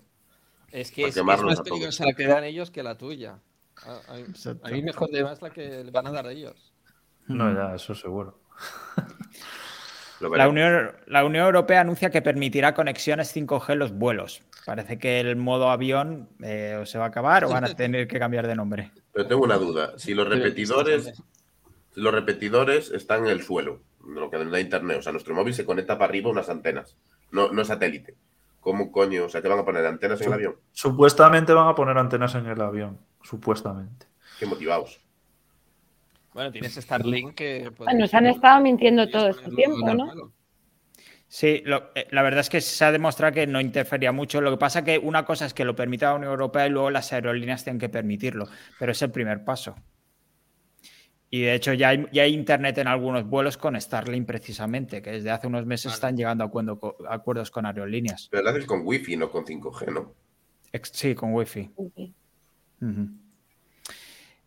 Es 0.71 0.91
que 0.91 1.05
es, 1.05 1.23
más 1.23 1.61
peligrosa 1.61 2.05
la 2.05 2.13
que 2.13 2.25
dan 2.25 2.43
ellos 2.43 2.71
que 2.71 2.81
la 2.81 2.97
tuya. 2.97 3.37
A, 3.85 4.69
mí 4.69 4.81
mejor 4.81 5.09
de 5.09 5.23
más 5.23 5.41
la 5.41 5.51
que 5.51 5.83
le 5.83 5.91
van 5.91 6.07
a 6.07 6.11
dar 6.11 6.27
ellos. 6.27 6.73
No, 7.27 7.53
ya, 7.53 7.75
eso 7.75 7.93
seguro. 7.93 8.39
La 10.29 10.47
Unión, 10.47 10.91
la 11.07 11.25
Unión, 11.25 11.45
Europea 11.45 11.81
anuncia 11.81 12.09
que 12.09 12.21
permitirá 12.21 12.73
conexiones 12.73 13.35
5G 13.35 13.73
en 13.73 13.79
los 13.79 13.93
vuelos. 13.93 14.41
Parece 14.65 14.97
que 14.97 15.19
el 15.19 15.35
modo 15.35 15.69
avión 15.69 16.29
eh, 16.41 16.81
se 16.85 16.97
va 16.97 17.05
a 17.05 17.07
acabar 17.07 17.45
o 17.45 17.49
van 17.49 17.65
a 17.65 17.75
tener 17.75 18.07
que 18.07 18.19
cambiar 18.19 18.47
de 18.47 18.55
nombre. 18.55 18.91
Pero 19.11 19.27
tengo 19.27 19.43
una 19.43 19.57
duda. 19.57 19.97
Si 19.97 20.13
los 20.13 20.27
repetidores, 20.27 21.21
los 21.95 22.13
repetidores 22.13 22.91
están 22.91 23.25
en 23.25 23.31
el 23.31 23.43
suelo, 23.43 23.81
lo 24.07 24.29
que 24.29 24.37
da 24.37 24.59
internet, 24.59 24.97
o 24.99 25.01
sea, 25.01 25.11
nuestro 25.11 25.35
móvil 25.35 25.53
se 25.53 25.65
conecta 25.65 25.97
para 25.97 26.09
arriba 26.09 26.29
unas 26.29 26.49
antenas, 26.49 26.95
no, 27.31 27.51
no 27.51 27.65
satélite. 27.65 28.15
¿Cómo 28.59 28.91
coño? 28.91 29.25
O 29.25 29.29
sea, 29.29 29.41
¿te 29.41 29.49
van 29.49 29.59
a 29.59 29.65
poner 29.65 29.85
antenas 29.85 30.21
en 30.21 30.27
el 30.27 30.33
avión? 30.33 30.55
Supuestamente 30.71 31.51
van 31.51 31.67
a 31.67 31.75
poner 31.75 31.97
antenas 31.97 32.33
en 32.35 32.45
el 32.45 32.61
avión. 32.61 32.97
Supuestamente. 33.21 34.07
Qué 34.39 34.45
motivados. 34.45 35.01
Bueno, 36.33 36.51
tienes 36.51 36.75
Starlink 36.75 37.35
que... 37.35 37.71
Nos 37.95 38.13
han 38.13 38.25
estado 38.27 38.61
mintiendo 38.61 39.09
todo 39.09 39.29
este 39.29 39.49
tiempo, 39.51 39.93
¿no? 39.93 40.33
Sí, 41.27 41.63
eh, 41.65 42.07
la 42.11 42.21
verdad 42.21 42.41
es 42.41 42.49
que 42.49 42.61
se 42.61 42.85
ha 42.85 42.91
demostrado 42.91 43.33
que 43.33 43.47
no 43.47 43.59
interfería 43.59 44.11
mucho. 44.11 44.39
Lo 44.39 44.51
que 44.51 44.57
pasa 44.57 44.79
es 44.79 44.85
que 44.85 44.99
una 44.99 45.25
cosa 45.25 45.47
es 45.47 45.53
que 45.55 45.65
lo 45.65 45.75
permita 45.75 46.09
la 46.09 46.15
Unión 46.15 46.31
Europea 46.31 46.67
y 46.67 46.69
luego 46.69 46.91
las 46.91 47.11
aerolíneas 47.11 47.63
tienen 47.63 47.79
que 47.79 47.89
permitirlo, 47.89 48.47
pero 48.77 48.91
es 48.91 49.01
el 49.01 49.09
primer 49.09 49.43
paso. 49.43 49.75
Y 51.31 51.41
de 51.41 51.55
hecho 51.55 51.73
ya 51.73 51.89
hay, 51.89 52.05
ya 52.11 52.21
hay 52.21 52.35
internet 52.35 52.77
en 52.77 52.87
algunos 52.87 53.27
vuelos 53.27 53.57
con 53.57 53.81
Starlink 53.81 54.27
precisamente, 54.27 55.01
que 55.01 55.13
desde 55.13 55.31
hace 55.31 55.47
unos 55.47 55.65
meses 55.65 55.91
están 55.91 56.15
llegando 56.15 56.43
a, 56.43 57.15
acuerdos 57.15 57.49
con 57.49 57.65
aerolíneas. 57.65 58.27
Pero 58.29 58.43
lo 58.43 58.49
haces 58.51 58.65
con 58.65 58.85
Wi-Fi, 58.85 59.17
no 59.17 59.31
con 59.31 59.43
5G, 59.43 59.91
¿no? 59.91 60.13
Sí, 60.83 61.15
con 61.15 61.33
Wi-Fi. 61.33 61.71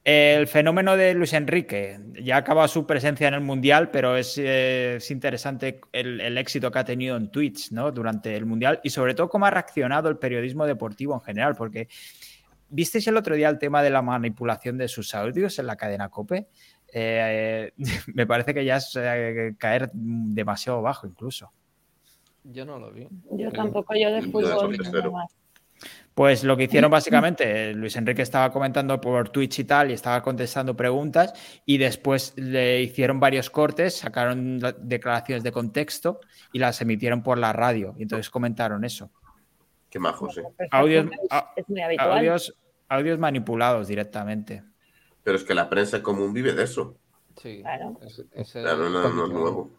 El 0.06 0.46
fenómeno 0.46 0.96
de 0.96 1.14
Luis 1.14 1.32
Enrique 1.32 1.98
ya 2.22 2.36
acaba 2.36 2.68
su 2.68 2.86
presencia 2.86 3.26
en 3.26 3.34
el 3.34 3.40
Mundial, 3.40 3.90
pero 3.90 4.16
es, 4.16 4.38
eh, 4.38 5.00
interesante 5.10 5.80
el, 5.90 6.38
éxito 6.38 6.70
que 6.70 6.78
ha 6.78 6.84
tenido 6.84 7.16
en 7.16 7.28
Twitch 7.28 7.72
¿no? 7.72 7.90
durante 7.90 8.36
el 8.36 8.46
Mundial 8.46 8.78
y 8.84 8.90
sobre 8.90 9.14
todo 9.16 9.28
cómo 9.28 9.46
ha 9.46 9.50
reaccionado 9.50 10.08
el 10.08 10.16
periodismo 10.16 10.64
deportivo 10.64 11.14
en 11.14 11.22
general, 11.22 11.56
porque 11.56 11.88
¿visteis 12.68 13.04
el 13.08 13.16
otro 13.16 13.34
día 13.34 13.48
el 13.48 13.58
tema 13.58 13.82
de 13.82 13.90
la 13.90 14.00
manipulación 14.00 14.78
de 14.78 14.86
sus 14.86 15.12
audios 15.12 15.58
en 15.58 15.66
la 15.66 15.74
cadena 15.74 16.08
COPE? 16.08 16.46
Eh, 16.92 17.72
me 18.14 18.28
parece 18.28 18.54
que 18.54 18.64
ya 18.64 18.76
es 18.76 18.96
eh, 18.96 19.56
caer 19.58 19.90
demasiado 19.92 20.82
bajo 20.82 21.08
incluso. 21.08 21.50
Yo 22.44 22.64
no 22.64 22.78
lo 22.78 22.92
vi. 22.92 23.08
Yo 23.32 23.50
tampoco, 23.50 23.92
yo 23.96 24.12
de 24.12 24.22
fútbol. 24.22 24.78
Pues 26.14 26.44
lo 26.44 26.56
que 26.56 26.64
hicieron 26.64 26.90
básicamente, 26.90 27.74
Luis 27.74 27.94
Enrique 27.96 28.22
estaba 28.22 28.50
comentando 28.50 28.98
por 28.98 29.28
Twitch 29.28 29.58
y 29.58 29.64
tal, 29.64 29.90
y 29.90 29.92
estaba 29.92 30.22
contestando 30.22 30.74
preguntas, 30.74 31.34
y 31.66 31.76
después 31.76 32.32
le 32.36 32.80
hicieron 32.80 33.20
varios 33.20 33.50
cortes, 33.50 33.96
sacaron 33.96 34.58
declaraciones 34.78 35.44
de 35.44 35.52
contexto 35.52 36.20
y 36.54 36.58
las 36.58 36.80
emitieron 36.80 37.22
por 37.22 37.36
la 37.36 37.52
radio. 37.52 37.94
Y 37.98 38.04
entonces 38.04 38.30
comentaron 38.30 38.82
eso. 38.84 39.10
Qué 39.90 39.98
majos, 39.98 40.38
¿eh? 40.38 40.44
Audios, 40.70 41.06
audios, 41.98 42.54
audios 42.88 43.18
manipulados 43.18 43.88
directamente. 43.88 44.62
Pero 45.22 45.36
es 45.36 45.44
que 45.44 45.54
la 45.54 45.68
prensa 45.68 46.02
común 46.02 46.32
vive 46.32 46.54
de 46.54 46.64
eso. 46.64 46.96
Sí, 47.36 47.60
claro. 47.60 47.98
no, 48.54 48.90
no, 48.90 49.12
no, 49.12 49.26
es 49.26 49.32
nuevo. 49.32 49.70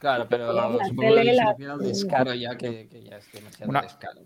Claro, 0.00 0.26
pero 0.30 0.50
la 0.54 0.84
supongo 0.86 1.14
tele, 1.14 1.34
la... 1.34 1.54
descaro 1.78 2.32
ya 2.32 2.56
que, 2.56 2.88
que, 2.88 3.02
ya 3.02 3.18
es 3.18 3.30
demasiado 3.32 3.70
una... 3.70 3.82
descaro. 3.82 4.22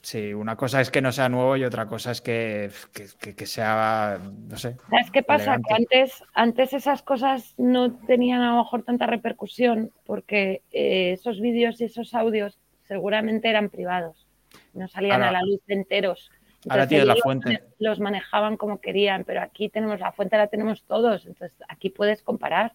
Sí, 0.00 0.32
una 0.32 0.54
cosa 0.54 0.80
es 0.80 0.92
que 0.92 1.00
no 1.00 1.10
sea 1.10 1.28
nuevo 1.28 1.56
y 1.56 1.64
otra 1.64 1.86
cosa 1.86 2.12
es 2.12 2.20
que, 2.20 2.70
que, 2.92 3.34
que 3.34 3.46
sea, 3.46 4.20
no 4.22 4.56
sé. 4.56 4.76
¿Sabes 4.90 5.10
qué 5.10 5.22
pasa? 5.24 5.56
Que 5.66 5.74
antes, 5.74 6.22
antes 6.34 6.72
esas 6.72 7.02
cosas 7.02 7.54
no 7.56 7.96
tenían 8.06 8.42
a 8.42 8.52
lo 8.52 8.58
mejor 8.58 8.84
tanta 8.84 9.06
repercusión 9.06 9.90
porque 10.06 10.62
eh, 10.70 11.12
esos 11.12 11.40
vídeos 11.40 11.80
y 11.80 11.84
esos 11.84 12.14
audios 12.14 12.58
seguramente 12.86 13.48
eran 13.48 13.70
privados, 13.70 14.28
no 14.72 14.86
salían 14.86 15.22
a 15.22 15.32
la 15.32 15.42
luz 15.42 15.62
enteros. 15.66 16.30
ahora 16.68 16.86
tienes 16.86 17.08
la 17.08 17.16
fuente. 17.16 17.64
Los 17.80 17.98
manejaban 17.98 18.56
como 18.56 18.80
querían, 18.80 19.24
pero 19.24 19.40
aquí 19.40 19.68
tenemos 19.68 19.98
la 19.98 20.12
fuente, 20.12 20.36
la 20.36 20.46
tenemos 20.46 20.84
todos, 20.84 21.26
entonces 21.26 21.58
aquí 21.66 21.90
puedes 21.90 22.22
comparar. 22.22 22.74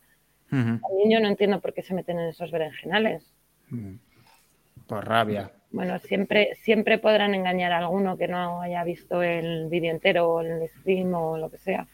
También 0.49 1.09
yo 1.09 1.19
no 1.19 1.27
entiendo 1.27 1.59
por 1.59 1.73
qué 1.73 1.81
se 1.81 1.93
meten 1.93 2.19
en 2.19 2.29
esos 2.29 2.51
berenjenales. 2.51 3.33
Por 4.87 5.07
rabia. 5.07 5.51
Bueno, 5.71 5.99
siempre, 5.99 6.55
siempre 6.55 6.97
podrán 6.97 7.35
engañar 7.35 7.71
a 7.71 7.77
alguno 7.77 8.17
que 8.17 8.27
no 8.27 8.61
haya 8.61 8.83
visto 8.83 9.21
el 9.21 9.67
vídeo 9.67 9.91
entero 9.91 10.27
o 10.27 10.41
el 10.41 10.67
stream 10.67 11.13
o 11.13 11.37
lo 11.37 11.49
que 11.51 11.59
sea. 11.59 11.85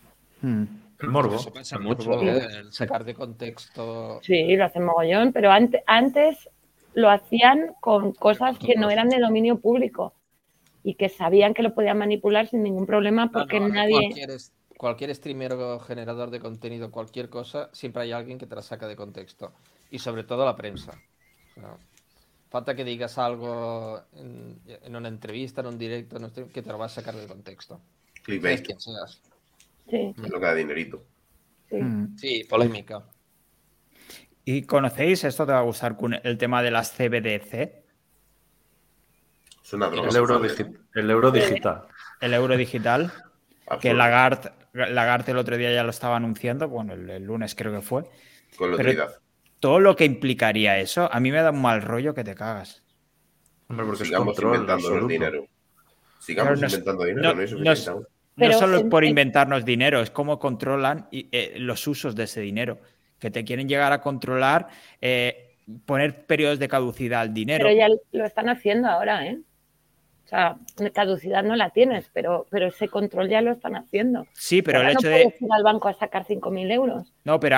El 0.42 1.10
morbo. 1.10 1.38
mucho, 1.82 2.22
¿eh? 2.24 2.48
el 2.60 2.72
sacar 2.72 3.04
de 3.04 3.14
contexto. 3.14 4.20
Sí, 4.22 4.56
lo 4.56 4.66
hacen 4.66 4.86
mogollón, 4.86 5.34
pero 5.34 5.52
antes, 5.52 5.82
antes 5.88 6.50
lo 6.94 7.10
hacían 7.10 7.74
con 7.82 8.14
cosas 8.14 8.58
que 8.58 8.76
no 8.76 8.90
eran 8.90 9.10
de 9.10 9.20
dominio 9.20 9.60
público 9.60 10.14
y 10.84 10.94
que 10.94 11.10
sabían 11.10 11.54
que 11.54 11.64
lo 11.64 11.74
podían 11.74 11.98
manipular 11.98 12.48
sin 12.48 12.64
ningún 12.64 12.86
problema 12.86 13.30
porque 13.32 13.60
nadie... 13.60 14.00
Cualquier, 14.00 14.30
streamer 15.14 15.54
o 15.54 15.80
generador 15.80 16.30
de 16.30 16.40
contenido, 16.40 16.92
cualquier 16.92 17.30
cosa, 17.30 17.70
siempre 17.74 18.04
hay 18.04 18.12
alguien 18.12 18.38
que 18.38 18.46
te 18.46 18.56
la 18.56 18.62
saca 18.62 18.88
de 18.88 18.96
contexto. 18.96 19.54
Y 19.92 20.00
sobre 20.00 20.24
todo 20.24 20.46
la 20.46 20.56
prensa. 20.56 20.92
falta 22.50 22.76
que 22.76 22.84
digas 22.84 23.18
algo 23.18 24.02
en, 24.14 24.96
una 24.96 25.08
entrevista, 25.08 25.62
en 25.62 25.68
un 25.68 25.78
directo, 25.78 26.18
que 26.54 26.62
te 26.62 26.70
lo 26.70 26.78
vas 26.78 26.98
a 26.98 27.02
sacar 27.02 27.16
de 27.16 27.28
contexto. 27.28 27.82
Clickbait. 28.24 28.66
seas. 28.78 29.22
Sí. 29.90 30.14
Es 30.18 30.30
lo 30.30 30.40
que 30.40 30.46
da 30.46 30.56
dinerito. 30.56 31.04
Sí. 31.70 31.76
Mm. 31.76 32.18
sí, 32.18 32.44
polémica. 32.44 33.04
¿Y 34.44 34.64
conocéis, 34.64 35.24
esto 35.24 35.46
te 35.46 35.52
va 35.52 35.60
a 35.60 35.64
gustar, 35.64 35.98
el 36.24 36.38
tema 36.38 36.62
de 36.62 36.72
las 36.72 36.92
CBDC? 36.92 37.86
el, 39.74 39.82
euro 40.16 40.42
el 40.94 41.10
euro 41.10 41.32
digital. 41.32 41.88
El 42.22 42.34
euro 42.34 42.56
digital. 42.56 43.12
que 43.82 43.94
Lagarde, 43.94 44.52
Lagarde 44.76 45.32
el 45.32 45.38
otro 45.38 45.56
día 45.56 45.72
ya 45.72 45.84
lo 45.84 45.90
estaba 45.90 46.18
anunciando, 46.18 46.68
bueno, 46.68 46.94
el, 46.94 47.24
lunes 47.24 47.56
creo 47.56 47.74
que 47.74 47.82
fue. 47.82 48.04
Con 48.58 48.76
Pero 48.76 49.08
todo 49.60 49.80
lo 49.80 49.96
que 49.96 50.04
implicaría 50.06 50.80
eso, 50.80 51.10
a 51.12 51.20
mí 51.20 51.32
me 51.32 51.42
da 51.42 51.52
un 51.52 51.62
mal 51.62 51.82
rollo 51.82 52.14
que 52.14 52.24
te 52.24 52.36
cagas. 52.36 52.84
Hombre, 53.70 53.86
porque 53.86 54.06
Sigamos 54.06 54.38
inventando 54.38 54.98
el 54.98 55.08
dinero. 55.08 55.48
Sigamos 56.20 56.62
inventando 56.62 57.06
dinero, 57.06 57.34
no, 57.34 57.74
no 58.36 58.54
solo 58.54 58.90
por 58.90 59.06
inventarnos 59.06 59.64
dinero, 59.64 60.02
es 60.02 60.12
cómo 60.12 60.40
controlan 60.40 61.08
eh, 61.12 61.56
los 61.58 61.88
usos 61.88 62.16
de 62.16 62.24
ese 62.26 62.42
dinero 62.42 62.80
que 63.18 63.32
te 63.32 63.46
quieren 63.46 63.70
llegar 63.70 63.94
a 63.94 64.02
controlar, 64.02 64.68
eh, 65.00 65.56
poner 65.86 66.26
periodos 66.26 66.60
de 66.60 66.68
caducidad 66.68 67.22
al 67.22 67.34
dinero. 67.34 67.66
Pero 67.66 67.78
ya 67.78 67.88
lo 68.12 68.26
están 68.26 68.50
haciendo 68.50 68.90
ahora, 68.90 69.26
¿eh? 69.26 69.40
O 70.26 70.28
sea, 70.28 70.58
caducidad 70.92 71.44
no 71.44 71.56
la 71.56 71.70
tienes, 71.70 72.10
pero, 72.12 72.48
pero 72.50 72.68
ese 72.68 72.88
control 72.88 73.30
ya 73.30 73.42
lo 73.42 73.52
están 73.52 73.76
haciendo. 73.76 74.26
Sí, 74.34 74.64
pero 74.64 74.82
el 74.82 74.90
hecho 74.90 75.08
de. 75.08 75.36
ir 75.40 75.52
al 75.52 75.64
banco 75.64 75.88
a 75.88 75.94
sacar 75.94 76.26
5.000 76.26 76.72
euros. 76.72 77.14
No, 77.24 77.40
pero 77.40 77.58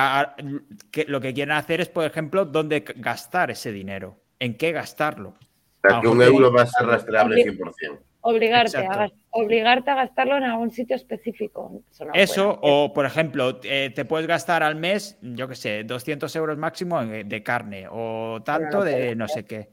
lo 1.07 1.22
que 1.22 1.34
quieren 1.34 1.53
hacer 1.53 1.80
es, 1.80 1.88
por 1.88 2.03
ejemplo, 2.03 2.44
dónde 2.44 2.84
gastar 2.98 3.52
ese 3.52 3.72
dinero. 3.72 4.18
¿En 4.39 4.56
qué 4.56 4.73
gastarlo? 4.73 5.30
O 5.30 5.89
sea, 5.89 6.02
que 6.02 6.07
un 6.10 6.22
euro 6.22 6.52
va 6.52 6.64
a 6.64 6.68
ser 6.68 6.85
rastreable 6.85 7.44
100% 7.45 7.99
obligarte 8.27 8.77
a, 8.77 9.10
obligarte 9.31 9.89
a 9.89 9.95
gastarlo 9.95 10.35
en 10.35 10.44
algún 10.44 10.72
sitio 10.72 10.95
específico. 10.98 11.81
Eso, 12.14 12.60
o 12.61 12.91
por 12.94 13.06
ejemplo, 13.06 13.60
eh, 13.64 13.91
te 13.95 14.03
puedes 14.03 14.27
gastar 14.27 14.64
al 14.64 14.76
mes, 14.76 15.18
yo 15.22 15.48
qué 15.48 15.56
sé, 15.56 15.84
200 15.85 16.35
euros 16.35 16.57
máximo 16.57 17.03
de 17.06 17.44
carne 17.44 17.88
o 17.89 18.41
tanto 18.44 18.84
de 18.84 19.15
no 19.15 19.27
sé 19.30 19.45
qué. 19.45 19.69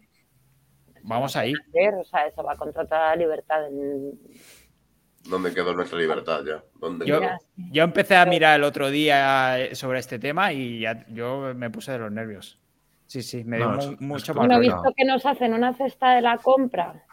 Vamos 1.04 1.36
ahí. 1.36 1.52
O 1.52 2.04
sea, 2.04 2.26
eso 2.26 2.42
va 2.42 2.56
contra 2.56 2.84
toda 2.84 3.10
la 3.10 3.16
libertad. 3.16 3.60
¿Dónde 5.24 5.54
quedó 5.54 5.74
nuestra 5.74 5.98
libertad 5.98 6.42
ya? 6.44 6.62
yo, 7.70 7.82
empecé 7.82 8.16
a 8.16 8.26
mirar 8.26 8.58
el 8.58 8.64
otro 8.64 8.90
día 8.90 9.58
eh, 9.58 9.74
sobre 9.74 9.98
este 9.98 10.18
tema 10.18 10.52
y 10.52 10.80
ya, 10.80 11.06
yo 11.08 11.54
me 11.54 11.70
puse 11.70 11.92
de 11.92 11.98
los 11.98 12.12
nervios. 12.12 12.58
Sí, 13.06 13.22
sí, 13.22 13.44
me 13.44 13.58
dio 13.58 13.96
mucho 14.00 14.34
más. 14.34 14.50
he 14.50 14.60
visto 14.60 14.92
que 14.96 15.04
nos 15.04 15.24
hacen 15.24 15.54
una 15.54 15.74
cesta 15.74 16.14
de 16.14 16.22
la 16.22 16.38
compra 16.38 17.04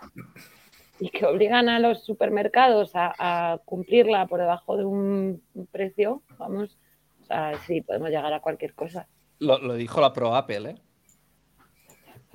y 0.99 1.09
que 1.09 1.25
obligan 1.25 1.67
a 1.67 1.79
los 1.79 2.05
supermercados 2.05 2.91
a, 2.95 3.59
cumplirla 3.65 4.27
por 4.27 4.39
debajo 4.39 4.77
de 4.77 4.85
un 4.85 5.43
precio, 5.71 6.21
vamos, 6.37 6.77
o 7.21 7.25
sea, 7.25 7.57
sí, 7.65 7.81
podemos 7.81 8.09
llegar 8.09 8.31
a 8.33 8.39
cualquier 8.39 8.73
cosa. 8.73 9.07
Lo, 9.39 9.73
dijo 9.73 9.99
la 9.99 10.13
Pro 10.13 10.35
Apple, 10.35 10.69
¿eh? 10.69 10.75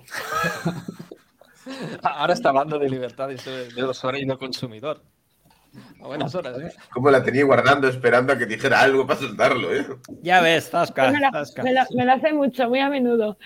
Ahora 2.02 2.32
está 2.32 2.50
hablando 2.50 2.78
de 2.78 2.88
libertad 2.88 3.28
de, 3.28 3.70
los 3.76 4.04
horarios 4.04 4.28
del 4.28 4.38
consumidor. 4.38 5.02
A 6.02 6.06
buenas 6.06 6.34
horas, 6.34 6.58
¿eh? 6.58 6.72
Como 6.90 7.10
la 7.10 7.22
tenía 7.22 7.44
guardando 7.44 7.86
esperando 7.86 8.32
a 8.32 8.38
que 8.38 8.46
dijera 8.46 8.80
algo 8.80 9.06
para 9.06 9.20
soltarlo, 9.20 9.74
¿eh? 9.74 9.86
Ya 10.22 10.40
ves, 10.40 10.70
Tasca. 10.70 11.10
Me, 11.10 11.20
me, 11.94 12.04
lo 12.04 12.12
hace 12.12 12.32
mucho, 12.32 12.68
muy 12.68 12.80
a 12.80 12.88
menudo. 12.88 13.36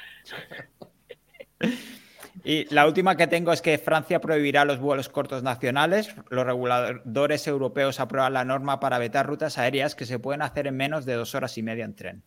Y 2.44 2.72
la 2.72 2.86
última 2.86 3.16
que 3.16 3.26
tengo 3.26 3.52
es 3.52 3.60
que 3.60 3.76
Francia 3.78 4.20
prohibirá 4.20 4.64
los 4.64 4.78
vuelos 4.78 5.08
cortos 5.08 5.42
nacionales. 5.42 6.14
Los 6.30 6.46
reguladores 6.46 7.46
europeos 7.46 8.00
aprueban 8.00 8.32
la 8.32 8.44
norma 8.44 8.80
para 8.80 8.98
vetar 8.98 9.26
rutas 9.26 9.58
aéreas 9.58 9.94
que 9.94 10.06
se 10.06 10.18
pueden 10.18 10.42
hacer 10.42 10.66
en 10.66 10.76
menos 10.76 11.04
de 11.04 11.14
dos 11.14 11.34
horas 11.34 11.58
y 11.58 11.62
media 11.62 11.84
en 11.84 11.94
tren. 11.94 12.22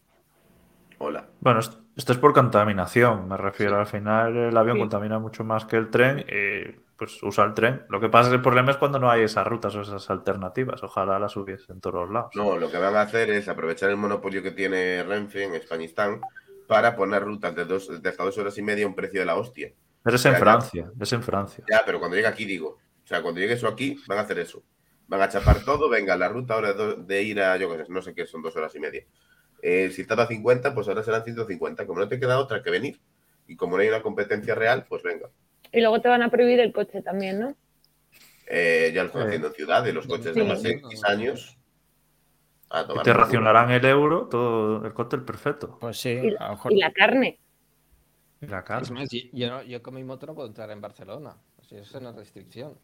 Hola. 1.06 1.28
Bueno, 1.42 1.60
esto 1.60 2.14
es 2.14 2.18
por 2.18 2.34
contaminación, 2.34 3.28
me 3.28 3.36
refiero. 3.36 3.78
Al 3.78 3.88
final 3.88 4.38
el 4.38 4.56
avión 4.56 4.80
contamina 4.80 5.20
mucho 5.20 5.44
más 5.44 5.66
que 5.66 5.76
el 5.76 5.90
tren 5.90 6.20
y 6.20 6.80
pues 6.98 7.22
usa 7.22 7.44
el 7.44 7.54
tren. 7.54 7.84
Lo 7.90 8.00
que 8.00 8.08
pasa 8.08 8.24
es 8.24 8.30
que 8.30 8.36
el 8.38 8.42
problema 8.42 8.72
es 8.72 8.78
cuando 8.78 9.00
no 9.00 9.12
hay 9.12 9.24
esas 9.24 9.46
rutas 9.46 9.76
o 9.76 9.82
esas 9.82 10.10
alternativas. 10.10 10.82
Ojalá 10.82 11.20
las 11.20 11.36
hubiese 11.36 11.74
en 11.74 11.82
todos 11.82 11.96
los 11.96 12.10
lados. 12.10 12.32
No, 12.36 12.56
lo 12.58 12.72
que 12.72 12.78
van 12.78 12.96
a 12.96 13.02
hacer 13.02 13.30
es 13.32 13.50
aprovechar 13.50 13.90
el 13.90 13.98
monopolio 13.98 14.42
que 14.42 14.52
tiene 14.52 15.04
Renfe 15.04 15.44
en 15.44 15.56
Españistán 15.56 16.22
para 16.70 16.96
poner 16.96 17.22
rutas 17.22 17.54
de, 17.54 17.66
dos, 17.66 18.02
de 18.02 18.10
hasta 18.10 18.24
dos 18.24 18.38
horas 18.38 18.58
y 18.58 18.62
media 18.62 18.86
a 18.86 18.88
un 18.88 18.96
precio 18.96 19.20
de 19.20 19.26
la 19.26 19.36
hostia. 19.36 19.74
Pero 20.04 20.16
es 20.16 20.26
en 20.26 20.36
Francia, 20.36 20.90
es 20.98 21.12
en 21.12 21.22
Francia. 21.22 21.66
Ya, 21.70 21.82
pero 21.86 22.00
cuando 22.00 22.16
llegue 22.16 22.30
aquí 22.30 22.46
digo, 22.46 22.78
o 23.04 23.08
sea, 23.08 23.22
cuando 23.22 23.42
llegue 23.42 23.56
eso 23.56 23.68
aquí, 23.68 23.98
van 24.08 24.20
a 24.20 24.22
hacer 24.22 24.40
eso. 24.40 24.64
Van 25.08 25.22
a 25.22 25.28
chapar 25.28 25.66
todo, 25.66 25.90
venga, 25.90 26.16
la 26.16 26.30
ruta 26.30 26.54
ahora 26.54 26.74
de 26.74 27.24
ir 27.24 27.42
a, 27.42 27.58
yo 27.58 27.70
qué 27.70 27.84
sé, 27.84 27.92
no 27.92 28.02
sé 28.02 28.16
qué, 28.16 28.26
son 28.26 28.42
dos 28.42 28.56
horas 28.56 28.74
y 28.76 28.80
media. 28.80 29.04
Eh, 29.65 29.91
si 29.91 30.02
estaba 30.02 30.23
a 30.23 30.27
50, 30.27 30.76
pues 30.76 30.90
ahora 30.90 31.03
serán 31.03 31.23
150. 31.23 31.88
Como 31.88 32.02
no 32.02 32.07
te 32.10 32.19
queda 32.19 32.38
otra 32.38 32.61
que 32.61 32.69
venir. 32.69 32.99
Y 33.48 33.56
como 33.56 33.77
no 33.77 33.81
hay 33.81 33.88
una 33.88 34.02
competencia 34.02 34.53
real, 34.56 34.85
pues 34.90 35.02
venga. 35.03 35.30
Y 35.72 35.80
luego 35.80 36.02
te 36.02 36.10
van 36.10 36.22
a 36.22 36.30
prohibir 36.30 36.60
el 36.60 36.73
coche 36.73 37.02
también, 37.02 37.40
¿no? 37.40 37.56
Eh, 38.45 38.91
ya 38.94 39.03
lo 39.03 39.07
están 39.07 39.27
haciendo 39.27 39.48
en 39.48 39.53
ciudades, 39.53 39.94
los 39.94 40.06
coches 40.06 40.35
de 40.35 40.44
más 40.44 40.61
de 40.61 40.72
X 40.72 41.06
años. 41.06 41.57
Y 42.94 43.03
te 43.03 43.14
racionarán 43.14 43.72
el 43.72 43.85
euro, 43.85 44.27
todo 44.27 44.85
el 44.85 44.94
cóctel 44.94 45.23
perfecto. 45.23 45.77
Pues 45.80 45.98
sí, 45.98 46.19
a 46.38 46.48
lo 46.48 46.52
mejor... 46.52 46.73
y 46.73 46.80
la 46.80 46.91
carne. 46.91 47.40
La 48.41 48.65
carne. 48.65 49.06
yo, 49.31 49.81
con 49.81 49.94
mi 49.94 50.03
moto 50.03 50.26
no 50.26 50.35
puedo 50.35 50.49
entrar 50.49 50.72
en 50.72 50.81
Barcelona. 50.81 51.38
eso 51.61 51.77
es 51.77 51.94
una 51.94 52.11
restricción. 52.11 52.77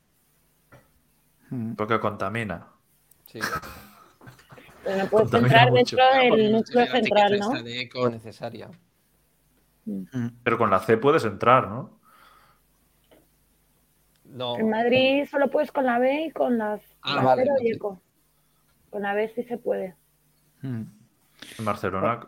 Porque 1.75 1.99
contamina. 1.99 2.67
Sí. 3.25 3.41
Pero 4.89 5.03
no 5.03 5.09
puedes 5.09 5.33
entrar 5.33 5.71
dentro 5.71 5.99
del 6.15 6.51
núcleo 6.51 6.85
central, 6.87 7.39
¿no? 7.39 7.61
de 7.61 7.81
eco 7.81 8.09
necesaria. 8.09 8.71
Hmm. 9.85 10.29
Pero 10.41 10.57
con 10.57 10.71
la 10.71 10.79
C 10.79 10.97
puedes 10.97 11.23
entrar, 11.25 11.67
¿no? 11.67 11.99
No. 14.25 14.57
En 14.57 14.69
Madrid 14.69 15.27
solo 15.29 15.49
puedes 15.51 15.71
con 15.71 15.85
la 15.85 15.99
B 15.99 16.25
y 16.25 16.31
con 16.31 16.57
las 16.57 16.81
ah, 17.03 17.35
y 17.61 17.71
eco. 17.71 18.01
Con 18.89 19.03
la 19.03 19.13
B 19.13 19.31
sí 19.35 19.43
se 19.43 19.59
puede. 19.59 19.95
Hmm. 20.61 20.85
En 21.59 21.65
Barcelona 21.65 22.27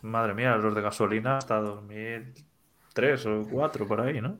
Madre 0.00 0.32
mía, 0.32 0.56
los 0.56 0.74
de 0.74 0.80
gasolina 0.80 1.36
hasta 1.36 1.56
2003 1.56 3.26
o 3.26 3.30
2004 3.30 3.86
por 3.86 4.00
ahí, 4.00 4.20
¿no? 4.22 4.38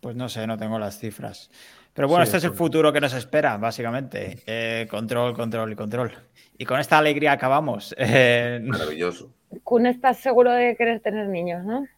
Pues 0.00 0.14
no 0.14 0.28
sé, 0.28 0.46
no 0.46 0.56
tengo 0.56 0.78
las 0.78 0.98
cifras. 0.98 1.50
Pero 1.98 2.06
bueno, 2.06 2.22
este 2.22 2.36
es 2.36 2.44
el 2.44 2.52
futuro 2.52 2.92
que 2.92 3.00
nos 3.00 3.12
espera, 3.12 3.56
básicamente. 3.56 4.44
Eh, 4.46 4.86
control, 4.88 5.34
control 5.34 5.72
y 5.72 5.74
control. 5.74 6.16
Y 6.56 6.64
con 6.64 6.78
esta 6.78 6.96
alegría 6.96 7.32
acabamos. 7.32 7.92
Eh, 7.98 8.60
Maravilloso. 8.62 9.34
Kun, 9.64 9.84
estás 9.86 10.18
seguro 10.18 10.52
de 10.52 10.76
querer 10.76 11.00
tener 11.00 11.26
niños, 11.26 11.64
¿no? 11.64 11.88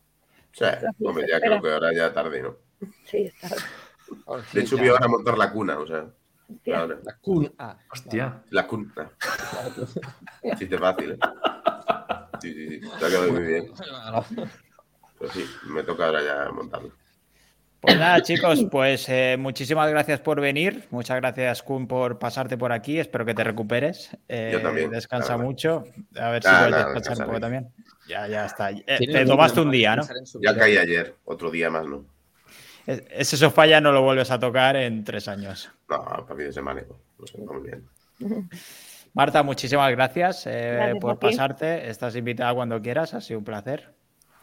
Sí, 0.53 0.65
hombre, 1.05 1.27
ya 1.31 1.39
creo 1.39 1.61
que 1.61 1.71
ahora 1.71 1.93
ya 1.93 2.15
tarde, 2.15 2.41
¿no? 2.41 2.57
Sí, 3.05 3.25
está. 3.25 3.49
De 4.55 4.61
hecho, 4.63 4.79
voy 4.79 4.89
ahora 4.89 5.05
a 5.05 5.09
montar 5.09 5.37
la 5.37 5.53
cuna, 5.53 5.79
o 5.79 5.87
sea. 5.87 6.07
La 6.65 7.19
cuna. 7.21 7.79
Hostia. 7.93 8.43
La 8.49 8.67
cuna. 8.67 9.11
Sí, 10.59 10.67
fácil, 10.67 11.11
¿eh? 11.11 11.19
Sí, 12.41 12.55
sí, 12.55 12.69
sí. 12.69 12.91
Te 12.99 13.05
ha 13.05 13.09
quedado 13.11 13.33
muy 13.33 13.43
bien. 13.43 13.71
Pues 15.19 15.33
sí, 15.33 15.45
me 15.67 15.83
toca 15.83 16.07
ahora 16.07 16.23
ya 16.23 16.51
montarlo. 16.51 16.91
Pues 17.81 17.98
nada, 17.98 18.20
chicos, 18.23 18.66
pues 18.70 19.09
eh, 19.09 19.36
muchísimas 19.39 19.90
gracias 19.90 20.20
por 20.20 20.40
venir. 20.40 20.86
Muchas 20.90 21.16
gracias, 21.16 21.62
Kun, 21.62 21.86
por 21.86 22.19
pasarte 22.19 22.57
por 22.59 22.73
aquí. 22.73 22.98
Espero 22.98 23.24
que 23.24 23.35
te 23.35 23.43
recuperes. 23.43 24.16
Eh, 24.28 24.51
Yo 24.52 24.61
también. 24.61 24.90
Descansa 24.90 25.36
mucho. 25.36 25.85
A 26.19 26.31
ver 26.31 26.43
si 26.43 26.48
puedes 26.48 26.94
descansar 26.94 27.19
un 27.19 27.27
poco 27.27 27.40
también. 27.40 27.73
Ya, 28.07 28.27
ya 28.28 28.47
está. 28.47 28.70
Eh, 28.70 28.85
te 28.86 29.24
tomaste 29.24 29.61
un 29.61 29.70
día, 29.70 29.97
¿no? 29.97 30.02
Ya 30.43 30.57
caí 30.57 30.77
ayer, 30.77 31.15
otro 31.24 31.51
día 31.51 31.70
más, 31.70 31.86
¿no? 31.86 32.05
Ese 32.86 33.36
sofá 33.36 33.66
ya 33.66 33.81
no 33.81 33.93
lo 33.93 34.02
vuelves 34.02 34.31
a 34.31 34.39
tocar 34.39 34.74
en 34.77 35.05
tres 35.05 35.28
años. 35.28 35.70
No, 35.89 36.05
para 36.05 36.27
fin 36.27 36.47
de 36.47 36.52
semana. 36.52 36.82
Lo 37.19 37.27
sé, 37.27 37.39
muy 37.39 37.62
bien. 37.62 37.89
Marta, 39.12 39.43
muchísimas 39.43 39.90
gracias, 39.90 40.48
por 41.01 41.19
pasarte. 41.19 41.89
Estás 41.89 42.15
invitada 42.15 42.55
cuando 42.55 42.81
quieras. 42.81 43.15
Ha 43.15 43.20
sido 43.20 43.39
un 43.39 43.44
placer. 43.44 43.93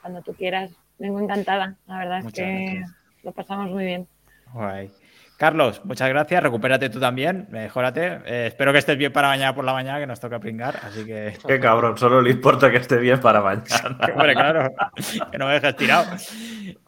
Cuando 0.02 0.22
tú 0.22 0.34
quieras. 0.34 0.72
Vengo 0.98 1.20
encantada. 1.20 1.76
La 1.86 2.00
verdad 2.00 2.20
es 2.26 2.34
que 2.34 2.84
lo 3.28 3.34
pasamos 3.34 3.70
muy 3.70 3.84
bien. 3.84 4.08
Carlos, 5.38 5.82
muchas 5.84 6.10
gracias. 6.10 6.42
Recupérate 6.42 6.90
tú 6.90 7.00
también. 7.00 7.48
Mejórate. 7.52 8.22
Eh, 8.26 8.48
espero 8.48 8.72
que 8.72 8.80
estés 8.80 8.98
bien 8.98 9.12
para 9.12 9.28
mañana 9.28 9.54
por 9.54 9.66
la 9.66 9.74
mañana, 9.74 10.00
que 10.00 10.08
nos 10.08 10.20
toca 10.20 10.40
pringar. 10.40 10.80
Así 10.82 11.06
que. 11.06 11.38
Qué 11.46 11.60
cabrón, 11.60 11.98
solo 11.98 12.22
le 12.22 12.32
importa 12.32 12.72
que 12.72 12.78
esté 12.78 12.98
bien 12.98 13.20
para 13.20 13.42
mañana. 13.42 13.98
Hombre, 14.16 14.34
claro. 14.34 14.74
que 15.30 15.38
no 15.38 15.48
me 15.48 15.54
dejes 15.54 15.76
tirado. 15.76 16.06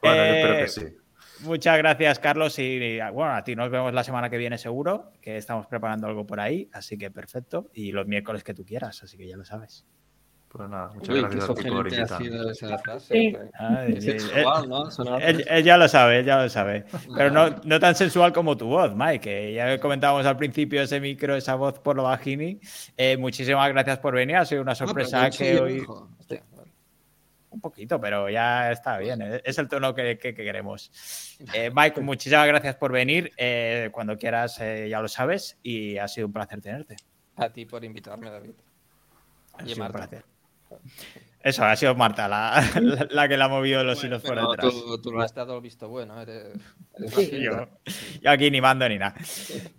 Bueno, 0.02 0.24
espero 0.24 0.56
que 0.56 0.64
eh, 0.64 0.68
sí. 0.68 0.86
Muchas 1.41 1.78
gracias, 1.78 2.20
Carlos. 2.20 2.57
Y 2.57 2.99
bueno, 3.14 3.34
a 3.34 3.44
ti 3.44 3.56
nos 3.56 3.70
vemos 3.70 3.94
la 3.94 4.03
semana 4.03 4.30
que 4.30 4.38
viene 4.38 4.57
seguro, 4.57 5.11
que 5.22 5.38
estamos 5.38 5.68
preparando 5.68 6.07
algo 6.07 6.26
por 6.26 6.40
ahí. 6.40 6.70
Así 6.74 6.98
que 6.98 7.11
perfecto. 7.11 7.70
Y 7.74 7.91
los 7.91 8.07
miércoles 8.07 8.44
que 8.44 8.53
tú 8.53 8.66
quieras, 8.66 9.03
así 9.03 9.18
que 9.18 9.28
ya 9.28 9.38
lo 9.38 9.45
sabes. 9.45 9.86
Pues 10.51 10.67
nada, 10.67 10.89
muchas 10.95 11.15
gracias 11.15 11.47
a 11.47 11.53
ti 11.53 11.69
por 11.69 11.88
él, 11.88 11.93
ya 15.63 15.77
lo 15.77 15.88
sabe, 15.88 16.19
él 16.19 16.26
ya 16.26 16.41
lo 16.41 16.49
sabe. 16.49 16.85
Pero 17.15 17.30
no, 17.30 17.49
no 17.63 17.80
tan 17.80 17.93
sensual 17.93 18.34
como 18.34 18.57
tu 18.57 18.65
voz, 18.65 18.95
Mike. 18.95 19.53
ya 19.53 19.80
comentábamos 19.80 20.26
al 20.26 20.38
principio 20.38 20.81
ese 20.81 20.99
micro, 20.99 21.35
esa 21.35 21.53
voz 21.53 21.77
por 21.77 21.95
lo 21.95 22.03
bajini. 22.03 22.59
Eh, 22.97 23.15
muchísimas 23.17 23.69
gracias 23.69 23.99
por 23.99 24.15
venir. 24.15 24.38
Ha 24.38 24.45
sido 24.45 24.63
una 24.63 24.73
sorpresa 24.73 25.30
que 25.30 25.59
hoy. 25.59 25.85
Un 27.51 27.61
poquito, 27.61 28.01
pero 28.01 28.27
ya 28.27 28.71
está 28.71 28.97
bien. 28.97 29.21
Eh, 29.21 29.41
es 29.43 29.57
el 29.59 29.67
tono 29.67 29.93
que, 29.93 30.17
queremos. 30.17 31.38
Eh, 31.53 31.69
Mike, 31.76 32.01
muchísimas 32.01 32.47
gracias 32.47 32.76
por 32.76 32.91
venir. 32.91 33.31
cuando 33.91 34.17
quieras, 34.17 34.57
ya 34.57 34.99
lo 34.99 35.07
sabes. 35.07 35.59
Y 35.61 35.97
ha 35.99 36.07
sido 36.07 36.26
un 36.26 36.34
placer 36.34 36.59
tenerte. 36.59 36.95
A 37.35 37.49
ti 37.49 37.67
por 37.67 37.85
invitarme, 37.85 38.31
David. 38.31 38.53
y 39.63 39.80
un 39.80 39.88
placer. 39.91 40.23
Eso, 41.41 41.64
ha 41.64 41.74
sido 41.78 41.96
Marta 41.96 42.28
la, 42.28 42.62
la, 43.12 43.28
que 43.30 43.38
la 43.38 43.46
ha 43.46 43.48
movido 43.48 43.82
los 43.84 44.04
hilos 44.04 44.22
por 44.22 44.36
detrás. 44.36 44.74
Tú, 45.02 45.12
no 45.12 45.22
has 45.22 45.34
dado 45.34 45.62
visto 45.62 45.88
bueno, 45.88 46.22
eres, 46.22 46.54
yo, 47.32 47.68
aquí 48.26 48.52
ni 48.52 48.60
mando 48.60 48.90
ni 48.90 48.98
nada. 48.98 49.16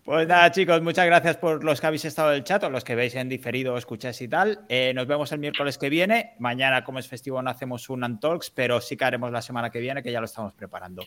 Pues 0.03 0.27
nada, 0.27 0.51
chicos, 0.51 0.81
muchas 0.81 1.05
gracias 1.05 1.37
por 1.37 1.63
los 1.63 1.79
que 1.79 1.87
habéis 1.87 2.07
estado 2.07 2.31
en 2.31 2.37
el 2.37 2.45
chat, 2.45 2.65
o 2.65 2.71
los 2.71 2.83
que 2.83 2.95
veis 2.95 3.15
en 3.15 3.29
diferido 3.29 3.75
o 3.75 3.77
escucháis 3.77 4.23
y 4.23 4.29
tal. 4.29 4.65
Eh, 4.71 4.93
nos 4.95 5.07
vemos 5.07 5.31
el 5.33 5.39
miércoles 5.39 5.77
que 5.77 5.91
viene. 5.91 6.35
Mañana, 6.39 6.83
como 6.83 6.99
es 6.99 7.07
festivo, 7.07 7.43
no 7.43 7.51
hacemos 7.51 7.91
un 7.91 8.05
Untalks, 8.05 8.51
pero 8.51 8.81
sí 8.81 8.97
que 8.97 9.05
haremos 9.05 9.31
la 9.31 9.43
semana 9.43 9.69
que 9.69 9.81
viene, 9.81 10.03
que 10.03 10.13
ya 10.13 10.21
lo 10.21 10.27
estamos 10.27 10.55
preparando. 10.55 11.03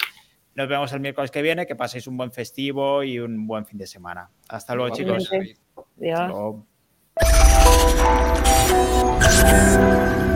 Nos 0.53 0.67
vemos 0.67 0.93
el 0.93 0.99
miércoles 0.99 1.31
que 1.31 1.41
viene, 1.41 1.65
que 1.65 1.75
paséis 1.75 2.05
un 2.05 2.15
buen 2.15 2.31
festivo 2.31 3.01
y 3.01 3.17
un 3.17 3.47
buen 3.47 3.65
fin 3.65 3.79
de 3.79 3.87
semana. 3.87 4.29
Hasta 4.49 4.75
luego, 4.75 4.95
chicos. 4.95 5.31
Adiós. 5.97 6.63
Thank 7.21 7.37
you. 10.27 10.32